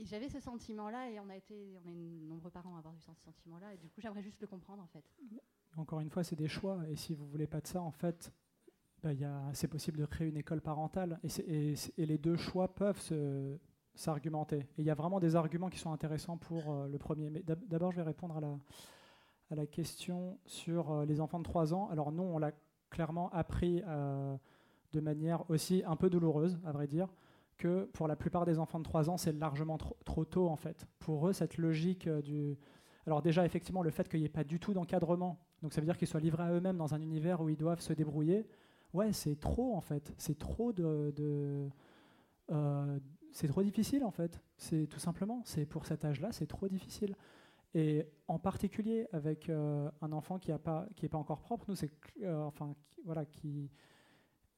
j'avais 0.03 0.29
ce 0.29 0.41
sentiment-là 0.41 1.11
et 1.11 1.21
on 1.21 1.29
a 1.29 1.37
été, 1.37 1.79
on 1.85 1.89
est 1.89 2.21
nombreux 2.27 2.51
parents 2.51 2.75
à 2.75 2.79
avoir 2.79 2.95
eu 2.95 3.01
ce 3.01 3.13
sentiment-là 3.25 3.75
et 3.75 3.79
du 3.79 3.89
coup 3.91 4.01
j'aimerais 4.01 4.23
juste 4.23 4.41
le 4.41 4.47
comprendre 4.47 4.83
en 4.83 4.89
fait. 4.89 5.05
Encore 5.77 6.01
une 6.01 6.11
fois, 6.11 6.25
c'est 6.25 6.37
des 6.37 6.49
choix 6.49 6.79
et 6.89 6.97
si 6.97 7.15
vous 7.15 7.27
voulez 7.27 7.47
pas 7.47 7.61
de 7.61 7.67
ça, 7.67 7.81
en 7.81 7.91
fait, 7.91 8.33
bah, 9.03 9.11
c'est 9.53 9.69
possible 9.69 9.99
de 9.99 10.07
créer 10.07 10.29
une 10.29 10.37
école 10.37 10.61
parentale 10.61 11.21
et, 11.23 11.75
les 11.99 12.19
deux 12.19 12.37
choix 12.37 12.75
peuvent 12.75 13.01
s'argumenter. 13.95 14.57
Et 14.57 14.79
il 14.79 14.85
y 14.85 14.91
a 14.91 14.95
vraiment 14.95 15.21
des 15.21 15.37
arguments 15.37 15.69
qui 15.69 15.79
sont 15.79 15.93
intéressants 15.93 16.37
pour 16.37 16.73
euh, 16.73 16.89
le 16.89 16.99
premier. 16.99 17.31
Mais 17.31 17.43
d'abord, 17.43 17.93
je 17.93 17.97
vais 17.97 18.03
répondre 18.03 18.37
à 18.37 18.41
la, 19.55 19.67
question 19.67 20.39
sur 20.47 20.91
euh, 20.91 21.05
les 21.05 21.21
enfants 21.21 21.39
de 21.39 21.45
3 21.45 21.75
ans. 21.75 21.89
Alors 21.91 22.13
non, 22.13 22.35
on 22.35 22.39
l'a 22.39 22.53
clairement 22.91 23.31
appris 23.31 23.83
euh, 23.87 24.37
de 24.93 25.01
manière 25.01 25.49
aussi 25.51 25.83
un 25.87 25.97
peu 25.97 26.11
douloureuse, 26.11 26.59
à 26.65 26.73
vrai 26.73 26.87
dire 26.87 27.09
que 27.57 27.85
pour 27.93 28.09
la 28.09 28.17
plupart 28.17 28.45
des 28.45 28.59
enfants 28.59 28.81
de 28.81 28.85
3 28.85 29.11
ans, 29.11 29.17
c'est 29.17 29.33
largement 29.33 29.79
trop, 29.79 30.25
tôt 30.25 30.49
en 30.49 30.57
fait. 30.57 30.89
Pour 30.99 31.29
eux, 31.29 31.33
cette 31.33 31.57
logique 31.57 32.09
du... 32.09 32.59
Alors 33.07 33.23
déjà, 33.23 33.45
effectivement, 33.45 33.83
le 33.83 33.91
fait 33.91 34.09
qu'il 34.09 34.21
n'y 34.21 34.27
ait 34.27 34.31
pas 34.31 34.43
du 34.45 34.59
tout 34.59 34.73
d'encadrement, 34.73 35.39
donc 35.65 35.73
ça 35.73 35.81
veut 35.81 35.87
dire 35.87 35.97
qu'ils 35.97 36.07
soient 36.07 36.21
livrés 36.21 36.43
à 36.43 36.53
eux-mêmes 36.53 36.77
dans 36.77 36.93
un 36.93 37.01
univers 37.01 37.41
où 37.41 37.49
ils 37.49 37.57
doivent 37.57 37.81
se 37.81 37.95
débrouiller, 37.95 38.47
ouais, 38.93 39.15
c'est 39.15 39.41
trop 39.41 39.75
en 39.75 39.81
fait. 39.81 40.13
C'est 40.19 40.37
trop 40.37 40.75
de... 40.75 41.71
Euh, 42.53 42.99
c'est 43.33 43.49
trop 43.49 43.63
difficile 43.63 44.05
en 44.05 44.11
fait. 44.11 44.43
C'est 44.59 44.87
tout 44.87 44.99
simplement, 44.99 45.41
c'est 45.47 45.65
pour 45.65 45.87
cet 45.87 46.05
âge-là, 46.05 46.33
c'est 46.33 46.47
trop 46.47 46.69
difficile. 46.69 47.17
Et 47.73 48.07
en 48.29 48.39
particulier 48.39 49.07
avec 49.11 49.49
euh, 49.49 49.91
un 50.03 50.13
enfant 50.13 50.39
qui 50.39 50.53
n'est 50.53 50.59
pas, 50.59 50.87
qui 50.97 51.07
est 51.07 51.09
pas 51.09 51.17
encore 51.17 51.41
propre, 51.41 51.65
nous, 51.69 51.77
c'est 51.77 51.91
enfin, 52.27 52.77
voilà, 53.07 53.25
qui, 53.25 53.71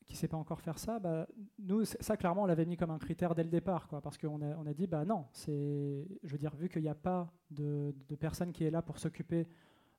qui 0.08 0.16
sait 0.16 0.26
pas 0.26 0.36
encore 0.36 0.60
faire 0.60 0.80
ça, 0.80 0.98
bah, 0.98 1.28
nous, 1.60 1.84
ça 1.84 2.16
clairement, 2.16 2.42
on 2.42 2.46
l'avait 2.46 2.66
mis 2.66 2.76
comme 2.76 2.90
un 2.90 2.98
critère 2.98 3.36
dès 3.36 3.44
le 3.44 3.50
départ, 3.50 3.86
quoi, 3.86 4.00
parce 4.00 4.18
qu'on 4.18 4.42
a, 4.42 4.56
on 4.56 4.66
a 4.66 4.74
dit, 4.74 4.88
bah 4.88 5.04
non, 5.04 5.26
c'est, 5.30 6.04
je 6.24 6.32
veux 6.32 6.38
dire, 6.38 6.56
vu 6.56 6.68
qu'il 6.68 6.82
n'y 6.82 6.88
a 6.88 6.96
pas 6.96 7.32
de, 7.52 7.94
de, 8.08 8.16
personne 8.16 8.52
qui 8.52 8.64
est 8.64 8.70
là 8.72 8.82
pour 8.82 8.98
s'occuper 8.98 9.46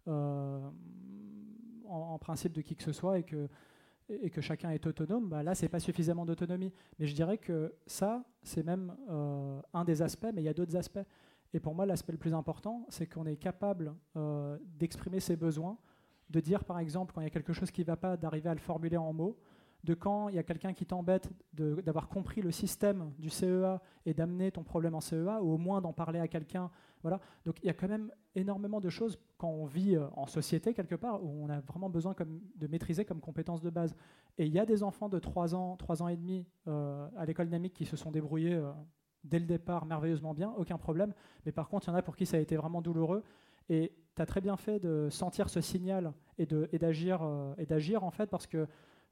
euh, 0.08 0.70
en, 1.86 2.18
principe 2.20 2.54
de 2.54 2.62
qui 2.62 2.76
que 2.76 2.84
ce 2.84 2.92
soit 2.92 3.20
et 3.20 3.24
que, 3.24 4.42
chacun 4.42 4.72
est 4.72 4.86
autonome, 4.86 5.30
bah 5.30 5.44
là, 5.44 5.56
c'est 5.56 5.70
pas 5.70 5.80
suffisamment 5.80 6.26
d'autonomie. 6.26 6.74
Mais 7.00 7.08
je 7.08 7.16
dirais 7.16 7.38
que 7.38 7.74
ça, 7.86 8.24
c'est 8.44 8.64
même 8.64 8.96
euh, 9.10 9.62
un 9.74 9.84
des 9.84 10.02
aspects, 10.02 10.28
mais 10.34 10.42
il 10.42 10.46
y 10.46 10.50
a 10.50 10.54
d'autres 10.54 10.76
aspects. 10.76 11.06
Et 11.54 11.60
pour 11.60 11.74
moi, 11.76 11.86
l'aspect 11.86 12.12
le 12.12 12.18
plus 12.18 12.34
important, 12.34 12.86
c'est 12.90 13.08
qu'on 13.08 13.26
est 13.26 13.38
capable 13.38 13.96
euh, 14.16 14.58
d'exprimer 14.78 15.20
ses 15.20 15.36
besoins, 15.36 15.78
de 16.30 16.40
dire, 16.40 16.66
par 16.66 16.80
exemple, 16.80 17.14
quand 17.14 17.22
il 17.22 17.26
y 17.26 17.28
a 17.28 17.32
quelque 17.32 17.54
chose 17.54 17.72
qui 17.72 17.82
ne 17.82 17.88
va 17.88 17.96
pas, 17.96 18.18
d'arriver 18.18 18.50
à 18.50 18.54
le 18.54 18.60
formuler 18.60 18.98
en 18.98 19.14
mots 19.14 19.38
de 19.88 19.94
quand 19.94 20.28
il 20.28 20.36
y 20.36 20.38
a 20.38 20.44
quelqu'un 20.44 20.74
qui 20.74 20.86
t'embête 20.86 21.30
d'avoir 21.54 22.10
compris 22.10 22.42
le 22.42 22.52
système 22.52 23.14
du 23.18 23.30
CEA 23.30 23.82
et 24.06 24.14
d'amener 24.14 24.52
ton 24.52 24.62
problème 24.62 24.96
en 24.96 25.00
CEA, 25.00 25.42
ou 25.42 25.54
au 25.54 25.58
moins 25.58 25.80
d'en 25.80 25.94
parler 25.94 26.20
à 26.20 26.28
quelqu'un. 26.28 26.70
Voilà. 27.04 27.22
Donc 27.46 27.64
il 27.64 27.68
y 27.68 27.70
a 27.70 27.74
quand 27.74 27.88
même 27.88 28.12
énormément 28.36 28.82
de 28.82 28.90
choses 28.90 29.18
quand 29.38 29.48
on 29.48 29.66
vit 29.66 29.96
euh, 29.96 30.08
en 30.18 30.28
société 30.28 30.74
quelque 30.74 30.96
part, 30.96 31.24
où 31.24 31.42
on 31.42 31.50
a 31.50 31.62
vraiment 31.62 31.90
besoin 31.90 32.14
comme, 32.14 32.42
de 32.56 32.68
maîtriser 32.68 33.06
comme 33.06 33.22
compétence 33.22 33.62
de 33.62 33.70
base. 33.70 33.96
Et 34.38 34.46
il 34.46 34.52
y 34.52 34.60
a 34.60 34.66
des 34.66 34.84
enfants 34.84 35.08
de 35.08 35.20
3 35.20 35.56
ans, 35.56 35.78
3 35.78 36.04
ans 36.04 36.10
et 36.10 36.18
demi 36.18 36.46
euh, 36.68 37.08
à 37.16 37.26
l'école 37.26 37.46
dynamique 37.46 37.74
qui 37.74 37.86
se 37.86 37.96
sont 37.96 38.12
débrouillés 38.12 38.56
euh, 38.56 38.70
dès 39.24 39.40
le 39.40 39.46
départ 39.46 39.86
merveilleusement 39.86 40.34
bien, 40.34 40.54
aucun 40.58 40.78
problème. 40.78 41.14
Mais 41.46 41.54
par 41.54 41.70
contre, 41.70 41.88
il 41.88 41.92
y 41.92 41.94
en 41.94 41.98
a 41.98 42.02
pour 42.02 42.18
qui 42.18 42.26
ça 42.26 42.36
a 42.36 42.42
été 42.42 42.58
vraiment 42.58 42.82
douloureux. 42.82 43.24
Et 43.70 43.94
tu 44.16 44.22
as 44.22 44.26
très 44.26 44.42
bien 44.42 44.58
fait 44.58 44.80
de 44.80 45.08
sentir 45.10 45.48
ce 45.50 45.62
signal 45.62 46.14
et 46.38 46.46
d'agir 46.46 47.22
en 47.22 48.12
fait 48.12 48.28
parce 48.28 48.48
que 48.48 48.68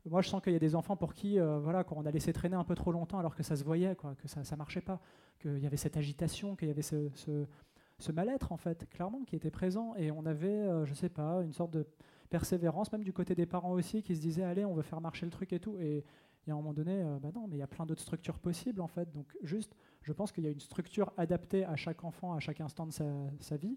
moi, 0.06 0.22
je 0.22 0.30
sens 0.30 0.42
qu'il 0.42 0.54
y 0.54 0.56
a 0.56 0.60
des 0.60 0.76
enfants 0.76 0.96
pour 0.96 1.14
qui, 1.14 1.40
euh, 1.40 1.60
voilà, 1.60 1.84
on 1.92 2.06
a 2.06 2.12
laissé 2.12 2.32
traîner 2.32 2.56
un 2.56 2.64
peu 2.64 2.76
trop 2.76 2.92
longtemps 2.92 3.20
alors 3.20 3.36
que 3.36 3.44
ça 3.44 3.56
se 3.56 3.64
voyait, 3.64 3.96
que 3.96 4.28
ça 4.28 4.42
ne 4.42 4.58
marchait 4.58 4.82
pas, 4.82 5.00
qu'il 5.40 5.58
y 5.60 5.66
avait 5.66 5.78
cette 5.78 5.98
agitation, 5.98 6.56
qu'il 6.56 6.68
y 6.68 6.72
avait 6.72 6.84
ce, 6.84 8.12
mal-être, 8.12 8.52
en 8.52 8.58
fait, 8.58 8.88
clairement, 8.90 9.24
qui 9.24 9.36
était 9.36 9.52
présent. 9.52 9.96
Et 9.96 10.12
on 10.12 10.26
avait, 10.26 10.48
euh, 10.48 10.86
je 10.86 10.92
ne 10.92 10.96
sais 10.96 11.10
pas, 11.10 11.42
une 11.44 11.54
sorte 11.54 11.72
de 11.72 11.88
persévérance, 12.30 12.92
même 12.92 13.04
du 13.04 13.14
côté 13.14 13.34
des 13.34 13.46
parents 13.46 13.72
aussi, 13.72 14.04
qui 14.04 14.16
se 14.16 14.22
disaient, 14.22 14.44
allez, 14.44 14.66
on 14.66 14.74
veut 14.74 14.84
faire 14.84 15.02
marcher 15.02 15.26
le 15.26 15.32
truc 15.32 15.54
et 15.54 15.60
tout. 15.60 15.78
Et, 15.80 16.04
y 16.48 16.52
a 16.52 16.54
un 16.54 16.58
moment 16.58 16.74
donné, 16.74 17.02
euh, 17.02 17.18
bah 17.18 17.30
mais 17.50 17.56
il 17.56 17.60
y 17.60 17.64
a 17.64 17.68
plein 17.68 17.88
d'autres 17.88 18.04
structures 18.04 18.38
possibles, 18.38 18.82
en 18.82 18.88
fait. 18.88 19.12
Donc, 19.12 19.36
juste, 19.42 19.76
je 20.04 20.14
pense 20.14 20.32
qu'il 20.32 20.44
y 20.44 20.48
a 20.48 20.52
une 20.52 20.60
structure 20.60 21.12
adaptée 21.18 21.66
à 21.66 21.76
chaque 21.76 22.04
enfant, 22.04 22.36
à 22.36 22.40
chaque 22.40 22.62
instant 22.62 22.86
de 22.86 22.92
sa, 22.92 23.06
sa 23.40 23.58
vie. 23.58 23.76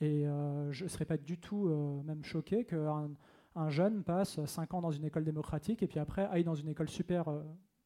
Et 0.00 0.24
je 0.70 0.84
ne 0.84 0.88
serais 0.88 1.04
pas 1.04 1.18
du 1.18 1.36
tout 1.36 1.68
même 2.06 2.24
choqué 2.24 2.64
qu'un 2.64 3.10
un 3.54 3.70
jeune 3.70 4.02
passe 4.02 4.44
5 4.44 4.74
ans 4.74 4.80
dans 4.80 4.90
une 4.90 5.04
école 5.04 5.24
démocratique 5.24 5.82
et 5.82 5.86
puis 5.86 5.98
après 5.98 6.26
aille 6.26 6.44
dans 6.44 6.54
une 6.54 6.68
école 6.68 6.88
super 6.88 7.28
euh, 7.28 7.42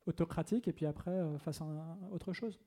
autocratique 0.06 0.68
et 0.68 0.72
puis 0.72 0.86
après 0.86 1.10
euh, 1.10 1.38
fasse 1.38 1.60
autre 2.10 2.32
chose. 2.32 2.60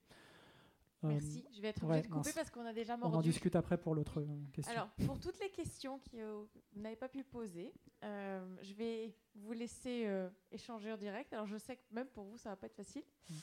Euh, 1.03 1.09
Merci, 1.09 1.45
je 1.55 1.61
vais 1.61 1.67
être 1.67 1.83
obligée 1.83 2.01
de 2.01 2.07
couper 2.07 2.31
parce 2.33 2.49
qu'on 2.49 2.65
a 2.65 2.73
déjà 2.73 2.97
mordu. 2.97 3.15
On 3.15 3.19
en 3.19 3.21
discute 3.21 3.55
après 3.55 3.77
pour 3.77 3.93
l'autre 3.93 4.25
question. 4.51 4.73
Alors, 4.73 4.89
pour 5.05 5.19
toutes 5.19 5.39
les 5.39 5.51
questions 5.51 5.99
que 6.11 6.33
vous 6.73 6.81
n'avez 6.81 6.95
pas 6.95 7.07
pu 7.07 7.23
poser, 7.23 7.71
je 8.01 8.73
vais 8.73 9.13
vous 9.35 9.53
laisser 9.53 10.09
échanger 10.51 10.91
en 10.91 10.97
direct. 10.97 11.31
Alors, 11.33 11.45
je 11.45 11.57
sais 11.57 11.75
que 11.75 11.83
même 11.91 12.07
pour 12.07 12.23
vous, 12.23 12.37
ça 12.37 12.49
va 12.49 12.55
pas 12.55 12.65
être 12.65 12.75
facile. 12.75 13.03
Mm. 13.29 13.33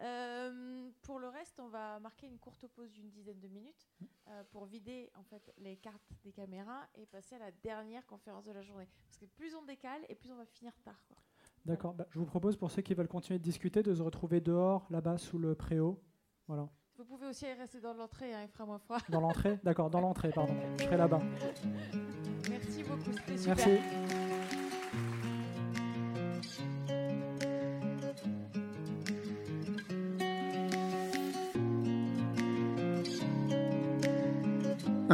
Euh, 0.00 0.90
pour 1.02 1.18
le 1.18 1.28
reste, 1.28 1.58
on 1.60 1.68
va 1.68 1.98
marquer 1.98 2.26
une 2.26 2.38
courte 2.38 2.66
pause 2.68 2.92
d'une 2.92 3.10
dizaine 3.10 3.40
de 3.40 3.48
minutes 3.48 3.88
euh, 4.28 4.44
pour 4.50 4.64
vider 4.64 5.10
en 5.16 5.24
fait 5.24 5.52
les 5.58 5.76
cartes 5.76 6.12
des 6.22 6.32
caméras 6.32 6.86
et 6.94 7.06
passer 7.06 7.34
à 7.34 7.38
la 7.40 7.50
dernière 7.50 8.06
conférence 8.06 8.44
de 8.44 8.52
la 8.52 8.62
journée. 8.62 8.88
Parce 9.06 9.18
que 9.18 9.26
plus 9.26 9.54
on 9.54 9.64
décale 9.64 10.02
et 10.08 10.14
plus 10.14 10.30
on 10.30 10.36
va 10.36 10.46
finir 10.46 10.72
tard. 10.84 11.02
D'accord. 11.64 11.94
Bah, 11.94 12.06
je 12.10 12.18
vous 12.18 12.26
propose 12.26 12.56
pour 12.56 12.70
ceux 12.70 12.82
qui 12.82 12.94
veulent 12.94 13.08
continuer 13.08 13.38
de 13.38 13.44
discuter 13.44 13.82
de 13.82 13.94
se 13.94 14.02
retrouver 14.02 14.40
dehors, 14.40 14.86
là-bas, 14.90 15.18
sous 15.18 15.38
le 15.38 15.54
préau. 15.54 16.00
Voilà. 16.46 16.68
Vous 16.96 17.04
pouvez 17.04 17.26
aussi 17.26 17.46
rester 17.52 17.80
dans 17.80 17.94
l'entrée, 17.94 18.34
hein, 18.34 18.42
il 18.42 18.48
fera 18.48 18.66
moins 18.66 18.78
froid. 18.78 18.98
Dans 19.08 19.20
l'entrée? 19.20 19.58
D'accord, 19.62 19.90
dans 19.90 20.00
l'entrée, 20.00 20.30
pardon. 20.30 20.54
Je 20.78 20.84
serai 20.84 20.96
là-bas. 20.96 21.20
Merci 22.48 22.82
beaucoup, 22.82 23.12
c'était 23.12 23.38
super. 23.38 23.56
Merci. 23.56 24.37